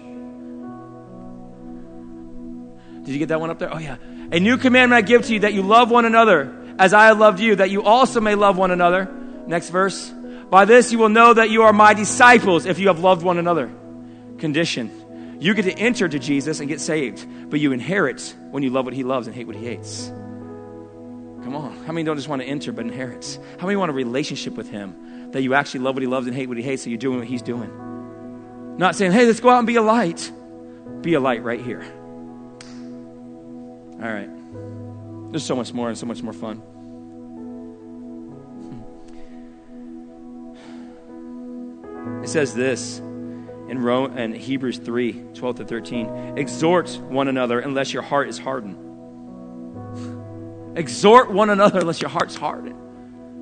Did 3.05 3.13
you 3.13 3.19
get 3.19 3.29
that 3.29 3.41
one 3.41 3.51
up 3.51 3.59
there? 3.59 3.73
Oh, 3.73 3.79
yeah. 3.79 3.97
A 4.33 4.41
new 4.41 4.57
commandment 4.59 4.99
I 4.99 5.07
give 5.07 5.27
to 5.27 5.35
you 5.35 5.41
that 5.41 5.55
you 5.55 5.63
love 5.63 5.91
one 5.91 6.05
another 6.05 6.55
as 6.79 6.95
I 6.95 7.07
have 7.07 7.19
loved 7.19 7.41
you, 7.41 7.57
that 7.57 7.71
you 7.71 7.83
also 7.83 8.21
may 8.21 8.35
love 8.35 8.57
one 8.57 8.71
another. 8.71 9.11
Next 9.47 9.71
verse. 9.71 10.13
By 10.51 10.65
this 10.65 10.93
you 10.93 10.99
will 10.99 11.09
know 11.09 11.35
that 11.35 11.51
you 11.51 11.63
are 11.63 11.73
my 11.73 11.95
disciples 11.95 12.67
if 12.67 12.79
you 12.79 12.89
have 12.89 13.01
loved 13.01 13.23
one 13.23 13.39
another. 13.39 13.71
Condition. 14.39 15.39
You 15.41 15.55
get 15.55 15.63
to 15.63 15.73
enter 15.73 16.09
to 16.09 16.19
Jesus 16.19 16.61
and 16.61 16.69
get 16.69 16.81
saved, 16.81 17.27
but 17.51 17.61
you 17.61 17.73
inherit 17.73 18.35
when 18.51 18.63
you 18.63 18.71
love 18.71 18.85
what 18.85 18.95
he 18.95 19.05
loves 19.05 19.27
and 19.27 19.35
hate 19.37 19.47
what 19.47 19.57
he 19.57 19.65
hates. 19.65 20.09
Come 20.09 21.55
on. 21.55 21.77
How 21.85 21.93
many 21.93 22.05
don't 22.05 22.17
just 22.17 22.29
want 22.29 22.43
to 22.43 22.49
enter 22.49 22.73
but 22.73 22.85
inherit? 22.85 23.39
How 23.59 23.67
many 23.67 23.77
want 23.77 23.91
a 23.91 23.95
relationship 23.95 24.55
with 24.55 24.69
him 24.69 24.95
that 25.33 25.43
you 25.43 25.55
actually 25.55 25.81
love 25.81 25.95
what 25.95 26.03
he 26.03 26.07
loves 26.07 26.27
and 26.27 26.35
hate 26.35 26.49
what 26.49 26.57
he 26.57 26.63
hates 26.63 26.85
so 26.85 26.91
you're 26.91 26.99
doing 26.99 27.19
what 27.19 27.29
he's 27.29 27.43
doing? 27.43 28.77
Not 28.79 28.95
saying, 28.95 29.13
hey, 29.13 29.27
let's 29.27 29.41
go 29.41 29.51
out 29.51 29.59
and 29.59 29.67
be 29.67 29.77
a 29.77 29.83
light. 29.83 30.31
Be 31.03 31.15
a 31.15 31.21
light 31.21 31.43
right 31.43 31.61
here. 31.61 31.85
All 34.01 34.09
right. 34.09 34.31
There's 35.31 35.45
so 35.45 35.57
much 35.57 35.73
more 35.73 35.89
and 35.89 35.99
so 35.99 36.07
much 36.07 36.23
more 36.23 36.33
fun. 36.33 36.59
Hmm. 42.09 42.25
It 42.25 42.29
says 42.29 42.55
this 42.55 42.99
in, 42.99 43.81
Rome, 43.81 44.17
in 44.17 44.33
Hebrews 44.33 44.79
3 44.79 45.13
12 45.35 45.57
to 45.57 45.65
13 45.65 46.39
Exhort 46.39 46.99
one 47.03 47.29
another 47.29 47.59
unless 47.61 47.93
your 47.93 48.03
heart 48.03 48.29
is 48.29 48.39
hardened. 48.39 48.77
Exhort 50.79 51.31
one 51.33 51.51
another 51.51 51.81
unless 51.81 52.01
your 52.01 52.11
heart's 52.11 52.37
hardened. 52.37 52.77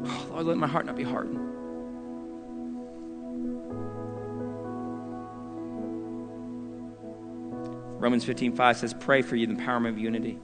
Oh, 0.06 0.28
Lord, 0.32 0.46
let 0.46 0.56
my 0.56 0.66
heart 0.66 0.86
not 0.86 0.96
be 0.96 1.04
hardened. 1.04 1.45
Romans 7.98 8.24
15 8.24 8.54
5 8.54 8.76
says, 8.76 8.94
Pray 8.94 9.22
for 9.22 9.36
you 9.36 9.46
the 9.46 9.54
empowerment 9.54 9.90
of 9.90 9.98
unity. 9.98 10.38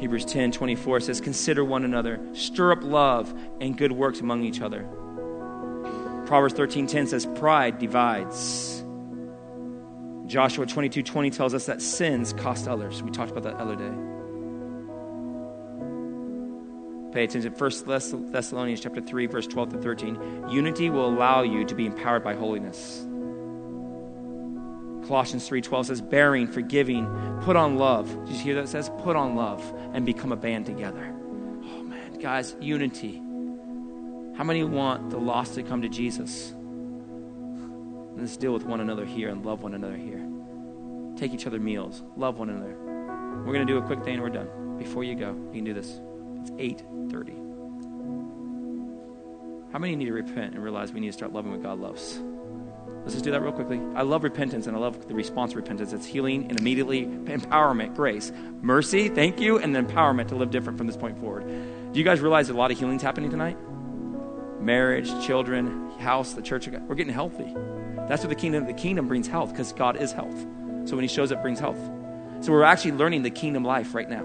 Hebrews 0.00 0.24
10 0.24 0.52
24 0.52 1.00
says, 1.00 1.20
Consider 1.20 1.64
one 1.64 1.84
another, 1.84 2.20
stir 2.34 2.72
up 2.72 2.82
love 2.82 3.34
and 3.60 3.76
good 3.76 3.92
works 3.92 4.20
among 4.20 4.44
each 4.44 4.60
other. 4.60 4.82
Proverbs 6.26 6.54
13 6.54 6.86
10 6.86 7.06
says, 7.06 7.26
Pride 7.26 7.78
divides. 7.78 8.82
Joshua 10.26 10.66
22 10.66 11.02
20 11.02 11.30
tells 11.30 11.54
us 11.54 11.66
that 11.66 11.80
sins 11.80 12.32
cost 12.32 12.66
others. 12.66 13.02
We 13.02 13.10
talked 13.10 13.30
about 13.30 13.44
that 13.44 13.58
the 13.58 13.62
other 13.62 13.76
day. 13.76 13.92
Pay 17.12 17.24
attention. 17.24 17.52
1 17.52 18.30
Thessalonians 18.32 18.80
chapter 18.80 19.00
3, 19.00 19.26
verse 19.26 19.46
12 19.46 19.70
to 19.70 19.78
13. 19.78 20.50
Unity 20.50 20.90
will 20.90 21.08
allow 21.08 21.42
you 21.42 21.64
to 21.64 21.74
be 21.74 21.86
empowered 21.86 22.22
by 22.22 22.34
holiness. 22.34 23.05
Colossians 25.06 25.48
3:12 25.48 25.86
says 25.86 26.00
bearing, 26.00 26.46
forgiving, 26.48 27.06
put 27.42 27.56
on 27.56 27.76
love. 27.76 28.08
Did 28.26 28.36
you 28.36 28.42
hear 28.42 28.54
that 28.56 28.64
it 28.64 28.68
says 28.68 28.90
put 29.02 29.16
on 29.16 29.36
love 29.36 29.62
and 29.92 30.04
become 30.04 30.32
a 30.32 30.36
band 30.36 30.66
together. 30.66 31.14
Oh 31.64 31.82
man, 31.82 32.18
guys, 32.18 32.56
unity. 32.60 33.22
How 34.36 34.44
many 34.44 34.64
want 34.64 35.10
the 35.10 35.18
lost 35.18 35.54
to 35.54 35.62
come 35.62 35.82
to 35.82 35.88
Jesus? 35.88 36.52
Let's 38.16 38.36
deal 38.36 38.52
with 38.52 38.64
one 38.64 38.80
another 38.80 39.04
here 39.04 39.28
and 39.28 39.44
love 39.44 39.62
one 39.62 39.74
another 39.74 39.96
here. 39.96 40.22
Take 41.16 41.32
each 41.32 41.46
other 41.46 41.60
meals. 41.60 42.02
Love 42.16 42.38
one 42.38 42.50
another. 42.50 42.76
We're 43.44 43.52
going 43.52 43.66
to 43.66 43.72
do 43.72 43.78
a 43.78 43.82
quick 43.82 44.02
thing 44.04 44.14
and 44.14 44.22
we're 44.22 44.30
done. 44.30 44.76
Before 44.78 45.04
you 45.04 45.14
go, 45.14 45.32
you 45.52 45.52
can 45.52 45.64
do 45.64 45.72
this. 45.72 46.00
It's 46.40 46.50
8:30. 46.50 47.46
How 49.72 49.78
many 49.78 49.96
need 49.96 50.06
to 50.06 50.12
repent 50.12 50.54
and 50.54 50.62
realize 50.62 50.92
we 50.92 51.00
need 51.00 51.08
to 51.08 51.12
start 51.12 51.32
loving 51.32 51.52
what 51.52 51.62
God 51.62 51.78
loves? 51.78 52.20
Let's 53.06 53.14
just 53.14 53.24
do 53.24 53.30
that 53.30 53.40
real 53.40 53.52
quickly. 53.52 53.80
I 53.94 54.02
love 54.02 54.24
repentance 54.24 54.66
and 54.66 54.76
I 54.76 54.80
love 54.80 55.06
the 55.06 55.14
response 55.14 55.52
to 55.52 55.58
repentance. 55.58 55.92
It's 55.92 56.04
healing 56.04 56.50
and 56.50 56.58
immediately 56.58 57.06
empowerment, 57.06 57.94
grace, 57.94 58.32
mercy, 58.62 59.08
thank 59.08 59.38
you, 59.38 59.58
and 59.58 59.76
then 59.76 59.86
empowerment 59.86 60.26
to 60.30 60.34
live 60.34 60.50
different 60.50 60.76
from 60.76 60.88
this 60.88 60.96
point 60.96 61.16
forward. 61.20 61.46
Do 61.92 62.00
you 62.00 62.04
guys 62.04 62.18
realize 62.18 62.50
a 62.50 62.52
lot 62.52 62.72
of 62.72 62.78
healing's 62.80 63.02
happening 63.02 63.30
tonight? 63.30 63.56
Marriage, 64.60 65.08
children, 65.24 65.88
house, 66.00 66.32
the 66.32 66.42
church. 66.42 66.66
We're 66.66 66.96
getting 66.96 67.14
healthy. 67.14 67.54
That's 68.08 68.24
what 68.24 68.28
the 68.28 68.34
kingdom. 68.34 68.66
The 68.66 68.74
kingdom 68.74 69.06
brings 69.06 69.28
health 69.28 69.50
because 69.50 69.72
God 69.72 69.98
is 69.98 70.10
health. 70.10 70.44
So 70.84 70.96
when 70.96 71.04
He 71.04 71.08
shows 71.08 71.30
up, 71.30 71.42
brings 71.42 71.60
health. 71.60 71.78
So 72.40 72.50
we're 72.50 72.64
actually 72.64 72.90
learning 72.90 73.22
the 73.22 73.30
kingdom 73.30 73.62
life 73.62 73.94
right 73.94 74.10
now. 74.10 74.24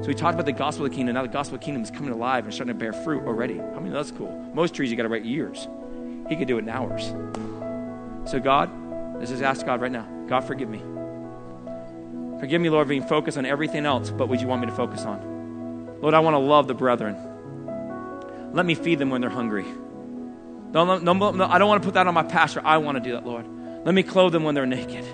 So 0.00 0.08
we 0.08 0.14
talked 0.14 0.32
about 0.32 0.46
the 0.46 0.52
gospel 0.52 0.86
of 0.86 0.92
the 0.92 0.96
kingdom. 0.96 1.14
Now 1.14 1.22
the 1.24 1.28
gospel 1.28 1.56
of 1.56 1.60
the 1.60 1.64
kingdom 1.66 1.82
is 1.82 1.90
coming 1.90 2.14
alive 2.14 2.46
and 2.46 2.54
starting 2.54 2.74
to 2.74 2.78
bear 2.78 2.94
fruit 2.94 3.24
already. 3.24 3.60
I 3.60 3.80
mean, 3.80 3.92
that's 3.92 4.12
cool. 4.12 4.32
Most 4.54 4.74
trees 4.74 4.90
you 4.90 4.96
got 4.96 5.02
to 5.02 5.10
wait 5.10 5.26
years. 5.26 5.68
He 6.30 6.36
could 6.36 6.48
do 6.48 6.56
it 6.56 6.60
in 6.60 6.70
hours. 6.70 7.12
So 8.28 8.38
God, 8.38 8.70
let's 9.16 9.30
just 9.30 9.42
ask 9.42 9.64
God 9.64 9.80
right 9.80 9.90
now. 9.90 10.06
God, 10.28 10.40
forgive 10.40 10.68
me. 10.68 10.82
Forgive 12.40 12.60
me, 12.60 12.68
Lord, 12.68 12.86
being 12.86 13.02
focused 13.02 13.38
on 13.38 13.46
everything 13.46 13.86
else, 13.86 14.10
but 14.10 14.28
what 14.28 14.40
you 14.40 14.46
want 14.46 14.60
me 14.60 14.66
to 14.66 14.74
focus 14.74 15.06
on. 15.06 15.98
Lord, 16.02 16.12
I 16.12 16.20
want 16.20 16.34
to 16.34 16.38
love 16.38 16.68
the 16.68 16.74
brethren. 16.74 17.16
Let 18.52 18.66
me 18.66 18.74
feed 18.74 18.98
them 18.98 19.08
when 19.08 19.22
they're 19.22 19.30
hungry. 19.30 19.64
No, 20.72 20.98
no, 20.98 20.98
no, 20.98 21.46
I 21.46 21.58
don't 21.58 21.68
want 21.68 21.82
to 21.82 21.86
put 21.86 21.94
that 21.94 22.06
on 22.06 22.12
my 22.12 22.22
pastor. 22.22 22.60
I 22.62 22.76
want 22.76 22.96
to 22.96 23.02
do 23.02 23.12
that, 23.12 23.24
Lord. 23.24 23.46
Let 23.86 23.94
me 23.94 24.02
clothe 24.02 24.32
them 24.32 24.44
when 24.44 24.54
they're 24.54 24.66
naked. 24.66 25.06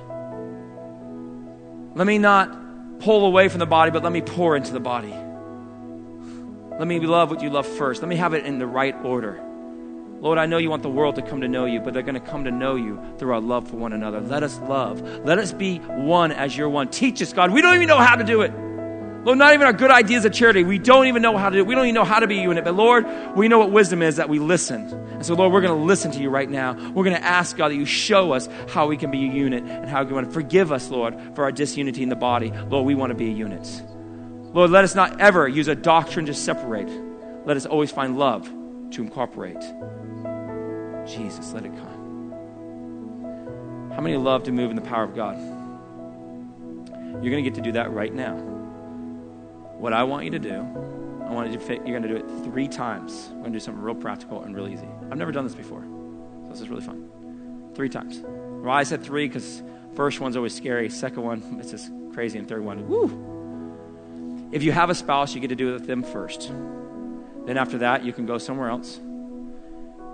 Let 1.94 2.06
me 2.06 2.18
not 2.18 2.98
pull 2.98 3.26
away 3.26 3.48
from 3.48 3.60
the 3.60 3.66
body, 3.66 3.92
but 3.92 4.02
let 4.02 4.12
me 4.12 4.22
pour 4.22 4.56
into 4.56 4.72
the 4.72 4.80
body. 4.80 5.14
Let 6.78 6.88
me 6.88 6.98
love 6.98 7.30
what 7.30 7.42
you 7.42 7.50
love 7.50 7.66
first. 7.66 8.02
Let 8.02 8.08
me 8.08 8.16
have 8.16 8.34
it 8.34 8.44
in 8.44 8.58
the 8.58 8.66
right 8.66 8.96
order. 9.04 9.40
Lord, 10.24 10.38
I 10.38 10.46
know 10.46 10.56
you 10.56 10.70
want 10.70 10.82
the 10.82 10.88
world 10.88 11.16
to 11.16 11.22
come 11.22 11.42
to 11.42 11.48
know 11.48 11.66
you, 11.66 11.80
but 11.80 11.92
they're 11.92 12.02
going 12.02 12.14
to 12.14 12.20
come 12.20 12.44
to 12.44 12.50
know 12.50 12.76
you 12.76 12.98
through 13.18 13.34
our 13.34 13.42
love 13.42 13.68
for 13.68 13.76
one 13.76 13.92
another. 13.92 14.22
Let 14.22 14.42
us 14.42 14.58
love. 14.60 15.02
Let 15.22 15.38
us 15.38 15.52
be 15.52 15.80
one 15.80 16.32
as 16.32 16.56
you're 16.56 16.70
one. 16.70 16.88
Teach 16.88 17.20
us, 17.20 17.34
God. 17.34 17.50
We 17.50 17.60
don't 17.60 17.74
even 17.74 17.88
know 17.88 17.98
how 17.98 18.16
to 18.16 18.24
do 18.24 18.40
it. 18.40 18.50
Lord, 19.24 19.36
not 19.36 19.52
even 19.52 19.66
our 19.66 19.74
good 19.74 19.90
ideas 19.90 20.24
of 20.24 20.32
charity. 20.32 20.64
We 20.64 20.78
don't 20.78 21.08
even 21.08 21.20
know 21.20 21.36
how 21.36 21.50
to 21.50 21.56
do 21.56 21.60
it. 21.60 21.66
We 21.66 21.74
don't 21.74 21.84
even 21.84 21.94
know 21.94 22.06
how 22.06 22.20
to 22.20 22.26
be 22.26 22.38
a 22.38 22.42
unit. 22.42 22.64
But 22.64 22.74
Lord, 22.74 23.06
we 23.36 23.48
know 23.48 23.58
what 23.58 23.70
wisdom 23.70 24.00
is 24.00 24.16
that 24.16 24.30
we 24.30 24.38
listen. 24.38 24.86
And 24.86 25.26
so, 25.26 25.34
Lord, 25.34 25.52
we're 25.52 25.60
going 25.60 25.78
to 25.78 25.84
listen 25.84 26.10
to 26.12 26.18
you 26.18 26.30
right 26.30 26.48
now. 26.48 26.72
We're 26.72 27.04
going 27.04 27.16
to 27.16 27.22
ask, 27.22 27.58
God, 27.58 27.68
that 27.68 27.76
you 27.76 27.84
show 27.84 28.32
us 28.32 28.48
how 28.70 28.86
we 28.86 28.96
can 28.96 29.10
be 29.10 29.28
a 29.28 29.30
unit 29.30 29.64
and 29.64 29.90
how 29.90 30.04
we 30.04 30.14
want 30.14 30.28
to 30.28 30.32
forgive 30.32 30.72
us, 30.72 30.88
Lord, 30.88 31.20
for 31.34 31.44
our 31.44 31.52
disunity 31.52 32.02
in 32.02 32.08
the 32.08 32.16
body. 32.16 32.50
Lord, 32.50 32.86
we 32.86 32.94
want 32.94 33.10
to 33.10 33.14
be 33.14 33.26
a 33.26 33.34
unit. 33.34 33.82
Lord, 34.54 34.70
let 34.70 34.84
us 34.84 34.94
not 34.94 35.20
ever 35.20 35.46
use 35.46 35.68
a 35.68 35.74
doctrine 35.74 36.24
to 36.26 36.32
separate. 36.32 36.88
Let 37.44 37.58
us 37.58 37.66
always 37.66 37.90
find 37.90 38.18
love 38.18 38.50
to 38.92 39.02
incorporate. 39.02 39.62
Jesus, 41.06 41.52
let 41.52 41.64
it 41.64 41.72
come. 41.76 42.04
How 43.94 44.00
many 44.00 44.16
love 44.16 44.42
to 44.44 44.52
move 44.52 44.70
in 44.70 44.76
the 44.76 44.82
power 44.82 45.04
of 45.04 45.14
God? 45.14 45.36
You're 47.22 47.30
going 47.30 47.44
to 47.44 47.50
get 47.50 47.54
to 47.54 47.60
do 47.62 47.72
that 47.72 47.92
right 47.92 48.12
now. 48.12 48.36
What 49.78 49.92
I 49.92 50.02
want 50.02 50.24
you 50.24 50.30
to 50.32 50.38
do, 50.38 50.60
I 51.24 51.30
want 51.30 51.50
you 51.50 51.58
to 51.58 51.64
fit, 51.64 51.86
you're 51.86 51.98
going 51.98 52.02
to 52.02 52.08
do 52.08 52.16
it 52.16 52.26
three 52.44 52.68
times. 52.68 53.28
We're 53.30 53.40
going 53.40 53.52
to 53.52 53.58
do 53.58 53.60
something 53.60 53.82
real 53.82 53.94
practical 53.94 54.42
and 54.42 54.54
real 54.54 54.68
easy. 54.68 54.88
I've 55.10 55.18
never 55.18 55.32
done 55.32 55.44
this 55.44 55.54
before, 55.54 55.82
so 55.82 56.48
this 56.50 56.60
is 56.60 56.68
really 56.68 56.82
fun. 56.82 57.08
Three 57.74 57.88
times. 57.88 58.20
Well, 58.22 58.74
I 58.74 58.82
said 58.82 59.02
three 59.02 59.28
because 59.28 59.62
first 59.94 60.20
one's 60.20 60.36
always 60.36 60.54
scary. 60.54 60.88
Second 60.90 61.22
one, 61.22 61.58
it's 61.60 61.70
just 61.70 61.90
crazy. 62.12 62.38
And 62.38 62.48
third 62.48 62.64
one, 62.64 62.88
woo. 62.88 64.48
If 64.52 64.62
you 64.62 64.72
have 64.72 64.90
a 64.90 64.94
spouse, 64.94 65.34
you 65.34 65.40
get 65.40 65.48
to 65.48 65.56
do 65.56 65.70
it 65.70 65.72
with 65.74 65.86
them 65.86 66.02
first. 66.02 66.52
Then 67.46 67.56
after 67.58 67.78
that, 67.78 68.04
you 68.04 68.12
can 68.12 68.26
go 68.26 68.38
somewhere 68.38 68.70
else. 68.70 69.00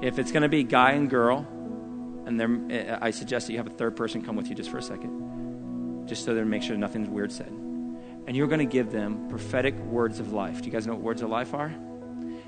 If 0.03 0.19
it's 0.19 0.33
going 0.33 0.45
to 0.45 0.49
be 0.49 0.65
guy 0.65 0.93
and 0.93 1.11
girl, 1.11 1.47
and 2.25 2.73
I 3.03 3.11
suggest 3.11 3.47
that 3.47 3.53
you 3.53 3.59
have 3.59 3.67
a 3.67 3.71
third 3.71 3.97
person 3.97 4.23
come 4.23 4.35
with 4.35 4.49
you 4.49 4.55
just 4.55 4.71
for 4.71 4.79
a 4.79 4.83
second, 4.83 6.07
just 6.09 6.25
so 6.25 6.35
that 6.35 6.45
make 6.47 6.63
sure 6.63 6.75
nothing's 6.79 7.09
weird 7.09 7.31
said. 7.31 7.49
And 7.49 8.35
you're 8.35 8.47
going 8.47 8.61
to 8.61 8.73
give 8.73 8.91
them 8.93 9.29
prophetic 9.29 9.75
words 9.81 10.19
of 10.19 10.33
life. 10.33 10.61
Do 10.61 10.67
you 10.67 10.73
guys 10.73 10.87
know 10.87 10.95
what 10.95 11.03
words 11.03 11.21
of 11.21 11.29
life 11.29 11.53
are? 11.53 11.75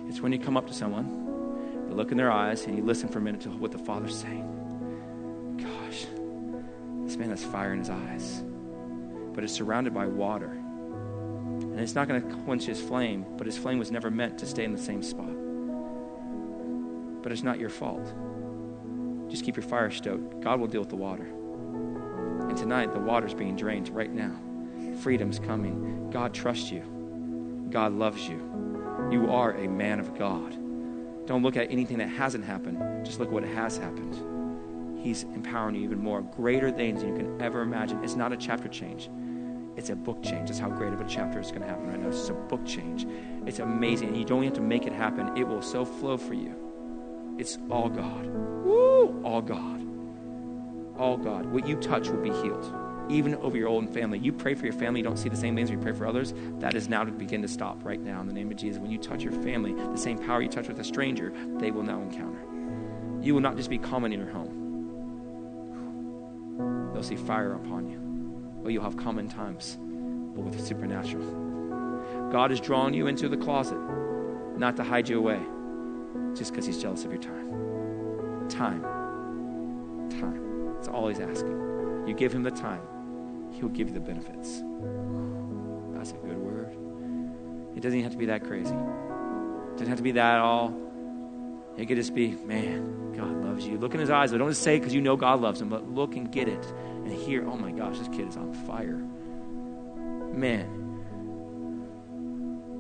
It's 0.09 0.21
when 0.21 0.33
you 0.33 0.39
come 0.39 0.57
up 0.57 0.67
to 0.69 0.73
someone, 0.73 1.89
you 1.91 1.95
look 1.95 2.11
in 2.11 2.17
their 2.17 2.31
eyes, 2.31 2.65
and 2.65 2.75
you 2.75 2.85
listen 2.85 3.11
for 3.11 3.19
a 3.19 3.23
minute 3.23 3.43
to 3.43 3.51
what 3.51 3.71
the 3.71 3.79
Father's 3.79 4.17
saying. 4.17 5.59
Gosh, 5.59 6.07
this 7.05 7.19
man 7.19 7.29
has 7.29 7.45
fire 7.45 7.75
in 7.75 7.81
his 7.81 7.91
eyes, 7.91 8.43
but 9.35 9.45
it's 9.45 9.53
surrounded 9.53 9.93
by 9.93 10.07
water. 10.07 10.53
And 10.53 11.81
it's 11.81 11.95
not 11.95 12.09
going 12.09 12.23
to 12.23 12.35
quench 12.45 12.65
his 12.65 12.81
flame, 12.81 13.27
but 13.37 13.47
his 13.47 13.59
flame 13.59 13.79
was 13.79 13.91
never 13.91 14.11
meant 14.11 14.39
to 14.39 14.47
stay 14.47 14.65
in 14.65 14.73
the 14.73 14.81
same 14.81 15.03
spot 15.03 15.42
but 17.23 17.33
it's 17.33 17.43
not 17.43 17.59
your 17.59 17.71
fault. 17.71 18.13
Just 19.29 19.45
keep 19.45 19.57
your 19.57 19.63
fire 19.63 19.91
stoked. 19.91 20.41
God 20.41 20.61
will 20.61 20.67
deal 20.67 20.81
with 20.81 20.91
the 20.91 20.97
water. 20.97 21.25
And 22.49 22.57
tonight, 22.57 22.93
the 22.93 23.01
water's 23.01 23.35
being 23.35 23.57
drained 23.57 23.89
right 23.89 24.13
now. 24.13 24.37
Freedom's 25.01 25.39
coming. 25.39 26.11
God 26.11 26.35
trusts 26.35 26.71
you. 26.71 27.69
God 27.71 27.93
loves 27.93 28.29
you. 28.29 29.09
You 29.11 29.31
are 29.31 29.53
a 29.53 29.69
man 29.69 30.01
of 30.01 30.19
God. 30.19 30.53
Don't 31.27 31.43
look 31.43 31.57
at 31.57 31.71
anything 31.71 31.99
that 31.99 32.09
hasn't 32.09 32.45
happened. 32.45 33.07
Just 33.07 33.19
look 33.21 33.29
at 33.29 33.33
what 33.33 33.45
has 33.45 33.79
happened. 33.79 35.01
He's 35.03 35.23
empowering 35.23 35.77
you 35.77 35.83
even 35.83 35.99
more. 35.99 36.21
Greater 36.23 36.71
things 36.71 37.01
than 37.01 37.11
you 37.11 37.17
can 37.17 37.41
ever 37.41 37.63
imagine. 37.63 38.03
It's 38.05 38.17
not 38.17 38.33
a 38.33 38.37
chapter 38.37 38.69
change. 38.69 39.09
It's 39.77 39.91
a 39.91 39.97
book 39.97 40.23
change. 40.23 40.49
That's 40.49 40.61
how 40.61 40.69
great 40.69 40.93
of 40.93 41.01
a 41.01 41.09
chapter 41.09 41.41
is 41.41 41.49
going 41.49 41.63
to 41.63 41.69
happen 41.69 41.89
right 41.89 41.99
now. 41.99 42.09
It's 42.09 42.29
a 42.29 42.35
book 42.35 42.65
change. 42.67 43.07
It's 43.47 43.61
amazing. 43.61 44.15
You 44.15 44.25
don't 44.25 44.45
have 44.45 44.53
to 44.55 44.61
make 44.61 44.87
it 44.87 44.93
happen. 44.93 45.37
It 45.37 45.49
will 45.49 45.63
so 45.63 45.85
flow 45.85 46.17
for 46.19 46.35
you. 46.35 46.72
It's 47.39 47.59
all 47.71 47.89
God. 47.89 48.27
Woo! 48.27 49.23
All 49.25 49.41
God. 49.41 49.81
All 50.99 51.17
God. 51.17 51.47
What 51.47 51.67
you 51.67 51.77
touch 51.77 52.09
will 52.09 52.21
be 52.21 52.31
healed, 52.31 52.75
even 53.09 53.35
over 53.37 53.57
your 53.57 53.69
own 53.69 53.89
family. 53.89 54.19
You 54.19 54.33
pray 54.33 54.55
for 54.55 54.65
your 54.65 54.75
family, 54.75 55.01
you 55.01 55.05
don't 55.05 55.17
see 55.17 55.31
the 55.31 55.37
same 55.37 55.57
things 55.57 55.71
you 55.71 55.79
pray 55.79 55.93
for 55.93 56.07
others. 56.07 56.35
That 56.59 56.75
is 56.75 56.89
now 56.89 57.05
to 57.05 57.11
begin 57.11 57.41
to 57.43 57.49
stop 57.49 57.85
right 57.85 58.01
now 58.01 58.21
in 58.21 58.27
the 58.27 58.35
name 58.35 58.51
of 58.51 58.57
Jesus. 58.57 58.81
When 58.81 58.91
you 58.91 58.99
touch 58.99 59.23
your 59.23 59.33
family, 59.33 59.73
the 59.73 59.97
same 59.97 60.19
power 60.19 60.43
you 60.43 60.49
touch 60.49 60.69
with 60.69 60.79
a 60.79 60.85
stranger, 60.85 61.33
they 61.59 61.71
will 61.71 61.83
now 61.83 62.03
encounter. 62.03 62.41
You 63.23 63.35
will 63.35 63.41
not 63.41 63.57
just 63.57 63.71
be 63.71 63.79
common 63.79 64.13
in 64.13 64.21
your 64.21 64.31
home, 64.31 64.59
they'll 66.93 67.03
see 67.03 67.17
fire 67.17 67.55
upon 67.55 67.89
you. 67.89 67.99
Well, 68.61 68.71
you'll 68.71 68.85
have 68.85 68.97
common 68.97 69.29
times, 69.29 69.79
but 70.35 70.45
with 70.45 70.55
the 70.59 70.63
supernatural. 70.65 72.31
God 72.31 72.53
is 72.53 72.61
drawing 72.61 72.95
you 72.95 73.07
into 73.07 73.29
the 73.29 73.37
closet, 73.37 73.79
not 74.59 74.77
to 74.77 74.85
hide 74.85 75.09
you 75.09 75.19
away 75.19 75.41
just 76.35 76.53
because 76.53 76.67
he's 76.67 76.81
jealous 76.81 77.05
of 77.05 77.13
your 77.13 77.21
time. 77.21 78.49
Time. 78.49 78.83
Time. 80.11 80.75
It's 80.79 80.89
all 80.89 81.09
he's 81.09 81.21
asking. 81.21 82.05
You 82.07 82.15
give 82.15 82.33
him 82.33 82.43
the 82.43 82.51
time, 82.51 82.83
he'll 83.53 83.69
give 83.69 83.89
you 83.89 83.95
the 83.95 84.01
benefits. 84.01 84.63
That's 85.95 86.11
a 86.11 86.27
good 86.27 86.39
word. 86.39 86.77
It 87.77 87.81
doesn't 87.81 87.99
even 87.99 88.05
have 88.05 88.13
to 88.13 88.19
be 88.19 88.27
that 88.27 88.45
crazy. 88.45 88.75
It 88.75 89.73
doesn't 89.73 89.89
have 89.89 89.99
to 89.99 90.03
be 90.03 90.13
that 90.13 90.39
all. 90.41 90.75
It 91.77 91.87
could 91.87 91.97
just 91.97 92.15
be, 92.15 92.33
man, 92.33 93.13
God 93.13 93.45
loves 93.45 93.67
you. 93.67 93.79
Look 93.79 93.95
in 93.95 94.01
his 94.01 94.11
eyes. 94.11 94.33
But 94.33 94.39
don't 94.39 94.51
just 94.51 94.63
say 94.63 94.79
because 94.79 94.93
you 94.93 95.01
know 95.01 95.17
God 95.17 95.41
loves 95.41 95.61
him, 95.61 95.69
but 95.69 95.89
look 95.89 96.17
and 96.17 96.31
get 96.31 96.49
it 96.49 96.65
and 96.65 97.13
hear, 97.13 97.47
oh 97.49 97.57
my 97.57 97.71
gosh, 97.71 97.99
this 97.99 98.09
kid 98.09 98.29
is 98.29 98.37
on 98.37 98.53
fire. 98.67 98.97
Man, 100.35 100.82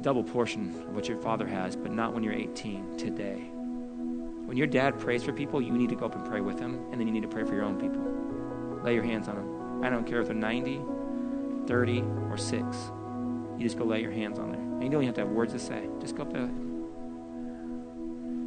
double 0.02 0.24
portion 0.24 0.74
of 0.88 0.94
what 0.94 1.08
your 1.08 1.18
father 1.18 1.46
has, 1.46 1.76
but 1.76 1.92
not 1.92 2.12
when 2.12 2.22
you're 2.22 2.34
18, 2.34 2.96
today. 2.96 3.48
When 4.44 4.56
your 4.56 4.66
dad 4.66 4.98
prays 4.98 5.22
for 5.22 5.32
people, 5.32 5.62
you 5.62 5.72
need 5.72 5.88
to 5.90 5.94
go 5.94 6.06
up 6.06 6.14
and 6.14 6.24
pray 6.24 6.40
with 6.40 6.58
him, 6.58 6.78
and 6.90 7.00
then 7.00 7.06
you 7.06 7.12
need 7.12 7.22
to 7.22 7.28
pray 7.28 7.44
for 7.44 7.54
your 7.54 7.64
own 7.64 7.80
people. 7.80 8.82
Lay 8.82 8.94
your 8.94 9.04
hands 9.04 9.28
on 9.28 9.36
them. 9.36 9.84
I 9.84 9.90
don't 9.90 10.06
care 10.06 10.20
if 10.20 10.26
they're 10.26 10.34
90, 10.36 10.80
30, 11.66 12.00
or 12.30 12.36
6. 12.36 12.50
You 13.56 13.60
just 13.60 13.78
go 13.78 13.84
lay 13.84 14.00
your 14.02 14.10
hands 14.10 14.38
on 14.38 14.50
there. 14.50 14.60
And 14.60 14.82
you 14.82 14.90
don't 14.90 15.02
even 15.02 15.06
have 15.06 15.14
to 15.14 15.20
have 15.22 15.30
words 15.30 15.52
to 15.52 15.58
say. 15.58 15.88
Just 16.00 16.16
go 16.16 16.22
up 16.22 16.32
there. 16.32 16.42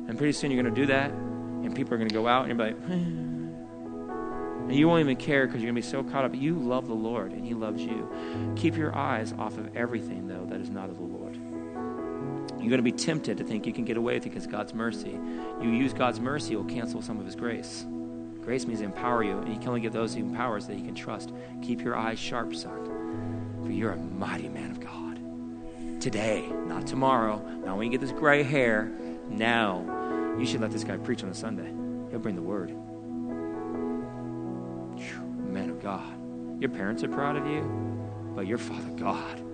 And 0.08 0.18
pretty 0.18 0.34
soon 0.34 0.52
you're 0.52 0.62
going 0.62 0.76
to 0.76 0.82
do 0.82 0.88
that, 0.88 1.12
and 1.12 1.74
people 1.74 1.94
are 1.94 1.98
going 1.98 2.10
to 2.10 2.14
go 2.14 2.28
out, 2.28 2.48
and 2.48 2.60
you're 2.60 2.68
like, 2.68 2.78
and 2.90 4.76
you 4.76 4.88
won't 4.88 5.00
even 5.00 5.16
care 5.16 5.48
because 5.48 5.62
you're 5.62 5.72
going 5.72 5.82
to 5.82 5.88
be 5.88 5.92
so 5.92 6.04
caught 6.04 6.26
up. 6.26 6.36
You 6.36 6.60
love 6.60 6.88
the 6.88 6.94
Lord, 6.94 7.32
and 7.32 7.46
He 7.46 7.54
loves 7.54 7.82
you. 7.82 8.10
Keep 8.56 8.76
your 8.78 8.96
eyes 8.96 9.34
off 9.40 9.58
of 9.58 9.76
everything, 9.76 10.28
though, 10.28 10.46
that 10.46 10.60
is 10.60 10.70
not 10.70 10.90
of 10.90 10.98
the 10.98 11.04
Lord. 11.04 11.25
You're 12.66 12.72
going 12.72 12.84
to 12.84 12.92
be 12.92 12.98
tempted 12.98 13.38
to 13.38 13.44
think 13.44 13.68
you 13.68 13.74
can 13.74 13.86
get 13.86 13.96
away 13.96 14.16
with 14.16 14.26
it 14.26 14.30
because 14.30 14.48
God's 14.48 14.74
mercy. 14.74 15.20
You 15.62 15.70
use 15.70 15.94
God's 15.94 16.20
mercy, 16.20 16.54
it 16.54 16.56
will 16.56 16.66
cancel 16.66 17.00
some 17.00 17.20
of 17.20 17.26
His 17.28 17.36
grace. 17.36 17.86
Grace 18.42 18.66
means 18.66 18.82
empower 18.82 19.24
you, 19.24 19.38
and 19.38 19.48
He 19.48 19.60
can 19.60 19.68
only 19.68 19.82
give 19.82 19.94
those 19.94 20.16
He 20.16 20.22
empowers 20.22 20.66
that 20.66 20.76
He 20.76 20.82
can 20.82 20.96
trust. 20.96 21.32
Keep 21.62 21.82
your 21.82 21.96
eyes 21.96 22.18
sharp, 22.18 22.56
son, 22.56 23.62
for 23.64 23.72
you're 23.72 23.92
a 23.92 23.98
mighty 23.98 24.50
man 24.50 24.72
of 24.72 24.80
God. 24.80 26.02
Today, 26.02 26.48
not 26.66 26.88
tomorrow, 26.88 27.38
not 27.64 27.78
when 27.78 27.86
you 27.86 27.92
get 27.92 28.02
this 28.02 28.12
gray 28.12 28.42
hair, 28.42 28.92
now. 29.30 30.36
You 30.40 30.48
should 30.48 30.62
let 30.62 30.72
this 30.72 30.84
guy 30.84 30.98
preach 30.98 31.22
on 31.24 31.30
a 31.30 31.36
Sunday. 31.36 31.72
He'll 32.10 32.18
bring 32.18 32.36
the 32.36 32.42
word. 32.42 32.70
Man 35.54 35.70
of 35.70 35.84
God. 35.84 36.60
Your 36.60 36.72
parents 36.72 37.04
are 37.04 37.10
proud 37.10 37.38
of 37.38 37.46
you, 37.46 37.62
but 38.36 38.48
your 38.48 38.58
Father 38.58 38.90
God, 38.96 39.45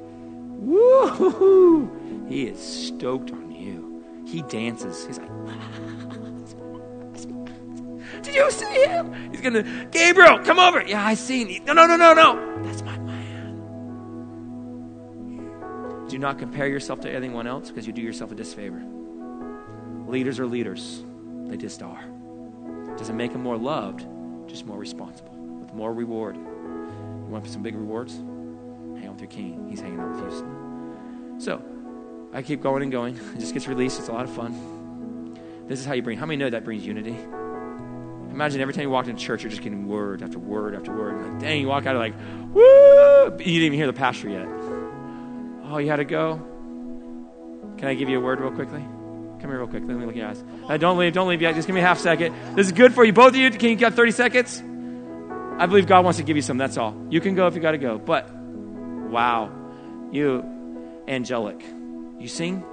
woo 0.61 2.25
He 2.27 2.47
is 2.47 2.59
stoked 2.59 3.31
on 3.31 3.51
you. 3.51 4.03
He 4.25 4.41
dances. 4.43 5.05
He's 5.05 5.17
like, 5.17 5.29
Did 8.21 8.35
you 8.35 8.51
see 8.51 8.85
him? 8.85 9.31
He's 9.31 9.41
gonna, 9.41 9.63
Gabriel, 9.91 10.39
come 10.39 10.59
over. 10.59 10.83
Yeah, 10.85 11.05
I 11.05 11.15
seen. 11.15 11.63
No, 11.65 11.73
no, 11.73 11.85
no, 11.87 11.97
no, 11.97 12.13
no. 12.13 12.63
That's 12.63 12.83
my 12.83 12.97
man. 12.99 13.57
Do 16.07 16.17
not 16.17 16.37
compare 16.37 16.67
yourself 16.67 16.99
to 17.01 17.11
anyone 17.11 17.47
else 17.47 17.69
because 17.69 17.87
you 17.87 17.93
do 17.93 18.01
yourself 18.01 18.31
a 18.31 18.35
disfavor. 18.35 18.83
Leaders 20.07 20.39
are 20.39 20.45
leaders. 20.45 21.03
They 21.47 21.57
just 21.57 21.81
are. 21.81 22.03
Doesn't 22.97 23.17
make 23.17 23.33
them 23.33 23.41
more 23.41 23.57
loved, 23.57 24.05
just 24.47 24.65
more 24.65 24.77
responsible, 24.77 25.33
with 25.33 25.73
more 25.73 25.93
reward. 25.93 26.35
You 26.35 27.27
want 27.29 27.47
some 27.47 27.63
big 27.63 27.75
rewards? 27.75 28.21
Out 29.21 29.29
king. 29.29 29.67
He's 29.69 29.81
hanging 29.81 29.99
out 29.99 30.15
with 30.15 30.33
you. 30.33 31.35
So, 31.39 31.61
I 32.33 32.41
keep 32.41 32.61
going 32.61 32.83
and 32.83 32.91
going. 32.91 33.15
It 33.15 33.39
just 33.39 33.53
gets 33.53 33.67
released. 33.67 33.99
It's 33.99 34.09
a 34.09 34.13
lot 34.13 34.25
of 34.25 34.33
fun. 34.33 35.37
This 35.67 35.79
is 35.79 35.85
how 35.85 35.93
you 35.93 36.01
bring. 36.01 36.17
How 36.17 36.25
many 36.25 36.37
know 36.37 36.49
that 36.49 36.63
brings 36.63 36.85
unity? 36.85 37.17
Imagine 38.31 38.61
every 38.61 38.73
time 38.73 38.83
you 38.83 38.89
walk 38.89 39.07
into 39.07 39.21
church, 39.21 39.43
you're 39.43 39.49
just 39.49 39.61
getting 39.61 39.87
word 39.87 40.23
after 40.23 40.39
word 40.39 40.73
after 40.75 40.95
word. 40.95 41.21
Like, 41.21 41.39
dang, 41.39 41.61
you 41.61 41.67
walk 41.67 41.85
out 41.85 41.95
of 41.95 42.01
like, 42.01 42.13
woo! 42.53 43.25
You 43.25 43.29
didn't 43.37 43.47
even 43.47 43.73
hear 43.73 43.87
the 43.87 43.93
pastor 43.93 44.29
yet. 44.29 44.47
Oh, 45.65 45.77
you 45.77 45.89
had 45.89 45.97
to 45.97 46.05
go? 46.05 46.35
Can 47.77 47.87
I 47.87 47.93
give 47.93 48.09
you 48.09 48.19
a 48.19 48.21
word 48.21 48.39
real 48.39 48.51
quickly? 48.51 48.79
Come 48.79 49.49
here 49.49 49.57
real 49.57 49.67
quick. 49.67 49.83
Let 49.85 49.97
me 49.97 50.05
look 50.05 50.15
at 50.15 50.17
your 50.17 50.27
eyes. 50.27 50.43
Uh, 50.67 50.77
don't 50.77 50.97
leave. 50.97 51.13
Don't 51.13 51.27
leave 51.27 51.41
yet. 51.41 51.55
Just 51.55 51.67
give 51.67 51.73
me 51.73 51.81
a 51.81 51.85
half 51.85 51.99
second. 51.99 52.35
This 52.55 52.67
is 52.67 52.71
good 52.71 52.93
for 52.93 53.03
you. 53.03 53.11
Both 53.11 53.29
of 53.29 53.37
you. 53.37 53.49
Can 53.49 53.69
you 53.69 53.75
get 53.75 53.95
30 53.95 54.11
seconds? 54.11 54.63
I 55.57 55.65
believe 55.65 55.87
God 55.87 56.03
wants 56.03 56.17
to 56.17 56.23
give 56.23 56.35
you 56.35 56.41
some. 56.41 56.57
That's 56.57 56.77
all. 56.77 56.95
You 57.09 57.21
can 57.21 57.35
go 57.35 57.47
if 57.47 57.55
you 57.55 57.61
got 57.61 57.71
to 57.71 57.77
go. 57.77 57.97
But, 57.97 58.29
wow. 59.11 59.51
You, 60.11 60.43
angelic. 61.07 61.63
You 62.19 62.27
sing? 62.27 62.63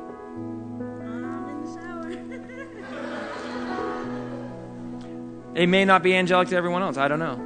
It 5.55 5.67
may 5.67 5.85
not 5.85 6.03
be 6.03 6.15
angelic 6.15 6.49
to 6.49 6.57
everyone 6.57 6.83
else. 6.83 6.97
I 6.97 7.09
don't 7.09 7.19
know. 7.19 7.45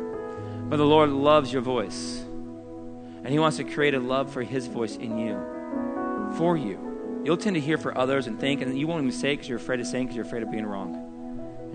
But 0.68 0.76
the 0.76 0.84
Lord 0.84 1.10
loves 1.10 1.52
your 1.52 1.62
voice. 1.62 2.20
And 2.20 3.28
He 3.28 3.38
wants 3.38 3.56
to 3.56 3.64
create 3.64 3.94
a 3.94 4.00
love 4.00 4.32
for 4.32 4.42
His 4.42 4.66
voice 4.66 4.96
in 4.96 5.18
you, 5.18 6.34
for 6.36 6.56
you. 6.56 7.22
You'll 7.24 7.36
tend 7.36 7.54
to 7.54 7.60
hear 7.60 7.78
for 7.78 7.96
others 7.96 8.26
and 8.26 8.38
think, 8.38 8.60
and 8.62 8.76
you 8.78 8.86
won't 8.86 9.04
even 9.04 9.12
say 9.12 9.34
because 9.34 9.48
you're 9.48 9.58
afraid 9.58 9.80
of 9.80 9.86
saying 9.86 10.06
because 10.06 10.16
you're 10.16 10.26
afraid 10.26 10.42
of 10.42 10.50
being 10.50 10.66
wrong. 10.66 11.11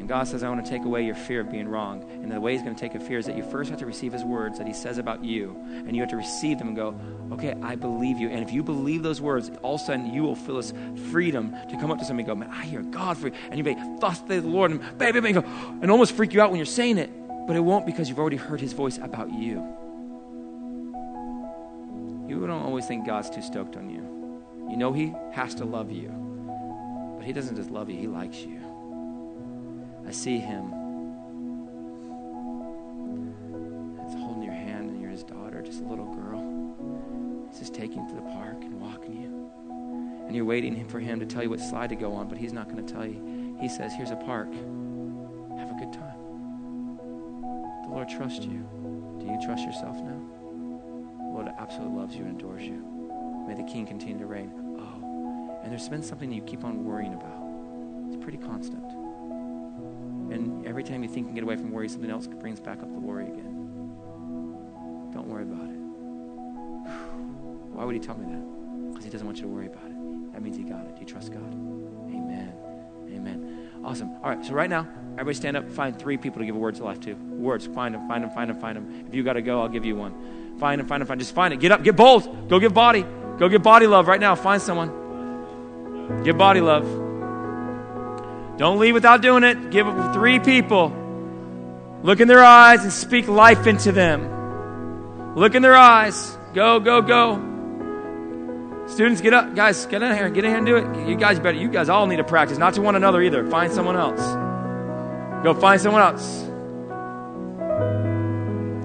And 0.07 0.13
God 0.13 0.25
says, 0.25 0.41
I 0.41 0.47
want 0.47 0.63
to 0.63 0.71
take 0.71 0.85
away 0.85 1.03
your 1.03 1.15
fear 1.15 1.41
of 1.41 1.51
being 1.51 1.67
wrong. 1.67 2.01
And 2.09 2.31
the 2.31 2.39
way 2.39 2.53
He's 2.53 2.61
going 2.61 2.73
to 2.73 2.79
take 2.79 2.95
a 2.95 2.99
fear 3.01 3.17
is 3.17 3.25
that 3.25 3.35
you 3.35 3.43
first 3.43 3.69
have 3.71 3.79
to 3.79 3.85
receive 3.85 4.13
His 4.13 4.23
words 4.23 4.57
that 4.57 4.65
He 4.65 4.71
says 4.71 4.99
about 4.99 5.21
you. 5.21 5.61
And 5.69 5.93
you 5.97 6.01
have 6.01 6.11
to 6.11 6.15
receive 6.15 6.59
them 6.59 6.69
and 6.69 6.77
go, 6.77 6.97
okay, 7.33 7.57
I 7.61 7.75
believe 7.75 8.17
you. 8.17 8.29
And 8.29 8.41
if 8.41 8.53
you 8.53 8.63
believe 8.63 9.03
those 9.03 9.19
words, 9.19 9.51
all 9.63 9.75
of 9.75 9.81
a 9.81 9.83
sudden 9.83 10.13
you 10.13 10.23
will 10.23 10.37
feel 10.37 10.55
this 10.55 10.71
freedom 11.11 11.53
to 11.69 11.75
come 11.75 11.91
up 11.91 11.99
to 11.99 12.05
somebody 12.05 12.29
and 12.29 12.39
go, 12.39 12.47
man, 12.47 12.57
I 12.57 12.63
hear 12.63 12.83
God 12.83 13.17
for 13.17 13.27
you. 13.27 13.33
And 13.49 13.57
you 13.57 13.65
may, 13.65 13.75
thus 13.99 14.21
the 14.21 14.39
Lord, 14.39 14.71
and 14.71 14.97
baby, 14.97 15.19
baby, 15.19 15.41
go, 15.41 15.45
and 15.81 15.91
almost 15.91 16.13
freak 16.13 16.33
you 16.33 16.39
out 16.41 16.51
when 16.51 16.57
you're 16.57 16.65
saying 16.65 16.99
it. 16.99 17.09
But 17.45 17.57
it 17.57 17.59
won't 17.59 17.85
because 17.85 18.07
you've 18.07 18.19
already 18.19 18.37
heard 18.37 18.61
His 18.61 18.71
voice 18.71 18.97
about 18.99 19.33
you. 19.33 19.55
You 22.29 22.47
don't 22.47 22.63
always 22.63 22.87
think 22.87 23.05
God's 23.05 23.29
too 23.29 23.41
stoked 23.41 23.75
on 23.75 23.89
you. 23.89 24.71
You 24.71 24.77
know 24.77 24.93
He 24.93 25.13
has 25.33 25.53
to 25.55 25.65
love 25.65 25.91
you. 25.91 26.07
But 27.17 27.25
He 27.25 27.33
doesn't 27.33 27.57
just 27.57 27.71
love 27.71 27.89
you, 27.89 27.97
He 27.99 28.07
likes 28.07 28.37
you. 28.37 28.66
I 30.07 30.11
see 30.11 30.39
him. 30.39 30.71
He's 34.05 34.13
holding 34.13 34.41
your 34.41 34.53
hand 34.53 34.89
and 34.89 35.01
you're 35.01 35.11
his 35.11 35.25
daughter, 35.25 35.61
just 35.61 35.81
a 35.81 35.83
little 35.83 36.05
girl. 36.15 37.49
He's 37.49 37.59
just 37.59 37.73
taking 37.73 38.03
you 38.03 38.09
to 38.09 38.15
the 38.15 38.21
park 38.21 38.61
and 38.61 38.79
walking 38.79 39.21
you. 39.21 39.51
And 40.25 40.33
you're 40.33 40.45
waiting 40.45 40.87
for 40.87 41.01
him 41.01 41.19
to 41.19 41.25
tell 41.25 41.43
you 41.43 41.49
what 41.49 41.59
slide 41.59 41.89
to 41.89 41.97
go 41.97 42.13
on, 42.13 42.29
but 42.29 42.37
he's 42.37 42.53
not 42.53 42.69
going 42.69 42.85
to 42.85 42.93
tell 42.93 43.05
you. 43.05 43.57
He 43.59 43.67
says, 43.67 43.91
Here's 43.97 44.11
a 44.11 44.15
park. 44.15 44.47
Have 44.53 45.71
a 45.71 45.77
good 45.77 45.91
time. 45.91 46.97
The 47.83 47.89
Lord 47.89 48.07
trusts 48.07 48.45
you. 48.45 48.65
Do 49.19 49.25
you 49.25 49.37
trust 49.43 49.65
yourself 49.65 49.97
now? 49.97 50.21
The 51.17 51.33
Lord 51.33 51.47
absolutely 51.59 51.97
loves 51.97 52.15
you 52.15 52.23
and 52.23 52.39
adores 52.39 52.63
you. 52.63 52.81
May 53.45 53.55
the 53.55 53.69
King 53.69 53.85
continue 53.85 54.19
to 54.19 54.25
reign. 54.25 54.53
Oh, 54.79 55.59
and 55.63 55.69
there's 55.69 55.89
been 55.89 56.03
something 56.03 56.31
you 56.31 56.43
keep 56.43 56.63
on 56.63 56.85
worrying 56.85 57.13
about. 57.13 57.43
It's 58.07 58.23
pretty 58.23 58.37
constant. 58.37 59.06
And 60.31 60.65
every 60.67 60.83
time 60.83 61.03
you 61.03 61.09
think 61.09 61.27
you 61.27 61.33
get 61.33 61.43
away 61.43 61.55
from 61.55 61.71
worry, 61.71 61.89
something 61.89 62.09
else 62.09 62.27
brings 62.27 62.59
back 62.59 62.81
up 62.81 62.93
the 62.93 62.99
worry 62.99 63.27
again. 63.27 63.53
Don't 65.13 65.27
worry 65.27 65.43
about 65.43 65.65
it. 65.65 65.77
Why 67.73 67.83
would 67.85 67.95
he 67.95 68.01
tell 68.01 68.17
me 68.17 68.25
that? 68.25 68.89
Because 68.89 69.05
he 69.05 69.09
doesn't 69.09 69.25
want 69.25 69.37
you 69.37 69.43
to 69.43 69.49
worry 69.49 69.67
about 69.67 69.85
it. 69.85 70.33
That 70.33 70.41
means 70.41 70.57
he 70.57 70.63
got 70.63 70.85
it. 70.85 70.95
Do 70.95 71.01
you 71.01 71.07
trust 71.07 71.31
God? 71.31 71.53
Amen. 71.53 72.53
Amen. 73.09 73.69
Awesome. 73.83 74.11
All 74.23 74.29
right, 74.29 74.45
so 74.45 74.53
right 74.53 74.69
now, 74.69 74.87
everybody 75.13 75.33
stand 75.33 75.57
up. 75.57 75.69
Find 75.69 75.97
three 75.97 76.17
people 76.17 76.39
to 76.39 76.45
give 76.45 76.55
a 76.55 76.59
word 76.59 76.75
to 76.75 76.83
life 76.83 76.99
to. 77.01 77.13
Words. 77.13 77.67
Find 77.67 77.95
them, 77.95 78.07
find 78.07 78.23
them, 78.23 78.31
find 78.31 78.49
them, 78.49 78.59
find 78.59 78.77
them. 78.77 79.05
If 79.07 79.15
you 79.15 79.23
got 79.23 79.33
to 79.33 79.41
go, 79.41 79.61
I'll 79.61 79.69
give 79.69 79.85
you 79.85 79.95
one. 79.95 80.57
Find 80.59 80.79
them, 80.79 80.87
find 80.87 81.01
them, 81.01 81.07
find 81.07 81.19
them. 81.19 81.25
Just 81.25 81.33
find 81.33 81.53
it. 81.53 81.59
Get 81.59 81.71
up. 81.71 81.83
Get 81.83 81.95
bold. 81.95 82.49
Go 82.49 82.59
give 82.59 82.73
body. 82.73 83.05
Go 83.37 83.47
give 83.49 83.63
body 83.63 83.87
love 83.87 84.07
right 84.07 84.19
now. 84.19 84.35
Find 84.35 84.61
someone. 84.61 86.23
Give 86.23 86.37
body 86.37 86.61
love. 86.61 87.06
Don't 88.57 88.79
leave 88.79 88.93
without 88.93 89.21
doing 89.21 89.43
it. 89.43 89.69
Give 89.69 89.87
it 89.87 90.13
three 90.13 90.39
people. 90.39 90.91
Look 92.03 92.19
in 92.19 92.27
their 92.27 92.43
eyes 92.43 92.83
and 92.83 92.91
speak 92.91 93.27
life 93.27 93.67
into 93.67 93.91
them. 93.91 95.35
Look 95.35 95.53
in 95.53 95.61
their 95.61 95.75
eyes. 95.75 96.35
Go, 96.53 96.79
go, 96.79 97.01
go. 97.01 97.35
Students, 98.87 99.21
get 99.21 99.33
up. 99.33 99.53
Guys, 99.55 99.85
get 99.85 100.01
in 100.01 100.15
here. 100.15 100.29
Get 100.29 100.43
in 100.43 100.49
here 100.49 100.57
and 100.57 100.65
do 100.65 100.77
it. 100.77 101.07
You 101.07 101.15
guys 101.15 101.39
better, 101.39 101.57
you 101.57 101.67
guys 101.69 101.89
all 101.89 102.07
need 102.07 102.15
to 102.17 102.23
practice. 102.23 102.57
Not 102.57 102.73
to 102.75 102.81
one 102.81 102.95
another 102.95 103.21
either. 103.21 103.47
Find 103.49 103.71
someone 103.71 103.95
else. 103.95 104.21
Go 105.43 105.53
find 105.53 105.79
someone 105.79 106.01
else. 106.01 106.43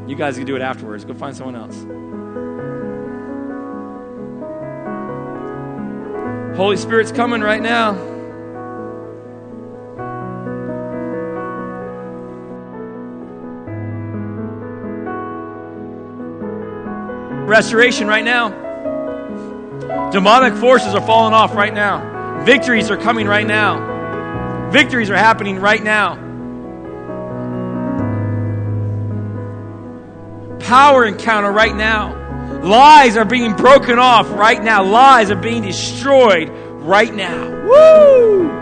You 0.08 0.16
guys 0.16 0.36
can 0.36 0.44
do 0.44 0.56
it 0.56 0.62
afterwards. 0.62 1.06
Go 1.06 1.14
find 1.14 1.34
someone 1.34 1.56
else. 1.56 1.76
Holy 6.56 6.76
Spirit's 6.76 7.12
coming 7.12 7.40
right 7.40 7.62
now. 7.62 8.11
Restoration 17.52 18.08
right 18.08 18.24
now. 18.24 18.48
Demonic 20.10 20.54
forces 20.54 20.94
are 20.94 21.06
falling 21.06 21.34
off 21.34 21.54
right 21.54 21.74
now. 21.74 22.44
Victories 22.44 22.90
are 22.90 22.96
coming 22.96 23.26
right 23.26 23.46
now. 23.46 24.70
Victories 24.70 25.10
are 25.10 25.16
happening 25.16 25.58
right 25.60 25.82
now. 25.82 26.14
Power 30.60 31.04
encounter 31.04 31.52
right 31.52 31.76
now. 31.76 32.18
Lies 32.62 33.18
are 33.18 33.26
being 33.26 33.54
broken 33.54 33.98
off 33.98 34.30
right 34.30 34.62
now. 34.64 34.82
Lies 34.82 35.30
are 35.30 35.36
being 35.36 35.60
destroyed 35.60 36.48
right 36.48 37.14
now. 37.14 37.50
Woo! 37.66 38.61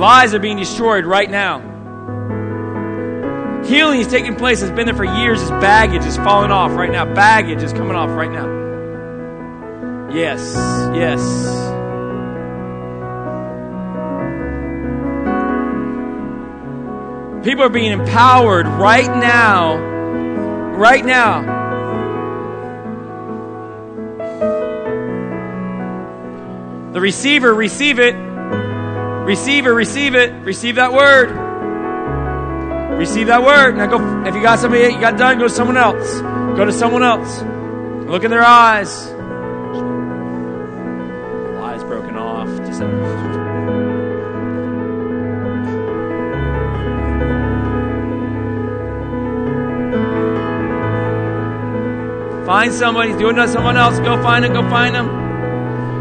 Lies 0.00 0.32
are 0.32 0.38
being 0.38 0.56
destroyed 0.56 1.04
right 1.04 1.30
now. 1.30 1.60
Healing 3.66 4.00
is 4.00 4.06
taking 4.06 4.34
place. 4.34 4.62
It's 4.62 4.70
been 4.70 4.86
there 4.86 4.94
for 4.94 5.04
years. 5.04 5.40
This 5.40 5.50
baggage 5.50 6.06
is 6.06 6.16
falling 6.16 6.50
off 6.50 6.72
right 6.72 6.90
now. 6.90 7.04
Baggage 7.14 7.62
is 7.62 7.74
coming 7.74 7.94
off 7.94 8.08
right 8.08 8.30
now. 8.30 8.48
Yes, 10.10 10.54
yes. 10.96 11.20
People 17.44 17.64
are 17.64 17.68
being 17.68 17.92
empowered 17.92 18.66
right 18.66 19.06
now. 19.06 19.76
Right 20.78 21.04
now. 21.04 21.42
The 26.94 27.00
receiver, 27.02 27.52
receive 27.52 27.98
it. 27.98 28.29
Receiver, 29.26 29.72
receive 29.72 30.14
it. 30.14 30.32
Receive 30.44 30.76
that 30.76 30.92
word. 30.92 31.30
Receive 32.98 33.28
that 33.28 33.42
word. 33.42 33.76
Now 33.76 33.86
go. 33.86 34.24
If 34.26 34.34
you 34.34 34.42
got 34.42 34.58
somebody, 34.58 34.92
you 34.92 35.00
got 35.00 35.16
done. 35.16 35.38
Go 35.38 35.44
to 35.44 35.54
someone 35.54 35.76
else. 35.76 36.20
Go 36.20 36.64
to 36.64 36.72
someone 36.72 37.02
else. 37.02 37.42
Look 38.10 38.24
in 38.24 38.30
their 38.30 38.42
eyes. 38.42 39.10
Lies 41.60 41.84
broken 41.84 42.16
off. 42.16 42.48
Find 52.46 52.72
somebody. 52.74 53.12
do 53.12 53.18
doing 53.20 53.38
it 53.38 53.46
to 53.46 53.48
someone 53.48 53.76
else. 53.76 53.98
Go 54.00 54.20
find 54.22 54.44
them. 54.44 54.52
Go 54.52 54.68
find 54.68 54.94
them. 54.94 55.19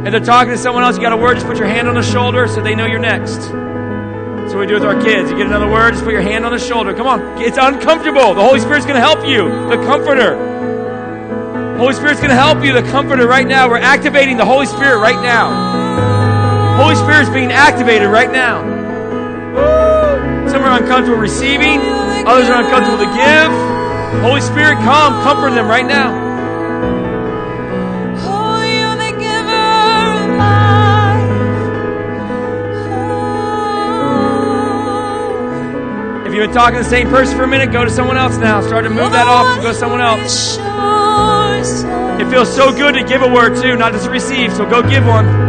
If 0.05 0.11
they're 0.11 0.19
talking 0.21 0.51
to 0.51 0.57
someone 0.57 0.83
else, 0.83 0.95
you 0.95 1.01
got 1.01 1.11
a 1.11 1.17
word, 1.17 1.35
just 1.35 1.45
put 1.45 1.57
your 1.57 1.67
hand 1.67 1.87
on 1.87 1.95
the 1.95 2.03
shoulder 2.03 2.47
so 2.47 2.61
they 2.61 2.73
know 2.73 2.85
you're 2.85 2.99
next. 2.99 3.37
That's 3.37 4.53
what 4.53 4.61
we 4.61 4.67
do 4.67 4.73
with 4.75 4.83
our 4.85 4.99
kids. 4.99 5.29
You 5.29 5.37
get 5.37 5.45
another 5.45 5.69
word, 5.69 5.91
just 5.91 6.03
put 6.03 6.13
your 6.13 6.21
hand 6.21 6.45
on 6.45 6.51
the 6.51 6.57
shoulder. 6.57 6.93
Come 6.93 7.05
on. 7.05 7.41
It's 7.41 7.57
uncomfortable. 7.59 8.33
The 8.33 8.41
Holy 8.41 8.59
Spirit's 8.59 8.85
going 8.85 8.95
to 8.95 9.01
help 9.01 9.27
you. 9.27 9.45
The 9.69 9.77
Comforter. 9.85 11.77
Holy 11.77 11.93
Spirit's 11.93 12.19
going 12.19 12.31
to 12.31 12.35
help 12.35 12.63
you. 12.63 12.73
The 12.73 12.81
Comforter 12.89 13.27
right 13.27 13.45
now. 13.45 13.69
We're 13.69 13.77
activating 13.77 14.37
the 14.37 14.45
Holy 14.45 14.65
Spirit 14.65 14.99
right 14.99 15.21
now. 15.21 15.51
Holy 16.81 16.95
Spirit's 16.95 17.29
being 17.29 17.51
activated 17.51 18.09
right 18.09 18.31
now. 18.31 18.63
Some 20.47 20.63
are 20.63 20.81
uncomfortable 20.81 21.19
receiving. 21.19 21.79
Others 22.25 22.49
are 22.49 22.63
uncomfortable 22.63 23.03
to 23.03 23.11
give. 23.13 23.51
Holy 24.23 24.41
Spirit, 24.41 24.79
come. 24.81 25.21
Comfort 25.21 25.51
them 25.51 25.67
right 25.67 25.85
now. 25.85 26.28
You've 36.39 36.47
been 36.47 36.55
talking 36.55 36.77
to 36.77 36.83
the 36.83 36.89
same 36.89 37.09
person 37.09 37.35
for 37.35 37.43
a 37.43 37.47
minute, 37.47 37.71
go 37.73 37.83
to 37.83 37.91
someone 37.91 38.17
else 38.17 38.37
now. 38.37 38.61
Start 38.61 38.85
to 38.85 38.89
move 38.89 39.11
that 39.11 39.27
off 39.27 39.45
and 39.45 39.61
go 39.61 39.73
to 39.73 39.77
someone 39.77 39.99
else. 39.99 40.57
It 42.21 42.29
feels 42.29 42.53
so 42.53 42.71
good 42.71 42.93
to 42.93 43.03
give 43.03 43.21
a 43.23 43.27
word 43.27 43.61
too, 43.61 43.75
not 43.75 43.91
just 43.91 44.09
receive. 44.09 44.53
So 44.53 44.65
go 44.69 44.81
give 44.81 45.05
one. 45.05 45.48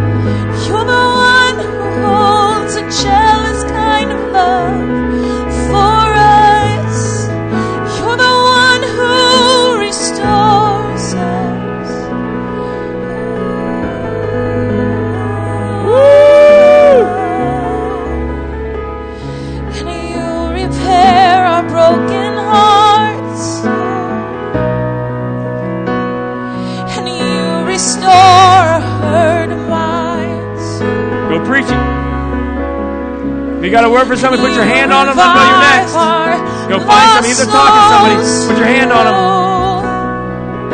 You 33.70 33.76
got 33.76 33.84
a 33.84 33.88
word 33.88 34.08
for 34.08 34.16
somebody, 34.16 34.42
put 34.42 34.50
your 34.58 34.66
hand 34.66 34.92
on 34.92 35.06
them. 35.06 35.14
Let 35.14 35.30
know 35.30 35.46
you're 35.46 35.62
next. 35.62 35.94
Go 35.94 36.82
find 36.82 37.22
somebody. 37.22 37.30
If 37.30 37.38
they're 37.38 37.54
talking 37.54 37.78
to 37.78 37.86
somebody, 37.94 38.18
put 38.50 38.58
your 38.58 38.66
hand 38.66 38.90
on 38.90 39.06
them. 39.06 39.14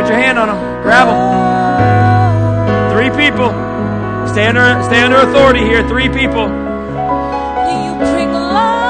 Put 0.00 0.08
your 0.08 0.16
hand 0.16 0.38
on 0.40 0.48
them. 0.48 0.56
Grab 0.80 1.12
them. 1.12 1.20
Three 2.96 3.12
people. 3.12 3.52
Stay 4.32 4.48
under, 4.48 4.64
stay 4.88 5.04
under 5.04 5.20
authority 5.20 5.60
here. 5.60 5.86
Three 5.86 6.08
people. 6.08 6.48
You 6.48 7.92
bring 8.00 8.32
life. 8.32 8.88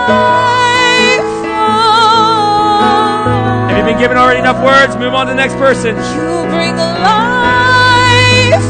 If 3.67 3.75
you've 3.75 3.91
been 3.91 3.99
given 3.99 4.17
already 4.17 4.39
enough 4.39 4.63
words, 4.63 4.95
move 4.95 5.15
on 5.15 5.27
to 5.27 5.33
the 5.33 5.37
next 5.37 5.59
person. 5.59 5.97
You 5.99 6.47
bring 6.55 6.79
a 6.79 6.91
life 7.03 8.63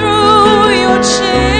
through 0.00 0.80
your 0.80 0.96
children. 1.04 1.59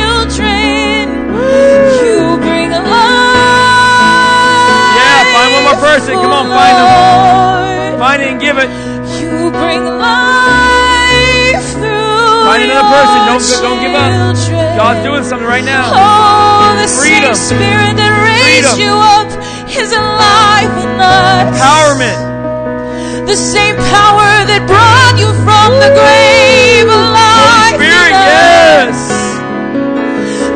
Person. 5.91 6.15
Come 6.23 6.31
on, 6.31 6.47
find 6.47 6.77
them. 6.79 7.99
Find 7.99 8.23
it 8.23 8.29
and 8.31 8.41
give 8.41 8.57
it. 8.63 8.71
You 9.19 9.51
bring 9.51 9.83
life 9.99 11.67
through 11.83 12.47
Find 12.47 12.63
another 12.63 12.87
person. 12.95 13.19
Don't, 13.27 13.43
don't 13.67 13.81
give 13.83 13.95
up. 13.99 14.11
God's 14.79 15.03
doing 15.03 15.25
something 15.25 15.49
right 15.49 15.67
now. 15.67 15.91
Oh, 15.91 16.79
the 16.79 16.87
Freedom. 16.87 17.35
same 17.35 17.59
spirit 17.59 17.93
that 17.99 18.13
raised 18.23 18.71
Freedom. 18.71 18.87
you 18.87 18.95
up 19.19 19.31
is 19.67 19.91
alive 19.91 20.71
in 20.79 20.91
us. 20.95 21.59
Empowerment. 21.59 23.27
The 23.27 23.37
same 23.37 23.75
power 23.91 24.31
that 24.47 24.63
brought 24.71 25.19
you 25.19 25.27
from 25.43 25.75
the 25.83 25.91
grave 25.91 26.87
alive 26.87 27.40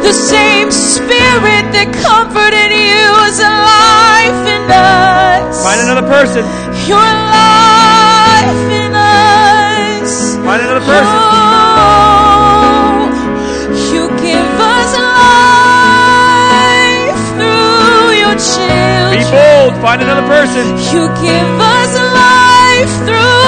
The 0.04 0.12
same 0.12 0.68
spirit 0.70 1.64
that 1.72 1.88
comforted 1.96 2.70
you 2.76 3.08
is 3.24 3.40
alive 3.40 4.36
in 4.44 4.68
us. 4.68 5.64
Find 5.64 5.80
another 5.80 6.04
person. 6.04 6.44
You're 6.84 7.00
alive 7.00 8.52
in 8.68 8.92
us. 8.92 10.36
Find 10.44 10.60
another 10.60 10.84
person. 10.84 11.16
Oh, 11.80 13.08
you 13.88 14.12
give 14.20 14.52
us 14.60 14.92
life 16.28 17.16
through 17.40 18.12
your 18.20 18.36
children. 18.36 19.08
Be 19.16 19.24
bold. 19.32 19.72
Find 19.80 20.04
another 20.04 20.28
person. 20.28 20.68
You 20.92 21.08
give 21.24 21.48
us 21.64 21.92
life 22.12 22.92
through 23.08 23.43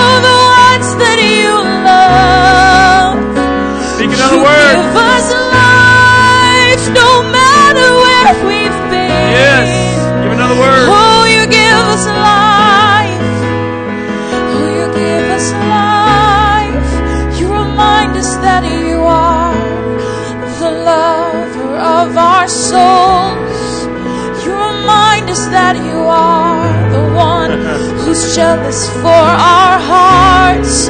who's 28.17 28.35
jealous 28.37 28.89
for 29.03 29.09
our 29.09 29.79
hearts. 29.79 30.89